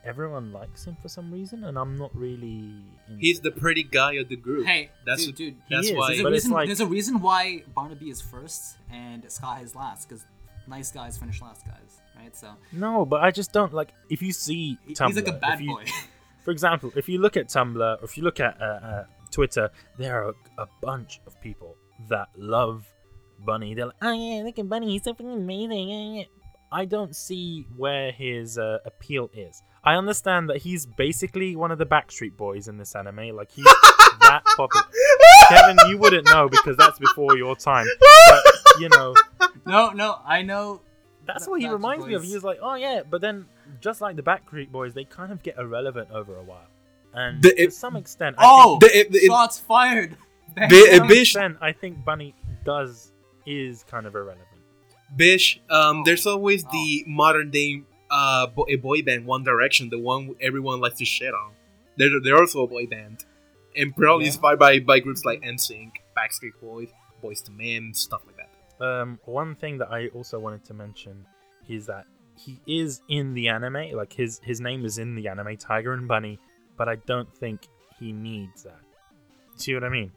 everyone 0.09 0.53
likes 0.53 0.85
him 0.87 0.97
for 1.03 1.09
some 1.09 1.31
reason, 1.31 1.65
and 1.65 1.79
I'm 1.79 1.97
not 1.97 2.11
really. 2.17 2.73
He's 3.19 3.41
the 3.41 3.51
pretty 3.51 3.83
guy 3.83 4.15
of 4.15 4.29
the 4.29 4.37
group. 4.37 4.67
Hey, 4.67 4.91
That's 5.07 5.27
dude, 5.27 5.35
dude. 5.37 5.55
He 5.69 5.75
that's 5.75 5.89
is, 5.89 5.95
why- 5.97 6.09
There's 6.15 6.21
a, 6.25 6.31
reason, 6.31 6.51
like 6.53 6.67
there's 6.69 6.81
a 6.81 6.87
reason 6.87 7.21
why 7.21 7.63
Barnaby 7.75 8.09
is 8.11 8.21
first 8.21 8.77
and 8.91 9.31
Sky 9.31 9.61
is 9.63 9.75
last, 9.75 10.09
because 10.09 10.25
nice 10.67 10.91
guys 10.91 11.19
finish 11.19 11.41
last 11.43 11.67
guys, 11.67 12.01
right? 12.17 12.35
So 12.35 12.49
no, 12.73 13.05
but 13.05 13.21
I 13.23 13.31
just 13.31 13.53
don't 13.53 13.73
like 13.73 13.91
if 14.09 14.23
you 14.23 14.33
see 14.33 14.79
Tumblr. 14.91 15.07
he's 15.09 15.17
like 15.17 15.29
a 15.29 15.33
bad 15.33 15.61
you- 15.61 15.75
boy. 15.75 15.85
For 16.45 16.53
example, 16.53 16.91
if 16.97 17.09
you 17.11 17.19
look 17.21 17.37
at 17.37 17.49
Tumblr 17.49 18.01
or 18.01 18.05
if 18.05 18.17
you 18.17 18.23
look 18.25 18.41
at 18.41 18.59
uh, 18.61 18.65
uh, 18.65 19.05
Twitter, 19.31 19.71
there 19.99 20.23
are 20.25 20.35
a 20.57 20.67
bunch 20.81 21.21
of 21.27 21.39
people 21.43 21.77
that 22.09 22.29
love 22.39 22.87
Bunny. 23.45 23.75
They're 23.75 23.87
like, 23.87 23.97
oh 24.01 24.13
yeah, 24.13 24.43
look 24.43 24.59
at 24.59 24.67
Bunny, 24.69 24.93
he's 24.93 25.05
so 25.05 25.13
fucking 25.13 25.31
amazing. 25.31 25.89
yeah, 25.91 26.19
yeah." 26.21 26.25
I 26.71 26.85
don't 26.85 27.17
see 27.17 27.67
where 27.79 28.13
his 28.13 28.59
uh, 28.59 28.79
appeal 28.85 29.31
is. 29.35 29.63
I 29.89 29.97
understand 29.97 30.49
that 30.51 30.59
he's 30.59 30.85
basically 30.87 31.57
one 31.57 31.71
of 31.71 31.79
the 31.79 31.87
Backstreet 31.87 32.37
Boys 32.37 32.69
in 32.69 32.77
this 32.79 32.95
anime. 32.95 33.35
Like 33.35 33.51
he's 33.51 33.65
that 34.21 34.43
popular. 34.57 34.85
Kevin, 35.49 35.77
you 35.89 35.97
wouldn't 35.99 36.27
know 36.27 36.49
because 36.49 36.77
that's 36.77 36.99
before 36.99 37.37
your 37.37 37.57
time. 37.57 37.87
But 38.29 38.43
you 38.81 38.89
know, 38.91 39.15
no, 39.67 39.91
no, 39.91 40.19
I 40.27 40.43
know. 40.43 40.81
that's 41.27 41.45
Ba- 41.47 41.51
what 41.53 41.61
he 41.61 41.67
Backstreet 41.67 41.73
reminds 41.73 42.07
me 42.07 42.15
of. 42.15 42.23
Boys. 42.23 42.33
He's 42.33 42.45
like, 42.45 42.59
oh 42.63 42.75
yeah, 42.75 43.03
but 43.09 43.21
then 43.21 43.47
just 43.81 44.01
like 44.01 44.17
the 44.17 44.23
Backstreet 44.23 44.71
Boys, 44.71 44.93
they 44.95 45.05
kind 45.05 45.33
of 45.33 45.43
get 45.43 45.57
irrelevant 45.59 46.09
over 46.11 46.37
a 46.37 46.43
while, 46.43 46.69
and 47.15 47.43
The- 47.43 47.51
to 47.51 47.63
it- 47.63 47.73
some 47.73 47.97
extent, 47.97 48.37
I 48.39 48.43
Oh, 48.47 48.79
The- 48.81 48.97
it- 48.99 49.15
it- 49.15 49.27
shots 49.27 49.59
fired. 49.59 50.17
The- 50.55 50.69
to 50.69 50.97
some 50.99 51.09
Bish- 51.09 51.35
extent, 51.35 51.57
I 51.61 51.73
think 51.73 52.05
Bunny 52.05 52.35
does 52.65 53.13
is 53.47 53.85
kind 53.85 54.07
of 54.07 54.15
irrelevant. 54.15 54.45
Bish, 55.17 55.59
um, 55.71 56.01
Oh. 56.01 56.03
there's 56.05 56.27
always 56.27 56.65
the 56.65 57.05
modern 57.07 57.51
day 57.51 57.83
uh, 58.11 58.47
a 58.69 58.77
boy 58.77 59.03
band, 59.03 59.27
One 59.27 59.45
Direction, 59.45 59.91
the 59.91 59.99
one 59.99 60.35
everyone 60.41 60.81
likes 60.81 60.99
to 60.99 61.05
shit 61.05 61.35
on. 61.35 61.53
They're, 61.97 62.21
they're 62.23 62.39
also 62.39 62.63
a 62.63 62.67
boy 62.67 62.87
band. 62.87 63.25
And 63.77 63.95
probably 63.95 64.25
Yeah. 64.25 64.29
inspired 64.31 64.59
by, 64.59 64.79
by 64.81 64.99
groups 65.01 65.25
like 65.25 65.43
NSYNC, 65.43 65.93
Backstreet 66.17 66.59
Boys, 66.61 66.89
Boyz 67.23 67.49
II 67.49 67.55
Men, 67.57 67.95
stuff 67.95 68.23
like 68.27 68.37
that. 68.37 68.85
Um, 68.85 69.19
one 69.25 69.55
thing 69.57 69.79
that 69.79 69.91
I 69.93 70.09
also 70.09 70.39
wanted 70.39 70.65
to 70.67 70.75
mention 70.75 71.27
is 71.69 71.87
that 71.87 72.07
he 72.37 72.61
is 72.67 73.03
in 73.09 73.35
the 73.35 73.49
anime, 73.49 73.91
like 73.97 74.13
his 74.13 74.41
his 74.45 74.61
name 74.61 74.85
is 74.85 74.99
in 74.99 75.15
the 75.17 75.27
anime, 75.29 75.57
Tiger 75.57 75.93
and 75.93 76.07
Bunny, 76.07 76.39
but 76.77 76.89
I 76.89 76.95
don't 77.07 77.33
think 77.37 77.67
he 77.99 78.13
needs 78.13 78.63
that. 78.63 78.79
See 79.57 79.75
what 79.75 79.83
I 79.85 79.89
mean? 79.89 80.13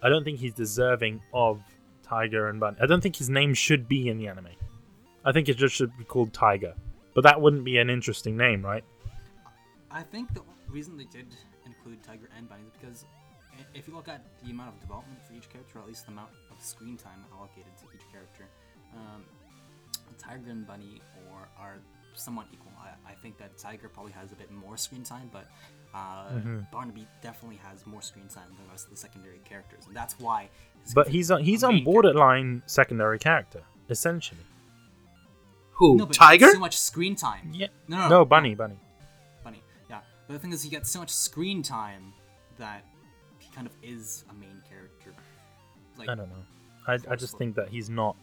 I 0.00 0.08
don't 0.08 0.22
think 0.22 0.38
he's 0.38 0.54
deserving 0.54 1.20
of 1.34 1.60
Tiger 2.04 2.48
and 2.48 2.60
Bunny. 2.60 2.76
I 2.80 2.86
don't 2.86 3.00
think 3.02 3.16
his 3.16 3.28
name 3.28 3.52
should 3.54 3.88
be 3.88 4.08
in 4.08 4.16
the 4.18 4.28
anime. 4.28 4.48
I 5.24 5.32
think 5.32 5.48
it 5.48 5.56
just 5.56 5.74
should 5.74 5.90
be 5.98 6.04
called 6.04 6.32
Tiger. 6.32 6.74
But 7.18 7.24
that 7.24 7.40
wouldn't 7.40 7.64
be 7.64 7.78
an 7.78 7.90
interesting 7.90 8.36
name, 8.36 8.64
right? 8.64 8.84
I 9.90 10.04
think 10.04 10.32
the 10.34 10.42
reason 10.68 10.96
they 10.96 11.06
did 11.06 11.26
include 11.66 12.00
Tiger 12.00 12.28
and 12.38 12.48
Bunny 12.48 12.62
is 12.62 12.70
because 12.80 13.04
if 13.74 13.88
you 13.88 13.94
look 13.96 14.06
at 14.06 14.24
the 14.44 14.52
amount 14.52 14.68
of 14.72 14.80
development 14.80 15.18
for 15.26 15.32
each 15.34 15.50
character, 15.50 15.78
or 15.78 15.82
at 15.82 15.88
least 15.88 16.06
the 16.06 16.12
amount 16.12 16.28
of 16.52 16.62
screen 16.62 16.96
time 16.96 17.24
allocated 17.36 17.72
to 17.78 17.86
each 17.92 18.04
character, 18.12 18.44
um, 18.94 19.24
Tiger 20.16 20.48
and 20.50 20.64
Bunny 20.64 21.02
or 21.28 21.48
are 21.58 21.78
somewhat 22.14 22.46
equal. 22.52 22.70
I, 22.80 23.10
I 23.10 23.14
think 23.14 23.36
that 23.38 23.58
Tiger 23.58 23.88
probably 23.88 24.12
has 24.12 24.30
a 24.30 24.36
bit 24.36 24.52
more 24.52 24.76
screen 24.76 25.02
time, 25.02 25.28
but 25.32 25.48
uh, 25.94 26.28
Mhm. 26.34 26.70
Barnaby 26.70 27.04
definitely 27.20 27.58
has 27.68 27.84
more 27.84 28.00
screen 28.00 28.28
time 28.28 28.46
than 28.56 28.64
the 28.64 28.70
rest 28.70 28.84
of 28.84 28.90
the 28.92 28.96
secondary 28.96 29.40
characters, 29.44 29.88
and 29.88 29.96
that's 29.96 30.20
why. 30.20 30.50
But 30.94 31.08
he's 31.08 31.32
on 31.32 31.42
he's 31.42 31.64
a 31.64 31.66
on 31.66 31.74
main 31.74 31.84
character. 31.84 31.92
borderline 32.12 32.62
secondary 32.66 33.18
character, 33.18 33.62
essentially. 33.90 34.38
Who? 35.78 35.96
No, 35.96 36.06
but 36.06 36.14
Tiger? 36.14 36.50
So 36.50 36.58
much 36.58 36.76
screen 36.76 37.14
time. 37.16 37.50
Yeah. 37.54 37.68
No, 37.88 37.98
no, 37.98 38.08
No, 38.08 38.24
Bunny, 38.24 38.54
Bunny. 38.54 38.78
Bunny. 39.44 39.62
Yeah. 39.88 40.00
But 40.26 40.34
the 40.34 40.38
thing 40.40 40.52
is, 40.52 40.62
he 40.62 40.70
gets 40.70 40.90
so 40.90 40.98
much 41.00 41.10
screen 41.10 41.62
time 41.62 42.12
that 42.58 42.84
he 43.38 43.48
kind 43.54 43.66
of 43.66 43.72
is 43.82 44.24
a 44.30 44.34
main 44.34 44.60
character. 44.68 45.12
Like, 45.96 46.08
I 46.08 46.14
don't 46.14 46.28
know. 46.28 46.44
I, 46.86 46.94
I 47.12 47.16
just 47.16 47.38
think 47.38 47.54
that 47.56 47.68
he's 47.68 47.88
not 47.90 48.16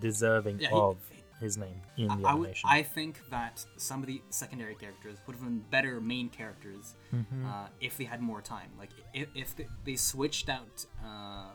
deserving 0.00 0.60
Yeah, 0.60 0.68
he- 0.70 0.74
of 0.74 0.96
his 1.40 1.58
name 1.58 1.80
in 1.98 2.08
the 2.08 2.14
I, 2.26 2.30
I 2.30 2.34
would- 2.34 2.46
animation. 2.46 2.68
I 2.72 2.82
think 2.82 3.20
that 3.30 3.64
some 3.76 4.00
of 4.00 4.06
the 4.06 4.22
secondary 4.30 4.74
characters 4.74 5.18
would 5.26 5.36
have 5.36 5.44
been 5.44 5.58
better 5.70 6.00
main 6.00 6.30
characters 6.30 6.94
Mhm. 7.12 7.44
uh, 7.46 7.68
if 7.80 7.98
they 7.98 8.04
had 8.04 8.22
more 8.22 8.40
time. 8.40 8.70
Like 8.78 8.88
if, 9.12 9.28
if 9.34 9.54
they, 9.56 9.66
they 9.84 9.96
switched 9.96 10.48
out 10.48 10.86
uh, 11.04 11.50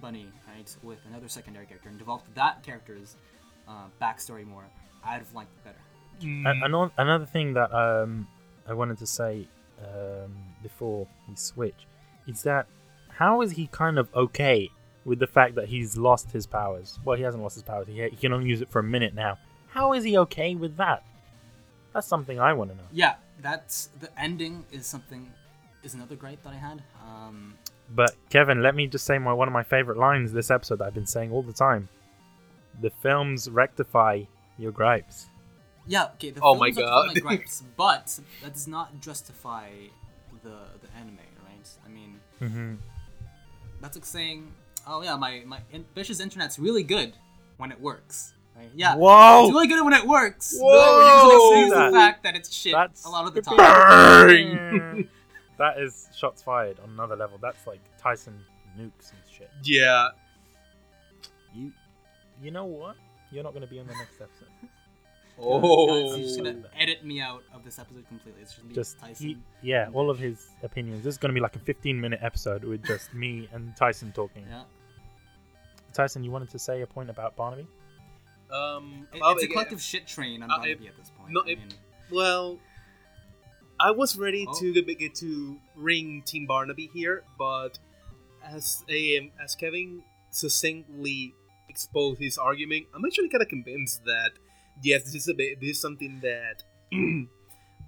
Bunny 0.00 0.32
right 0.48 0.76
with 0.82 0.98
another 1.06 1.28
secondary 1.28 1.66
character 1.66 1.88
and 1.88 1.96
developed 1.98 2.34
that 2.34 2.62
character's 2.64 3.16
uh, 3.70 3.84
backstory 4.02 4.44
more, 4.46 4.64
I'd 5.04 5.18
have 5.18 5.32
liked 5.34 5.52
it 5.58 5.64
better. 5.64 5.78
Mm, 6.22 6.62
A- 6.62 7.02
another 7.02 7.26
thing 7.26 7.54
that 7.54 7.72
um, 7.72 8.26
I 8.68 8.74
wanted 8.74 8.98
to 8.98 9.06
say 9.06 9.46
um, 9.82 10.34
before 10.62 11.06
we 11.28 11.36
switch 11.36 11.86
is 12.26 12.42
that 12.42 12.66
how 13.08 13.40
is 13.42 13.52
he 13.52 13.66
kind 13.68 13.98
of 13.98 14.08
okay 14.14 14.68
with 15.04 15.18
the 15.18 15.26
fact 15.26 15.54
that 15.54 15.68
he's 15.68 15.96
lost 15.96 16.30
his 16.32 16.46
powers? 16.46 16.98
Well, 17.04 17.16
he 17.16 17.22
hasn't 17.22 17.42
lost 17.42 17.54
his 17.54 17.62
powers. 17.62 17.86
He, 17.88 18.02
he 18.02 18.16
can 18.16 18.32
only 18.32 18.48
use 18.48 18.60
it 18.60 18.68
for 18.68 18.80
a 18.80 18.82
minute 18.82 19.14
now. 19.14 19.38
How 19.68 19.92
is 19.94 20.04
he 20.04 20.18
okay 20.18 20.54
with 20.54 20.76
that? 20.76 21.04
That's 21.94 22.06
something 22.06 22.38
I 22.38 22.52
want 22.52 22.70
to 22.70 22.76
know. 22.76 22.82
Yeah, 22.92 23.14
that's 23.40 23.88
the 24.00 24.08
ending 24.20 24.64
is 24.70 24.86
something 24.86 25.32
is 25.82 25.94
another 25.94 26.16
gripe 26.16 26.42
that 26.42 26.52
I 26.52 26.56
had. 26.56 26.82
Um, 27.02 27.54
But 27.94 28.14
Kevin, 28.28 28.62
let 28.62 28.74
me 28.74 28.86
just 28.86 29.04
say 29.06 29.18
my 29.18 29.32
one 29.32 29.48
of 29.48 29.54
my 29.54 29.62
favorite 29.62 29.96
lines 29.98 30.32
this 30.32 30.50
episode 30.50 30.78
that 30.80 30.84
I've 30.88 30.94
been 30.94 31.06
saying 31.06 31.32
all 31.32 31.42
the 31.42 31.52
time. 31.54 31.88
The 32.80 32.90
films 33.02 33.48
rectify 33.50 34.22
your 34.58 34.72
gripes. 34.72 35.26
Yeah, 35.86 36.04
okay. 36.14 36.30
The 36.30 36.40
Oh 36.40 36.54
films 36.56 36.60
my 36.60 36.68
are 36.68 36.72
the 36.72 36.80
God. 36.82 37.08
filmic 37.16 37.22
gripes, 37.26 37.62
but 37.76 38.20
that 38.42 38.52
does 38.52 38.68
not 38.68 39.00
justify 39.00 39.68
the 40.42 40.56
the 40.80 40.88
anime, 40.98 41.18
right? 41.44 41.68
I 41.84 41.88
mean, 41.88 42.20
hmm 42.38 42.74
that's 43.80 43.96
like 43.96 44.04
saying, 44.04 44.52
oh 44.86 45.02
yeah, 45.02 45.16
my 45.16 45.42
my 45.46 45.58
in- 45.72 45.86
Bish's 45.94 46.20
internet's 46.20 46.58
really 46.58 46.82
good 46.82 47.14
when 47.56 47.72
it 47.72 47.80
works, 47.80 48.34
right? 48.56 48.70
Yeah, 48.74 48.94
Whoa! 48.96 49.44
it's 49.44 49.52
really 49.52 49.66
good 49.68 49.82
when 49.84 49.94
it 49.94 50.06
works. 50.06 50.54
Whoa! 50.58 50.70
but 50.70 51.04
you 51.04 51.30
just 51.30 51.44
excuse 51.44 51.70
That- 51.72 51.90
the 51.90 51.96
fact 51.96 52.22
that 52.24 52.36
it's 52.36 52.52
shit 52.54 52.72
That's 52.72 53.04
a 53.04 53.08
lot 53.08 53.26
of 53.26 53.34
the 53.34 53.42
time. 53.42 53.56
Burn! 53.56 55.08
that 55.58 55.78
is 55.78 56.08
shots 56.16 56.42
fired 56.42 56.78
on 56.80 56.90
another 56.90 57.16
level. 57.16 57.38
That's 57.40 57.66
like 57.66 57.80
Tyson 57.98 58.38
nukes 58.78 59.10
and 59.12 59.20
shit. 59.30 59.50
yeah. 59.64 60.08
You, 61.54 61.72
you 62.42 62.50
know 62.50 62.64
what? 62.64 62.96
You're 63.30 63.44
not 63.44 63.52
going 63.52 63.62
to 63.62 63.68
be 63.68 63.78
on 63.78 63.86
the 63.86 63.94
next 63.94 64.20
episode. 64.20 64.48
Oh. 65.42 65.86
Guys, 66.10 66.16
he's 66.18 66.26
just 66.26 66.38
gonna 66.38 66.62
edit 66.78 67.02
me 67.02 67.18
out 67.20 67.42
of 67.54 67.64
this 67.64 67.78
episode 67.78 68.06
completely. 68.08 68.42
It's 68.42 68.50
just 68.52 68.62
gonna 68.62 68.74
Just 68.74 68.98
Tyson. 68.98 69.26
he, 69.26 69.38
yeah, 69.62 69.88
all 69.94 70.10
of 70.10 70.18
his 70.18 70.50
opinions. 70.62 71.02
This 71.02 71.14
is 71.14 71.18
going 71.18 71.30
to 71.30 71.34
be 71.34 71.40
like 71.40 71.56
a 71.56 71.60
15 71.60 71.98
minute 71.98 72.18
episode 72.22 72.62
with 72.62 72.84
just 72.84 73.14
me 73.14 73.48
and 73.52 73.74
Tyson 73.74 74.12
talking. 74.12 74.44
yeah, 74.50 74.64
Tyson, 75.94 76.22
you 76.24 76.30
wanted 76.30 76.50
to 76.50 76.58
say 76.58 76.82
a 76.82 76.86
point 76.86 77.08
about 77.08 77.36
Barnaby? 77.36 77.66
Um, 78.52 79.06
It- 79.14 79.20
well, 79.20 79.30
it's 79.32 79.42
a 79.42 79.44
again- 79.46 79.52
collective 79.54 79.80
shit 79.80 80.06
train 80.06 80.42
on 80.42 80.50
Uh, 80.50 80.58
Barnaby 80.58 80.86
it- 80.86 80.88
at 80.90 80.96
this 80.98 81.10
point. 81.16 81.32
no, 81.32 81.40
I 81.46 81.50
it- 81.52 81.58
mean, 81.58 81.68
Well, 82.10 82.58
I 83.78 83.92
was 83.92 84.18
ready 84.18 84.44
Oh. 84.46 84.60
to 84.60 84.74
get, 84.82 84.98
get 84.98 85.14
to 85.16 85.58
ring 85.74 86.20
Team 86.26 86.44
Barnaby 86.46 86.90
here, 86.92 87.24
but 87.38 87.78
as 88.44 88.84
a, 88.90 89.30
as 89.42 89.54
Kevin 89.54 90.02
succinctly 90.30 91.34
exposed 91.70 92.20
his 92.20 92.36
argument, 92.38 92.86
I'm 92.94 93.04
actually 93.04 93.28
kind 93.30 93.42
of 93.42 93.48
convinced 93.48 94.04
that 94.04 94.32
yes, 94.82 95.02
this 95.04 95.14
is 95.14 95.28
a 95.28 95.34
bit, 95.34 95.60
this 95.60 95.70
is 95.76 95.80
something 95.80 96.20
that 96.28 96.62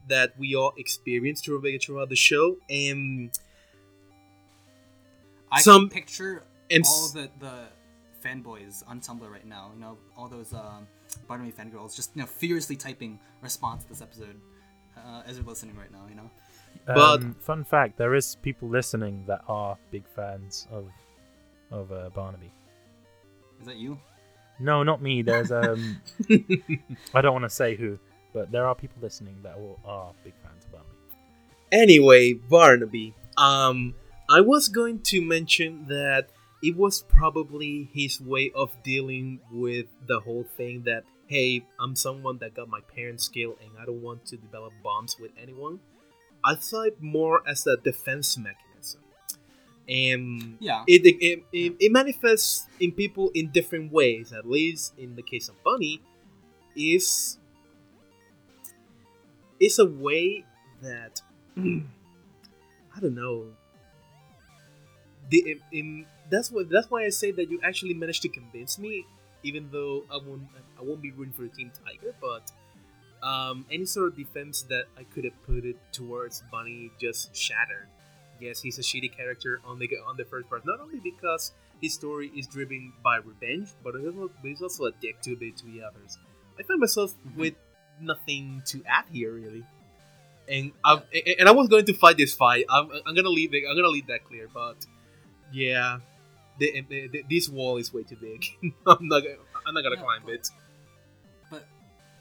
that 0.08 0.28
we 0.38 0.54
all 0.54 0.72
experience 0.76 1.40
throughout 1.42 1.82
throughout 1.84 2.08
the 2.08 2.16
show, 2.16 2.56
and 2.70 3.30
I 5.50 5.60
some- 5.60 5.88
can 5.88 5.90
picture 5.90 6.42
and 6.70 6.84
all 6.86 7.08
the 7.08 7.28
the 7.40 7.54
fanboys 8.24 8.82
on 8.86 9.00
Tumblr 9.00 9.28
right 9.30 9.46
now. 9.46 9.70
You 9.74 9.80
know, 9.80 9.98
all 10.16 10.28
those 10.28 10.52
um, 10.52 10.86
Barnaby 11.28 11.52
fangirls 11.52 11.94
just 11.96 12.14
you 12.14 12.22
know 12.22 12.26
furiously 12.26 12.76
typing 12.76 13.18
response 13.42 13.82
to 13.84 13.88
this 13.90 14.02
episode 14.02 14.40
uh, 14.96 15.22
as 15.26 15.36
they're 15.36 15.44
listening 15.44 15.76
right 15.76 15.92
now. 15.92 16.04
You 16.08 16.14
know, 16.16 16.30
But- 16.86 17.20
Um, 17.22 17.34
fun 17.40 17.64
fact: 17.64 17.98
there 17.98 18.14
is 18.14 18.36
people 18.42 18.68
listening 18.68 19.24
that 19.26 19.42
are 19.48 19.76
big 19.90 20.04
fans 20.16 20.66
of 20.70 20.84
of 21.70 21.90
uh, 21.92 22.10
Barnaby. 22.14 22.50
Is 23.62 23.68
that 23.68 23.76
you? 23.76 23.98
No, 24.58 24.82
not 24.82 25.00
me. 25.00 25.22
There's 25.22 25.50
um, 25.50 26.00
I 27.14 27.20
don't 27.22 27.32
want 27.32 27.44
to 27.44 27.50
say 27.50 27.74
who, 27.74 27.98
but 28.34 28.52
there 28.52 28.66
are 28.66 28.74
people 28.74 29.00
listening 29.00 29.36
that 29.42 29.58
will, 29.58 29.78
are 29.84 30.12
big 30.24 30.34
fans 30.42 30.64
of 30.64 30.72
Barnaby. 30.72 30.96
Anyway, 31.70 32.34
Barnaby. 32.34 33.14
Um, 33.36 33.94
I 34.28 34.40
was 34.40 34.68
going 34.68 35.00
to 35.04 35.22
mention 35.22 35.86
that 35.88 36.28
it 36.62 36.76
was 36.76 37.02
probably 37.02 37.90
his 37.92 38.20
way 38.20 38.52
of 38.54 38.76
dealing 38.82 39.40
with 39.50 39.86
the 40.06 40.20
whole 40.20 40.44
thing 40.56 40.82
that, 40.84 41.04
hey, 41.26 41.64
I'm 41.80 41.96
someone 41.96 42.38
that 42.38 42.54
got 42.54 42.68
my 42.68 42.80
parents 42.94 43.28
killed 43.28 43.56
and 43.60 43.70
I 43.80 43.84
don't 43.84 44.02
want 44.02 44.26
to 44.26 44.36
develop 44.36 44.72
bombs 44.82 45.16
with 45.18 45.32
anyone. 45.40 45.80
I 46.44 46.56
saw 46.56 46.82
it 46.82 47.00
more 47.00 47.42
as 47.48 47.66
a 47.66 47.76
defense 47.76 48.36
mechanism. 48.36 48.71
And 49.88 50.56
Yeah. 50.60 50.84
it, 50.86 51.02
it, 51.06 51.44
it, 51.52 51.74
it 51.80 51.92
manifests 51.92 52.66
in 52.80 52.92
people 52.92 53.30
in 53.34 53.50
different 53.50 53.92
ways. 53.92 54.32
At 54.32 54.48
least 54.48 54.94
in 54.98 55.16
the 55.16 55.22
case 55.22 55.48
of 55.48 55.62
Bunny, 55.64 56.00
is 56.76 57.38
is 59.60 59.78
a 59.78 59.86
way 59.86 60.44
that 60.82 61.20
I 61.56 63.00
don't 63.00 63.14
know. 63.14 63.46
The, 65.30 65.60
in, 65.72 66.06
that's 66.30 66.50
what 66.50 66.68
that's 66.68 66.90
why 66.90 67.04
I 67.04 67.08
say 67.10 67.30
that 67.32 67.50
you 67.50 67.60
actually 67.62 67.94
managed 67.94 68.22
to 68.22 68.28
convince 68.28 68.78
me, 68.78 69.06
even 69.42 69.68
though 69.70 70.04
I 70.10 70.16
won't 70.16 70.42
I 70.78 70.82
won't 70.82 71.00
be 71.00 71.10
rooting 71.10 71.32
for 71.32 71.44
a 71.44 71.48
Team 71.48 71.70
Tiger, 71.84 72.14
but 72.20 72.50
um, 73.26 73.64
any 73.70 73.86
sort 73.86 74.08
of 74.08 74.16
defense 74.16 74.62
that 74.62 74.86
I 74.98 75.04
could 75.04 75.24
have 75.24 75.40
put 75.44 75.64
it 75.64 75.76
towards 75.92 76.42
Bunny 76.50 76.90
just 77.00 77.34
shattered. 77.36 77.88
Yes, 78.42 78.60
he's 78.60 78.78
a 78.78 78.82
shitty 78.82 79.16
character 79.16 79.60
on 79.64 79.78
the 79.78 79.88
on 80.06 80.16
the 80.16 80.24
first 80.24 80.48
part, 80.50 80.66
not 80.66 80.80
only 80.80 80.98
because 80.98 81.52
his 81.80 81.94
story 81.94 82.28
is 82.36 82.46
driven 82.48 82.92
by 83.04 83.16
revenge, 83.16 83.68
but 83.84 83.94
he's 83.94 84.06
also, 84.06 84.30
but 84.42 84.48
he's 84.48 84.62
also 84.62 84.84
a 84.86 84.92
dick 85.00 85.20
to 85.22 85.36
the 85.36 85.52
to 85.52 85.64
the 85.66 85.82
others. 85.82 86.18
I 86.58 86.62
find 86.64 86.80
myself 86.80 87.14
Mhm. 87.26 87.36
with 87.36 87.54
nothing 88.00 88.62
to 88.66 88.82
add 88.84 89.04
here, 89.12 89.32
really. 89.32 89.64
And 90.48 90.72
I 90.84 91.00
and 91.38 91.48
I 91.48 91.52
was 91.52 91.68
going 91.68 91.86
to 91.86 91.94
fight 91.94 92.16
this 92.16 92.34
fight. 92.34 92.64
I'm, 92.68 92.90
I'm 93.06 93.14
gonna 93.14 93.28
leave 93.40 93.54
it. 93.54 93.62
I'm 93.68 93.76
gonna 93.76 93.94
leave 93.98 94.08
that 94.08 94.24
clear. 94.24 94.48
But 94.52 94.84
yeah, 95.52 96.00
the, 96.58 96.82
the, 96.88 97.08
the- 97.08 97.24
this 97.30 97.48
wall 97.48 97.76
is 97.76 97.92
way 97.94 98.02
too 98.02 98.16
big. 98.16 98.44
I'm 98.86 99.06
not. 99.08 99.20
gonna- 99.22 99.36
I'm 99.64 99.74
not 99.74 99.82
gonna 99.84 99.94
Yeah, 99.96 100.02
climb 100.02 100.22
it. 100.28 100.48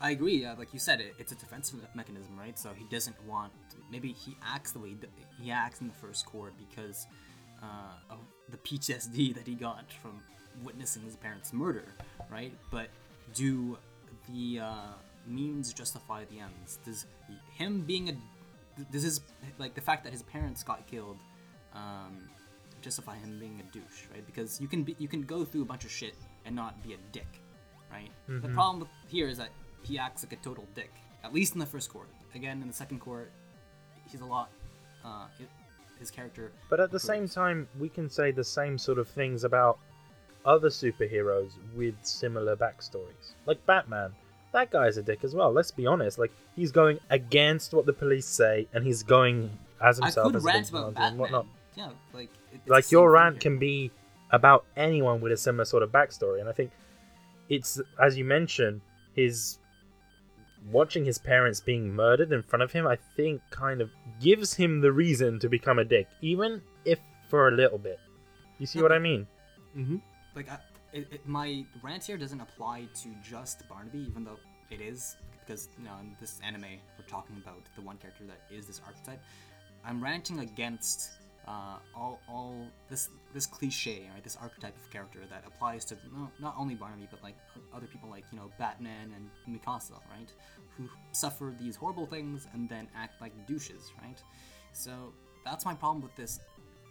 I 0.02 0.11
agree. 0.11 0.44
Uh, 0.44 0.56
like 0.57 0.73
you 0.73 0.80
said, 0.80 0.99
it, 0.99 1.14
it's 1.19 1.32
a 1.32 1.36
defensive 1.36 1.80
mechanism, 1.94 2.38
right? 2.38 2.57
So 2.57 2.72
he 2.76 2.86
doesn't 2.86 3.15
want. 3.26 3.53
Maybe 3.91 4.11
he 4.11 4.36
acts 4.44 4.72
the 4.72 4.80
way 4.80 4.95
he 5.40 5.52
acts 5.52 5.80
in 5.82 5.88
the 5.88 5.94
first 5.94 6.26
cour 6.26 6.52
because 6.57 7.06
uh, 7.61 7.94
of 8.10 8.19
the 8.49 8.57
PTSD 8.57 9.36
that 9.36 9.48
he 9.48 9.53
got 9.53 9.91
from 10.02 10.22
witnessing 10.64 11.03
his 11.03 11.15
parents' 11.15 11.53
murder, 11.53 11.86
right? 12.30 12.53
But 12.72 12.90
do 13.34 13.78
the 14.28 14.60
uh, 14.60 14.94
means 15.28 15.72
justify 15.72 16.26
the 16.26 16.40
ends? 16.40 16.80
Does 16.84 17.06
him 17.56 17.82
being 17.82 18.10
a 18.10 18.14
does 18.91 19.03
his 19.03 19.22
like 19.60 19.76
the 19.76 19.82
fact 19.82 20.03
that 20.03 20.11
his 20.11 20.23
parents 20.23 20.64
got 20.64 20.88
killed 20.88 21.18
um, 21.73 22.30
justify 22.82 23.15
him 23.15 23.38
being 23.40 23.61
a 23.61 23.72
douche, 23.72 24.07
right? 24.11 24.26
Because 24.26 24.60
you 24.60 24.68
can 24.68 24.84
be 24.84 24.95
you 24.98 25.07
can 25.07 25.22
go 25.22 25.45
through 25.45 25.61
a 25.61 25.65
bunch 25.65 25.86
of 25.86 25.91
shit 25.91 26.15
and 26.45 26.56
not 26.56 26.82
be 26.84 26.94
a 26.94 26.98
dick, 27.11 27.41
right? 27.91 28.10
The 28.28 28.49
problem 28.49 28.88
here 29.07 29.28
is 29.28 29.38
that 29.38 29.49
he 29.84 29.98
acts 29.98 30.24
like 30.24 30.34
a 30.34 30.38
total 30.38 30.66
dick. 30.76 30.91
At 31.24 31.34
least 31.34 31.53
in 31.53 31.60
the 31.60 31.66
first 31.66 31.91
cour. 31.91 32.06
Again, 32.34 32.62
in 32.62 32.68
the 32.68 32.74
second 32.74 33.02
cour, 33.02 33.28
he's 34.10 34.22
a 34.22 34.26
lot. 34.26 34.49
Uh, 35.03 35.26
it, 35.40 35.49
his 35.99 36.10
character. 36.10 36.52
But 36.70 36.80
at 36.80 36.91
the 36.91 36.99
same 36.99 37.28
time, 37.28 37.68
we 37.80 37.88
can 37.88 38.10
say 38.10 38.32
the 38.32 38.44
same 38.44 38.78
sort 38.78 38.98
of 38.98 39.08
things 39.08 39.44
about 39.44 39.78
other 40.45 40.70
superheroes 40.70 41.52
with 41.76 41.94
similar 42.02 42.56
backstories. 42.56 43.34
Like 43.45 43.64
Batman. 43.66 44.12
That 44.52 44.70
guy's 44.70 44.98
a 44.98 45.03
dick 45.03 45.24
as 45.24 45.34
well, 45.34 45.52
let's 45.52 45.72
be 45.72 45.86
honest. 45.86 46.20
Like, 46.20 46.32
he's 46.58 46.72
going 46.74 46.99
against 47.10 47.74
what 47.74 47.86
the 47.86 47.94
police 47.94 48.26
say, 48.26 48.68
and 48.74 48.84
he's 48.84 49.02
going 49.02 49.49
as 49.82 49.98
I 49.99 50.08
himself 50.08 50.28
could 50.28 50.36
as 50.38 50.44
rant 50.44 50.70
about 50.70 50.94
and 50.98 51.18
whatnot. 51.18 51.45
Yeah, 51.76 51.91
like 52.14 52.30
Like, 52.68 52.91
your 52.91 53.12
rant 53.12 53.36
here. 53.36 53.41
can 53.41 53.60
be 53.60 53.91
about 54.32 54.66
anyone 54.76 55.22
with 55.22 55.32
a 55.32 55.38
similar 55.38 55.64
sort 55.64 55.84
of 55.84 55.91
backstory, 55.91 56.41
and 56.41 56.49
I 56.49 56.52
think 56.52 56.72
it's, 57.48 57.80
as 58.02 58.18
you 58.18 58.26
mentioned, 58.26 58.82
his 59.16 59.58
watching 60.69 61.05
his 61.05 61.17
parents 61.17 61.59
being 61.59 61.93
murdered 61.93 62.31
in 62.31 62.43
front 62.43 62.63
of 62.63 62.71
him, 62.71 62.85
I 62.88 62.97
think 63.15 63.41
kind 63.49 63.81
of 63.81 63.89
gives 64.19 64.53
him 64.53 64.81
the 64.81 64.91
reason 64.91 65.39
to 65.39 65.49
become 65.49 65.79
a 65.79 65.85
dick, 65.85 66.07
even 66.21 66.61
if 66.85 66.99
for 67.29 67.47
a 67.47 67.51
little 67.51 67.77
bit. 67.77 67.99
You 68.59 68.67
see 68.67 68.81
what 68.81 68.91
I 68.91 68.99
mean? 68.99 69.25
Mm-hmm. 69.75 69.97
like 70.35 70.51
I, 70.51 70.57
it, 70.91 71.07
it, 71.11 71.27
my 71.27 71.65
rant 71.81 72.03
here 72.03 72.17
doesn't 72.17 72.41
apply 72.41 72.88
to 73.01 73.09
just 73.27 73.67
Barnaby, 73.69 73.99
even 73.99 74.23
though 74.23 74.38
it 74.69 74.81
is 74.81 75.15
because 75.39 75.69
you 75.77 75.85
know 75.85 75.93
in 76.01 76.15
this 76.19 76.39
anime 76.45 76.65
we're 76.97 77.05
talking 77.07 77.35
about 77.43 77.61
the 77.75 77.81
one 77.81 77.97
character 77.97 78.23
that 78.25 78.55
is 78.55 78.67
this 78.67 78.81
archetype. 78.85 79.21
I'm 79.85 80.03
ranting 80.03 80.39
against 80.39 81.11
uh, 81.47 81.77
all 81.95 82.19
all 82.30 82.68
this 82.89 83.09
this 83.34 83.45
cliche, 83.45 84.09
right? 84.13 84.23
This 84.23 84.38
archetype 84.41 84.76
of 84.77 84.89
character 84.91 85.19
that 85.30 85.43
applies 85.45 85.85
to 85.85 85.95
no, 86.13 86.30
not 86.39 86.55
only 86.57 86.76
Barnaby 86.76 87.07
but 87.09 87.22
like 87.23 87.35
other 87.73 87.88
people 87.88 88.09
like 88.09 88.26
you 88.31 88.38
know 88.38 88.51
Batman 88.59 89.13
and 89.15 89.30
Mikasa, 89.49 89.99
right? 90.09 90.31
Who 90.77 90.88
suffer 91.11 91.53
these 91.59 91.76
horrible 91.76 92.05
things 92.05 92.47
and 92.53 92.69
then 92.69 92.88
act 92.95 93.19
like 93.22 93.34
douches, 93.47 93.91
right? 94.01 94.22
So 94.73 95.13
that's 95.43 95.65
my 95.65 95.73
problem 95.73 96.01
with 96.01 96.15
this 96.15 96.39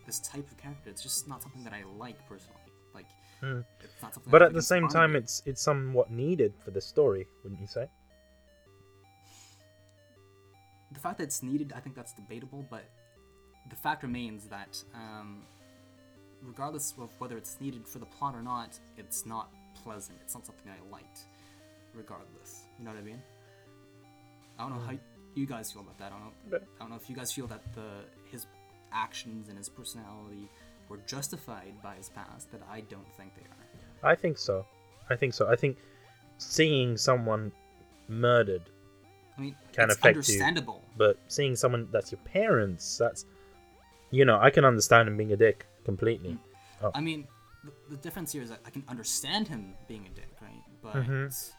this 0.06 0.20
type 0.20 0.50
of 0.50 0.56
character. 0.56 0.90
It's 0.90 1.02
just 1.02 1.28
not 1.28 1.42
something 1.42 1.62
that 1.64 1.72
I 1.72 1.84
like 1.98 2.18
personally. 2.28 2.72
Like 2.94 3.06
Hmm. 3.40 3.60
it's 3.82 4.02
not 4.02 4.12
something. 4.14 4.30
But 4.30 4.42
at 4.42 4.52
the 4.52 4.62
same 4.62 4.88
time, 4.88 5.16
it's 5.16 5.42
it's 5.46 5.62
somewhat 5.62 6.10
needed 6.10 6.54
for 6.64 6.70
the 6.72 6.80
story, 6.80 7.26
wouldn't 7.42 7.60
you 7.60 7.66
say? 7.66 7.86
the 10.92 10.98
fact 10.98 11.18
that 11.18 11.24
it's 11.24 11.42
needed, 11.42 11.72
I 11.74 11.80
think 11.80 11.94
that's 11.94 12.12
debatable. 12.12 12.66
But 12.68 12.84
the 13.68 13.76
fact 13.76 14.02
remains 14.02 14.46
that, 14.46 14.82
um, 14.94 15.42
regardless 16.42 16.94
of 16.98 17.10
whether 17.18 17.36
it's 17.36 17.56
needed 17.60 17.86
for 17.86 17.98
the 17.98 18.06
plot 18.06 18.34
or 18.34 18.42
not, 18.42 18.78
it's 18.96 19.26
not 19.26 19.50
pleasant. 19.84 20.18
It's 20.22 20.34
not 20.34 20.46
something 20.46 20.70
I 20.70 20.90
liked, 20.92 21.20
regardless. 21.94 22.64
You 22.78 22.84
know 22.84 22.90
what 22.92 22.98
I 23.00 23.02
mean? 23.02 23.22
I 24.58 24.62
don't 24.68 24.74
know 24.74 24.84
how 24.84 24.94
you 25.34 25.46
guys 25.46 25.72
feel 25.72 25.82
about 25.82 25.98
that. 25.98 26.12
I 26.12 26.18
don't 26.18 26.50
know. 26.50 26.58
I 26.58 26.80
don't 26.80 26.90
know 26.90 26.96
if 26.96 27.08
you 27.08 27.16
guys 27.16 27.32
feel 27.32 27.46
that 27.48 27.62
the 27.74 28.04
his 28.30 28.46
actions 28.92 29.48
and 29.48 29.56
his 29.56 29.68
personality 29.68 30.48
were 30.88 30.98
justified 31.06 31.72
by 31.82 31.94
his 31.94 32.08
past. 32.08 32.50
That 32.52 32.60
I 32.70 32.80
don't 32.82 33.06
think 33.16 33.34
they 33.36 33.42
are. 33.42 34.10
I 34.10 34.14
think 34.14 34.38
so. 34.38 34.66
I 35.08 35.16
think 35.16 35.34
so. 35.34 35.48
I 35.48 35.56
think 35.56 35.76
seeing 36.38 36.96
someone 36.96 37.52
murdered, 38.08 38.62
I 39.38 39.40
mean, 39.40 39.56
Can 39.72 39.84
it's 39.90 39.94
affect 39.98 40.14
you. 40.16 40.18
understandable. 40.20 40.84
but 40.96 41.18
seeing 41.28 41.54
someone 41.56 41.88
that's 41.92 42.10
your 42.12 42.20
parents, 42.24 42.98
that's 42.98 43.24
you 44.10 44.24
know, 44.24 44.38
I 44.40 44.50
can 44.50 44.64
understand 44.64 45.08
him 45.08 45.16
being 45.16 45.32
a 45.32 45.36
dick 45.36 45.66
completely. 45.84 46.36
I 46.94 47.00
mean, 47.00 47.26
the, 47.64 47.72
the 47.90 47.96
difference 47.96 48.32
here 48.32 48.42
is 48.42 48.50
that 48.50 48.60
I 48.66 48.70
can 48.70 48.82
understand 48.88 49.48
him 49.48 49.74
being 49.88 50.06
a 50.06 50.10
dick, 50.10 50.30
right? 50.40 50.62
But 50.82 50.94
Mhm. 50.94 51.52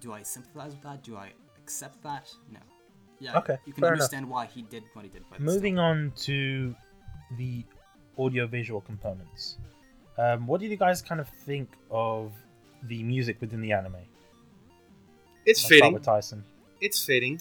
do 0.00 0.12
I 0.12 0.22
sympathize 0.22 0.72
with 0.72 0.82
that? 0.82 1.02
Do 1.02 1.16
I 1.16 1.32
accept 1.58 2.02
that? 2.02 2.28
No. 2.50 2.60
Yeah. 3.18 3.38
Okay, 3.38 3.56
You 3.66 3.72
can 3.72 3.80
fair 3.82 3.90
enough. 3.94 4.00
understand 4.02 4.28
why 4.28 4.46
he 4.46 4.62
did 4.62 4.82
what 4.94 5.04
he 5.04 5.10
did, 5.10 5.24
but 5.30 5.40
Moving 5.40 5.74
still. 5.76 5.84
on 5.84 6.12
to 6.16 6.74
the 7.38 7.64
audiovisual 8.18 8.80
components. 8.82 9.58
Um, 10.18 10.46
what 10.46 10.60
did 10.60 10.70
you 10.70 10.76
guys 10.76 11.00
kind 11.00 11.20
of 11.20 11.28
think 11.28 11.70
of 11.90 12.32
the 12.82 13.02
music 13.02 13.40
within 13.40 13.60
the 13.62 13.72
anime? 13.72 13.96
It's 15.46 15.60
I'll 15.62 15.66
start 15.66 15.78
fitting. 15.80 15.92
with 15.94 16.02
Tyson. 16.04 16.44
It's 16.80 17.04
fitting. 17.04 17.40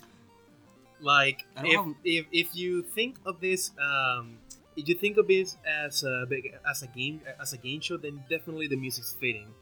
Like 1.02 1.46
if, 1.64 1.82
if 2.04 2.26
if 2.32 2.56
you 2.56 2.84
think 2.84 3.18
of 3.26 3.42
this, 3.42 3.72
um, 3.82 4.38
if 4.78 4.88
you 4.88 4.96
think 4.96 5.18
of 5.18 5.28
this 5.28 5.58
as 5.66 6.04
a 6.04 6.26
big 6.30 6.54
as 6.70 6.84
a 6.84 6.88
game 6.88 7.22
as 7.40 7.54
a 7.54 7.58
game 7.58 7.82
show, 7.82 7.98
then 7.98 8.24
definitely 8.30 8.68
the 8.68 8.76
music's 8.78 9.12
fitting, 9.14 9.54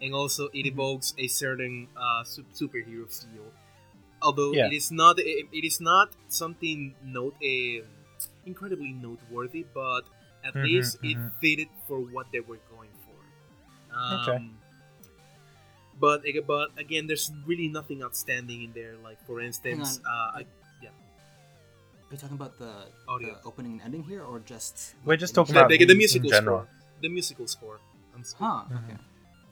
and 0.00 0.14
also 0.14 0.48
it 0.54 0.64
Mm-hmm. 0.64 0.66
evokes 0.66 1.14
a 1.18 1.28
certain 1.28 1.88
uh, 1.96 2.24
su- 2.24 2.46
superhero 2.54 3.06
feel. 3.12 3.52
Although 4.22 4.54
Yeah. 4.54 4.66
it 4.66 4.72
is 4.72 4.90
not 4.90 5.18
it, 5.18 5.46
it 5.52 5.64
is 5.64 5.80
not 5.80 6.12
something 6.28 6.94
note 7.04 7.36
uh, 7.42 7.84
incredibly 8.46 8.92
noteworthy, 8.92 9.64
but 9.74 10.02
at 10.44 10.54
Mhm, 10.54 10.62
least 10.62 10.98
mhm. 11.02 11.02
it 11.02 11.18
fitted 11.40 11.68
for 11.86 12.00
what 12.00 12.32
they 12.32 12.40
were 12.40 12.60
going 12.70 12.92
for. 13.04 13.20
Um, 13.96 14.10
Okay. 14.10 14.42
But 15.98 16.22
but 16.46 16.76
again, 16.76 17.06
there's 17.06 17.32
really 17.46 17.68
nothing 17.68 18.02
outstanding 18.02 18.62
in 18.62 18.72
there. 18.72 18.96
Like 19.02 19.18
for 19.26 19.40
instance, 19.40 19.98
uh, 20.04 20.42
Are 22.08 22.12
you 22.14 22.18
talking 22.18 22.36
about 22.36 22.58
the, 22.58 22.72
Audio. 23.08 23.34
the 23.34 23.48
opening 23.48 23.72
and 23.72 23.82
ending 23.82 24.02
here, 24.04 24.22
or 24.22 24.38
just? 24.40 24.94
We're 25.04 25.16
just 25.16 25.32
in- 25.32 25.34
talking 25.36 25.56
about 25.56 25.68
the, 25.70 25.78
the 25.84 25.90
in 25.92 25.98
musical 25.98 26.30
general. 26.30 26.58
score. 26.60 26.68
The 27.02 27.08
musical 27.08 27.46
score. 27.48 27.78
I'm 28.14 28.24
sorry. 28.24 28.44
Huh. 28.70 28.74
Mhm. 28.76 28.98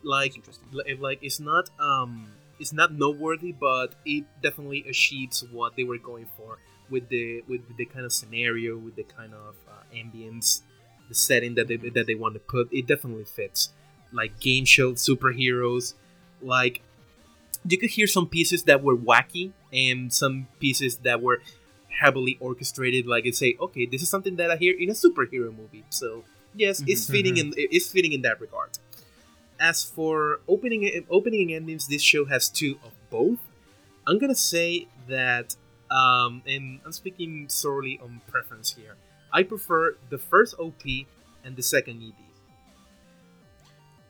Like 0.03 0.37
interesting. 0.37 0.69
like 1.01 1.19
it's 1.23 1.41
not 1.41 1.71
um 1.81 2.29
it's 2.61 2.73
not 2.73 2.93
noteworthy, 2.93 3.53
but 3.53 3.95
it 4.05 4.25
definitely 4.43 4.85
achieves 4.89 5.43
what 5.51 5.77
they 5.77 5.85
were 5.85 5.99
going 5.99 6.27
for 6.37 6.59
with 6.91 7.09
the 7.09 7.43
with 7.49 7.63
the 7.77 7.85
kind 7.87 8.05
of 8.05 8.13
scenario, 8.13 8.77
with 8.77 8.97
the 8.97 9.03
kind 9.05 9.33
of 9.35 9.57
uh, 9.69 9.83
ambience, 9.97 10.61
the 11.09 11.15
setting 11.15 11.55
that 11.57 11.69
they 11.69 11.77
that 11.77 12.07
they 12.07 12.15
want 12.15 12.35
to 12.35 12.41
put. 12.41 12.73
It 12.73 12.87
definitely 12.87 13.25
fits. 13.25 13.71
Like 14.13 14.39
game 14.41 14.65
show 14.65 14.93
superheroes, 14.93 15.95
like 16.41 16.83
you 17.67 17.79
could 17.79 17.91
hear 17.91 18.07
some 18.07 18.29
pieces 18.29 18.63
that 18.65 18.83
were 18.83 18.97
wacky 18.97 19.53
and 19.73 20.13
some 20.13 20.47
pieces 20.61 20.99
that 20.99 21.21
were 21.23 21.41
heavily 22.01 22.37
orchestrated. 22.41 23.07
Like 23.07 23.27
it 23.27 23.35
say, 23.37 23.57
okay, 23.61 23.87
this 23.87 24.03
is 24.03 24.09
something 24.09 24.37
that 24.37 24.51
I 24.51 24.57
hear 24.57 24.75
in 24.79 24.91
a 24.91 24.93
superhero 24.95 25.57
movie. 25.57 25.85
So 25.91 26.25
yes, 26.55 26.83
it's 26.87 27.07
Mhm. 27.07 27.11
fitting 27.13 27.37
in 27.37 27.55
it's 27.57 27.91
fitting 27.91 28.13
in 28.13 28.23
that 28.23 28.41
regard. 28.41 28.71
As 29.61 29.85
for 29.85 30.41
opening 30.49 30.83
opening 31.09 31.53
and 31.53 31.63
endings, 31.63 31.87
this 31.89 32.03
show 32.03 32.25
has 32.27 32.49
two 32.49 32.79
of 32.85 32.93
both. 33.11 33.39
I'm 34.07 34.19
gonna 34.19 34.35
say 34.35 34.89
that, 35.09 35.57
um, 35.91 36.43
and 36.47 36.81
I'm 36.85 36.93
speaking 36.93 37.49
solely 37.49 37.99
on 38.03 38.21
preference 38.27 38.75
here. 38.75 38.97
I 39.33 39.43
prefer 39.43 39.97
the 40.11 40.19
first 40.19 40.55
OP 40.59 41.07
and 41.45 41.57
the 41.57 41.63
second 41.63 42.03
ED. 42.03 42.15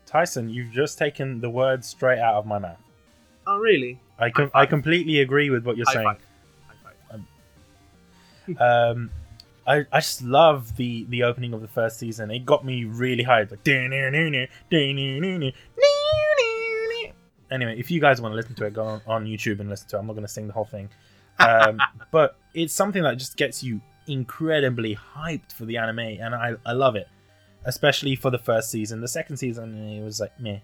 Tyson, 0.07 0.49
you've 0.49 0.73
just 0.73 0.99
taken 0.99 1.41
the 1.41 1.51
words 1.51 1.89
straight 1.89 2.19
out 2.21 2.35
of 2.35 2.47
my 2.47 2.59
mouth. 2.59 2.79
Oh, 3.47 3.59
really? 3.59 4.01
I 4.19 4.31
com- 4.31 4.51
I 4.55 4.65
completely 4.67 5.21
agree 5.21 5.51
with 5.51 5.65
what 5.67 5.77
you're 5.77 5.87
High 5.87 5.95
saying. 5.95 6.07
five. 6.07 6.21
Um, 8.59 9.11
I, 9.67 9.87
I 9.93 10.01
just 10.01 10.23
love 10.23 10.77
the 10.77 11.05
the 11.09 11.23
opening 11.23 11.53
of 11.55 11.63
the 11.63 11.69
first 11.69 11.99
season. 11.99 12.31
It 12.31 12.45
got 12.45 12.65
me 12.65 12.85
really 12.85 13.25
hyped. 13.25 13.51
Like, 13.51 13.65
anyway, 17.51 17.79
if 17.79 17.91
you 17.91 18.01
guys 18.01 18.21
want 18.21 18.33
to 18.33 18.37
listen 18.37 18.55
to 18.57 18.67
it, 18.67 18.75
go 18.75 18.85
on, 18.85 19.01
on 19.07 19.25
YouTube 19.27 19.61
and 19.61 19.71
listen 19.71 19.89
to 19.89 19.97
it. 19.97 20.01
I'm 20.01 20.07
not 20.07 20.15
going 20.15 20.27
to 20.27 20.33
sing 20.33 20.47
the 20.47 20.53
whole 20.53 20.65
thing, 20.67 20.89
um, 21.39 21.79
but 22.11 22.37
it's 22.53 22.75
something 22.75 23.03
that 23.03 23.17
just 23.17 23.37
gets 23.37 23.63
you 23.63 23.81
incredibly 24.07 24.97
hyped 24.97 25.53
for 25.53 25.65
the 25.65 25.79
anime, 25.79 25.99
and 25.99 26.35
I 26.35 26.55
I 26.67 26.73
love 26.73 26.97
it, 26.97 27.09
especially 27.65 28.17
for 28.17 28.31
the 28.31 28.39
first 28.39 28.71
season. 28.71 29.01
The 29.01 29.09
second 29.09 29.39
season 29.39 29.75
it 29.89 30.05
was 30.05 30.21
like 30.21 30.39
meh. 30.39 30.59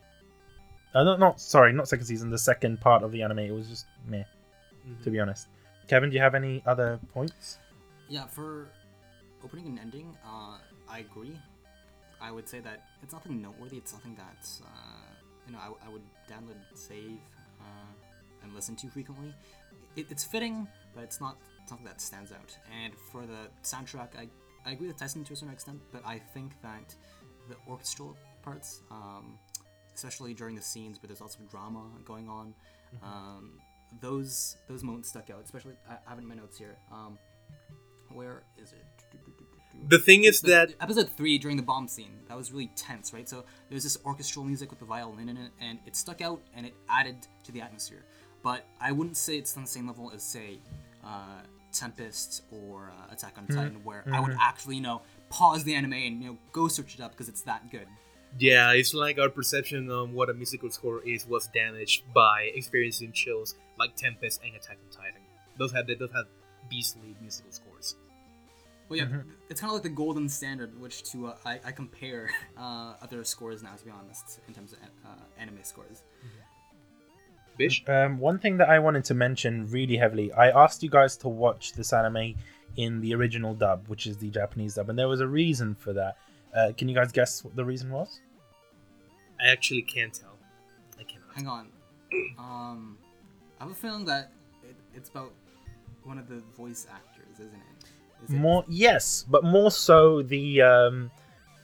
Uh, 0.94 1.05
not 1.05 1.20
not 1.20 1.40
sorry, 1.40 1.73
not 1.73 1.89
second 1.89 2.05
season. 2.05 2.31
The 2.31 2.39
second 2.39 2.81
part 2.81 3.02
of 3.02 3.12
the 3.12 3.23
anime 3.23 3.39
it 3.39 3.52
was 3.52 3.69
just 3.69 3.86
meh. 4.07 4.24
Mhm. 4.86 5.02
To 5.05 5.11
be 5.11 5.20
honest, 5.20 5.48
Kevin, 5.89 6.11
do 6.11 6.16
you 6.16 6.23
have 6.23 6.35
any 6.35 6.62
other 6.66 6.98
points? 7.15 7.59
Yeah, 8.11 8.27
for 8.27 8.73
opening 9.45 9.66
and 9.66 9.78
ending, 9.78 10.16
uh, 10.27 10.59
I 10.89 10.99
agree. 10.99 11.39
I 12.20 12.32
would 12.32 12.49
say 12.49 12.59
that 12.59 12.82
it's 13.05 13.12
nothing 13.12 13.41
noteworthy. 13.41 13.77
It's 13.77 13.93
nothing 13.93 14.16
that 14.16 14.49
uh, 14.65 15.15
you 15.47 15.53
know 15.53 15.61
I, 15.61 15.87
I 15.87 15.89
would 15.89 16.03
download, 16.28 16.59
save, 16.74 17.20
uh, 17.61 18.43
and 18.43 18.53
listen 18.53 18.74
to 18.77 18.89
frequently. 18.89 19.32
It, 19.95 20.07
it's 20.11 20.24
fitting, 20.24 20.66
but 20.93 21.05
it's 21.05 21.20
not 21.20 21.37
something 21.66 21.87
that 21.87 22.01
stands 22.01 22.32
out. 22.32 22.57
And 22.82 22.93
for 23.12 23.23
the 23.27 23.49
soundtrack, 23.62 24.09
I, 24.19 24.28
I 24.66 24.73
agree 24.73 24.89
with 24.89 24.99
Tyson 24.99 25.23
to 25.23 25.32
a 25.32 25.37
certain 25.37 25.55
extent, 25.55 25.81
but 25.93 26.03
I 26.05 26.19
think 26.35 26.61
that 26.62 26.93
the 27.49 27.55
orchestral 27.69 28.16
parts, 28.43 28.82
um, 28.91 29.39
especially 29.95 30.35
during 30.35 30.57
the 30.57 30.62
scenes 30.62 31.01
where 31.01 31.07
there's 31.07 31.20
lots 31.20 31.37
of 31.37 31.49
drama 31.49 31.85
going 32.05 32.28
on, 32.28 32.55
um, 33.05 33.61
those 34.01 34.57
those 34.69 34.82
moments 34.82 35.11
stuck 35.11 35.31
out. 35.31 35.43
Especially, 35.45 35.74
I, 35.89 35.93
I 35.95 36.11
have 36.11 36.19
it 36.19 36.23
in 36.23 36.28
my 36.28 36.35
notes 36.35 36.59
here. 36.59 36.77
Um, 36.91 37.16
where 38.12 38.43
is 38.59 38.73
it? 38.73 38.85
The 39.89 39.99
thing 39.99 40.24
is 40.24 40.41
The- 40.41 40.49
that 40.51 40.74
episode 40.81 41.09
three 41.11 41.39
during 41.39 41.57
the 41.57 41.62
bomb 41.62 41.89
scene 41.89 42.20
that 42.28 42.37
was 42.37 42.53
really 42.53 42.70
tense, 42.77 43.12
right? 43.12 43.28
So 43.28 43.45
there's 43.70 43.82
this 43.82 43.97
orchestral 44.05 44.45
music 44.45 44.70
with 44.70 44.78
the 44.78 44.85
violin 44.85 45.28
in 45.28 45.37
it, 45.37 45.53
and 45.61 45.78
it 45.87 45.97
stuck 45.97 46.20
out 46.20 46.43
and 46.55 46.66
it 46.66 46.74
added 46.89 47.27
to 47.45 47.53
the 47.53 47.61
atmosphere. 47.62 48.05
But 48.43 48.66
I 48.81 48.93
wouldn't 48.93 49.16
say 49.16 49.37
it's 49.37 49.57
on 49.57 49.62
the 49.65 49.69
same 49.69 49.87
level 49.87 50.11
as 50.15 50.23
say 50.23 50.61
uh, 51.05 51.41
Tempest 51.73 52.43
or 52.51 52.91
uh, 52.91 53.12
Attack 53.12 53.37
on 53.39 53.47
Titan, 53.47 53.82
where 53.85 54.05
I 54.12 54.20
would 54.20 54.37
actually 54.41 54.77
you 54.77 54.82
know 54.82 55.03
pause 55.31 55.65
the 55.65 55.74
anime 55.74 55.93
and 55.95 56.23
you 56.23 56.31
know 56.31 56.39
go 56.53 56.69
search 56.69 56.95
it 56.95 57.01
up 57.01 57.12
because 57.12 57.28
it's 57.28 57.43
that 57.43 57.70
good. 57.70 57.87
Yeah, 58.39 58.73
it's 58.73 58.95
like 58.95 59.19
our 59.19 59.28
perception 59.28 59.91
on 59.91 60.12
what 60.12 60.31
a 60.31 60.35
musical 60.35 60.70
score 60.70 61.03
is 61.03 61.27
was 61.27 61.49
damaged 61.49 62.05
by 62.15 62.51
experiencing 62.55 63.12
shows 63.12 63.55
like 63.78 63.97
Tempest 63.97 64.41
and 64.45 64.55
Attack 64.55 64.78
on 64.85 64.91
Titan. 64.97 65.23
Those 65.59 65.73
had 65.73 65.87
those 65.87 66.11
had 66.12 66.24
beastly 66.69 67.16
musical 67.20 67.51
scores. 67.53 67.69
Well, 68.91 68.99
yeah, 68.99 69.07
it's 69.49 69.61
kind 69.61 69.71
of 69.71 69.75
like 69.75 69.85
the 69.85 69.89
golden 69.89 70.29
standard, 70.29 70.79
which 70.81 71.05
to 71.12 71.29
uh, 71.29 71.37
I, 71.47 71.61
I 71.65 71.71
compare 71.73 72.29
uh, 72.59 72.95
other 73.01 73.23
scores 73.23 73.62
now, 73.62 73.75
to 73.77 73.85
be 73.85 73.91
honest, 73.93 74.41
in 74.49 74.53
terms 74.55 74.73
of 74.73 74.81
uh, 75.07 75.15
anime 75.39 75.62
scores. 75.62 76.03
Bish, 77.57 77.85
Um, 77.87 78.19
one 78.19 78.39
thing 78.39 78.57
that 78.57 78.69
I 78.69 78.81
wanted 78.81 79.05
to 79.05 79.15
mention 79.15 79.69
really 79.71 79.97
heavily, 79.97 80.33
I 80.33 80.51
asked 80.51 80.83
you 80.83 80.91
guys 80.91 81.17
to 81.19 81.29
watch 81.29 81.75
this 81.75 81.93
anime 81.93 82.35
in 82.77 83.01
the 83.01 83.15
original 83.15 83.55
dub, 83.55 83.87
which 83.87 84.07
is 84.07 84.17
the 84.17 84.29
Japanese 84.29 84.75
dub, 84.75 84.89
and 84.89 84.99
there 84.99 85.09
was 85.09 85.21
a 85.21 85.27
reason 85.29 85.77
for 85.77 85.93
that. 85.93 86.17
Uh, 86.55 86.73
can 86.77 86.89
you 86.89 86.95
guys 86.95 87.12
guess 87.12 87.45
what 87.45 87.55
the 87.55 87.65
reason 87.65 87.91
was? 87.91 88.21
I 89.41 89.49
actually 89.51 89.83
can't 89.83 90.12
tell. 90.12 90.37
I 90.99 91.05
cannot. 91.05 91.35
Hang 91.35 91.47
on. 91.47 91.69
Um, 92.41 92.99
I 93.61 93.65
have 93.65 93.73
a 93.73 93.75
feeling 93.75 94.05
that 94.07 94.33
it, 94.65 94.75
it's 94.97 95.11
about 95.11 95.33
one 96.03 96.19
of 96.19 96.29
the 96.29 96.43
voice 96.57 96.89
actors, 96.93 97.35
isn't 97.35 97.55
it? 97.55 97.69
More, 98.28 98.64
yes, 98.68 99.24
but 99.28 99.44
more 99.44 99.70
so 99.70 100.22
the 100.22 100.62
um, 100.62 101.10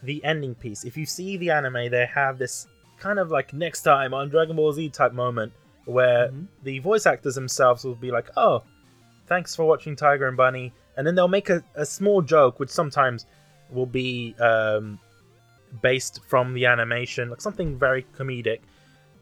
the 0.02 0.22
ending 0.24 0.54
piece. 0.54 0.84
If 0.84 0.96
you 0.96 1.06
see 1.06 1.36
the 1.36 1.50
anime, 1.50 1.90
they 1.90 2.06
have 2.06 2.38
this 2.38 2.66
kind 2.98 3.18
of 3.18 3.30
like 3.30 3.52
next 3.52 3.82
time 3.82 4.14
on 4.14 4.28
Dragon 4.28 4.56
Ball 4.56 4.72
Z 4.72 4.88
type 4.90 5.12
moment 5.12 5.52
where 5.84 6.28
Mhm. 6.28 6.46
the 6.64 6.78
voice 6.80 7.06
actors 7.06 7.34
themselves 7.34 7.84
will 7.84 7.94
be 7.94 8.10
like, 8.10 8.30
"Oh, 8.36 8.62
thanks 9.26 9.54
for 9.54 9.64
watching 9.64 9.94
Tiger 9.96 10.26
and 10.26 10.36
Bunny," 10.36 10.72
and 10.96 11.06
then 11.06 11.14
they'll 11.14 11.28
make 11.28 11.50
a, 11.50 11.62
a 11.74 11.86
small 11.86 12.22
joke, 12.22 12.58
which 12.58 12.70
sometimes 12.70 13.26
will 13.70 13.86
be 13.86 14.34
um, 14.40 14.98
based 15.82 16.20
from 16.26 16.54
the 16.54 16.66
animation, 16.66 17.30
like 17.30 17.40
something 17.40 17.78
very 17.78 18.06
comedic, 18.16 18.60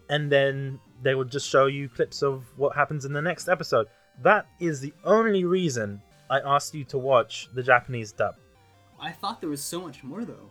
and 0.08 0.30
then 0.30 0.78
they 1.02 1.14
will 1.14 1.24
just 1.24 1.48
show 1.48 1.66
you 1.66 1.88
clips 1.88 2.22
of 2.22 2.44
what 2.56 2.74
happens 2.76 3.04
in 3.04 3.12
the 3.12 3.22
next 3.22 3.48
episode. 3.48 3.86
That 4.22 4.46
is 4.60 4.80
the 4.80 4.92
only 5.04 5.44
reason 5.44 6.00
I 6.30 6.40
asked 6.40 6.74
you 6.74 6.84
to 6.84 6.98
watch 6.98 7.48
the 7.54 7.62
Japanese 7.62 8.12
dub. 8.12 8.34
I 9.00 9.12
thought 9.12 9.40
there 9.40 9.50
was 9.50 9.62
so 9.62 9.80
much 9.80 10.02
more 10.02 10.24
though. 10.24 10.50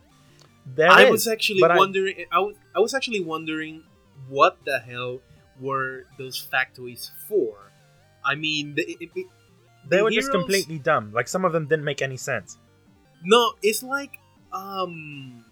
There 0.66 0.90
I 0.90 1.04
is, 1.04 1.10
was 1.10 1.28
actually 1.28 1.60
but 1.60 1.70
I- 1.70 1.76
wondering. 1.76 2.24
I 2.32 2.38
was, 2.38 2.56
I 2.74 2.78
was 2.80 2.94
actually 2.94 3.20
wondering 3.20 3.82
what 4.28 4.58
the 4.64 4.78
hell 4.78 5.20
were 5.60 6.06
those 6.18 6.46
factoids 6.52 7.10
for. 7.28 7.70
I 8.24 8.34
mean, 8.34 8.74
the, 8.74 8.82
it, 8.82 9.10
it, 9.14 9.26
they 9.88 9.98
the 9.98 10.04
were 10.04 10.10
just 10.10 10.30
completely 10.30 10.78
dumb. 10.78 11.12
Like 11.12 11.28
some 11.28 11.44
of 11.44 11.52
them 11.52 11.66
didn't 11.66 11.84
make 11.84 12.00
any 12.00 12.16
sense. 12.16 12.58
No, 13.22 13.54
it's 13.62 13.82
like 13.82 14.18
um 14.52 15.44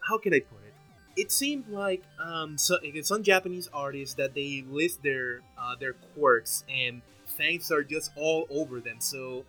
how 0.00 0.18
can 0.18 0.32
I 0.32 0.40
put 0.40 0.58
it? 0.66 0.74
It 1.20 1.32
seemed 1.32 1.68
like 1.68 2.02
um 2.22 2.56
so 2.56 2.78
some 3.02 3.22
Japanese 3.22 3.68
artists 3.72 4.14
that 4.14 4.34
they 4.34 4.64
list 4.68 5.02
their 5.02 5.40
uh, 5.58 5.74
their 5.78 5.94
quirks 6.14 6.64
and 6.70 7.02
thanks 7.40 7.70
are 7.70 7.82
just 7.82 8.10
all 8.16 8.46
over 8.50 8.80
them. 8.80 8.98
So 9.00 9.44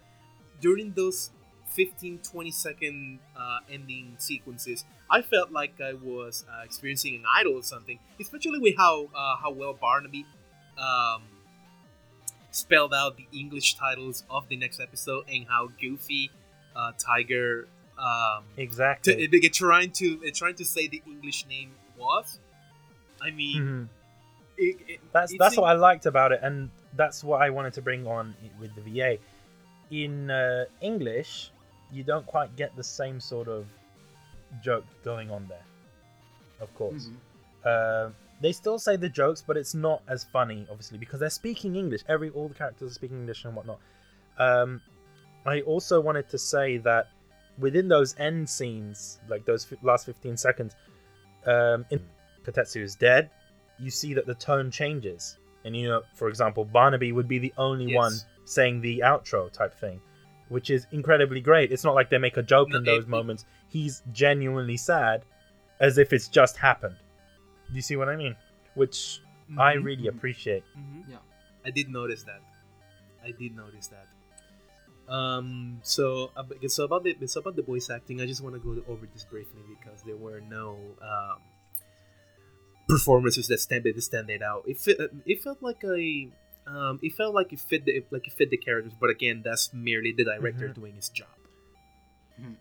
during 0.62 0.94
those 0.94 1.32
15 1.68 2.20
20 2.20 2.52
second 2.52 3.20
uh, 3.36 3.60
ending 3.70 4.16
sequences, 4.18 4.86
I 5.10 5.22
felt 5.22 5.52
like 5.52 5.74
I 5.82 5.94
was 5.94 6.46
uh, 6.52 6.64
experiencing 6.64 7.16
an 7.16 7.24
idol 7.40 7.54
or 7.62 7.64
something, 7.64 8.00
especially 8.20 8.60
with 8.60 8.76
how 8.78 9.10
uh, 9.16 9.36
how 9.44 9.52
well 9.52 9.74
Barnaby 9.74 10.26
um 10.78 11.22
spelled 12.52 12.94
out 12.94 13.16
the 13.18 13.28
English 13.38 13.76
titles 13.76 14.24
of 14.30 14.48
the 14.50 14.58
next 14.58 14.80
episode 14.82 15.24
and 15.32 15.46
how 15.48 15.70
goofy 15.80 16.30
uh, 16.76 16.92
Tiger 16.98 17.68
um, 17.98 18.44
Exactly. 18.58 19.28
t- 19.28 19.50
trying 19.50 19.92
to 19.92 20.20
uh, 20.28 20.32
trying 20.34 20.56
to 20.56 20.66
say 20.66 20.88
the 20.88 21.02
English 21.06 21.46
name 21.48 21.72
was. 21.98 22.40
I 23.22 23.32
mean, 23.32 23.62
Mhm. 23.62 23.88
it, 24.58 24.78
it, 24.88 25.00
That's 25.14 25.34
that's 25.38 25.56
seemed- 25.56 25.62
what 25.64 25.70
I 25.72 25.80
liked 25.80 26.06
about 26.06 26.32
it, 26.32 26.40
and 26.42 26.72
that's 26.96 27.24
what 27.24 27.42
I 27.42 27.50
wanted 27.50 27.74
to 27.74 27.82
bring 27.82 28.06
on 28.08 28.36
with 28.60 28.74
the 28.76 28.82
VA. 28.82 29.18
In 29.92 30.30
uh, 30.32 30.66
English, 30.82 31.52
you 31.92 32.04
don't 32.04 32.26
quite 32.26 32.56
get 32.56 32.76
the 32.76 32.84
same 32.84 33.20
sort 33.20 33.48
of 33.48 33.66
joke 34.64 34.86
going 35.04 35.32
on 35.32 35.48
there. 35.48 35.64
Of 36.60 36.74
course, 36.76 37.10
Mhm. 37.10 37.16
uh, 37.66 38.12
they 38.42 38.52
still 38.52 38.80
say 38.80 38.96
the 38.96 39.10
jokes, 39.10 39.44
but 39.46 39.58
it's 39.58 39.74
not 39.74 40.02
as 40.08 40.24
funny, 40.24 40.66
obviously, 40.70 40.98
because 40.98 41.20
they're 41.20 41.30
speaking 41.30 41.76
English. 41.76 42.02
Every 42.08 42.30
all 42.30 42.48
the 42.48 42.56
characters 42.56 42.92
are 42.92 42.94
speaking 42.94 43.18
English 43.20 43.46
and 43.46 43.56
whatnot. 43.56 43.80
Um, 44.38 44.82
I 45.46 45.62
also 45.62 46.00
wanted 46.00 46.30
to 46.30 46.38
say 46.38 46.78
that 46.78 47.08
within 47.58 47.88
those 47.88 48.16
end 48.20 48.50
scenes, 48.50 49.20
like 49.28 49.46
those 49.46 49.66
fi- 49.66 49.78
last 49.82 50.06
fifteen 50.06 50.38
seconds, 50.38 50.76
um, 51.46 51.86
in 51.90 52.08
Kotetsu 52.44 52.82
is 52.82 52.96
dead. 52.96 53.30
You 53.80 53.92
see 53.92 54.14
that 54.14 54.26
the 54.26 54.36
tone 54.36 54.70
changes, 54.72 55.38
and 55.66 55.76
you 55.76 55.88
know, 55.88 56.02
for 56.14 56.28
example, 56.30 56.66
Barnaby 56.66 57.12
would 57.12 57.28
be 57.28 57.40
the 57.40 57.54
only 57.58 57.86
Yes. 57.86 57.96
one 57.96 58.14
saying 58.46 58.82
the 58.82 59.00
outro 59.00 59.52
type 59.52 59.74
thing, 59.80 60.00
which 60.50 60.70
is 60.70 60.88
incredibly 60.92 61.42
great. 61.42 61.72
It's 61.72 61.84
not 61.84 61.96
like 61.96 62.10
they 62.10 62.18
make 62.18 62.38
a 62.38 62.44
joke 62.44 62.70
No, 62.70 62.78
in 62.78 62.84
those 62.84 63.04
it- 63.04 63.08
it- 63.08 63.10
moments. 63.10 63.46
He's 63.70 64.04
genuinely 64.12 64.78
sad, 64.78 65.24
as 65.80 65.98
if 65.98 66.12
it's 66.14 66.28
just 66.28 66.58
happened. 66.58 66.96
Do 67.70 67.76
you 67.76 67.82
see 67.82 67.96
what 67.96 68.10
I 68.10 68.16
mean? 68.16 68.36
Which 68.76 69.22
I 69.58 69.76
Mhm, 69.76 69.84
really 69.84 70.04
mhm, 70.04 70.10
appreciate. 70.10 70.64
mhm. 70.78 71.10
Yeah. 71.10 71.18
I 71.66 71.70
did 71.72 71.90
notice 71.90 72.24
that. 72.24 72.42
I 73.24 73.32
did 73.32 73.56
notice 73.56 73.88
that. 73.88 74.08
Um. 75.08 75.80
So, 75.84 76.32
uh, 76.36 76.44
so 76.68 76.86
about 76.86 77.04
the 77.04 77.16
so 77.28 77.40
about 77.42 77.56
the 77.56 77.62
voice 77.64 77.90
acting, 77.90 78.22
I 78.22 78.26
just 78.26 78.42
want 78.42 78.56
to 78.56 78.60
go 78.62 78.82
over 78.88 79.06
this 79.14 79.26
briefly 79.26 79.62
because 79.78 80.04
there 80.04 80.16
were 80.16 80.40
no 80.42 80.78
um, 81.02 81.40
performances 82.92 83.48
that 83.48 83.60
stand 83.60 83.84
that 83.86 84.02
stand 84.04 84.30
out. 84.44 84.64
It 84.68 84.78
fit, 84.78 84.98
it 85.26 85.42
felt 85.42 85.60
like 85.62 85.82
a 85.84 86.28
um, 86.68 87.00
it 87.02 87.14
felt 87.20 87.34
like 87.34 87.50
it 87.56 87.60
fit 87.60 87.86
the 87.86 88.04
like 88.12 88.28
it 88.28 88.34
fit 88.34 88.50
the 88.52 88.58
characters, 88.58 88.94
but 89.00 89.10
again, 89.10 89.42
that's 89.48 89.74
merely 89.74 90.12
the 90.12 90.26
director 90.26 90.68
Mhm. 90.70 90.76
doing 90.76 90.94
his 91.02 91.10
job. 91.10 91.38
Mhm. 92.40 92.56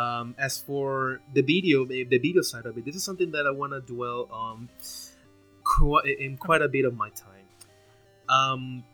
Um, 0.00 0.34
as 0.38 0.58
for 0.58 1.20
the 1.36 1.42
video, 1.42 1.84
the 1.84 2.04
the 2.04 2.18
video 2.18 2.42
side 2.42 2.66
of 2.66 2.76
it, 2.78 2.84
this 2.84 2.96
is 2.96 3.04
something 3.04 3.30
that 3.32 3.46
I 3.46 3.52
want 3.60 3.72
to 3.76 3.80
dwell 3.94 4.28
on 4.30 4.68
in 6.20 6.36
quite 6.38 6.62
a 6.62 6.68
bit 6.68 6.84
of 6.84 6.94
my 6.96 7.10
time. 7.10 7.46
Um, 8.28 8.84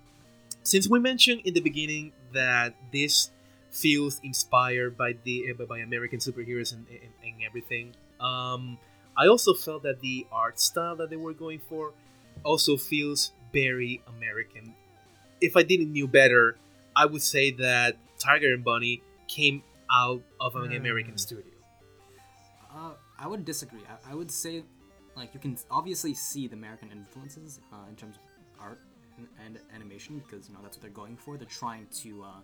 since 0.62 0.88
we 0.88 0.98
mentioned 0.98 1.42
in 1.44 1.54
the 1.54 1.60
beginning 1.60 2.12
that 2.32 2.74
this 2.92 3.30
feels 3.70 4.20
inspired 4.22 4.96
by 4.96 5.14
the 5.24 5.52
by 5.68 5.78
American 5.80 6.18
superheroes 6.18 6.72
and, 6.72 6.86
and, 6.88 7.12
and 7.26 7.34
everything. 7.42 7.94
Um, 8.20 8.78
I 9.16 9.26
also 9.28 9.54
felt 9.54 9.82
that 9.84 10.00
the 10.00 10.26
art 10.32 10.58
style 10.60 10.96
that 10.96 11.10
they 11.10 11.16
were 11.16 11.32
going 11.34 11.60
for 11.68 11.92
also 12.42 12.76
feels 12.76 13.32
very 13.52 14.02
American. 14.16 14.74
If 15.40 15.56
I 15.56 15.62
didn't 15.62 15.92
knew 15.92 16.08
better, 16.08 16.56
I 16.96 17.06
would 17.06 17.22
say 17.22 17.50
that 17.52 17.96
Tiger 18.18 18.52
and 18.54 18.64
Bunny 18.64 19.02
came 19.28 19.62
out 19.90 20.22
of 20.40 20.56
an 20.56 20.70
Hmm. 20.70 20.76
American 20.76 21.18
studio. 21.18 21.52
Uh, 22.74 22.92
I 23.18 23.26
would 23.28 23.44
disagree. 23.44 23.82
I, 23.88 24.12
I 24.12 24.14
would 24.14 24.30
say, 24.30 24.64
like, 25.16 25.32
you 25.34 25.40
can 25.40 25.56
obviously 25.70 26.14
see 26.14 26.48
the 26.48 26.54
American 26.56 26.90
influences 26.90 27.60
uh, 27.72 27.88
in 27.88 27.94
terms 27.96 28.16
of 28.16 28.22
art 28.60 28.80
and, 29.16 29.28
and 29.44 29.58
animation 29.74 30.18
because 30.18 30.48
you 30.48 30.54
know 30.54 30.60
that's 30.62 30.76
what 30.76 30.82
they're 30.82 30.90
going 30.90 31.16
for. 31.16 31.36
They're 31.36 31.46
trying 31.46 31.86
to, 32.02 32.22
uh, 32.24 32.40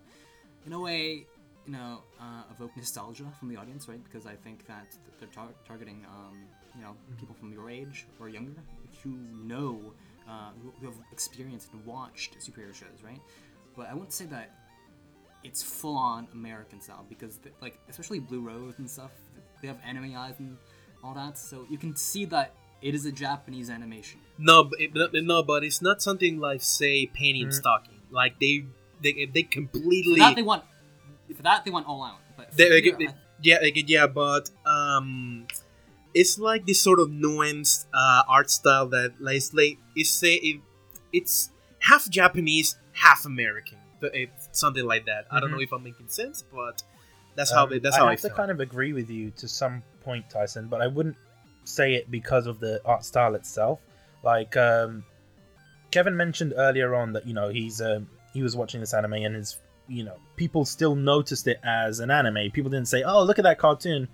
in 0.67 0.73
a 0.73 0.81
way, 0.81 1.27
you 1.67 1.73
know, 1.73 2.03
uh, 2.21 2.43
evoke 2.55 2.77
nostalgia 2.77 3.25
from 3.39 3.49
the 3.49 3.57
audience, 3.57 3.89
right? 3.89 4.03
Because 4.05 4.25
I 4.27 4.35
think 4.37 4.67
that 4.67 4.95
they're 5.19 5.29
tar- 5.29 5.55
targeting, 5.67 6.05
um, 6.09 6.43
you 6.77 6.83
know, 6.83 6.97
people 7.19 7.35
from 7.39 7.53
your 7.53 7.71
age 7.71 8.07
or 8.19 8.29
younger 8.29 8.53
who 9.03 9.11
know, 9.45 9.93
uh, 10.29 10.51
who, 10.63 10.73
who 10.81 10.87
have 10.87 10.97
experienced 11.13 11.73
and 11.73 11.85
watched 11.85 12.39
superhero 12.39 12.75
shows, 12.75 13.03
right? 13.05 13.21
But 13.77 13.89
I 13.89 13.95
wouldn't 13.95 14.13
say 14.13 14.27
that 14.27 14.55
it's 15.43 15.63
full 15.63 15.97
on 15.97 16.29
American 16.33 16.81
style 16.81 17.05
because, 17.09 17.39
the, 17.39 17.51
like, 17.63 17.79
especially 17.89 18.21
Blue 18.21 18.41
Rose 18.41 18.75
and 18.79 18.91
stuff, 18.91 19.11
they 19.63 19.69
have 19.69 19.79
anime 19.87 20.15
eyes 20.17 20.35
and 20.39 20.57
all 21.03 21.15
that, 21.15 21.39
so 21.39 21.67
you 21.71 21.79
can 21.79 21.97
see 21.97 22.25
that 22.27 22.53
it 22.83 22.95
is 22.95 23.07
a 23.07 23.13
Japanese 23.13 23.71
animation. 23.71 24.21
No, 24.39 24.65
but 24.65 24.81
it, 24.81 24.91
no, 25.25 25.43
but 25.43 25.65
it's 25.65 25.81
not 25.83 26.03
something 26.03 26.39
like 26.41 26.63
say 26.63 27.07
Panty 27.07 27.43
and 27.43 27.51
Mm. 27.53 27.55
Stocking. 27.55 28.01
Like 28.11 28.39
they 28.39 28.65
they 29.03 29.27
they 29.33 29.43
For 29.45 29.49
completely 29.51 30.19
that 30.19 30.37
they 30.37 30.43
want, 30.43 30.65
for 31.35 31.43
that 31.43 31.65
they 31.65 31.71
want 31.71 31.87
all 31.87 32.03
out. 32.03 32.19
But 32.37 32.53
They- 32.53 32.69
they- 32.69 32.81
here, 32.83 32.97
they- 32.99 33.09
I- 33.09 33.15
yeah 33.43 33.59
like, 33.63 33.89
yeah, 33.89 34.07
but 34.07 34.51
um, 34.67 35.47
it's 36.15 36.39
like 36.39 36.66
this 36.66 36.81
sort 36.81 36.99
of 37.01 37.09
nuanced 37.09 37.87
uh, 37.95 38.23
art 38.28 38.51
style 38.51 38.87
that 38.89 39.15
like 39.20 39.37
it's 39.37 39.53
like 39.55 39.78
it's 39.97 40.11
say 40.11 40.35
it, 40.35 40.61
it's 41.12 41.51
half 41.78 42.09
Japanese, 42.11 42.77
half 42.93 43.24
American. 43.27 43.78
It's 44.03 44.49
something 44.53 44.85
like 44.85 45.07
that. 45.07 45.27
I 45.31 45.41
don't 45.41 45.51
Mhm. 45.51 45.53
know 45.55 45.61
if 45.61 45.73
I'm 45.73 45.82
making 45.82 46.09
sense, 46.09 46.43
but 46.53 46.82
that's 47.37 47.53
how 47.53 47.65
Um, 47.65 47.73
it, 47.74 47.82
that's 47.82 47.97
I 47.97 48.01
how 48.01 48.09
have 48.09 48.20
to 48.23 48.31
kind 48.31 48.51
of 48.51 48.61
agree 48.61 48.93
with 48.93 49.11
you 49.11 49.31
to 49.32 49.47
some 49.49 49.82
point, 50.03 50.28
Tyson, 50.31 50.69
but 50.69 50.81
I 50.81 50.87
wouldn't 50.87 51.16
say 51.65 51.95
it 51.95 52.11
because 52.11 52.47
of 52.47 52.59
the 52.61 52.81
art 52.85 53.05
style 53.05 53.35
itself. 53.35 53.78
Like 54.23 54.57
um, 54.57 55.05
Kevin 55.91 56.16
mentioned 56.16 56.55
earlier 56.57 56.95
on 56.95 57.12
that 57.12 57.27
you 57.27 57.35
know 57.35 57.49
he's 57.49 57.81
um, 57.81 58.09
he 58.32 58.43
was 58.43 58.57
watching 58.57 58.81
this 58.81 58.95
anime 58.95 59.12
and 59.15 59.35
his 59.37 59.59
you 59.89 60.05
know 60.05 60.16
people 60.37 60.65
still 60.65 60.95
noticed 60.95 61.47
it 61.47 61.59
as 61.62 62.01
an 62.01 62.11
anime. 62.11 62.51
People 62.53 62.70
didn't 62.70 62.89
say, 62.89 63.03
"Oh, 63.03 63.23
look 63.24 63.39
at 63.39 63.43
that 63.43 63.59
cartoon." 63.59 64.09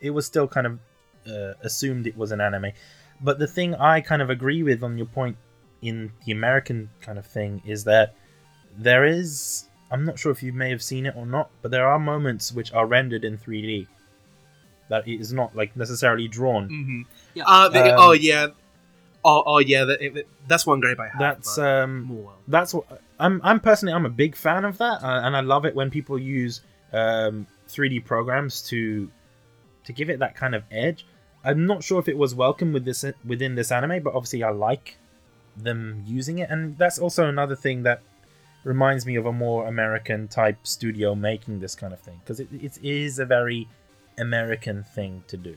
It 0.00 0.10
was 0.10 0.26
still 0.26 0.46
kind 0.46 0.66
of 0.66 0.78
uh, 1.28 1.54
assumed 1.62 2.06
it 2.06 2.16
was 2.16 2.32
an 2.32 2.40
anime. 2.40 2.72
But 3.20 3.38
the 3.38 3.46
thing 3.46 3.74
I 3.74 4.00
kind 4.00 4.20
of 4.22 4.30
agree 4.30 4.62
with 4.62 4.82
on 4.82 4.96
your 4.98 5.06
point 5.06 5.36
in 5.82 6.12
the 6.24 6.32
American 6.32 6.90
kind 7.00 7.18
of 7.18 7.26
thing 7.26 7.62
is 7.64 7.84
that 7.84 8.14
there 8.76 9.04
is 9.04 9.64
I'm 9.90 10.04
not 10.04 10.18
sure 10.18 10.32
if 10.32 10.42
you 10.42 10.52
may 10.52 10.70
have 10.70 10.82
seen 10.82 11.06
it 11.06 11.14
or 11.16 11.26
not, 11.26 11.50
but 11.62 11.70
there 11.70 11.86
are 11.86 11.98
moments 11.98 12.52
which 12.52 12.72
are 12.72 12.86
rendered 12.86 13.24
in 13.24 13.38
3D 13.38 13.86
that 14.88 15.06
it 15.06 15.20
is 15.20 15.32
not 15.32 15.54
like 15.56 15.76
necessarily 15.76 16.28
drawn. 16.28 16.68
hmm 16.68 17.02
yeah, 17.34 17.44
Uh, 17.46 17.68
Um, 17.72 17.92
oh 17.98 18.12
yeah, 18.12 18.46
oh 19.24 19.42
oh 19.46 19.58
yeah. 19.58 19.84
That, 19.84 20.00
it- 20.02 20.28
that's 20.48 20.66
one 20.66 20.80
gripe 20.80 20.98
I 21.00 21.08
have. 21.08 21.18
That's 21.18 21.58
um 21.58 22.06
that's 22.48 22.74
what 22.74 22.84
I'm 23.18 23.40
I'm 23.42 23.60
personally 23.60 23.94
I'm 23.94 24.06
a 24.06 24.10
big 24.10 24.36
fan 24.36 24.64
of 24.64 24.78
that 24.78 25.02
uh, 25.02 25.20
and 25.24 25.36
I 25.36 25.40
love 25.40 25.64
it 25.64 25.74
when 25.74 25.90
people 25.90 26.18
use 26.18 26.60
um 26.92 27.46
3D 27.68 28.00
programs 28.04 28.62
to 28.68 29.10
to 29.84 29.92
give 29.92 30.10
it 30.10 30.18
that 30.20 30.34
kind 30.36 30.54
of 30.54 30.62
edge. 30.70 31.06
I'm 31.46 31.66
not 31.66 31.84
sure 31.84 32.00
if 32.00 32.08
it 32.08 32.18
was 32.18 32.34
welcome 32.34 32.72
with 32.72 32.84
this 32.84 33.04
within 33.24 33.54
this 33.54 33.70
anime, 33.70 34.02
but 34.02 34.14
obviously 34.14 34.42
I 34.42 34.50
like 34.50 34.98
them 35.56 36.02
using 36.06 36.38
it 36.40 36.50
and 36.50 36.76
that's 36.76 36.98
also 36.98 37.26
another 37.26 37.56
thing 37.56 37.82
that 37.84 38.02
reminds 38.64 39.06
me 39.06 39.14
of 39.14 39.24
a 39.24 39.32
more 39.32 39.66
American 39.68 40.28
type 40.28 40.58
studio 40.66 41.14
making 41.14 41.60
this 41.60 41.74
kind 41.74 41.94
of 41.94 42.00
thing 42.00 42.20
because 42.22 42.40
it, 42.40 42.48
it 42.52 42.78
is 42.82 43.18
a 43.18 43.24
very 43.24 43.68
American 44.18 44.82
thing 44.82 45.22
to 45.28 45.36
do. 45.36 45.56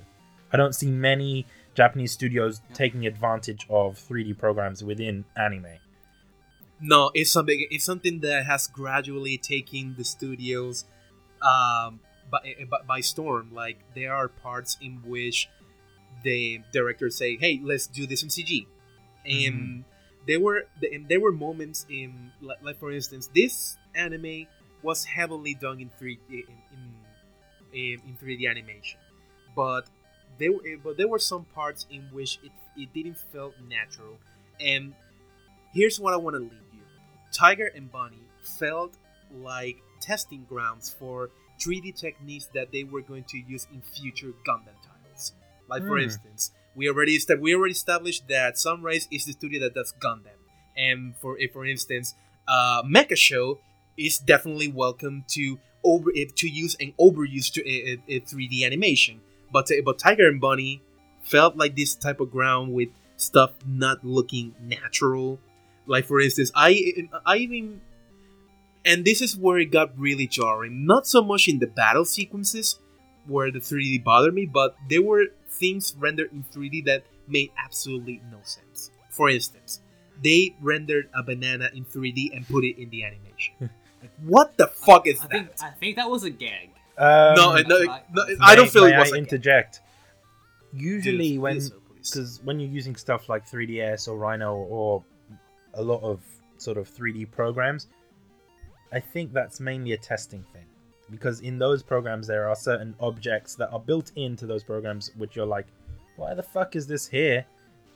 I 0.54 0.58
don't 0.58 0.74
see 0.74 0.92
many 0.92 1.46
Japanese 1.74 2.12
studios 2.12 2.62
taking 2.74 3.06
advantage 3.06 3.66
of 3.70 3.96
3D 3.98 4.38
programs 4.38 4.84
within 4.84 5.26
anime. 5.36 5.80
No, 6.82 7.12
it's 7.14 7.32
something. 7.32 7.68
It's 7.70 7.84
something 7.84 8.20
that 8.22 8.46
has 8.46 8.68
gradually 8.68 9.38
taken 9.38 9.96
the 9.98 10.04
studios 10.04 10.86
um, 11.42 12.00
by, 12.32 12.56
by, 12.70 12.78
by 12.88 13.02
storm. 13.02 13.52
Like 13.54 13.80
there 13.96 14.14
are 14.14 14.28
parts 14.28 14.78
in 14.82 15.02
which 15.06 15.50
the 16.24 16.62
director 16.72 17.10
say, 17.10 17.38
"Hey, 17.38 17.60
let's 17.64 17.88
do 17.88 18.06
this 18.06 18.24
in 18.24 18.30
CG," 18.30 18.68
and 19.26 19.56
mm-hmm. 19.56 19.82
there 20.28 20.40
were 20.40 20.68
and 20.82 21.08
there 21.08 21.20
were 21.20 21.32
moments 21.32 21.86
in 21.90 22.32
like, 22.42 22.62
like 22.62 22.80
for 22.80 22.92
instance, 22.92 23.30
this 23.34 23.78
anime 23.96 24.48
was 24.82 25.06
heavily 25.06 25.54
done 25.54 25.80
in 25.80 25.90
three 25.98 26.20
in 26.30 26.44
in, 27.72 28.02
in 28.08 28.18
3D 28.22 28.50
animation, 28.50 29.00
but 29.56 29.86
there 30.38 30.52
were 30.52 30.62
but 30.84 30.98
there 30.98 31.08
were 31.08 31.20
some 31.20 31.46
parts 31.46 31.86
in 31.92 32.02
which 32.12 32.40
it, 32.44 32.52
it 32.78 32.94
didn't 32.94 33.18
feel 33.18 33.54
natural, 33.68 34.18
and 34.60 34.94
here's 35.74 36.00
what 36.00 36.14
I 36.14 36.18
want 36.18 36.36
to 36.36 36.40
leave 36.42 36.74
you: 36.74 36.82
Tiger 37.32 37.70
and 37.76 37.92
Bunny 37.92 38.24
felt 38.42 38.94
like 39.32 39.78
testing 40.02 40.46
grounds 40.50 40.90
for 40.90 41.30
3D 41.60 41.96
techniques 41.96 42.48
that 42.54 42.72
they 42.72 42.84
were 42.84 43.02
going 43.02 43.26
to 43.26 43.38
use 43.38 43.68
in 43.74 43.82
future 43.82 44.34
Gundam. 44.48 44.79
Like 45.70 45.84
for 45.86 45.98
Hmm. 45.98 46.04
instance, 46.04 46.52
we 46.76 46.90
already 46.90 47.18
we 47.40 47.54
already 47.56 47.74
established 47.74 48.28
that 48.28 48.58
Sunrise 48.58 49.08
is 49.12 49.26
the 49.26 49.34
studio 49.34 49.60
that 49.62 49.74
does 49.74 49.94
Gundam, 50.00 50.40
and 50.76 51.16
for 51.18 51.38
if 51.40 51.54
for 51.54 51.66
instance, 51.66 52.16
uh, 52.48 52.84
Mecha 52.84 53.16
Show 53.18 53.60
is 53.98 54.18
definitely 54.18 54.68
welcome 54.70 55.26
to 55.30 55.60
over 55.84 56.12
eh, 56.16 56.26
to 56.36 56.48
use 56.50 56.76
and 56.80 56.96
overuse 56.98 57.52
to 57.54 57.62
a, 57.70 58.20
3D 58.22 58.66
animation. 58.66 59.22
But 59.52 59.70
but 59.86 60.00
Tiger 60.00 60.28
and 60.28 60.42
Bunny 60.42 60.82
felt 61.22 61.56
like 61.58 61.76
this 61.76 61.96
type 61.96 62.20
of 62.20 62.32
ground 62.32 62.74
with 62.74 62.90
stuff 63.18 63.52
not 63.68 64.04
looking 64.04 64.56
natural. 64.62 65.40
Like 65.86 66.06
for 66.06 66.20
instance, 66.20 66.52
I 66.56 67.08
I 67.26 67.38
even 67.38 67.82
and 68.86 69.04
this 69.06 69.22
is 69.22 69.36
where 69.36 69.60
it 69.60 69.72
got 69.72 69.98
really 70.00 70.28
jarring. 70.28 70.86
Not 70.86 71.06
so 71.08 71.22
much 71.24 71.48
in 71.48 71.60
the 71.60 71.68
battle 71.68 72.06
sequences 72.06 72.80
where 73.28 73.52
the 73.52 73.60
3D 73.60 74.04
bothered 74.04 74.34
me, 74.34 74.46
but 74.46 74.76
there 74.90 75.02
were 75.02 75.26
things 75.60 75.96
rendered 75.98 76.32
in 76.32 76.44
3D 76.54 76.86
that 76.86 77.04
made 77.28 77.52
absolutely 77.58 78.22
no 78.32 78.40
sense. 78.44 78.92
For 79.10 79.30
instance, 79.30 79.82
they 80.24 80.56
rendered 80.62 81.10
a 81.14 81.24
banana 81.24 81.70
in 81.74 81.86
3D 81.86 82.36
and 82.36 82.48
put 82.48 82.64
it 82.64 82.82
in 82.82 82.90
the 82.90 83.04
animation. 83.04 83.54
like, 83.60 84.12
what 84.24 84.58
the 84.58 84.68
fuck 84.68 85.08
is 85.08 85.20
I 85.20 85.24
that? 85.24 85.32
think 85.32 85.50
I 85.62 85.70
think 85.72 85.96
that 85.98 86.10
was 86.10 86.24
a 86.24 86.30
gag. 86.30 86.70
Um, 86.98 87.36
no, 87.36 87.56
no, 87.56 87.86
right. 87.86 88.04
no, 88.14 88.26
I 88.42 88.56
don't 88.56 88.70
feel 88.70 88.84
may 88.84 88.94
it 88.94 89.00
was 89.00 89.10
I 89.10 89.12
like 89.12 89.20
interject. 89.20 89.82
Usually, 90.74 91.32
Dude, 91.32 91.42
when 91.42 91.56
please, 91.56 91.72
oh, 91.72 91.80
because 91.96 92.42
when 92.44 92.60
you're 92.60 92.70
using 92.70 92.96
stuff 92.96 93.30
like 93.30 93.50
3ds 93.50 94.08
or 94.08 94.18
Rhino 94.18 94.56
or 94.56 95.04
a 95.74 95.82
lot 95.82 96.02
of 96.02 96.22
sort 96.58 96.78
of 96.78 96.90
3D 96.90 97.32
programs, 97.32 97.88
I 98.92 99.00
think 99.00 99.34
that's 99.34 99.60
mainly 99.60 99.94
a 99.94 99.98
testing 99.98 100.44
thing. 100.54 100.66
Because 101.12 101.42
in 101.42 101.60
those 101.60 101.84
programs, 101.84 102.28
there 102.28 102.48
are 102.48 102.56
certain 102.56 102.96
objects 103.00 103.56
that 103.56 103.72
are 103.72 103.80
built 103.80 104.12
into 104.16 104.46
those 104.46 104.64
programs, 104.64 105.12
which 105.18 105.36
you're 105.36 105.46
like, 105.46 105.68
why 106.16 106.34
the 106.34 106.44
fuck 106.44 106.76
is 106.76 106.88
this 106.88 107.08
here? 107.08 107.46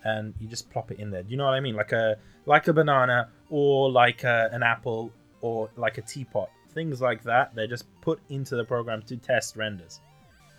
And 0.04 0.34
you 0.40 0.48
just 0.48 0.70
plop 0.70 0.92
it 0.92 1.00
in 1.00 1.12
there. 1.12 1.24
Do 1.24 1.32
you 1.32 1.38
know 1.38 1.46
what 1.46 1.54
I 1.54 1.60
mean? 1.60 1.76
Like 1.76 1.92
a 1.92 2.18
like 2.46 2.68
a 2.68 2.74
banana 2.74 3.30
or 3.50 3.90
like 3.90 4.24
a, 4.24 4.50
an 4.52 4.64
apple 4.64 5.12
or 5.42 5.70
like 5.78 5.98
a 5.98 6.02
teapot. 6.02 6.50
Things 6.74 7.02
like 7.02 7.24
that. 7.24 7.56
They're 7.56 7.68
just 7.68 7.86
put 8.02 8.20
into 8.30 8.56
the 8.56 8.66
program 8.66 9.02
to 9.04 9.16
test 9.18 9.56
renders. 9.56 10.02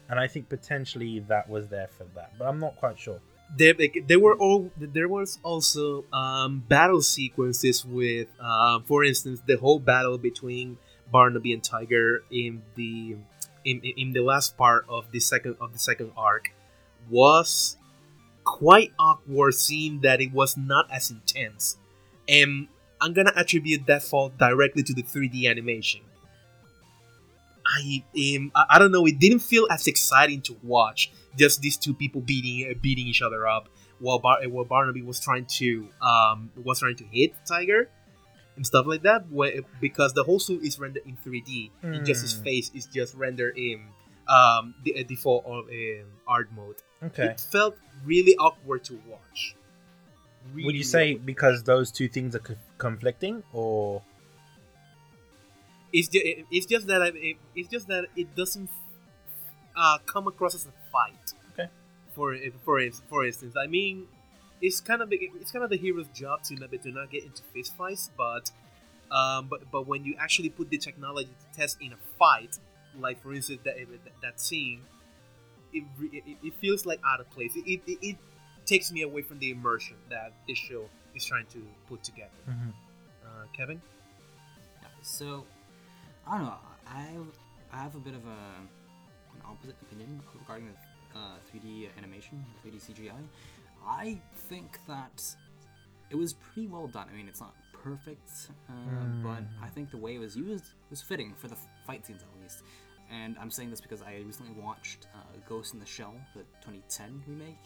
And 0.09 0.20
I 0.20 0.28
think 0.28 0.48
potentially 0.48 1.20
that 1.28 1.48
was 1.48 1.68
there 1.68 1.89
for 1.89 2.05
that, 2.14 2.32
but 2.39 2.47
I'm 2.47 2.59
not 2.59 2.76
quite 2.76 2.98
sure. 2.98 3.20
there, 3.56 3.74
there 4.06 4.20
were 4.20 4.36
all 4.36 4.70
there 4.76 5.09
was 5.09 5.39
also 5.43 6.05
um, 6.12 6.62
battle 6.68 7.02
sequences 7.02 7.85
with, 7.85 8.28
uh, 8.40 8.81
for 8.81 9.05
instance, 9.05 9.43
the 9.47 9.56
whole 9.56 9.78
battle 9.78 10.18
between 10.18 10.78
Barnaby 11.10 11.52
and 11.52 11.62
Tiger 11.62 12.24
in 12.31 12.62
the 12.74 13.16
in, 13.64 13.81
in 13.81 14.12
the 14.12 14.20
last 14.20 14.56
part 14.56 14.85
of 14.89 15.10
the 15.10 15.20
second 15.20 15.56
of 15.60 15.72
the 15.72 15.78
second 15.78 16.12
arc 16.16 16.51
was 17.10 17.76
quite 18.44 18.93
awkward, 18.98 19.55
seeing 19.55 20.01
that 20.01 20.20
it 20.20 20.32
was 20.32 20.56
not 20.56 20.90
as 20.90 21.10
intense, 21.10 21.76
and 22.28 22.68
I'm 23.01 23.12
gonna 23.12 23.32
attribute 23.36 23.86
that 23.86 24.02
fault 24.02 24.36
directly 24.39 24.82
to 24.82 24.94
the 24.94 25.02
3D 25.02 25.48
animation. 25.48 26.02
I 27.66 28.05
um, 28.36 28.52
I 28.55 28.78
don't 28.78 28.93
know. 28.93 29.06
It 29.06 29.18
didn't 29.18 29.39
feel 29.40 29.66
as 29.70 29.86
exciting 29.86 30.43
to 30.43 30.56
watch. 30.62 31.10
Just 31.36 31.62
these 31.62 31.76
two 31.76 31.94
people 31.94 32.20
beating 32.20 32.70
uh, 32.70 32.74
beating 32.81 33.06
each 33.06 33.22
other 33.22 33.48
up 33.48 33.68
while 33.98 34.18
Bar- 34.18 34.43
while 34.48 34.64
Barnaby 34.64 35.02
was 35.02 35.18
trying 35.18 35.47
to 35.47 35.89
um 36.02 36.51
was 36.62 36.81
trying 36.81 36.97
to 36.97 37.05
hit 37.05 37.35
Tiger. 37.47 37.89
And 38.56 38.66
stuff 38.66 38.86
like 38.86 39.02
that. 39.02 39.31
Where, 39.31 39.62
because 39.81 40.12
the 40.14 40.24
whole 40.24 40.39
suit 40.39 40.62
is 40.62 40.78
rendered 40.78 41.05
in 41.06 41.16
3D, 41.16 41.70
and 41.82 42.05
just 42.06 42.22
his 42.22 42.35
Hmm. 42.35 42.43
face 42.44 42.70
is 42.74 42.86
just 42.86 43.14
rendered 43.14 43.56
in 43.59 43.81
um, 44.28 44.74
the 44.85 44.98
uh, 44.98 45.02
default 45.02 45.44
or 45.47 45.70
in 45.70 46.05
art 46.26 46.48
mode. 46.56 46.76
Okay. 47.02 47.26
It 47.26 47.40
felt 47.40 47.76
really 48.05 48.36
awkward 48.36 48.85
to 48.85 48.94
watch. 49.09 49.55
Would 50.55 50.74
you 50.74 50.85
say 50.85 51.12
awkward. 51.12 51.26
because 51.26 51.62
those 51.64 51.90
two 51.90 52.09
things 52.09 52.35
are 52.35 52.39
co- 52.40 52.56
conflicting, 52.78 53.43
or 53.52 54.02
it's 55.93 56.09
just, 56.09 56.24
it's 56.51 56.66
just 56.66 56.86
that 56.89 57.02
I, 57.02 57.09
it, 57.14 57.36
it's 57.55 57.68
just 57.68 57.89
that 57.89 58.06
it 58.16 58.35
doesn't 58.35 58.70
uh, 59.76 59.98
come 60.06 60.26
across 60.26 60.55
as 60.55 60.66
a 60.66 60.72
fight. 60.90 61.32
Okay. 61.52 61.68
For 62.14 62.36
for 62.64 62.81
for 63.09 63.24
instance, 63.26 63.55
I 63.56 63.66
mean, 63.66 64.06
it's 64.60 64.81
kind 64.81 65.02
of 65.02 65.10
the- 65.10 65.31
it's 65.40 65.51
kind 65.52 65.64
of 65.64 65.70
the 65.70 65.76
hero's 65.76 66.09
job 66.09 66.43
to 66.44 66.55
not 66.55 66.70
to 66.70 66.90
not 66.90 67.10
get 67.10 67.24
into 67.24 67.43
fist 67.52 67.76
fights, 67.76 68.10
but 68.16 68.51
um, 69.10 69.47
but 69.48 69.70
but 69.70 69.86
when 69.86 70.05
you 70.05 70.14
actually 70.18 70.48
put 70.48 70.70
the 70.70 70.78
technology 70.78 71.28
to 71.40 71.59
test 71.59 71.76
in 71.81 71.93
a 71.93 71.97
fight, 72.18 72.59
like 72.98 73.22
for 73.22 73.35
instance 73.35 73.60
that 73.64 73.76
that, 73.76 74.12
that 74.22 74.40
scene, 74.40 74.81
it, 75.72 75.85
it 76.01 76.36
it 76.43 76.55
feels 76.60 76.86
like 76.86 77.01
out 77.06 77.20
of 77.20 77.28
place. 77.31 77.52
It, 77.56 77.64
it, 77.66 77.81
it, 77.86 77.98
it 78.02 78.16
takes 78.66 78.90
me 78.90 79.02
away 79.02 79.22
from 79.22 79.39
the 79.39 79.51
immersion 79.51 79.97
that 80.10 80.32
this 80.48 80.59
show 80.59 80.89
is 81.14 81.24
trying 81.24 81.47
to 81.47 81.62
put 81.89 82.02
together. 82.02 82.31
Uh, 83.24 83.44
Kevin. 83.52 83.81
So, 85.02 85.44
I 86.26 86.39
don't 86.39 86.47
know. 86.47 86.55
I 86.86 87.09
I 87.72 87.82
have 87.82 87.94
a 87.94 87.98
bit 87.98 88.14
of 88.14 88.24
a 88.24 88.40
an 89.36 89.43
opposite 89.47 89.76
opinion 89.82 90.20
regarding 90.40 90.68
the 90.68 91.18
uh, 91.18 91.36
3D 91.52 91.89
animation, 91.98 92.43
3D 92.64 92.81
CGI. 92.81 93.12
I 93.86 94.19
think 94.48 94.78
that 94.86 95.23
it 96.11 96.16
was 96.16 96.32
pretty 96.35 96.69
well 96.69 96.86
done. 96.86 97.09
I 97.12 97.16
mean, 97.16 97.28
it's 97.28 97.40
not 97.40 97.55
perfect, 97.82 98.51
uh, 98.69 98.73
but 99.23 99.43
I 99.62 99.69
think 99.69 99.90
the 99.90 99.97
way 99.97 100.15
it 100.15 100.19
was 100.19 100.36
used 100.36 100.65
was 100.90 101.02
fitting 101.02 101.35
for 101.36 101.48
the 101.48 101.56
fight 101.86 102.06
scenes 102.06 102.23
at 102.23 102.43
least. 102.43 102.62
And 103.11 103.36
I'm 103.39 103.51
saying 103.51 103.70
this 103.70 103.81
because 103.81 104.02
I 104.02 104.23
recently 104.24 104.52
watched 104.61 105.06
uh, 105.15 105.19
Ghost 105.48 105.74
in 105.74 105.81
the 105.81 105.86
Shell, 105.86 106.15
the 106.35 106.40
2010 106.62 107.23
remake. 107.27 107.59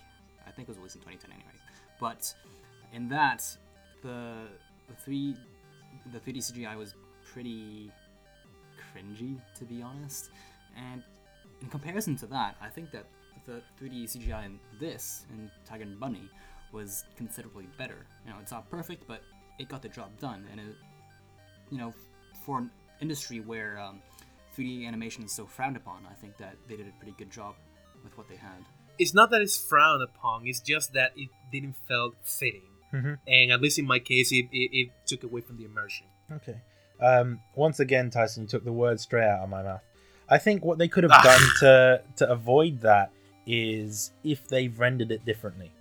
I 0.46 0.50
think 0.50 0.68
it 0.68 0.70
was 0.70 0.78
released 0.78 0.96
in 0.96 1.02
2010 1.02 1.30
anyway. 1.32 1.54
But 2.00 2.34
in 2.92 3.08
that, 3.10 3.44
the 4.02 4.32
the 4.88 4.94
three 5.04 5.36
the 6.12 6.18
3D 6.18 6.38
CGI 6.38 6.76
was 6.76 6.94
pretty 7.32 7.90
cringy, 8.78 9.40
to 9.58 9.64
be 9.64 9.82
honest. 9.82 10.30
And 10.76 11.02
in 11.60 11.68
comparison 11.68 12.16
to 12.16 12.26
that, 12.26 12.56
I 12.60 12.68
think 12.68 12.90
that 12.92 13.04
the 13.48 13.62
3D 13.80 14.04
CGI 14.04 14.44
in 14.46 14.60
this, 14.78 15.24
in 15.32 15.50
Tiger 15.64 15.84
and 15.84 15.98
Bunny, 15.98 16.28
was 16.72 17.04
considerably 17.16 17.66
better. 17.78 18.06
You 18.24 18.30
know, 18.32 18.36
it's 18.42 18.52
not 18.52 18.68
perfect, 18.70 19.08
but 19.08 19.22
it 19.58 19.68
got 19.68 19.80
the 19.82 19.88
job 19.88 20.10
done. 20.20 20.44
And 20.52 20.60
it, 20.60 20.76
you 21.70 21.78
know, 21.78 21.92
for 22.44 22.58
an 22.58 22.70
industry 23.00 23.40
where 23.40 23.78
um, 23.80 24.00
3D 24.56 24.86
animation 24.86 25.24
is 25.24 25.32
so 25.32 25.46
frowned 25.46 25.76
upon, 25.76 26.06
I 26.10 26.14
think 26.14 26.36
that 26.36 26.56
they 26.68 26.76
did 26.76 26.86
a 26.88 26.92
pretty 27.00 27.14
good 27.16 27.30
job 27.30 27.54
with 28.04 28.16
what 28.18 28.28
they 28.28 28.36
had. 28.36 28.64
it's 28.98 29.14
not 29.14 29.30
that 29.30 29.40
it's 29.40 29.56
frowned 29.56 30.02
upon. 30.02 30.46
It's 30.46 30.60
just 30.60 30.92
that 30.92 31.12
it 31.16 31.28
didn't 31.52 31.76
felt 31.88 32.14
fitting, 32.22 32.68
Mhm. 32.92 33.18
and 33.26 33.52
at 33.52 33.60
least 33.60 33.78
in 33.78 33.86
my 33.86 33.98
case, 34.00 34.30
it, 34.32 34.46
it, 34.52 34.70
it 34.80 34.88
took 35.06 35.22
away 35.24 35.40
from 35.40 35.56
the 35.56 35.64
immersion. 35.64 36.06
Okay. 36.32 36.60
Um, 37.00 37.40
once 37.54 37.78
again, 37.80 38.10
Tyson, 38.10 38.42
you 38.42 38.48
took 38.48 38.64
the 38.64 38.72
words 38.72 39.02
straight 39.04 39.24
out 39.28 39.40
of 39.44 39.48
my 39.48 39.62
mouth. 39.62 39.82
I 40.28 40.38
think 40.38 40.64
what 40.64 40.78
they 40.78 40.88
could 40.88 41.04
have 41.04 41.12
Ah. 41.14 41.22
done 41.22 41.42
to 41.60 42.02
to 42.16 42.28
avoid 42.30 42.80
that 42.80 43.10
is 43.48 44.12
if 44.22 44.46
they've 44.46 44.78
rendered 44.78 45.10
it 45.10 45.24
differently. 45.24 45.72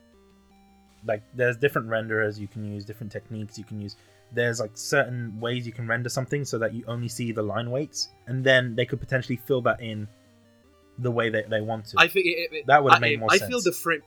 Like, 1.06 1.22
there's 1.36 1.58
different 1.58 1.88
renderers 1.90 2.40
you 2.40 2.48
can 2.48 2.66
use, 2.66 2.86
different 2.86 3.12
techniques 3.12 3.58
you 3.58 3.64
can 3.64 3.80
use. 3.80 3.96
There's 4.34 4.60
like 4.60 4.72
certain 4.74 5.40
ways 5.40 5.66
you 5.68 5.72
can 5.74 5.88
render 5.88 6.10
something 6.10 6.44
so 6.44 6.58
that 6.58 6.74
you 6.74 6.84
only 6.88 7.08
see 7.08 7.32
the 7.32 7.44
line 7.44 7.70
weights, 7.70 8.10
and 8.26 8.44
then 8.44 8.76
they 8.76 8.86
could 8.86 9.00
potentially 9.00 9.38
fill 9.46 9.62
that 9.62 9.82
in 9.82 10.08
the 11.00 11.12
way 11.12 11.30
that 11.30 11.50
they 11.50 11.62
want 11.62 11.86
to. 11.88 11.96
I 12.00 12.08
feel 12.08 12.24
it, 12.26 12.50
it- 12.52 12.68
That 12.68 12.84
would've 12.84 13.00
made 13.02 13.20
more 13.20 13.30
I 13.32 13.38
sense. 13.38 13.50
feel 13.50 13.62
the 13.62 13.72
frame. 13.72 14.02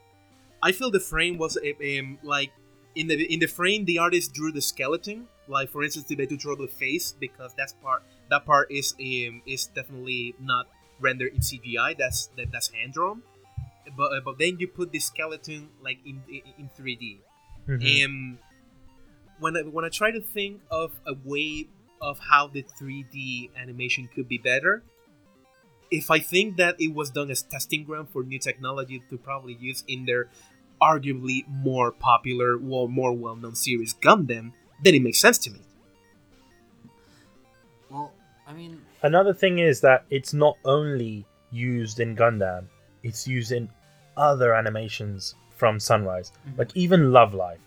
I 0.62 0.72
feel 0.72 0.90
the 0.90 1.00
frame 1.00 1.38
was 1.38 1.56
uh, 1.56 1.98
um, 2.00 2.18
like 2.22 2.50
in 2.94 3.06
the 3.06 3.32
in 3.32 3.38
the 3.40 3.46
frame 3.46 3.84
the 3.86 3.98
artist 3.98 4.34
drew 4.34 4.52
the 4.52 4.60
skeleton. 4.60 5.26
Like 5.48 5.70
for 5.70 5.82
instance, 5.84 6.06
they 6.08 6.26
do 6.26 6.36
draw 6.36 6.54
the 6.56 6.66
face 6.68 7.14
because 7.18 7.54
that's 7.56 7.72
part 7.74 8.02
that 8.28 8.44
part 8.44 8.70
is 8.70 8.92
um, 9.00 9.40
is 9.46 9.66
definitely 9.68 10.34
not 10.38 10.66
rendered 11.00 11.32
in 11.32 11.40
CGI. 11.40 11.96
That's 11.96 12.26
that, 12.36 12.50
that's 12.52 12.68
hand 12.68 12.92
drawn. 12.92 13.22
But 13.96 14.12
uh, 14.12 14.20
but 14.24 14.38
then 14.38 14.58
you 14.58 14.68
put 14.68 14.92
the 14.92 15.00
skeleton 15.00 15.68
like 15.82 15.98
in 16.04 16.22
in, 16.28 16.42
in 16.58 16.70
3D. 16.76 17.18
Mhm. 17.68 18.04
Um, 18.04 18.38
when 19.38 19.56
I, 19.56 19.60
when 19.62 19.84
I 19.84 19.88
try 19.88 20.10
to 20.10 20.20
think 20.20 20.60
of 20.70 20.92
a 21.06 21.14
way 21.24 21.68
of 22.00 22.18
how 22.18 22.46
the 22.48 22.62
3D 22.62 23.50
animation 23.56 24.08
could 24.14 24.28
be 24.28 24.38
better, 24.38 24.82
if 25.90 26.10
I 26.10 26.18
think 26.18 26.56
that 26.56 26.76
it 26.78 26.94
was 26.94 27.10
done 27.10 27.30
as 27.30 27.42
testing 27.42 27.84
ground 27.84 28.08
for 28.10 28.22
new 28.22 28.38
technology 28.38 29.02
to 29.10 29.18
probably 29.18 29.54
use 29.60 29.84
in 29.88 30.04
their 30.06 30.28
arguably 30.80 31.46
more 31.48 31.90
popular 31.92 32.56
or 32.56 32.88
more 32.88 33.12
well-known 33.12 33.54
series 33.54 33.92
Gundam, 33.94 34.52
then 34.82 34.94
it 34.94 35.02
makes 35.02 35.18
sense 35.18 35.36
to 35.38 35.50
me. 35.50 35.60
Well, 37.90 38.12
I 38.46 38.52
mean, 38.52 38.80
Another 39.02 39.32
thing 39.34 39.58
is 39.58 39.80
that 39.80 40.04
it's 40.10 40.32
not 40.32 40.56
only 40.64 41.26
used 41.50 42.00
in 42.00 42.14
Gundam, 42.16 42.66
it's 43.02 43.26
used 43.26 43.52
in 43.52 43.68
other 44.16 44.54
animations 44.54 45.34
from 45.56 45.78
Sunrise. 45.80 46.32
Like 46.56 46.70
even 46.76 47.12
Love 47.12 47.34
Live. 47.34 47.58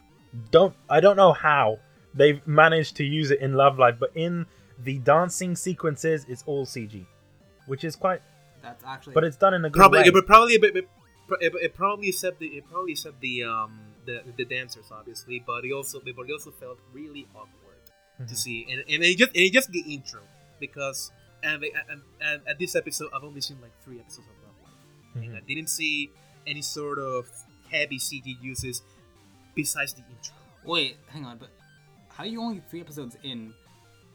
Don't 0.52 0.76
I 0.90 1.00
don't 1.00 1.16
know 1.18 1.34
how 1.34 1.80
they've 2.14 2.46
managed 2.48 2.96
to 2.98 3.04
use 3.04 3.32
it 3.32 3.40
in 3.40 3.54
Love 3.54 3.78
Live, 3.80 4.00
but 4.00 4.12
in 4.16 4.46
the 4.80 4.98
dancing 5.00 5.56
sequences 5.56 6.26
it's 6.28 6.44
all 6.46 6.66
CG. 6.66 7.06
Which 7.68 7.84
is 7.84 7.96
quite 7.96 8.22
that's 8.62 8.84
actually. 8.84 9.14
but 9.14 9.24
it's 9.24 9.38
done 9.38 9.54
in 9.54 9.64
a 9.66 9.70
good 9.70 9.80
Probably, 9.80 10.00
way. 10.02 10.10
but 10.10 10.26
probably 10.26 10.56
a 10.56 10.60
bit. 10.60 10.74
bit- 10.74 10.90
It, 11.40 11.54
it 11.62 11.74
probably 11.74 12.10
except 12.10 12.40
the 12.40 12.48
it 12.48 12.68
probably 12.70 12.92
except 12.92 13.20
the 13.22 13.44
um 13.46 13.80
the, 14.06 14.22
the 14.36 14.44
dancers 14.46 14.92
obviously, 14.92 15.40
but 15.46 15.64
it 15.66 15.72
also 15.72 16.02
but 16.02 16.28
it 16.30 16.34
also 16.34 16.52
felt 16.52 16.78
really 16.94 17.26
awkward 17.34 17.80
to 18.28 18.34
Mhm. 18.34 18.38
see, 18.38 18.68
and, 18.70 18.80
and 18.90 19.04
it 19.04 19.18
just 19.18 19.32
and 19.32 19.44
it 19.48 19.54
just 19.54 19.72
the 19.72 19.80
intro 19.96 20.20
because 20.60 21.12
and, 21.42 21.64
and, 21.90 22.02
and 22.22 22.42
at 22.48 22.60
this 22.60 22.76
episode 22.76 23.10
I've 23.16 23.24
only 23.24 23.42
seen 23.42 23.58
like 23.62 23.72
three 23.84 24.00
episodes 24.00 24.28
of 24.28 24.36
Love 24.46 24.58
Live, 24.66 25.24
and 25.24 25.36
I 25.38 25.42
didn't 25.48 25.70
see 25.70 26.12
any 26.48 26.62
sort 26.62 27.00
of 27.00 27.28
heavy 27.72 27.98
CG 28.00 28.42
uses 28.42 28.82
besides 29.56 29.94
the 29.94 30.02
intro. 30.02 30.36
Wait, 30.64 30.98
hang 31.08 31.26
on, 31.26 31.38
but 31.38 31.50
how 32.10 32.24
are 32.24 32.28
you 32.28 32.42
only 32.42 32.62
three 32.70 32.82
episodes 32.82 33.18
in 33.24 33.54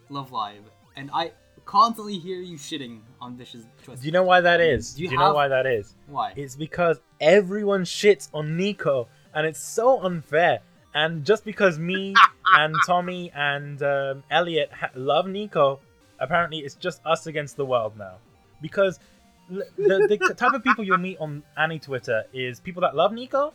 Love 0.09 0.33
Live, 0.33 0.63
and 0.97 1.11
I 1.13 1.33
constantly 1.65 2.19
hear 2.19 2.41
you 2.41 2.57
shitting 2.57 3.01
on 3.21 3.37
Bish's 3.37 3.65
choice? 3.85 4.01
Do 4.01 4.07
you 4.07 4.13
know 4.13 4.23
why 4.23 4.41
that 4.41 4.61
is? 4.61 4.93
Do 4.93 4.99
Do 4.99 5.03
you 5.05 5.11
you, 5.11 5.19
know 5.19 5.35
why 5.35 5.49
that 5.49 5.67
is? 5.67 5.95
why? 6.07 6.33
It's 6.37 6.57
because 6.57 7.01
everyone 7.21 7.85
shits 7.85 8.29
on 8.33 8.57
Nico, 8.57 9.09
and 9.35 9.47
it's 9.47 9.61
so 9.61 10.01
unfair. 10.03 10.61
And 10.95 11.25
just 11.25 11.45
because 11.45 11.79
me 11.79 12.15
and 12.57 12.75
Tommy 12.87 13.31
and 13.35 13.83
um, 13.83 14.23
Elliot 14.31 14.71
ha- 14.73 14.91
love 14.95 15.27
Nico, 15.29 15.81
apparently 16.19 16.61
it's 16.61 16.75
just 16.75 17.01
us 17.05 17.27
against 17.27 17.57
the 17.57 17.67
world 17.67 17.99
now. 17.99 18.15
Because 18.63 18.99
l- 18.99 19.05
the, 19.51 20.19
the 20.29 20.35
type 20.35 20.53
of 20.53 20.63
people 20.63 20.85
you'll 20.85 20.99
meet 20.99 21.19
on 21.19 21.43
Annie 21.57 21.79
Twitter 21.79 22.25
is 22.33 22.61
people 22.61 22.83
that 22.83 22.95
love 22.95 23.13
Nico 23.13 23.53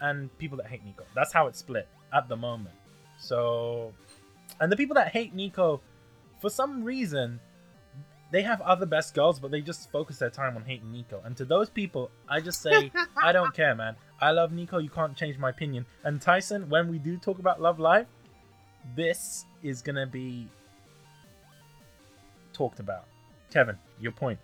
and 0.00 0.36
people 0.38 0.56
that 0.58 0.66
hate 0.66 0.84
Nico. 0.84 1.04
That's 1.14 1.32
how 1.32 1.46
it's 1.46 1.58
split 1.58 1.88
at 2.12 2.28
the 2.28 2.36
moment. 2.36 2.74
So, 3.18 3.92
and 4.60 4.70
the 4.70 4.76
people 4.76 4.94
that 4.94 5.08
hate 5.08 5.34
Nico, 5.34 5.80
for 6.40 6.50
some 6.50 6.84
reason, 6.84 7.40
they 8.32 8.42
have 8.42 8.60
other 8.60 8.86
best 8.86 9.14
girls, 9.14 9.38
but 9.38 9.50
they 9.50 9.60
just 9.60 9.90
focus 9.90 10.18
their 10.18 10.30
time 10.30 10.56
on 10.56 10.64
hating 10.64 10.92
Nico. 10.92 11.20
And 11.24 11.36
to 11.36 11.44
those 11.44 11.70
people, 11.70 12.10
I 12.28 12.40
just 12.40 12.60
say, 12.60 12.90
I 13.16 13.32
don't 13.32 13.54
care, 13.60 13.74
man. 13.74 13.96
I 14.20 14.32
love 14.32 14.52
Nico. 14.52 14.78
You 14.78 14.90
can't 14.90 15.16
change 15.16 15.38
my 15.38 15.50
opinion. 15.50 15.86
And 16.04 16.20
Tyson, 16.20 16.68
when 16.68 16.88
we 16.88 16.98
do 16.98 17.16
talk 17.18 17.38
about 17.38 17.60
Love 17.60 17.78
Live, 17.78 18.06
this 18.94 19.44
is 19.62 19.82
gonna 19.82 20.06
be 20.06 20.48
talked 22.52 22.80
about. 22.80 23.04
Kevin, 23.50 23.76
your 24.00 24.12
point. 24.12 24.38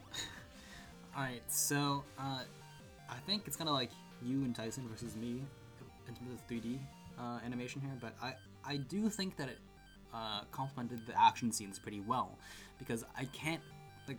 Alright, 1.17 1.43
so 1.49 2.05
uh, 2.19 2.43
I 3.11 3.17
think 3.27 3.43
it's 3.47 3.57
kind 3.57 3.69
of 3.69 3.75
like 3.75 3.91
you 4.23 4.45
and 4.45 4.55
Tyson 4.55 4.87
versus 4.89 5.15
me 5.17 5.43
in 6.09 6.15
terms 6.15 6.33
of 6.33 6.47
3D 6.49 6.79
uh, 7.19 7.39
animation 7.45 7.81
here, 7.83 7.91
but 8.01 8.15
I, 8.23 8.35
I 8.65 8.77
do 8.79 9.09
think 9.11 9.37
that 9.37 9.49
it 9.49 9.59
uh, 10.15 10.43
complemented 10.51 11.07
the 11.07 11.21
action 11.21 11.53
scenes 11.53 11.79
pretty 11.79 12.01
well 12.01 12.39
because 12.79 13.05
I 13.17 13.25
can't 13.27 13.61
like 14.09 14.19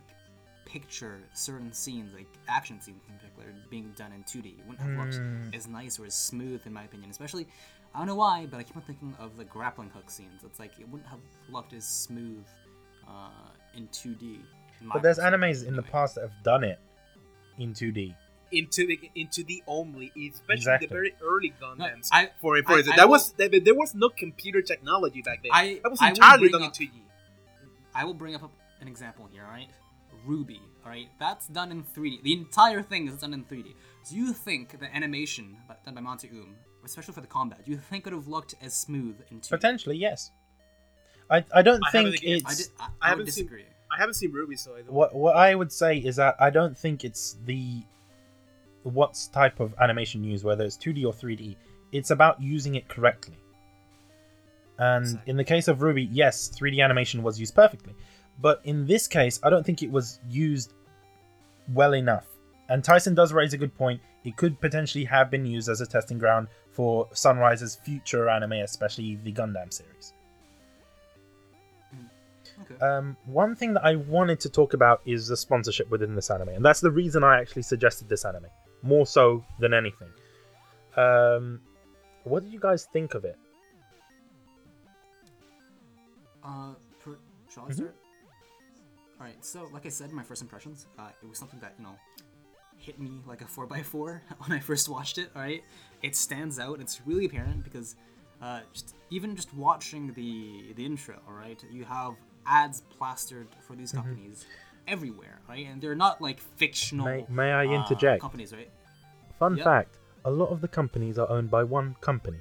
picture 0.66 1.18
certain 1.34 1.72
scenes, 1.72 2.14
like 2.14 2.26
action 2.48 2.80
scenes 2.80 3.02
in 3.08 3.14
particular, 3.16 3.48
being 3.70 3.92
done 3.96 4.12
in 4.12 4.22
2D. 4.22 4.58
It 4.58 4.66
wouldn't 4.68 4.88
have 4.88 4.98
looked 4.98 5.14
Mm. 5.20 5.54
as 5.54 5.66
nice 5.68 5.98
or 5.98 6.06
as 6.06 6.14
smooth, 6.14 6.62
in 6.64 6.72
my 6.72 6.84
opinion. 6.84 7.10
Especially, 7.10 7.46
I 7.94 7.98
don't 7.98 8.06
know 8.06 8.14
why, 8.16 8.46
but 8.50 8.58
I 8.58 8.62
keep 8.62 8.76
on 8.76 8.82
thinking 8.82 9.14
of 9.20 9.36
the 9.36 9.44
grappling 9.44 9.90
hook 9.90 10.10
scenes. 10.10 10.42
It's 10.44 10.58
like 10.58 10.72
it 10.80 10.88
wouldn't 10.88 11.08
have 11.08 11.20
looked 11.50 11.72
as 11.74 11.84
smooth 11.86 12.44
uh, 13.06 13.28
in 13.76 13.86
2D. 13.88 14.38
In 14.80 14.86
my 14.88 14.94
But 14.94 15.02
there's 15.02 15.18
animes 15.18 15.66
in 15.66 15.76
the 15.76 15.82
past 15.82 16.14
that 16.16 16.22
have 16.22 16.42
done 16.42 16.64
it 16.64 16.78
in 17.58 17.72
2D. 17.74 18.14
into 18.52 18.86
the 18.86 19.10
into 19.16 19.42
the 19.42 19.62
only, 19.66 20.12
especially 20.16 20.54
Exactly. 20.54 20.86
the 20.86 20.92
very 20.94 21.14
early 21.22 21.52
Gundams. 21.60 22.08
I- 22.12 22.30
for 22.40 22.60
for 22.62 22.74
I- 22.74 22.76
instance, 22.78 22.88
I 22.92 22.96
that 22.96 23.04
will- 23.06 23.12
was 23.12 23.32
there, 23.32 23.48
there 23.48 23.74
was 23.74 23.94
no 23.94 24.08
computer 24.10 24.62
technology 24.62 25.22
back 25.22 25.42
then. 25.42 25.50
I- 25.52 25.80
that 25.82 25.90
was 25.90 26.00
I 26.00 26.04
will 26.06 26.10
entirely 26.10 26.38
bring 26.48 26.52
done 26.52 26.62
up- 26.62 26.68
in 26.80 26.86
2D. 26.88 27.02
I 27.94 28.04
will 28.04 28.14
bring 28.14 28.34
up 28.36 28.52
an 28.80 28.86
example 28.88 29.26
here, 29.32 29.42
alright? 29.44 29.70
RWBY, 30.26 30.60
alright? 30.84 31.08
That's 31.18 31.46
done 31.48 31.70
in 31.72 31.82
3D. 31.84 32.20
The 32.22 32.32
entire 32.32 32.82
thing 32.82 33.08
is 33.08 33.20
done 33.20 33.34
in 33.34 33.44
3D. 33.44 33.74
Do 34.08 34.16
you 34.16 34.32
think 34.32 34.78
the 34.78 34.94
animation 34.94 35.56
done 35.84 35.94
by 35.94 36.00
Monty 36.00 36.28
Um, 36.30 36.56
especially 36.84 37.14
for 37.14 37.20
the 37.22 37.26
combat, 37.26 37.64
do 37.64 37.70
you 37.72 37.78
think 37.78 38.06
it 38.06 38.10
would 38.12 38.18
have 38.20 38.28
looked 38.28 38.54
as 38.60 38.74
smooth 38.78 39.16
in 39.30 39.40
2D? 39.40 39.50
Potentially, 39.50 39.96
yes. 39.96 40.30
I, 41.30 41.44
I 41.52 41.62
don't 41.62 41.82
I 41.82 41.90
haven't 41.90 42.12
think 42.12 42.22
again- 42.22 42.36
it's 42.36 42.46
I, 42.46 42.54
did, 42.54 42.66
I, 42.78 42.84
I 42.84 42.86
I, 42.86 42.88
would 42.88 43.08
haven't 43.10 43.26
seen- 43.32 43.44
disagree. 43.44 43.64
I 43.94 43.98
haven't 43.98 44.14
seen 44.14 44.32
RWBY, 44.32 44.58
so 44.58 44.72
what 44.88 45.14
what 45.14 45.36
I 45.36 45.54
would 45.54 45.72
say 45.72 45.98
is 45.98 46.16
that 46.16 46.36
I 46.40 46.50
don't 46.50 46.76
think 46.76 47.04
it's 47.04 47.36
the 47.44 47.82
what 48.82 49.28
type 49.32 49.60
of 49.60 49.74
animation 49.80 50.24
used, 50.24 50.44
whether 50.44 50.64
it's 50.64 50.76
2D 50.76 51.04
or 51.04 51.12
3D. 51.12 51.56
It's 51.92 52.10
about 52.10 52.42
using 52.42 52.74
it 52.74 52.88
correctly. 52.88 53.38
And 54.78 55.04
Exactly. 55.04 55.30
in 55.30 55.36
the 55.36 55.44
case 55.44 55.68
of 55.68 55.78
RWBY, 55.78 56.08
yes, 56.10 56.50
3D 56.50 56.82
animation 56.82 57.22
was 57.22 57.38
used 57.38 57.54
perfectly, 57.54 57.94
but 58.40 58.60
in 58.64 58.86
this 58.86 59.06
case, 59.06 59.38
I 59.42 59.50
don't 59.50 59.64
think 59.64 59.82
it 59.82 59.90
was 59.90 60.18
used 60.28 60.72
well 61.72 61.94
enough. 61.94 62.26
And 62.68 62.82
Tyson 62.82 63.14
does 63.14 63.32
raise 63.32 63.52
a 63.52 63.58
good 63.58 63.74
point. 63.76 64.00
It 64.24 64.36
could 64.36 64.58
potentially 64.60 65.04
have 65.04 65.30
been 65.30 65.44
used 65.46 65.68
as 65.68 65.80
a 65.80 65.86
testing 65.86 66.18
ground 66.18 66.48
for 66.70 67.08
Sunrise's 67.12 67.76
future 67.76 68.28
anime, 68.28 68.52
especially 68.52 69.16
the 69.22 69.32
Gundam 69.32 69.72
series. 69.72 70.13
Okay. 72.62 72.80
Um, 72.84 73.16
one 73.26 73.56
thing 73.56 73.74
that 73.74 73.84
I 73.84 73.96
wanted 73.96 74.40
to 74.40 74.48
talk 74.48 74.74
about 74.74 75.00
is 75.04 75.28
the 75.28 75.36
sponsorship 75.36 75.90
within 75.90 76.14
this 76.14 76.30
anime, 76.30 76.50
and 76.50 76.64
that's 76.64 76.80
the 76.80 76.90
reason 76.90 77.24
I 77.24 77.40
actually 77.40 77.62
suggested 77.62 78.08
this 78.08 78.24
anime 78.24 78.46
more 78.82 79.06
so 79.06 79.44
than 79.58 79.74
anything. 79.74 80.08
Um, 80.96 81.60
what 82.24 82.42
did 82.44 82.52
you 82.52 82.60
guys 82.60 82.86
think 82.92 83.14
of 83.14 83.24
it? 83.24 83.36
Uh, 86.44 86.74
per, 87.00 87.16
shall 87.48 87.64
I 87.64 87.70
Mhm. 87.70 87.92
Alright, 89.18 89.44
so 89.44 89.68
like 89.72 89.86
I 89.86 89.88
said, 89.88 90.12
my 90.12 90.22
first 90.22 90.42
impressions, 90.42 90.86
uh, 90.98 91.08
it 91.22 91.28
was 91.28 91.38
something 91.38 91.60
that, 91.60 91.74
you 91.78 91.84
know, 91.84 91.96
hit 92.76 92.98
me 92.98 93.22
like 93.26 93.40
a 93.40 93.46
4x4 93.46 94.20
when 94.38 94.52
I 94.52 94.60
first 94.60 94.88
watched 94.88 95.18
it, 95.18 95.30
alright? 95.34 95.64
It 96.02 96.14
stands 96.16 96.58
out, 96.58 96.80
it's 96.80 97.00
really 97.06 97.24
apparent 97.24 97.64
because 97.64 97.96
uh, 98.42 98.60
just 98.72 98.94
even 99.10 99.34
just 99.34 99.54
watching 99.54 100.12
the 100.12 100.74
the 100.74 100.84
intro, 100.84 101.18
alright, 101.26 101.64
you 101.70 101.84
have 101.84 102.16
ads 102.46 102.82
plastered 102.98 103.48
for 103.66 103.74
these 103.76 103.92
companies 103.92 104.44
everywhere, 104.86 105.40
right? 105.48 105.66
And 105.66 105.80
they're 105.80 105.94
not 105.94 106.20
like 106.20 106.40
fictional 106.40 107.06
May- 107.06 107.26
may 107.28 107.52
I 107.52 107.66
uh, 107.66 107.70
interject? 107.70 108.20
companies, 108.20 108.52
right? 108.52 108.70
Fun 109.38 109.56
Yep. 109.56 109.64
fact: 109.64 109.98
a 110.24 110.30
lot 110.30 110.48
of 110.50 110.60
the 110.60 110.68
companies 110.68 111.18
are 111.18 111.28
owned 111.30 111.50
by 111.50 111.62
one 111.64 111.96
company, 112.00 112.40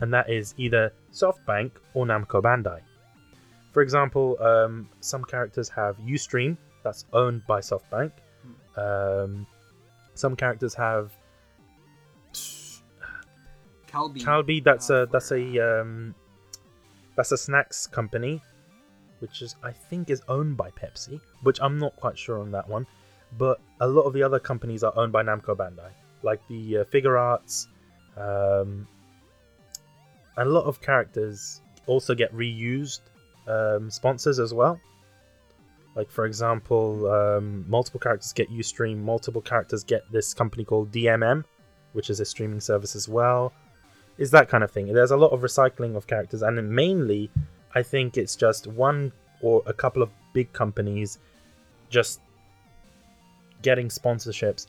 and 0.00 0.12
that 0.12 0.28
is 0.30 0.54
either 0.56 0.92
SoftBank 1.12 1.72
or 1.94 2.06
Namco 2.06 2.42
Bandai. 2.42 2.80
For 3.72 3.82
example, 3.82 4.40
um, 4.42 4.88
some 5.00 5.22
characters 5.24 5.68
have 5.68 5.98
UStream, 5.98 6.56
that's 6.82 7.04
owned 7.12 7.46
by 7.46 7.60
SoftBank. 7.60 8.12
Um, 8.76 9.46
some 10.14 10.34
characters 10.36 10.74
have 10.74 11.12
Calbee. 13.86 14.22
Calbee, 14.22 14.64
that's 14.64 14.90
uh, 14.90 15.02
a 15.02 15.06
that's 15.06 15.30
a 15.32 15.80
um, 15.80 16.14
that's 17.16 17.32
a 17.32 17.36
snacks 17.36 17.86
company, 17.86 18.42
which 19.20 19.42
is 19.42 19.56
I 19.62 19.72
think 19.72 20.10
is 20.10 20.22
owned 20.28 20.56
by 20.56 20.70
Pepsi, 20.70 21.20
which 21.42 21.58
I'm 21.60 21.78
not 21.78 21.96
quite 21.96 22.18
sure 22.18 22.40
on 22.40 22.50
that 22.52 22.68
one. 22.68 22.86
But 23.38 23.60
a 23.80 23.86
lot 23.86 24.02
of 24.02 24.12
the 24.12 24.22
other 24.22 24.38
companies 24.38 24.84
are 24.84 24.92
owned 24.96 25.12
by 25.12 25.22
Namco 25.22 25.56
Bandai, 25.56 25.90
like 26.22 26.40
the 26.48 26.78
uh, 26.78 26.84
Figuarts. 26.84 27.66
Um, 28.16 28.86
a 30.36 30.44
lot 30.44 30.64
of 30.64 30.80
characters 30.80 31.60
also 31.86 32.14
get 32.14 32.34
reused 32.34 33.00
um, 33.48 33.90
sponsors 33.90 34.38
as 34.38 34.54
well. 34.54 34.80
Like 35.94 36.10
for 36.10 36.26
example, 36.26 37.10
um, 37.10 37.64
multiple 37.68 38.00
characters 38.00 38.32
get 38.32 38.50
UStream, 38.50 38.98
multiple 38.98 39.40
characters 39.40 39.82
get 39.82 40.02
this 40.12 40.34
company 40.34 40.64
called 40.64 40.92
DMM, 40.92 41.44
which 41.94 42.10
is 42.10 42.20
a 42.20 42.24
streaming 42.24 42.60
service 42.60 42.94
as 42.94 43.08
well 43.08 43.52
is 44.18 44.30
that 44.30 44.48
kind 44.48 44.64
of 44.64 44.70
thing. 44.70 44.92
There's 44.92 45.10
a 45.10 45.16
lot 45.16 45.32
of 45.32 45.40
recycling 45.40 45.96
of 45.96 46.06
characters, 46.06 46.42
and 46.42 46.70
mainly, 46.70 47.30
I 47.74 47.82
think 47.82 48.16
it's 48.16 48.36
just 48.36 48.66
one 48.66 49.12
or 49.40 49.62
a 49.66 49.72
couple 49.72 50.02
of 50.02 50.10
big 50.32 50.52
companies 50.52 51.18
just 51.90 52.20
getting 53.62 53.88
sponsorships 53.88 54.66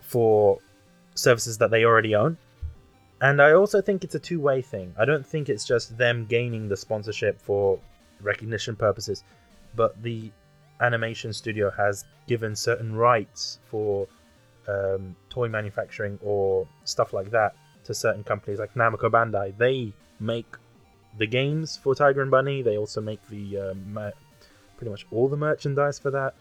for 0.00 0.58
services 1.14 1.58
that 1.58 1.70
they 1.70 1.84
already 1.84 2.14
own. 2.14 2.36
And 3.20 3.40
I 3.40 3.52
also 3.52 3.80
think 3.80 4.02
it's 4.02 4.16
a 4.16 4.18
two 4.18 4.40
way 4.40 4.62
thing. 4.62 4.94
I 4.98 5.04
don't 5.04 5.24
think 5.24 5.48
it's 5.48 5.64
just 5.64 5.96
them 5.96 6.26
gaining 6.26 6.68
the 6.68 6.76
sponsorship 6.76 7.40
for 7.40 7.78
recognition 8.20 8.74
purposes, 8.74 9.22
but 9.76 10.00
the 10.02 10.30
animation 10.80 11.32
studio 11.32 11.70
has 11.70 12.04
given 12.26 12.56
certain 12.56 12.94
rights 12.96 13.60
for 13.64 14.08
um, 14.68 15.14
toy 15.30 15.48
manufacturing 15.48 16.18
or 16.22 16.66
stuff 16.84 17.12
like 17.12 17.30
that 17.30 17.54
to 17.84 17.94
certain 17.94 18.24
companies 18.24 18.58
like 18.58 18.74
Namco 18.74 19.10
Bandai. 19.10 19.56
They 19.56 19.92
make 20.18 20.56
the 21.18 21.26
games 21.26 21.76
for 21.76 21.94
Tiger 21.94 22.22
and 22.22 22.30
Bunny. 22.30 22.62
They 22.62 22.76
also 22.76 23.00
make 23.00 23.26
the 23.28 23.58
uh, 23.58 23.74
mer- 23.74 24.12
pretty 24.76 24.90
much 24.90 25.06
all 25.10 25.28
the 25.28 25.36
merchandise 25.36 25.98
for 25.98 26.10
that. 26.10 26.34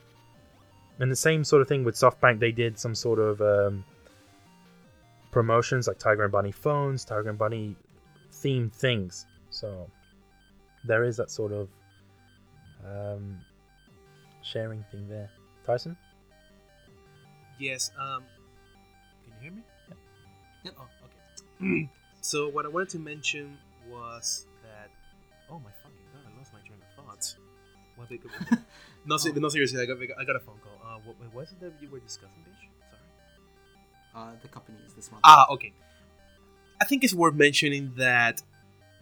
And 0.99 1.11
the 1.11 1.15
same 1.15 1.43
sort 1.43 1.61
of 1.61 1.68
thing 1.68 1.84
with 1.84 1.95
SoftBank. 1.95 2.39
They 2.39 2.52
did 2.52 2.77
some 2.77 2.95
sort 2.95 3.19
of 3.19 3.41
um, 3.41 3.84
promotions 5.31 5.88
like 5.88 5.98
Tiger 5.98 6.23
and 6.23 6.31
Bunny 6.31 6.52
phones, 6.52 7.06
Tiger 7.06 7.30
and 7.30 7.38
Bunny 7.38 7.76
themed 8.31 8.72
things. 8.73 9.26
So 9.49 9.89
there 10.84 11.03
is 11.03 11.18
that 11.18 11.31
sort 11.31 11.52
of 11.52 11.69
um, 12.85 13.39
sharing 14.43 14.84
thing 14.91 15.07
there. 15.07 15.30
Tyson? 15.65 15.98
Yes. 17.60 17.91
Um, 17.99 18.23
can 19.23 19.34
you 19.34 19.41
hear 19.41 19.52
me? 19.52 19.64
Yep. 20.64 20.73
Oh, 20.80 20.88
okay. 21.06 21.89
so 22.22 22.49
what 22.49 22.65
I 22.65 22.69
wanted 22.69 22.89
to 22.89 22.99
mention 22.99 23.57
was. 23.89 24.45
Oh 25.52 25.60
my 25.60 25.72
fucking 25.84 26.06
god! 26.14 26.22
I 26.34 26.38
lost 26.38 26.53
my 26.53 26.60
train 26.61 26.80
of 26.82 27.06
thoughts. 27.06 27.36
What 27.98 28.10
they 28.10 28.18
could. 28.18 28.32
no, 29.06 29.18
se- 29.18 29.32
Oh. 29.36 29.40
no, 29.40 29.49
seriously, 29.49 29.82
I 29.82 29.86
got, 29.86 29.98
I 30.19 30.23
got 30.23 30.36
a 30.36 30.40
phone 30.40 30.56
call. 30.64 30.78
Uh, 30.84 30.99
what, 31.06 31.19
what 31.19 31.34
was 31.34 31.52
it 31.52 31.60
that 31.60 31.73
you 31.82 31.90
were 31.90 31.99
discussing, 31.99 32.41
bitch? 32.48 32.61
Sorry. 32.90 33.02
Uh, 34.15 34.32
the 34.41 34.48
companies 34.48 34.94
this 34.95 35.11
month. 35.11 35.22
Ah, 35.23 35.45
okay. 35.52 35.73
I 36.82 36.86
think 36.86 37.03
it's 37.03 37.14
worth 37.14 37.36
mentioning 37.36 37.94
that 37.98 38.41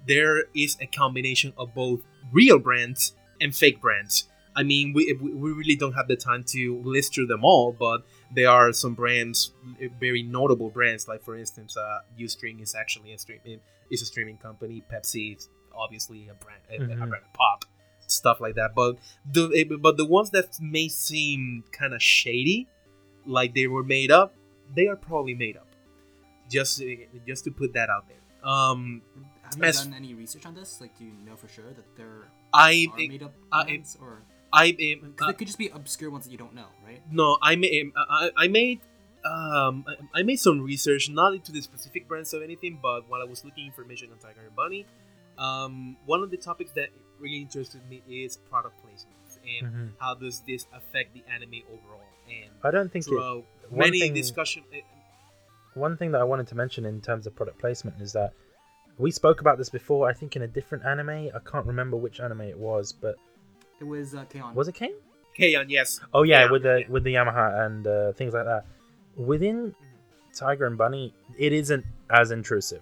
there 0.07 0.45
is 0.53 0.75
a 0.81 0.85
combination 0.87 1.53
of 1.57 1.73
both 1.73 2.01
real 2.33 2.59
brands 2.59 3.13
and 3.39 3.55
fake 3.55 3.79
brands. 3.79 4.27
I 4.55 4.63
mean, 4.63 4.91
we, 4.93 5.13
we 5.13 5.51
really 5.51 5.75
don't 5.75 5.93
have 5.93 6.07
the 6.09 6.17
time 6.17 6.43
to 6.49 6.81
list 6.83 7.13
through 7.13 7.27
them 7.27 7.45
all, 7.45 7.71
but 7.71 8.01
there 8.35 8.49
are 8.49 8.73
some 8.73 8.95
brands, 8.95 9.53
very 9.99 10.23
notable 10.23 10.69
brands. 10.69 11.07
Like 11.07 11.23
for 11.23 11.35
instance, 11.37 11.77
uh, 11.77 11.99
UStream 12.19 12.61
is 12.61 12.75
actually 12.75 13.13
a 13.13 13.17
stream 13.17 13.39
is 13.89 14.01
a 14.01 14.05
streaming 14.05 14.37
company. 14.37 14.83
Pepsi 14.91 15.37
is 15.37 15.47
obviously 15.75 16.27
a 16.29 16.33
brand, 16.33 16.61
a- 16.69 16.75
a, 16.75 16.95
Mhm. 16.95 17.09
brand 17.09 17.25
of 17.25 17.33
pop, 17.33 17.65
stuff 18.07 18.39
like 18.41 18.55
that. 18.55 18.75
But 18.75 18.97
the 19.31 19.63
but 19.81 19.97
the 19.97 20.05
ones 20.05 20.31
that 20.31 20.59
may 20.59 20.87
seem 20.89 21.63
kind 21.71 21.93
of 21.93 22.01
shady, 22.01 22.67
like 23.25 23.53
they 23.53 23.67
were 23.67 23.83
made 23.83 24.11
up, 24.11 24.33
they 24.75 24.87
are 24.87 24.95
probably 24.95 25.33
made 25.35 25.57
up. 25.57 25.67
Just 26.49 26.81
just 27.27 27.43
to 27.45 27.51
put 27.51 27.73
that 27.73 27.89
out 27.89 28.07
there. 28.07 28.17
Um, 28.43 29.01
Have 29.43 29.57
you 29.57 29.63
as- 29.63 29.83
done 29.83 29.93
any 29.93 30.13
research 30.13 30.45
on 30.45 30.55
this? 30.55 30.79
Like, 30.81 30.97
do 30.97 31.05
you 31.05 31.11
know 31.25 31.35
for 31.35 31.47
sure 31.47 31.71
that 31.73 31.95
there 31.95 32.31
I 32.53 32.87
are 32.91 32.97
made 32.97 33.21
up 33.23 33.33
brands, 33.51 33.97
or 34.01 34.23
I 34.51 34.71
because 34.71 35.27
uh, 35.27 35.29
it 35.29 35.37
could 35.37 35.47
just 35.47 35.59
be 35.59 35.67
obscure 35.69 36.09
ones 36.09 36.25
that 36.25 36.31
you 36.31 36.37
don't 36.37 36.55
know, 36.55 36.65
right? 36.85 37.01
no 37.11 37.37
I 37.41 37.55
made 37.55 37.91
I, 37.95 38.31
I 38.35 38.47
made 38.47 38.79
um 39.25 39.85
I- 39.87 40.21
I 40.21 40.23
made 40.23 40.39
some 40.39 40.61
research 40.61 41.09
not 41.09 41.33
into 41.35 41.51
the 41.51 41.61
specific 41.61 42.07
brands 42.07 42.33
or 42.33 42.41
anything, 42.41 42.79
but 42.81 43.07
while 43.09 43.21
I 43.21 43.25
was 43.25 43.45
looking 43.45 43.65
information 43.67 44.11
on 44.11 44.17
Tiger 44.17 44.41
and 44.41 44.55
Bunny, 44.55 44.87
um 45.39 45.95
one 46.05 46.21
of 46.21 46.29
the 46.31 46.37
topics 46.37 46.71
that 46.73 46.89
really 47.19 47.37
interested 47.41 47.81
me 47.89 48.01
is 48.09 48.37
product 48.51 48.75
placements 48.85 49.37
and 49.59 49.67
Mhm. 49.73 49.89
how 49.99 50.13
does 50.15 50.41
this 50.47 50.67
affect 50.73 51.13
the 51.13 51.23
anime 51.33 51.61
overall 51.73 52.01
and 52.29 52.51
I 52.63 52.71
don't 52.71 52.91
think 52.91 53.05
it, 53.05 53.09
throughout 53.09 53.43
one 53.69 53.79
many 53.87 53.99
thing- 53.99 54.13
discussion. 54.13 54.63
eh, 54.73 54.81
one 55.75 55.95
thing 55.97 56.11
that 56.11 56.21
I 56.21 56.23
wanted 56.23 56.47
to 56.47 56.55
mention 56.55 56.85
in 56.85 56.99
terms 57.01 57.25
of 57.27 57.35
product 57.35 57.57
placement 57.59 58.01
is 58.01 58.11
that 58.13 58.33
we 58.97 59.11
spoke 59.11 59.39
about 59.39 59.57
this 59.57 59.69
before. 59.69 60.09
I 60.09 60.13
think 60.13 60.35
in 60.35 60.41
a 60.41 60.47
different 60.47 60.83
anime. 60.85 61.29
I 61.33 61.39
can't 61.49 61.65
remember 61.65 61.95
which 61.95 62.19
anime 62.19 62.41
it 62.41 62.57
was, 62.57 62.91
but 62.91 63.15
It 63.79 63.85
was 63.85 64.13
uh, 64.13 64.25
K-On! 64.25 64.53
was 64.55 64.67
it 64.67 64.75
Kane? 64.75 64.93
K-On, 65.35 65.69
yes. 65.69 66.01
Oh 66.13 66.23
yeah, 66.23 66.43
Yeah, 66.45 66.51
with 66.51 66.63
the 66.63 66.81
yeah. 66.81 66.89
with 66.89 67.03
the 67.05 67.13
Yamaha 67.13 67.65
and 67.65 67.87
uh, 67.87 68.11
things 68.13 68.33
like 68.33 68.45
that. 68.45 68.65
Within 69.15 69.73
Tiger 70.35 70.65
and 70.65 70.77
Bunny, 70.77 71.13
it 71.37 71.53
isn't 71.53 71.85
as 72.09 72.31
intrusive. 72.31 72.81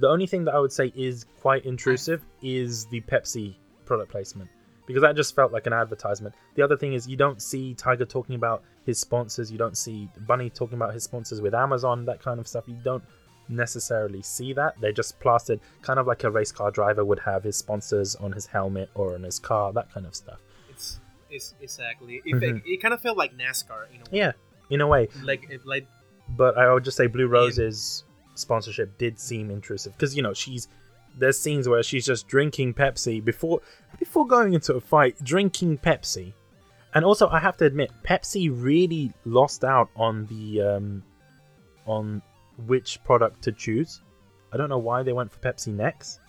The 0.00 0.08
only 0.08 0.26
thing 0.26 0.44
that 0.46 0.54
I 0.54 0.58
would 0.58 0.72
say 0.72 0.92
is 0.96 1.24
quite 1.40 1.64
intrusive 1.64 2.22
is 2.42 2.86
the 2.86 3.00
Pepsi 3.02 3.54
product 3.84 4.10
placement. 4.10 4.50
because 4.86 5.00
that 5.00 5.16
just 5.16 5.34
felt 5.34 5.50
like 5.50 5.66
an 5.66 5.72
advertisement. 5.72 6.34
The 6.56 6.62
other 6.62 6.76
thing 6.76 6.92
is 6.92 7.08
you 7.08 7.16
don't 7.16 7.40
see 7.40 7.72
Tiger 7.72 8.04
talking 8.04 8.34
about 8.34 8.62
his 8.84 8.98
sponsors. 9.00 9.50
You 9.50 9.56
don't 9.56 9.78
see 9.78 10.10
Bunny 10.26 10.50
talking 10.50 10.74
about 10.76 10.92
his 10.92 11.02
sponsors 11.04 11.40
with 11.40 11.54
Amazon, 11.54 12.04
that 12.04 12.20
kind 12.20 12.38
of 12.38 12.46
stuff. 12.46 12.64
You 12.68 12.76
don't 12.84 13.02
necessarily 13.48 14.20
see 14.22 14.52
that. 14.52 14.78
They 14.80 14.92
just 14.92 15.18
plastered 15.20 15.60
kind 15.82 15.98
of 15.98 16.06
like 16.06 16.24
a 16.24 16.30
race 16.30 16.52
car 16.52 16.70
driver 16.70 17.02
would 17.04 17.20
have 17.20 17.44
his 17.44 17.56
sponsors 17.56 18.14
on 18.16 18.32
his 18.32 18.46
helmet 18.46 18.90
or 18.94 19.14
on 19.14 19.22
his 19.22 19.38
car, 19.38 19.72
that 19.72 19.90
kind 19.92 20.04
of 20.06 20.14
stuff. 20.14 20.40
It's, 20.68 21.00
it's 21.30 21.54
exactly. 21.62 22.20
It, 22.24 22.34
Mhm. 22.34 22.62
it, 22.66 22.82
kind 22.82 22.92
of 22.92 23.00
felt 23.00 23.16
like 23.16 23.32
NASCAR 23.36 23.86
in 23.94 24.00
a 24.00 24.04
way. 24.04 24.10
Yeah, 24.12 24.32
in 24.70 24.80
a 24.82 24.86
way. 24.86 25.08
Like 25.22 25.48
like 25.64 25.86
But 26.36 26.58
I 26.58 26.72
would 26.72 26.84
just 26.84 26.96
say 26.96 27.06
Blue 27.06 27.26
Rose's 27.26 28.04
sponsorship 28.34 28.96
did 28.98 29.18
seem 29.18 29.50
intrusive 29.50 29.92
because 29.92 30.16
you 30.16 30.22
know 30.22 30.34
she's 30.34 30.68
there's 31.16 31.38
scenes 31.38 31.68
where 31.68 31.82
she's 31.82 32.04
just 32.04 32.26
drinking 32.26 32.74
Pepsi 32.74 33.24
before 33.24 33.60
before 33.98 34.26
going 34.26 34.54
into 34.54 34.74
a 34.74 34.80
fight, 34.80 35.16
drinking 35.22 35.78
Pepsi. 35.78 36.32
And 36.94 37.04
also, 37.04 37.28
I 37.28 37.40
have 37.40 37.56
to 37.58 37.64
admit, 37.64 37.90
Pepsi 38.04 38.50
really 38.52 39.12
lost 39.24 39.64
out 39.64 39.90
on 39.96 40.26
the 40.26 40.62
um, 40.62 41.02
on 41.86 42.22
which 42.66 43.02
product 43.04 43.42
to 43.42 43.52
choose. 43.52 44.00
I 44.52 44.56
don't 44.56 44.68
know 44.68 44.78
why 44.78 45.02
they 45.02 45.12
went 45.12 45.32
for 45.32 45.40
Pepsi 45.40 45.74
Next, 45.74 46.20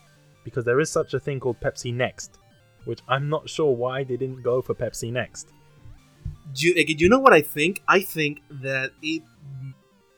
because 0.43 0.65
there 0.65 0.79
is 0.79 0.89
such 0.89 1.13
a 1.13 1.19
thing 1.19 1.39
called 1.39 1.59
Pepsi 1.59 1.93
Next, 1.93 2.39
which 2.85 3.01
I'm 3.07 3.29
not 3.29 3.47
sure 3.47 3.75
why 3.75 4.03
they 4.03 4.17
didn't 4.17 4.41
go 4.41 4.61
for 4.61 4.73
Pepsi 4.73 5.11
Next. 5.11 5.49
Do 6.53 6.67
you, 6.67 6.75
like, 6.75 6.99
you 6.99 7.09
know 7.09 7.19
what 7.19 7.33
I 7.33 7.41
think? 7.41 7.83
I 7.87 8.01
think 8.01 8.41
that 8.49 8.91
it 9.03 9.21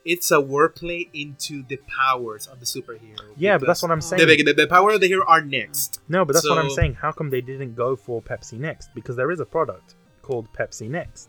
it's 0.08 0.30
a 0.30 0.36
wordplay 0.36 1.06
into 1.12 1.62
the 1.68 1.76
powers 1.86 2.46
of 2.46 2.60
the 2.60 2.66
superhero. 2.66 3.20
Yeah, 3.36 3.58
but 3.58 3.66
that's 3.66 3.82
what 3.82 3.90
I'm 3.90 4.00
saying. 4.00 4.26
the, 4.26 4.54
the 4.54 4.66
power 4.66 4.92
of 4.92 5.02
the 5.02 5.06
hero 5.06 5.22
are 5.28 5.42
next. 5.42 6.00
No, 6.08 6.24
but 6.24 6.32
that's 6.32 6.48
what 6.48 6.56
I'm 6.56 6.70
saying. 6.70 6.94
How 6.94 7.12
come 7.12 7.28
they 7.28 7.42
didn't 7.42 7.74
go 7.76 7.94
for 7.94 8.22
Pepsi 8.22 8.58
Next? 8.58 8.88
Because 8.94 9.16
there 9.16 9.30
is 9.30 9.38
a 9.38 9.44
product 9.44 9.96
called 10.22 10.50
Pepsi 10.54 10.88
Next 10.88 11.28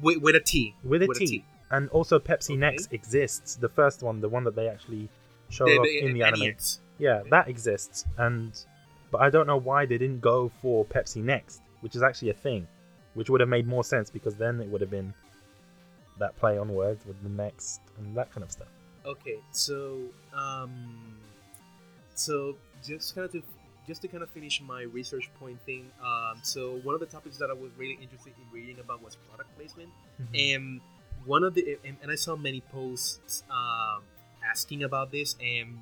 With, 0.00 0.18
with 0.22 0.34
a 0.34 0.40
T. 0.40 0.74
with 0.82 1.02
a 1.02 1.08
T, 1.08 1.44
and 1.70 1.90
also 1.90 2.18
Pepsi 2.18 2.52
Okay. 2.52 2.56
Next 2.56 2.90
exists. 2.90 3.56
The 3.56 3.68
first 3.68 4.02
one, 4.02 4.22
the 4.22 4.30
one 4.30 4.44
that 4.44 4.56
they 4.56 4.66
actually 4.68 5.10
show 5.50 5.66
The- 5.66 5.78
off 5.78 5.86
in 5.86 6.14
the 6.14 6.22
anime. 6.22 6.40
NEX. 6.40 6.80
Yeah, 6.98 7.22
that 7.30 7.48
exists, 7.48 8.06
and 8.16 8.52
but 9.10 9.20
I 9.20 9.28
don't 9.28 9.46
know 9.46 9.56
why 9.58 9.84
they 9.84 9.98
didn't 9.98 10.20
go 10.22 10.50
for 10.62 10.86
Pepsi 10.86 11.22
Next, 11.22 11.60
which 11.80 11.94
is 11.96 12.02
actually 12.02 12.30
a 12.30 12.34
thing, 12.34 12.66
which 13.12 13.28
would 13.28 13.40
have 13.40 13.48
made 13.50 13.66
more 13.66 13.84
sense 13.84 14.08
because 14.10 14.36
then 14.36 14.58
it 14.60 14.68
would 14.68 14.80
have 14.80 14.90
been 14.90 15.12
that 16.20 16.36
play 16.36 16.56
on 16.56 16.72
words 16.72 17.04
with 17.04 17.20
the 17.22 17.28
next 17.28 17.80
and 17.98 18.16
that 18.16 18.32
kind 18.32 18.44
of 18.44 18.52
stuff. 18.52 18.68
Okay, 19.04 19.38
so 19.50 19.98
um, 20.32 21.16
so 22.14 22.56
just 22.86 23.14
kind 23.14 23.24
of 23.24 23.32
to 23.32 23.42
just 23.86 24.02
to 24.02 24.08
kind 24.08 24.22
of 24.22 24.30
finish 24.30 24.62
my 24.62 24.82
research 24.82 25.30
point 25.40 25.58
thing. 25.66 25.90
Um, 26.04 26.38
so 26.42 26.78
one 26.84 26.94
of 26.94 27.00
the 27.00 27.06
topics 27.06 27.38
that 27.38 27.50
I 27.50 27.54
was 27.54 27.72
really 27.76 27.98
interested 28.00 28.34
in 28.38 28.54
reading 28.54 28.78
about 28.78 29.02
was 29.02 29.16
product 29.28 29.56
placement, 29.56 29.88
and 30.34 30.80
one 31.24 31.42
of 31.42 31.54
the 31.54 31.78
and, 31.84 31.96
and 32.02 32.10
I 32.10 32.14
saw 32.14 32.36
many 32.36 32.60
posts 32.72 33.42
um, 33.50 34.02
asking 34.48 34.84
about 34.84 35.10
this, 35.10 35.34
and 35.40 35.78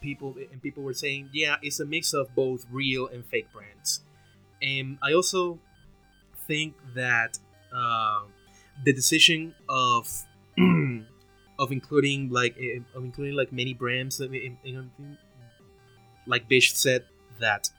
people 0.00 0.34
and 0.52 0.60
people 0.60 0.82
were 0.82 0.94
saying, 0.94 1.30
yeah, 1.32 1.56
it's 1.62 1.80
a 1.80 1.86
mix 1.86 2.12
of 2.12 2.34
both 2.34 2.66
real 2.70 3.06
and 3.06 3.24
fake 3.24 3.50
brands, 3.52 4.00
and 4.60 4.98
I 5.02 5.12
also 5.12 5.58
think 6.48 6.74
that 6.94 7.38
um, 7.72 8.32
the 8.84 8.92
decision 8.92 9.54
of 9.68 10.08
of 11.58 11.72
including 11.72 12.30
like 12.30 12.56
eh, 12.60 12.80
of 12.94 13.04
including 13.04 13.34
like 13.36 13.52
many 13.52 13.74
brands 13.74 14.18
that 14.18 14.32
in- 14.32 14.58
in- 14.64 15.18
like 16.26 16.48
Bish 16.48 16.74
said 16.74 17.04
that 17.40 17.70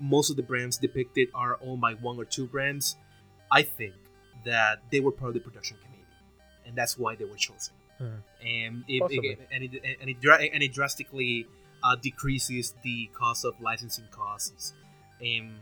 most 0.00 0.30
of 0.30 0.36
the 0.36 0.42
brands 0.42 0.76
depicted 0.76 1.28
are 1.34 1.58
owned 1.62 1.80
by 1.80 1.94
one 1.94 2.18
or 2.18 2.24
two 2.24 2.46
brands. 2.46 2.96
I 3.50 3.62
think 3.62 3.94
that 4.44 4.82
they 4.90 5.00
were 5.00 5.12
part 5.12 5.28
of 5.28 5.34
the 5.34 5.40
production 5.40 5.76
committee 5.82 6.02
and 6.66 6.76
that's 6.76 6.98
why 6.98 7.14
they 7.14 7.24
were 7.24 7.36
chosen. 7.36 7.74
Hmm. 7.98 8.04
and 8.44 8.84
it, 8.88 9.00
it- 9.12 9.38
and 9.52 9.62
it 9.64 9.70
and 10.00 10.10
it, 10.10 10.50
and 10.52 10.62
it 10.62 10.72
drastically 10.72 11.46
uh, 11.84 11.94
decreases 11.96 12.74
the 12.82 13.08
cost 13.14 13.44
of 13.44 13.54
licensing 13.60 14.06
costs 14.10 14.72
and 15.20 15.52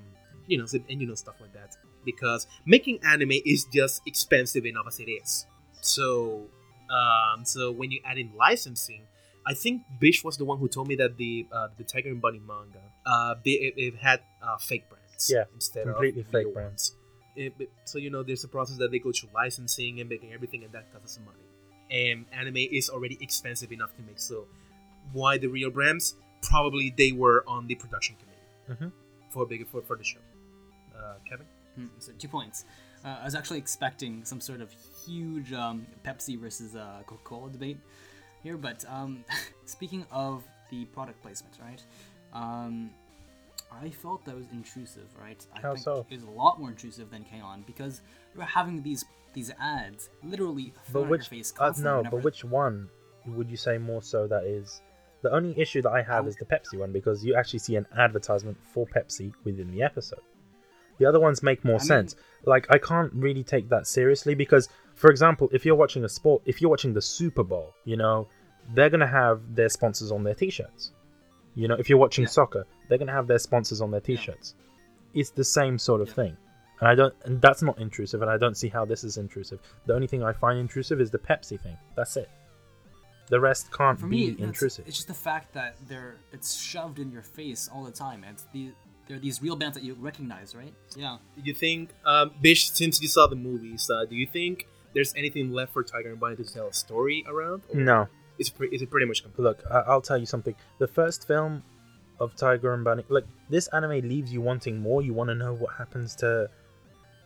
you 0.46 0.56
know 0.56 0.66
and 0.88 1.00
you 1.02 1.06
know 1.06 1.14
stuff 1.14 1.34
like 1.40 1.52
that 1.52 1.76
because 2.04 2.46
making 2.66 2.98
anime 3.04 3.32
is 3.44 3.64
just 3.72 4.02
expensive 4.06 4.64
enough 4.66 4.86
as 4.88 5.00
it 5.00 5.10
is. 5.10 5.46
So 5.80 6.46
um, 6.90 7.44
so 7.44 7.70
when 7.72 7.90
you 7.90 8.00
add 8.04 8.18
in 8.18 8.30
licensing 8.36 9.02
I 9.44 9.54
think 9.54 9.82
Bish 9.98 10.22
was 10.22 10.36
the 10.36 10.44
one 10.44 10.58
who 10.58 10.68
told 10.68 10.86
me 10.86 10.94
that 10.96 11.16
the 11.16 11.46
uh, 11.52 11.68
the 11.76 11.82
Tiger 11.84 12.10
and 12.10 12.20
Bunny 12.22 12.40
manga 12.46 12.80
uh, 13.04 13.34
they, 13.44 13.52
it, 13.52 13.74
it 13.76 13.96
had 13.96 14.20
uh, 14.42 14.56
fake 14.58 14.88
brands 14.88 15.30
Yeah, 15.32 15.44
instead 15.54 15.84
completely 15.86 16.20
of 16.20 16.28
fake 16.28 16.54
brands. 16.54 16.94
It- 17.34 17.54
it- 17.58 17.72
so 17.84 17.98
you 17.98 18.10
know 18.10 18.22
there's 18.22 18.44
a 18.44 18.48
process 18.48 18.76
that 18.78 18.90
they 18.92 18.98
go 19.00 19.10
through 19.10 19.30
licensing 19.34 19.98
and 20.00 20.08
making 20.08 20.32
everything 20.32 20.62
and 20.64 20.72
that 20.72 20.92
costs 20.92 21.14
some 21.16 21.24
money. 21.24 21.38
And 21.90 22.26
anime 22.32 22.56
is 22.78 22.88
already 22.88 23.18
expensive 23.20 23.72
enough 23.72 23.94
to 23.96 24.02
make 24.02 24.18
so 24.20 24.46
why 25.12 25.38
the 25.38 25.48
real 25.48 25.70
brands? 25.70 26.14
Probably 26.42 26.94
they 26.96 27.10
were 27.12 27.42
on 27.46 27.66
the 27.66 27.74
production 27.74 28.14
committee 28.20 28.84
Mhm. 28.84 28.92
for 29.30 29.44
big 29.46 29.66
for, 29.68 29.82
for 29.82 29.96
the 29.96 30.04
show. 30.04 30.20
Uh, 30.96 31.14
Kevin 31.28 31.46
so 31.98 32.12
two 32.18 32.28
points. 32.28 32.64
Uh, 33.04 33.18
I 33.20 33.24
was 33.24 33.34
actually 33.34 33.58
expecting 33.58 34.24
some 34.24 34.40
sort 34.40 34.60
of 34.60 34.70
huge 35.04 35.52
um, 35.52 35.86
Pepsi 36.04 36.38
versus 36.38 36.76
uh, 36.76 37.02
Coca-Cola 37.06 37.50
debate 37.50 37.78
here, 38.42 38.56
but 38.56 38.84
um, 38.88 39.24
speaking 39.64 40.06
of 40.12 40.44
the 40.70 40.84
product 40.86 41.20
placement, 41.22 41.54
right? 41.60 41.82
Um, 42.32 42.90
I 43.72 43.90
felt 43.90 44.24
that 44.26 44.36
was 44.36 44.46
intrusive, 44.52 45.08
right? 45.20 45.44
I 45.54 45.60
How 45.60 45.72
think 45.74 45.84
so? 45.84 46.06
it 46.10 46.14
was 46.14 46.24
a 46.24 46.30
lot 46.30 46.60
more 46.60 46.68
intrusive 46.68 47.10
than 47.10 47.24
K-On! 47.24 47.62
because 47.66 48.02
we 48.34 48.38
were 48.38 48.44
having 48.44 48.82
these 48.82 49.04
these 49.34 49.50
ads 49.58 50.10
literally 50.22 50.74
thrown 50.90 51.04
But 51.04 51.10
which 51.10 51.20
your 51.32 51.38
face 51.38 51.54
uh, 51.58 51.72
no, 51.78 52.02
but 52.10 52.22
which 52.22 52.44
one 52.44 52.88
would 53.26 53.50
you 53.50 53.56
say 53.56 53.78
more 53.78 54.02
so 54.02 54.26
that 54.26 54.44
is 54.44 54.82
the 55.22 55.32
only 55.32 55.58
issue 55.58 55.80
that 55.82 55.90
I 55.90 56.02
have 56.02 56.26
is 56.26 56.36
the 56.36 56.44
Pepsi 56.44 56.78
one 56.78 56.92
because 56.92 57.24
you 57.24 57.34
actually 57.34 57.60
see 57.60 57.76
an 57.76 57.86
advertisement 57.96 58.58
for 58.74 58.86
Pepsi 58.86 59.32
within 59.44 59.70
the 59.70 59.82
episode. 59.82 60.20
The 61.02 61.08
other 61.08 61.18
ones 61.20 61.42
make 61.42 61.64
more 61.64 61.74
I 61.76 61.78
mean- 61.78 61.86
sense. 61.86 62.16
Like 62.44 62.66
I 62.70 62.78
can't 62.78 63.12
really 63.12 63.42
take 63.42 63.68
that 63.70 63.86
seriously 63.86 64.34
because 64.36 64.68
for 64.94 65.10
example, 65.10 65.48
if 65.52 65.64
you're 65.66 65.74
watching 65.84 66.04
a 66.04 66.08
sport, 66.08 66.42
if 66.46 66.60
you're 66.60 66.70
watching 66.70 66.92
the 66.94 67.02
Super 67.02 67.42
Bowl, 67.42 67.74
you 67.84 67.96
know, 67.96 68.28
they're 68.74 68.90
to 69.00 69.06
have 69.22 69.40
their 69.56 69.68
sponsors 69.68 70.12
on 70.12 70.22
their 70.22 70.34
t-shirts. 70.34 70.92
You 71.56 71.66
know, 71.68 71.74
if 71.74 71.88
you're 71.88 71.98
watching 71.98 72.22
Yeah. 72.22 72.28
soccer, 72.38 72.66
they're 72.88 72.98
to 73.08 73.12
have 73.20 73.26
their 73.26 73.38
sponsors 73.40 73.80
on 73.80 73.90
their 73.90 74.00
t-shirts. 74.00 74.54
It's 75.12 75.30
the 75.30 75.44
same 75.44 75.76
sort 75.78 76.00
of 76.00 76.08
Yeah. 76.08 76.14
thing. 76.14 76.36
And 76.80 76.88
I 76.88 76.94
don't 76.94 77.14
and 77.24 77.40
that's 77.42 77.62
not 77.62 77.78
intrusive 77.80 78.22
and 78.22 78.30
I 78.30 78.36
don't 78.38 78.56
see 78.56 78.68
how 78.68 78.84
this 78.84 79.02
is 79.02 79.16
intrusive. 79.16 79.58
The 79.86 79.94
only 79.94 80.06
thing 80.06 80.22
I 80.22 80.32
find 80.32 80.58
intrusive 80.58 81.00
is 81.00 81.10
the 81.10 81.18
Pepsi 81.18 81.60
thing. 81.60 81.76
That's 81.96 82.16
it. 82.16 82.30
The 83.28 83.40
rest 83.40 83.72
can't 83.72 83.98
for 83.98 84.06
be 84.08 84.32
me, 84.32 84.36
intrusive. 84.42 84.86
it's 84.86 84.96
just 84.96 85.08
the 85.08 85.14
fact 85.14 85.52
that 85.54 85.76
they're 85.88 86.16
it's 86.32 86.54
shoved 86.54 86.98
in 86.98 87.10
your 87.10 87.22
face 87.22 87.68
all 87.72 87.84
the 87.84 87.92
time. 87.92 88.24
It's 88.24 88.46
the 88.52 88.72
they're 89.08 89.18
these 89.18 89.42
real 89.42 89.56
bands 89.56 89.76
that 89.76 89.84
you 89.84 89.94
recognize, 89.94 90.54
right? 90.54 90.72
Yeah. 90.96 91.18
do 91.36 91.42
you 91.44 91.54
think 91.54 91.90
um, 92.04 92.30
Bish 92.40 92.70
since 92.70 93.00
you 93.02 93.08
saw 93.08 93.26
the 93.26 93.36
movies 93.36 93.90
uh, 93.90 94.04
do 94.04 94.14
you 94.16 94.26
think 94.26 94.66
there's 94.94 95.14
anything 95.16 95.52
left 95.52 95.72
for 95.72 95.82
Tiger 95.82 96.10
and 96.10 96.20
Bunny 96.20 96.36
to 96.36 96.44
tell 96.44 96.66
a 96.68 96.72
story 96.72 97.24
around 97.26 97.62
or 97.72 97.80
No. 97.80 98.08
is 98.38 98.48
it, 98.48 98.54
pre- 98.56 98.68
is 98.68 98.82
it 98.82 98.90
pretty 98.90 99.06
much 99.06 99.22
complete 99.22 99.44
Look, 99.44 99.62
I- 99.70 99.84
I'll 99.90 100.02
tell 100.02 100.18
you 100.18 100.26
something. 100.26 100.54
The 100.78 100.86
first 100.88 101.26
film 101.26 101.62
of 102.20 102.36
Tiger 102.36 102.72
and 102.74 102.84
Bunny, 102.84 103.04
like 103.08 103.24
this 103.50 103.66
anime 103.68 104.06
leaves 104.08 104.32
you 104.32 104.40
wanting 104.40 104.78
more. 104.80 105.02
You 105.02 105.12
want 105.14 105.28
to 105.28 105.34
know 105.34 105.54
what 105.54 105.74
happens 105.78 106.14
to 106.16 106.48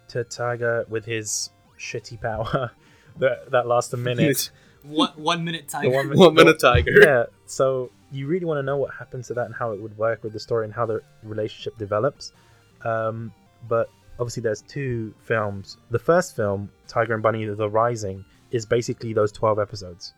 to 0.08 0.24
Tiger 0.24 0.86
with 0.88 1.04
his 1.04 1.50
shitty 1.78 2.20
power 2.22 2.70
that 3.18 3.50
that 3.50 3.66
lasts 3.66 3.92
a 3.92 3.96
minute. 3.96 4.50
One 4.84 5.10
one 5.16 5.42
minute 5.44 5.66
The 5.66 5.72
tiger. 5.78 5.90
one 5.90 6.16
one 6.16 6.34
minute 6.34 6.60
Tiger 6.60 6.92
yeah, 7.02 7.24
so 7.46 7.90
you 8.12 8.26
really 8.26 8.44
want 8.44 8.58
to 8.58 8.62
know 8.62 8.76
what 8.76 8.94
happens 8.94 9.28
to 9.28 9.34
that 9.34 9.46
and 9.46 9.54
how 9.54 9.72
it 9.72 9.80
would 9.80 9.96
work 9.98 10.22
with 10.22 10.32
the 10.32 10.40
story 10.40 10.64
and 10.64 10.72
how 10.72 10.86
the 10.86 11.00
relationship 11.22 11.76
develops. 11.78 12.32
Um, 12.84 13.32
but 13.68 13.88
obviously, 14.18 14.42
there's 14.42 14.62
two 14.62 15.14
films. 15.20 15.76
The 15.90 15.98
first 15.98 16.36
film, 16.36 16.70
Tiger 16.86 17.14
and 17.14 17.22
Bunny: 17.22 17.44
The 17.44 17.68
Rising, 17.68 18.24
is 18.50 18.64
basically 18.66 19.12
those 19.12 19.32
12 19.32 19.58
episodes 19.58 20.14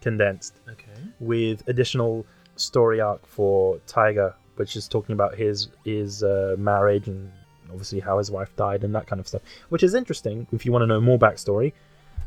condensed 0.00 0.60
okay 0.68 1.00
with 1.20 1.66
additional 1.66 2.26
story 2.56 3.00
arc 3.00 3.26
for 3.26 3.78
Tiger, 3.86 4.34
which 4.56 4.76
is 4.76 4.86
talking 4.88 5.14
about 5.14 5.34
his 5.34 5.68
his 5.84 6.22
uh, 6.22 6.56
marriage 6.58 7.08
and 7.08 7.30
obviously 7.70 8.00
how 8.00 8.18
his 8.18 8.30
wife 8.30 8.54
died 8.56 8.84
and 8.84 8.94
that 8.94 9.06
kind 9.06 9.20
of 9.20 9.26
stuff, 9.26 9.42
which 9.70 9.82
is 9.82 9.94
interesting 9.94 10.46
if 10.52 10.64
you 10.64 10.72
want 10.72 10.82
to 10.82 10.86
know 10.86 11.00
more 11.00 11.18
backstory. 11.18 11.72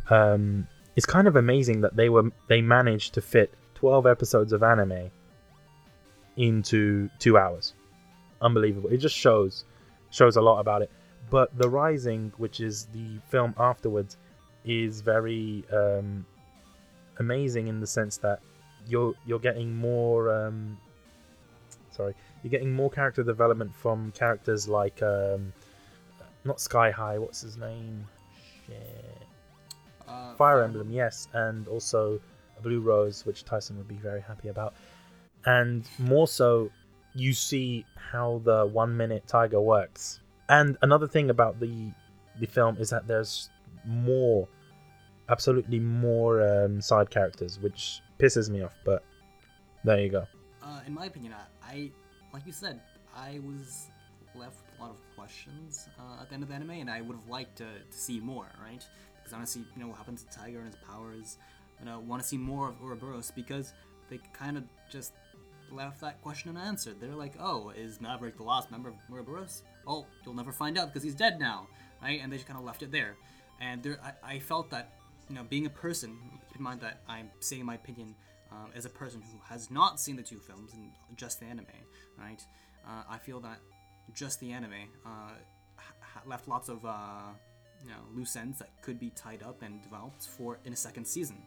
Um, 0.10 0.68
it's 0.96 1.06
kind 1.06 1.28
of 1.28 1.36
amazing 1.36 1.82
that 1.82 1.96
they 1.96 2.10
were 2.10 2.32
they 2.48 2.62
managed 2.62 3.14
to 3.14 3.22
fit 3.22 3.54
12 3.78 4.08
episodes 4.08 4.54
of 4.54 4.64
anime 4.64 5.12
into 6.36 7.10
two 7.20 7.38
hours. 7.38 7.74
Unbelievable! 8.42 8.90
It 8.90 8.98
just 8.98 9.16
shows 9.16 9.66
shows 10.10 10.36
a 10.36 10.42
lot 10.42 10.60
about 10.60 10.82
it. 10.82 10.92
But 11.30 11.56
The 11.58 11.70
Rising, 11.70 12.32
which 12.38 12.60
is 12.60 12.86
the 12.94 13.20
film 13.30 13.54
afterwards, 13.60 14.18
is 14.66 15.02
very 15.02 15.64
um, 15.72 16.26
amazing 17.20 17.68
in 17.68 17.80
the 17.80 17.88
sense 17.88 18.18
that 18.18 18.40
you're 18.88 19.14
you're 19.26 19.40
getting 19.40 19.76
more 19.76 20.34
um 20.34 20.78
Sorry, 21.98 22.14
you're 22.44 22.52
getting 22.52 22.72
more 22.72 22.92
character 22.92 23.24
development 23.24 23.74
from 23.76 24.12
characters 24.12 24.68
like 24.68 25.02
um, 25.02 25.52
not 26.46 26.62
Sky 26.62 26.92
High. 26.92 27.18
What's 27.18 27.42
his 27.42 27.58
name? 27.58 28.06
Shit. 28.68 29.18
Uh, 30.08 30.36
Fire 30.36 30.64
Emblem, 30.64 30.92
yes, 30.92 31.28
and 31.34 31.68
also 31.68 32.20
a 32.58 32.62
Blue 32.62 32.80
Rose, 32.80 33.26
which 33.26 33.44
Tyson 33.44 33.78
would 33.78 33.88
be 33.88 33.96
very 33.96 34.22
happy 34.22 34.50
about. 34.50 34.74
And 35.46 35.88
more 36.00 36.28
so, 36.28 36.70
you 37.14 37.34
see 37.34 37.86
how 37.96 38.42
the 38.44 38.66
one 38.66 38.96
minute 38.96 39.28
tiger 39.28 39.62
works. 39.62 40.20
And 40.50 40.78
another 40.82 41.08
thing 41.08 41.30
about 41.30 41.60
the 41.60 41.92
the 42.40 42.46
film 42.46 42.78
is 42.78 42.90
that 42.92 43.08
there's 43.08 43.50
more, 43.86 44.48
absolutely 45.30 45.80
more 45.80 46.48
um, 46.48 46.80
side 46.82 47.10
characters, 47.10 47.60
which 47.60 48.02
pisses 48.20 48.50
me 48.50 48.62
off. 48.62 48.74
But 48.86 49.04
there 49.84 50.00
you 50.00 50.10
go. 50.10 50.28
Uh, 50.62 50.82
in 50.86 50.94
my 50.94 51.06
opinion, 51.06 51.34
I, 51.34 51.74
I, 51.74 51.92
like 52.34 52.46
you 52.46 52.52
said, 52.52 52.80
I 53.16 53.40
was 53.44 53.88
left 54.36 54.58
with 54.58 54.80
a 54.80 54.84
lot 54.84 54.92
of 54.92 54.98
questions 55.16 55.90
uh, 56.00 56.22
at 56.22 56.30
the 56.30 56.36
end 56.36 56.44
of 56.44 56.50
the 56.50 56.56
anime, 56.56 56.72
and 56.72 56.90
I 56.90 57.02
would 57.02 57.16
have 57.16 57.28
liked 57.28 57.58
to, 57.58 57.66
to 57.66 57.98
see 57.98 58.20
more, 58.20 58.48
right? 58.62 58.86
Because 59.18 59.34
honestly, 59.34 59.64
you 59.76 59.82
know, 59.82 59.88
what 59.90 59.98
happens 59.98 60.24
to 60.24 60.30
Tiger 60.38 60.60
and 60.60 60.68
his 60.68 60.76
powers, 60.88 61.38
you 61.80 61.86
know, 61.86 62.00
want 62.00 62.22
to 62.22 62.28
see 62.28 62.38
more 62.38 62.70
of 62.70 62.82
Ouroboros 62.82 63.32
because 63.32 63.74
they 64.10 64.20
kind 64.34 64.58
of 64.58 64.64
just 64.90 65.14
left 65.72 66.02
that 66.02 66.22
question 66.22 66.56
unanswered. 66.56 67.00
They're 67.00 67.16
like, 67.16 67.34
oh, 67.40 67.72
is 67.76 68.00
Maverick 68.00 68.38
the 68.38 68.44
last 68.44 68.72
member 68.72 68.90
of 68.90 68.96
Ouroboros? 69.12 69.64
Oh, 69.86 70.06
you'll 70.26 70.34
never 70.34 70.52
find 70.52 70.78
out 70.78 70.88
because 70.88 71.04
he's 71.04 71.16
dead 71.16 71.40
now, 71.40 71.68
right? 72.02 72.20
And 72.22 72.32
they 72.32 72.38
just 72.38 72.48
kind 72.48 72.60
of 72.60 72.66
left 72.66 72.84
it 72.84 72.92
there. 72.92 73.16
And 73.60 73.84
there, 73.84 74.00
I, 74.04 74.36
I 74.36 74.40
felt 74.40 74.70
that, 74.70 74.94
you 75.30 75.36
know, 75.36 75.44
being 75.44 75.66
a 75.66 75.70
person, 75.70 76.18
keep 76.48 76.58
in 76.58 76.64
mind 76.64 76.82
that 76.82 77.02
I'm 77.08 77.30
saying 77.40 77.66
my 77.66 77.76
opinion 77.76 78.16
um, 78.52 78.72
as 78.76 78.86
a 78.86 78.90
person 78.90 79.22
who 79.22 79.40
has 79.44 79.70
not 79.70 80.00
seen 80.00 80.16
the 80.16 80.24
two 80.24 80.40
films 80.40 80.74
and 80.74 80.92
just 81.18 81.40
the 81.40 81.46
anime, 81.48 81.66
right? 82.18 82.42
Uh, 82.88 83.04
I 83.10 83.18
feel 83.18 83.40
that 83.42 83.60
just 84.14 84.40
the 84.40 84.52
anime 84.52 84.74
uh, 85.06 85.32
ha- 85.76 86.22
left 86.26 86.48
lots 86.48 86.70
of 86.70 86.86
uh, 86.86 87.32
you 87.84 87.90
know 87.90 88.00
loose 88.16 88.36
ends 88.36 88.60
that 88.60 88.70
could 88.82 89.00
be 89.00 89.10
tied 89.10 89.44
up 89.44 89.62
and 89.62 89.82
developed 89.82 90.24
for 90.24 90.60
in 90.66 90.74
a 90.74 90.76
second 90.76 91.06
season, 91.06 91.38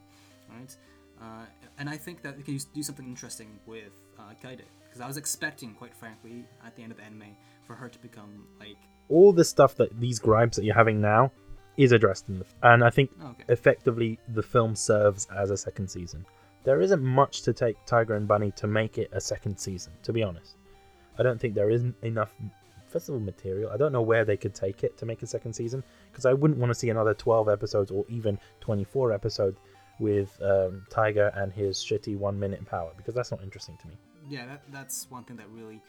right? 0.53 0.77
Uh, 1.21 1.45
and 1.79 1.89
I 1.89 1.97
think 1.97 2.23
that 2.23 2.37
we 2.37 2.43
can 2.43 2.59
do 2.75 2.83
something 2.83 3.07
interesting 3.07 3.59
with 3.67 3.93
uh, 4.19 4.33
Kaede 4.43 4.63
because 4.85 5.01
I 5.01 5.07
was 5.07 5.17
expecting, 5.17 5.75
quite 5.75 5.95
frankly, 5.95 6.45
at 6.67 6.75
the 6.77 6.83
end 6.83 6.93
of 6.93 6.99
the 6.99 7.05
anime, 7.05 7.37
for 7.67 7.75
her 7.75 7.89
to 7.89 7.99
become 7.99 8.47
like 8.59 8.77
All 9.09 9.33
the 9.33 9.45
stuff 9.45 9.77
that 9.77 9.99
these 10.01 10.19
gripes 10.19 10.57
that 10.57 10.65
you're 10.65 10.75
having 10.75 11.01
now 11.01 11.31
is 11.77 11.93
addressed 11.93 12.29
in 12.29 12.39
the, 12.39 12.45
and 12.63 12.83
I 12.83 12.91
think 12.91 13.11
okay, 13.23 13.45
effectively 13.49 14.19
the 14.29 14.43
film 14.43 14.75
serves 14.75 15.27
as 15.37 15.51
a 15.51 15.57
second 15.57 15.89
season. 15.89 16.25
There 16.65 16.81
isn't 16.81 17.03
much 17.03 17.43
to 17.43 17.53
take 17.53 17.77
Tiger 17.87 18.15
and 18.17 18.29
Bunny 18.29 18.51
to 18.57 18.67
make 18.67 18.99
it 18.99 19.09
a 19.13 19.21
second 19.21 19.59
season, 19.59 19.93
to 20.03 20.13
be 20.13 20.23
honest. 20.23 20.57
I 21.19 21.23
don't 21.23 21.41
think 21.41 21.55
there 21.55 21.71
isn't 21.71 21.95
enough 22.03 22.35
festival 22.91 23.21
material. 23.21 23.71
I 23.71 23.77
don't 23.77 23.93
know 23.93 24.03
where 24.03 24.25
they 24.25 24.37
could 24.37 24.55
take 24.55 24.85
it 24.85 24.99
to 24.99 25.07
make 25.07 25.23
a 25.23 25.27
second 25.27 25.53
season 25.55 25.83
because 26.11 26.27
I 26.27 26.33
wouldn't 26.33 26.59
want 26.59 26.71
to 26.71 26.75
see 26.75 26.91
another 26.91 27.15
12 27.15 27.49
episodes 27.49 27.91
or 27.91 28.05
even 28.09 28.39
24 28.61 29.13
episodes 29.13 29.59
with 30.01 30.41
um, 30.43 30.85
Tiger 30.91 31.31
and 31.35 31.53
his 31.53 31.79
shitty 31.79 32.17
one 32.17 32.39
minute 32.39 32.65
power 32.67 32.91
because 32.97 33.15
that's 33.15 33.31
not 33.31 33.43
interesting 33.43 33.77
to 33.83 33.89
me. 33.89 33.95
yeah, 34.29 34.47
that, 34.47 34.63
that's 34.73 35.07
one 35.11 35.25
thing 35.25 35.37
that 35.37 35.49
really. 35.51 35.81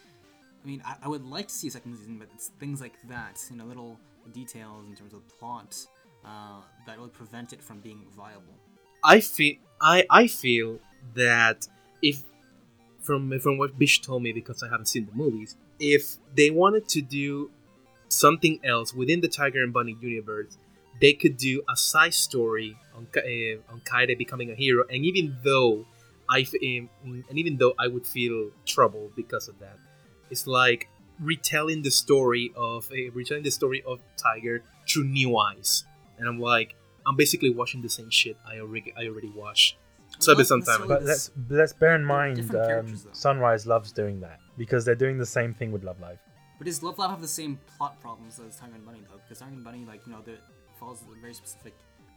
I 0.63 0.67
mean, 0.67 0.83
I, 0.85 0.95
I 1.03 1.07
would 1.07 1.25
like 1.25 1.47
to 1.47 1.53
see 1.53 1.69
a 1.69 1.71
second 1.71 1.97
season, 1.97 2.19
but 2.19 2.27
it's 2.35 2.49
things 2.59 2.81
like 2.81 2.93
that, 3.09 3.43
you 3.49 3.57
know, 3.57 3.65
little 3.65 3.97
details 4.31 4.85
in 4.88 4.95
terms 4.95 5.13
of 5.13 5.27
plot 5.39 5.75
uh, 6.23 6.61
that 6.85 6.99
would 6.99 7.13
prevent 7.13 7.51
it 7.51 7.63
from 7.63 7.79
being 7.79 8.05
viable. 8.15 8.53
I 9.03 9.21
feel 9.21 9.55
I 9.81 10.05
I 10.09 10.27
feel 10.27 10.79
that 11.15 11.67
if 12.01 12.21
from 13.01 13.39
from 13.39 13.57
what 13.57 13.79
Bish 13.79 14.01
told 14.01 14.21
me 14.21 14.31
because 14.31 14.61
I 14.61 14.69
haven't 14.69 14.88
seen 14.88 15.07
the 15.07 15.13
movies, 15.13 15.55
if 15.79 16.17
they 16.35 16.51
wanted 16.51 16.88
to 16.89 17.01
do 17.01 17.49
something 18.09 18.59
else 18.63 18.93
within 18.93 19.21
the 19.21 19.27
Tiger 19.27 19.63
and 19.63 19.73
Bunny 19.73 19.97
universe, 19.99 20.57
they 21.02 21.14
could 21.14 21.36
do 21.38 21.64
a 21.68 21.76
side 21.76 22.14
story 22.14 22.78
on 22.95 23.07
Ka- 23.11 23.22
uh, 23.22 23.73
on 23.73 23.82
Kaede 23.82 24.18
becoming 24.18 24.52
a 24.52 24.56
hero. 24.56 24.84
And 24.90 25.03
even 25.03 25.38
though 25.44 25.86
I 26.30 26.41
f- 26.41 26.53
um, 26.64 26.90
and 27.30 27.38
even 27.38 27.57
though 27.57 27.73
I 27.78 27.88
would 27.88 28.06
feel 28.07 28.52
trouble 28.65 29.11
because 29.15 29.48
of 29.48 29.60
that, 29.60 29.78
it's 30.30 30.48
like 30.48 30.88
retelling 31.19 31.82
the 31.82 31.91
story 31.91 32.52
of 32.56 32.90
uh, 32.91 33.11
retelling 33.14 33.44
the 33.44 33.52
story 33.52 33.84
of 33.86 33.99
Tiger 34.15 34.64
through 34.88 35.06
new 35.06 35.38
eyes. 35.38 35.84
And 36.18 36.28
I'm 36.30 36.40
like, 36.40 36.76
I'm 37.06 37.15
basically 37.15 37.49
watching 37.49 37.82
the 37.82 37.90
same 37.90 38.10
shit 38.10 38.38
I 38.48 38.60
already 38.60 38.94
I 38.98 39.07
already 39.07 39.30
watched. 39.30 39.78
So 40.19 40.32
Well, 40.32 40.36
there's 40.38 40.49
some 40.49 40.61
time. 40.61 40.82
necessarily 40.82 40.88
But 40.88 41.03
let's 41.03 41.32
let's 41.49 41.73
bear 41.73 41.95
in 41.95 42.06
mind 42.06 42.56
um. 42.56 42.95
Sunrise 43.14 43.65
loves 43.65 43.91
doing 43.91 44.19
that 44.22 44.40
because 44.57 44.86
they're 44.86 45.02
doing 45.06 45.18
the 45.18 45.26
same 45.26 45.53
thing 45.53 45.72
with 45.72 45.84
Love 45.84 45.99
Live. 45.99 46.19
But 46.60 46.65
does 46.65 46.84
Love 46.84 46.99
Live 46.99 47.10
have 47.10 47.22
the 47.22 47.28
same 47.28 47.60
plot 47.78 47.99
problems 48.02 48.40
as 48.40 48.57
Tiger 48.57 48.76
and 48.76 48.86
Bunny 48.86 49.02
though? 49.10 49.19
Because 49.23 49.40
Tiger 49.40 49.53
and 49.53 49.64
Bunny, 49.64 49.84
like 49.84 50.06
you 50.06 50.11
know, 50.14 50.22
the 50.82 50.86
follows 50.86 51.03
a 51.18 51.22
very 51.22 51.34
specific. 51.34 51.74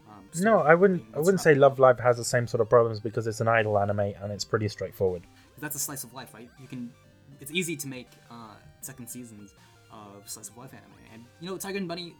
Um, 0.08 0.28
No, 0.40 0.60
I 0.60 0.74
wouldn't. 0.74 1.02
I 1.14 1.18
wouldn't 1.18 1.40
say 1.40 1.54
Love. 1.54 1.78
Live 1.78 2.00
has 2.00 2.16
the 2.16 2.24
same 2.24 2.46
sort 2.46 2.60
of 2.60 2.68
problems 2.68 3.00
because 3.00 3.26
it's 3.26 3.40
an 3.40 3.48
idol 3.48 3.78
anime 3.78 4.00
and 4.00 4.32
it's 4.32 4.44
pretty 4.44 4.68
straightforward. 4.68 5.22
That's 5.58 5.76
a 5.76 5.78
slice 5.78 6.04
of 6.04 6.12
life, 6.12 6.34
right? 6.34 6.50
You 6.60 6.68
can. 6.68 6.92
It's 7.40 7.50
easy 7.52 7.76
to 7.76 7.88
make 7.88 8.08
uh, 8.30 8.54
second 8.80 9.08
seasons 9.08 9.54
of 9.92 10.28
slice 10.28 10.48
of 10.48 10.56
life 10.56 10.72
anime, 10.72 10.98
and 11.12 11.24
you 11.40 11.48
know, 11.50 11.56
Tiger 11.56 11.78
and 11.78 11.88
Bunny 11.88 12.14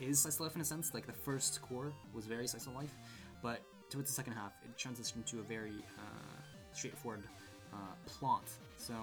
is 0.00 0.20
slice 0.20 0.34
of 0.34 0.40
life 0.40 0.54
in 0.54 0.60
a 0.60 0.64
sense. 0.64 0.94
Like 0.94 1.06
the 1.06 1.12
first 1.12 1.60
cour 1.62 1.92
was 2.14 2.26
very 2.26 2.46
slice 2.46 2.66
of 2.66 2.74
life, 2.74 2.94
but 3.42 3.60
towards 3.90 4.08
the 4.10 4.14
second 4.14 4.34
half, 4.34 4.52
it 4.64 4.76
transitioned 4.76 5.24
to 5.26 5.40
a 5.40 5.42
very 5.42 5.84
uh, 5.98 6.42
straightforward 6.72 7.24
uh, 7.72 7.76
plot. 8.06 8.44
So 8.76 8.94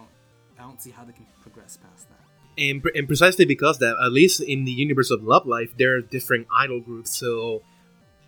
I 0.58 0.62
don't 0.62 0.82
see 0.82 0.92
how 0.92 1.04
they 1.04 1.14
can 1.14 1.26
progress 1.42 1.78
past 1.78 2.10
that. 2.10 2.33
And, 2.58 2.84
and 2.96 3.08
precisely 3.08 3.46
because 3.46 3.80
that, 3.80 3.96
at 4.04 4.12
least 4.12 4.42
in 4.42 4.66
the 4.66 4.72
universe 4.72 5.10
of 5.12 5.24
Love 5.24 5.46
Live, 5.48 5.74
there 5.78 5.96
are 5.96 6.02
different 6.02 6.48
idol 6.56 6.80
groups, 6.80 7.12
so 7.18 7.62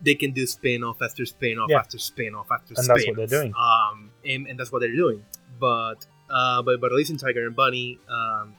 they 0.01 0.15
can 0.15 0.31
do 0.31 0.45
spin 0.47 0.83
off 0.83 1.01
after 1.01 1.25
spin 1.25 1.57
off 1.59 1.69
Yeah. 1.69 1.79
after 1.79 1.97
spin 1.97 2.35
off 2.35 2.47
after 2.51 2.73
And 2.75 2.83
spin 2.83 2.95
that's 2.95 3.07
what 3.07 3.15
they're 3.17 3.39
doing. 3.41 3.53
Um, 3.57 4.11
and, 4.25 4.47
and 4.47 4.59
that's 4.59 4.71
what 4.71 4.79
they're 4.81 4.95
doing. 4.95 5.23
But 5.59 6.05
uh, 6.29 6.61
but 6.63 6.81
but 6.81 6.91
at 6.91 6.97
least 6.97 7.11
in 7.11 7.17
Tiger 7.17 7.45
and 7.45 7.55
Bunny, 7.55 7.99
um, 8.09 8.55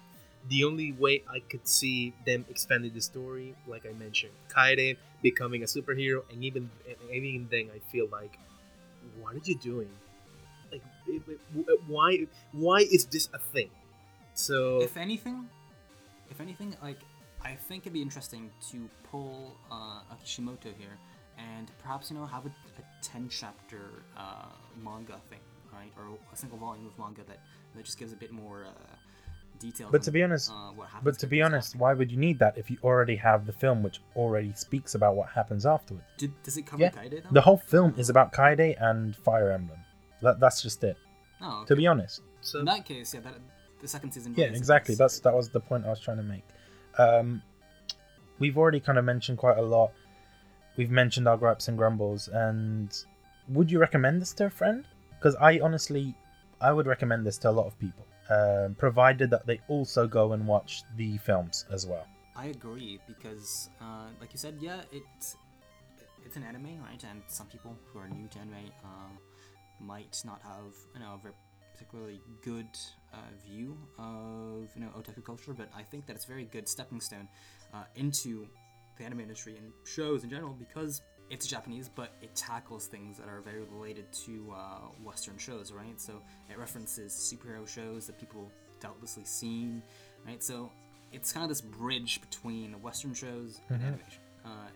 the 0.49 0.65
only 0.65 0.93
way 0.93 1.25
I 1.29 1.41
could 1.41 1.67
see 1.67 2.15
them 2.25 2.45
expanding 2.49 2.93
the 2.95 3.01
story, 3.03 3.55
like 3.67 3.85
I 3.85 3.93
mentioned, 3.93 4.33
Kaede 4.49 4.97
becoming 5.21 5.63
a 5.63 5.67
superhero, 5.67 6.23
and 6.31 6.45
even 6.45 6.71
and 6.89 7.11
even 7.25 7.49
then, 7.51 7.71
I 7.75 7.81
feel 7.91 8.09
like, 8.11 8.39
what 9.21 9.35
are 9.35 9.41
you 9.45 9.57
doing? 9.59 9.89
Like, 10.71 10.83
it- 11.09 11.23
it- 11.29 11.81
why 11.89 12.27
why 12.53 12.81
is 12.81 13.05
this 13.07 13.29
a 13.35 13.39
thing? 13.39 13.71
So 14.35 14.81
If 14.83 14.97
anything, 14.97 15.49
if 16.31 16.41
anything, 16.41 16.77
like 16.83 17.01
I 17.43 17.55
think 17.55 17.85
it'd 17.85 17.93
be 17.93 18.03
interesting 18.03 18.51
to 18.71 18.89
pull 19.11 19.57
uh, 19.71 20.01
Akishimoto 20.13 20.75
here 20.77 20.99
and 21.39 21.71
perhaps 21.83 22.11
you 22.11 22.17
know 22.17 22.27
have 22.27 22.47
a, 22.47 22.49
a 22.49 23.03
ten 23.03 23.29
chapter 23.29 24.03
uh, 24.17 24.47
manga 24.83 25.21
thing, 25.29 25.41
right, 25.73 25.93
or 25.97 26.17
a 26.33 26.37
single 26.37 26.59
volume 26.59 26.87
of 26.87 26.99
manga 26.99 27.23
that 27.29 27.41
that 27.75 27.85
just 27.85 27.99
gives 27.99 28.13
a 28.13 28.17
bit 28.17 28.33
more 28.33 28.65
uh, 28.67 28.97
detail. 29.59 29.89
But 29.91 30.03
to 30.03 30.11
be 30.11 30.23
honest, 30.23 30.51
uh, 30.51 30.71
what 30.71 30.89
but 31.03 31.19
to 31.19 31.27
be 31.27 31.43
honest, 31.43 31.73
happening. 31.73 31.81
why 31.81 31.95
would 31.95 32.11
you 32.11 32.19
need 32.19 32.39
that 32.39 32.57
if 32.57 32.71
you 32.71 32.79
already 32.83 33.17
have 33.17 33.47
the 33.47 33.53
film 33.53 33.83
which 33.83 34.01
already 34.15 34.53
speaks 34.55 34.95
about 34.95 35.17
what 35.17 35.29
happens 35.29 35.67
afterwards? 35.67 36.07
Did, 36.17 36.33
does 36.43 36.57
it 36.57 36.67
cover 36.67 36.83
Yeah, 36.83 36.91
Kaede 36.91 37.23
though? 37.23 37.29
The 37.33 37.41
whole 37.41 37.59
film 37.59 37.95
is 37.97 38.11
about 38.11 38.33
Kaede 38.33 38.77
and 38.81 39.17
Fire 39.17 39.51
Emblem. 39.51 39.79
That, 40.23 40.41
that's 40.41 40.63
just 40.63 40.83
it. 40.83 40.97
Oh, 41.41 41.59
okay. 41.61 41.67
To 41.69 41.77
be 41.77 41.87
honest. 41.87 42.23
so 42.41 42.61
in 42.61 42.65
that 42.65 42.87
case, 42.87 43.13
yeah, 43.13 43.21
that 43.21 43.35
the 43.81 43.89
second 43.89 44.13
season. 44.13 44.35
Yeah, 44.37 44.47
is 44.47 44.59
exactly. 44.59 44.95
That's 44.95 45.21
that 45.21 45.35
was 45.35 45.49
the 45.49 45.61
point 45.61 45.87
I 45.87 45.91
was 45.91 46.01
trying 46.01 46.19
to 46.19 46.23
make. 46.23 46.45
Um, 46.99 47.43
we've 48.39 48.57
already 48.57 48.81
kind 48.81 48.99
of 48.99 49.05
mentioned 49.05 49.39
quite 49.39 49.59
a 49.59 49.63
lot. 49.63 49.93
We've 50.77 50.91
mentioned 50.91 51.27
our 51.27 51.37
gripes 51.37 51.69
and 51.69 51.77
grumbles, 51.77 52.29
and 52.29 52.95
would 53.49 53.71
you 53.71 53.79
recommend 53.79 54.21
this 54.21 54.33
to 54.35 54.47
a 54.47 54.51
friend? 54.51 54.85
Because 55.19 55.35
I 55.37 55.61
honestly, 55.61 56.15
I 56.61 56.73
would 56.73 56.87
recommend 56.87 57.27
this 57.27 57.39
to 57.39 57.51
a 57.51 57.53
lot 57.53 57.67
of 57.67 57.79
people, 57.79 58.07
um, 58.31 58.75
provided 58.75 59.31
that 59.31 59.47
they 59.47 59.61
also 59.69 60.07
go 60.07 60.33
and 60.33 60.47
watch 60.47 60.83
the 60.97 61.17
films 61.19 61.65
as 61.73 61.87
well. 61.87 62.07
I 62.37 62.47
agree 62.47 63.01
because, 63.07 63.71
uh, 63.81 64.09
like 64.21 64.33
you 64.33 64.39
said, 64.39 64.59
yeah, 64.61 64.83
it's 64.93 65.37
it's 66.25 66.37
an 66.37 66.43
anime, 66.43 66.83
right? 66.83 67.03
And 67.11 67.23
some 67.29 67.47
people 67.47 67.77
who 67.87 67.99
are 67.99 68.09
new 68.09 68.29
to 68.29 68.39
anime 68.39 68.71
uh, 68.85 69.15
might 69.81 70.21
not 70.25 70.43
have 70.43 70.75
you 70.93 71.01
know 71.01 71.15
a 71.15 71.19
very 71.23 71.35
particularly 71.73 72.21
good 72.43 72.69
view 73.47 73.77
of 73.99 74.69
you 74.75 74.81
know 74.83 74.89
otaku 74.97 75.25
culture, 75.25 75.53
but 75.55 75.69
I 75.77 75.83
think 75.83 76.07
that 76.07 76.17
it's 76.17 76.25
a 76.25 76.29
very 76.29 76.45
good 76.45 76.69
stepping 76.69 77.01
stone 77.01 77.29
uh, 77.75 77.85
into 77.95 78.47
the 78.99 79.05
anime 79.05 79.21
industry 79.21 79.57
and 79.57 79.73
shows 79.85 80.25
in 80.25 80.31
general 80.31 80.55
because 80.59 81.03
it's 81.29 81.47
Japanese, 81.47 81.89
but 81.89 82.13
it 82.23 82.35
tackles 82.37 82.87
things 82.87 83.19
that 83.19 83.29
are 83.29 83.41
very 83.41 83.63
related 83.65 84.11
to 84.13 84.53
uh, 84.57 84.79
Western 85.03 85.37
shows, 85.39 85.73
right? 85.73 86.01
So 86.01 86.23
it 86.49 86.57
references 86.57 87.13
superhero 87.13 87.67
shows 87.67 88.07
that 88.07 88.17
people 88.19 88.51
doubtlessly 88.81 89.25
seen, 89.25 89.83
right? 90.25 90.43
So 90.43 90.71
it's 91.13 91.33
kind 91.33 91.43
of 91.43 91.49
this 91.49 91.61
bridge 91.61 92.21
between 92.21 92.81
Western 92.81 93.13
shows 93.13 93.61
and 93.69 93.83
Mhm. 93.83 93.87
animation, 93.87 94.23
uh, 94.45 94.69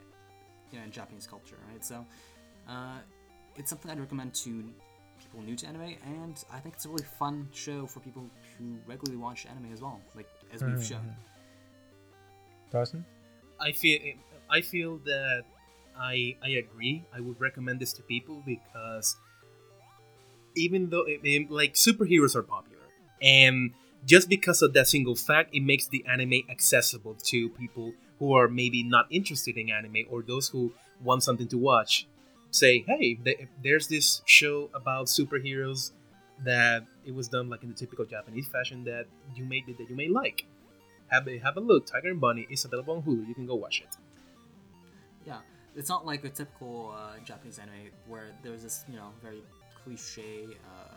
you 0.73 0.79
know, 0.79 0.85
and 0.85 0.93
Japanese 0.93 1.27
culture, 1.27 1.59
right? 1.71 1.85
So 1.85 2.05
uh, 2.69 2.99
it's 3.57 3.71
something 3.71 3.91
I'd 3.91 4.01
recommend 4.01 4.35
to 4.35 4.73
people 5.31 5.44
new 5.47 5.57
to 5.57 5.66
anime, 5.66 5.94
and 6.05 6.43
I 6.52 6.59
think 6.59 6.74
it's 6.74 6.85
a 6.85 6.89
really 6.89 7.05
fun 7.05 7.48
show 7.52 7.86
for 7.86 8.01
people 8.01 8.24
who 8.59 8.77
regularly 8.86 9.16
watch 9.23 9.47
anime 9.47 9.73
as 9.73 9.81
well, 9.81 10.01
like 10.15 10.28
as 10.52 10.62
we've 10.62 10.85
shown. 10.85 10.98
Mm-hmm. 11.01 12.70
Tyson? 12.70 13.05
I 13.61 13.73
feel 13.73 13.98
I 14.48 14.61
feel 14.61 14.98
that 15.05 15.44
I 15.98 16.36
I 16.43 16.48
agree. 16.51 17.05
I 17.15 17.20
would 17.20 17.40
recommend 17.40 17.81
this 17.81 17.93
to 17.94 18.02
people 18.02 18.43
because 18.47 19.16
even 20.57 20.90
though 20.90 21.02
it, 21.07 21.20
it- 21.23 21.51
like 21.51 21.74
superheroes 21.74 22.35
are 22.35 22.43
popular, 22.43 22.82
and 23.23 23.73
just 24.07 24.28
because 24.28 24.62
of 24.62 24.73
that 24.74 24.89
single 24.89 25.15
fact, 25.15 25.55
it 25.55 25.61
makes 25.61 25.86
the 25.89 26.05
anime 26.07 26.43
accessible 26.48 27.15
to 27.24 27.51
people 27.51 27.93
who 28.19 28.32
are 28.35 28.48
maybe 28.48 28.82
not 28.82 29.07
interested 29.11 29.57
in 29.57 29.70
anime 29.70 30.05
or 30.11 30.23
those 30.23 30.48
who 30.48 30.73
want 31.02 31.23
something 31.23 31.48
to 31.48 31.59
watch. 31.59 32.07
Say, 32.51 32.85
hey, 32.86 33.14
th- 33.14 33.48
there's 33.62 33.86
this 33.89 34.22
show 34.27 34.70
about 34.74 35.06
superheroes 35.06 35.93
that 36.44 36.86
it 37.05 37.14
was 37.14 37.28
done 37.28 37.48
like 37.48 37.62
in 37.62 37.68
the 37.68 37.74
typical 37.74 38.05
Japanese 38.05 38.48
fashion 38.48 38.85
that 38.85 39.06
you 39.36 39.44
may 39.44 39.62
that 39.78 39.89
you 39.89 39.97
may 39.97 40.09
like. 40.09 40.47
Have 41.09 41.28
a 41.28 41.39
have 41.39 41.56
a 41.56 41.60
look. 41.60 41.86
Tiger 41.86 42.09
and 42.09 42.20
Bunny 42.20 42.47
is 42.51 42.64
available 42.64 42.94
on 42.97 43.02
Hulu. 43.02 43.27
You 43.28 43.35
can 43.35 43.47
go 43.47 43.55
watch 43.56 43.81
it. 43.81 43.97
Yeah, 45.27 45.40
it's 45.77 45.89
not 45.89 46.06
like 46.06 46.24
a 46.24 46.28
typical 46.31 46.94
uh, 46.97 47.18
Japanese 47.24 47.59
anime 47.59 47.90
where 48.06 48.28
there's 48.43 48.62
this, 48.62 48.85
you 48.89 48.97
know, 48.97 49.10
very 49.22 49.43
cliche 49.85 50.44
uh, 50.64 50.94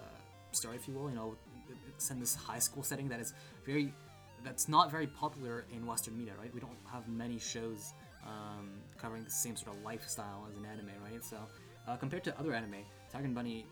story, 0.52 0.76
if 0.78 0.88
you 0.88 0.94
will. 0.94 1.10
You 1.10 1.16
know, 1.16 1.36
it- 1.70 1.78
it's 1.90 2.10
in 2.12 2.20
this 2.20 2.36
high 2.36 2.60
school 2.60 2.84
setting 2.84 3.08
that 3.10 3.20
is 3.20 3.34
very, 3.66 3.94
that's 4.44 4.68
not 4.70 4.92
very 4.92 5.08
popular 5.08 5.66
in 5.72 5.86
Western 5.86 6.18
media, 6.18 6.34
right? 6.40 6.54
We 6.54 6.60
don't 6.60 6.78
have 6.92 7.08
many 7.08 7.38
shows 7.40 7.94
um, 8.26 8.72
covering 8.98 9.24
the 9.24 9.32
same 9.32 9.56
sort 9.56 9.76
of 9.76 9.84
lifestyle 9.84 10.48
as 10.50 10.58
an 10.58 10.66
anime, 10.66 10.92
right? 11.04 11.24
So 11.24 11.38
uh, 11.88 11.98
compared 11.98 12.24
to 12.26 12.40
other 12.40 12.54
anime, 12.54 12.76
and 13.14 13.36
Bunny, 13.36 13.66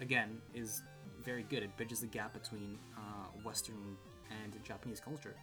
again, 0.00 0.38
is 0.54 0.82
very 1.22 1.44
good. 1.44 1.62
It 1.62 1.76
bridges 1.76 2.00
the 2.00 2.06
gap 2.06 2.34
between 2.34 2.78
uh, 2.96 3.26
Western 3.44 3.96
and 4.42 4.52
Japanese 4.64 5.00
culture. 5.00 5.34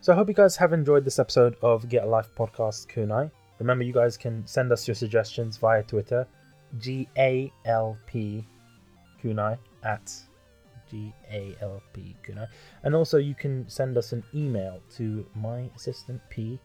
So 0.00 0.12
I 0.12 0.16
hope 0.16 0.28
you 0.28 0.34
guys 0.34 0.56
have 0.56 0.72
enjoyed 0.72 1.04
this 1.04 1.18
episode 1.18 1.56
of 1.62 1.88
Get 1.88 2.04
a 2.04 2.06
Life 2.06 2.30
Podcast 2.36 2.86
Kunai. 2.88 3.30
Remember, 3.58 3.84
you 3.84 3.92
guys 3.92 4.16
can 4.16 4.46
send 4.46 4.72
us 4.72 4.88
your 4.88 4.94
suggestions 4.94 5.58
via 5.58 5.82
Twitter, 5.82 6.26
G 6.78 7.08
A 7.18 7.52
L 7.66 7.96
P 8.06 8.44
Kunai 9.22 9.58
at 9.84 10.12
G 10.90 11.12
A 11.30 11.54
L 11.60 11.82
P 11.92 12.16
Kunai, 12.24 12.48
and 12.82 12.94
also 12.94 13.18
you 13.18 13.34
can 13.34 13.68
send 13.68 13.96
us 13.96 14.12
an 14.12 14.24
email 14.34 14.80
to 14.96 15.24
my 15.34 15.70
assistant 15.76 16.20
P, 16.30 16.58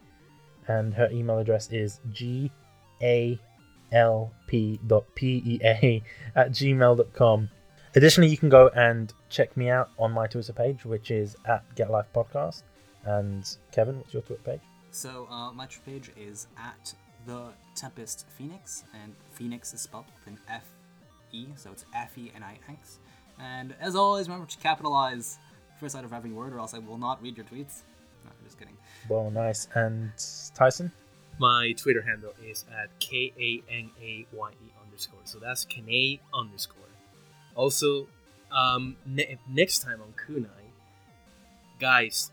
and 0.68 0.94
her 0.94 1.08
email 1.10 1.38
address 1.38 1.70
is 1.72 2.00
G 2.12 2.50
A 3.02 3.38
L 3.92 4.32
P 4.46 4.78
dot 4.86 5.04
P 5.14 5.42
E 5.44 5.60
A 5.64 6.02
at 6.36 6.50
gmail.com. 6.50 7.48
Additionally, 7.94 8.30
you 8.30 8.36
can 8.36 8.48
go 8.48 8.68
and 8.74 9.12
check 9.30 9.56
me 9.56 9.70
out 9.70 9.90
on 9.98 10.12
my 10.12 10.26
Twitter 10.26 10.52
page, 10.52 10.84
which 10.84 11.10
is 11.10 11.36
at 11.46 11.64
Get 11.74 11.90
Life 11.90 12.06
Podcast. 12.14 12.62
And 13.04 13.48
Kevin, 13.72 13.96
what's 13.96 14.12
your 14.12 14.22
Twitter 14.22 14.42
page? 14.42 14.60
So 14.90 15.26
uh, 15.30 15.52
my 15.52 15.66
Twitter 15.66 15.82
page 15.86 16.10
is 16.16 16.46
at 16.58 16.94
the 17.26 17.48
Tempest 17.74 18.26
Phoenix, 18.36 18.84
and 19.02 19.14
Phoenix 19.32 19.72
is 19.72 19.80
spelled 19.80 20.04
with 20.14 20.34
an 20.34 20.38
F 20.48 20.64
E, 21.32 21.46
so 21.56 21.70
it's 21.72 21.84
F 21.94 22.16
E 22.18 22.30
N 22.34 22.42
I 22.42 22.58
X. 22.68 22.98
And 23.40 23.74
as 23.80 23.94
always, 23.94 24.28
remember 24.28 24.48
to 24.48 24.58
capitalize 24.58 25.38
the 25.74 25.80
first 25.80 25.94
letter 25.94 26.06
of 26.06 26.12
every 26.12 26.30
word, 26.30 26.52
or 26.52 26.58
else 26.58 26.74
I 26.74 26.78
will 26.78 26.98
not 26.98 27.22
read 27.22 27.36
your 27.36 27.46
tweets. 27.46 27.82
No, 28.24 28.30
I'm 28.30 28.44
just 28.44 28.58
kidding. 28.58 28.76
Well, 29.08 29.30
nice. 29.30 29.68
And 29.74 30.12
Tyson? 30.54 30.92
My 31.38 31.72
Twitter 31.76 32.02
handle 32.02 32.32
is 32.44 32.64
at 32.72 32.88
K 32.98 33.32
A 33.38 33.62
N 33.72 33.90
A 34.02 34.26
Y 34.32 34.50
E 34.50 34.72
underscore. 34.82 35.20
So 35.24 35.38
that's 35.38 35.64
Kane 35.64 36.18
underscore. 36.34 36.76
Also, 37.54 38.08
um, 38.50 38.96
ne- 39.06 39.38
next 39.48 39.80
time 39.80 40.00
on 40.00 40.12
Kunai, 40.14 40.48
guys, 41.78 42.30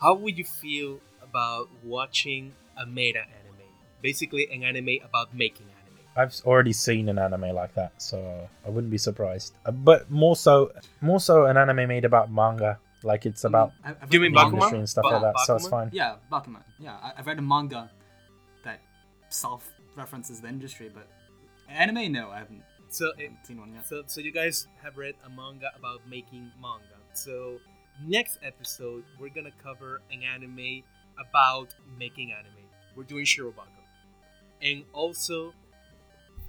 how 0.00 0.14
would 0.14 0.36
you 0.36 0.44
feel 0.44 1.00
about 1.22 1.68
watching 1.84 2.52
a 2.76 2.84
meta 2.86 3.20
anime? 3.20 3.66
Basically, 4.02 4.48
an 4.52 4.62
anime 4.62 4.98
about 5.04 5.34
making 5.34 5.66
anime. 5.66 5.98
I've 6.16 6.34
already 6.44 6.72
seen 6.72 7.08
an 7.08 7.18
anime 7.18 7.54
like 7.54 7.74
that, 7.74 7.92
so 8.02 8.48
I 8.66 8.68
wouldn't 8.68 8.90
be 8.90 8.98
surprised. 8.98 9.54
Uh, 9.64 9.70
But 9.70 10.10
more 10.10 10.36
so, 10.36 10.72
more 11.00 11.20
so 11.20 11.46
an 11.46 11.56
anime 11.56 11.88
made 11.88 12.04
about 12.04 12.30
manga, 12.30 12.78
like 13.04 13.26
it's 13.26 13.44
about 13.44 13.72
I- 13.84 13.90
I've 13.90 14.08
Do 14.10 14.16
you 14.16 14.22
mean 14.22 14.32
a 14.32 14.34
manga- 14.34 14.50
Bakuman? 14.50 14.54
industry 14.58 14.78
and 14.78 14.88
stuff 14.88 15.02
Ba- 15.04 15.08
like 15.10 15.22
that. 15.22 15.38
So 15.46 15.56
it's 15.56 15.68
fine. 15.68 15.90
Yeah, 15.92 16.16
Bakuman. 16.30 16.62
Yeah, 16.78 16.96
I- 17.02 17.12
I've 17.18 17.26
read 17.26 17.38
a 17.38 17.42
manga 17.42 17.90
that 18.64 18.80
self-references 19.28 20.40
the 20.40 20.48
industry, 20.48 20.88
but 20.92 21.06
anime, 21.68 22.12
no, 22.12 22.30
I 22.30 22.38
haven't, 22.38 22.62
So, 22.88 23.06
I 23.16 23.20
it, 23.20 23.22
haven't 23.28 23.46
seen 23.46 23.58
one 23.60 23.74
yet. 23.74 23.86
so, 23.86 24.02
so 24.06 24.20
you 24.20 24.30
guys 24.32 24.68
have 24.82 24.96
read 24.96 25.14
a 25.24 25.30
manga 25.30 25.70
about 25.76 26.06
making 26.08 26.50
manga. 26.60 26.96
So 27.14 27.58
next 28.06 28.38
episode, 28.42 29.04
we're 29.18 29.30
gonna 29.30 29.50
cover 29.62 30.00
an 30.10 30.22
anime 30.22 30.82
about 31.18 31.74
making 31.98 32.32
anime. 32.32 32.64
We're 32.96 33.04
doing 33.04 33.24
Shirobako, 33.24 33.82
and 34.60 34.84
also, 34.92 35.54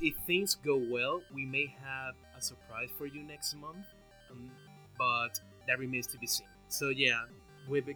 if 0.01 0.15
things 0.27 0.55
go 0.55 0.75
well, 0.77 1.21
we 1.33 1.45
may 1.45 1.67
have 1.83 2.15
a 2.37 2.41
surprise 2.41 2.89
for 2.97 3.05
you 3.05 3.23
next 3.23 3.55
month. 3.55 3.85
Um, 4.29 4.51
but 4.97 5.39
that 5.67 5.79
remains 5.79 6.07
to 6.07 6.17
be 6.17 6.27
seen. 6.27 6.47
So 6.67 6.89
yeah, 6.89 7.21
we 7.69 7.81
be 7.81 7.95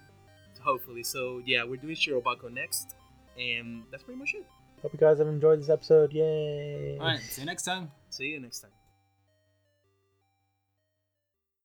hopefully. 0.62 1.04
So 1.04 1.42
yeah, 1.46 1.64
we're 1.64 1.78
doing 1.78 1.96
Shirobako 1.96 2.52
next, 2.52 2.96
and 3.40 3.84
that's 3.92 4.04
pretty 4.04 4.20
much 4.20 4.34
it. 4.34 4.46
Hope 4.82 4.94
you 4.94 5.00
guys 5.00 5.18
have 5.18 5.28
enjoyed 5.28 5.60
this 5.60 5.70
episode. 5.70 6.14
Yay! 6.14 6.98
All 7.00 7.08
right, 7.08 7.20
see 7.20 7.42
you 7.42 7.48
next 7.48 7.64
time. 7.64 7.92
See 8.10 8.28
you 8.28 8.40
next 8.40 8.60
time. 8.60 8.72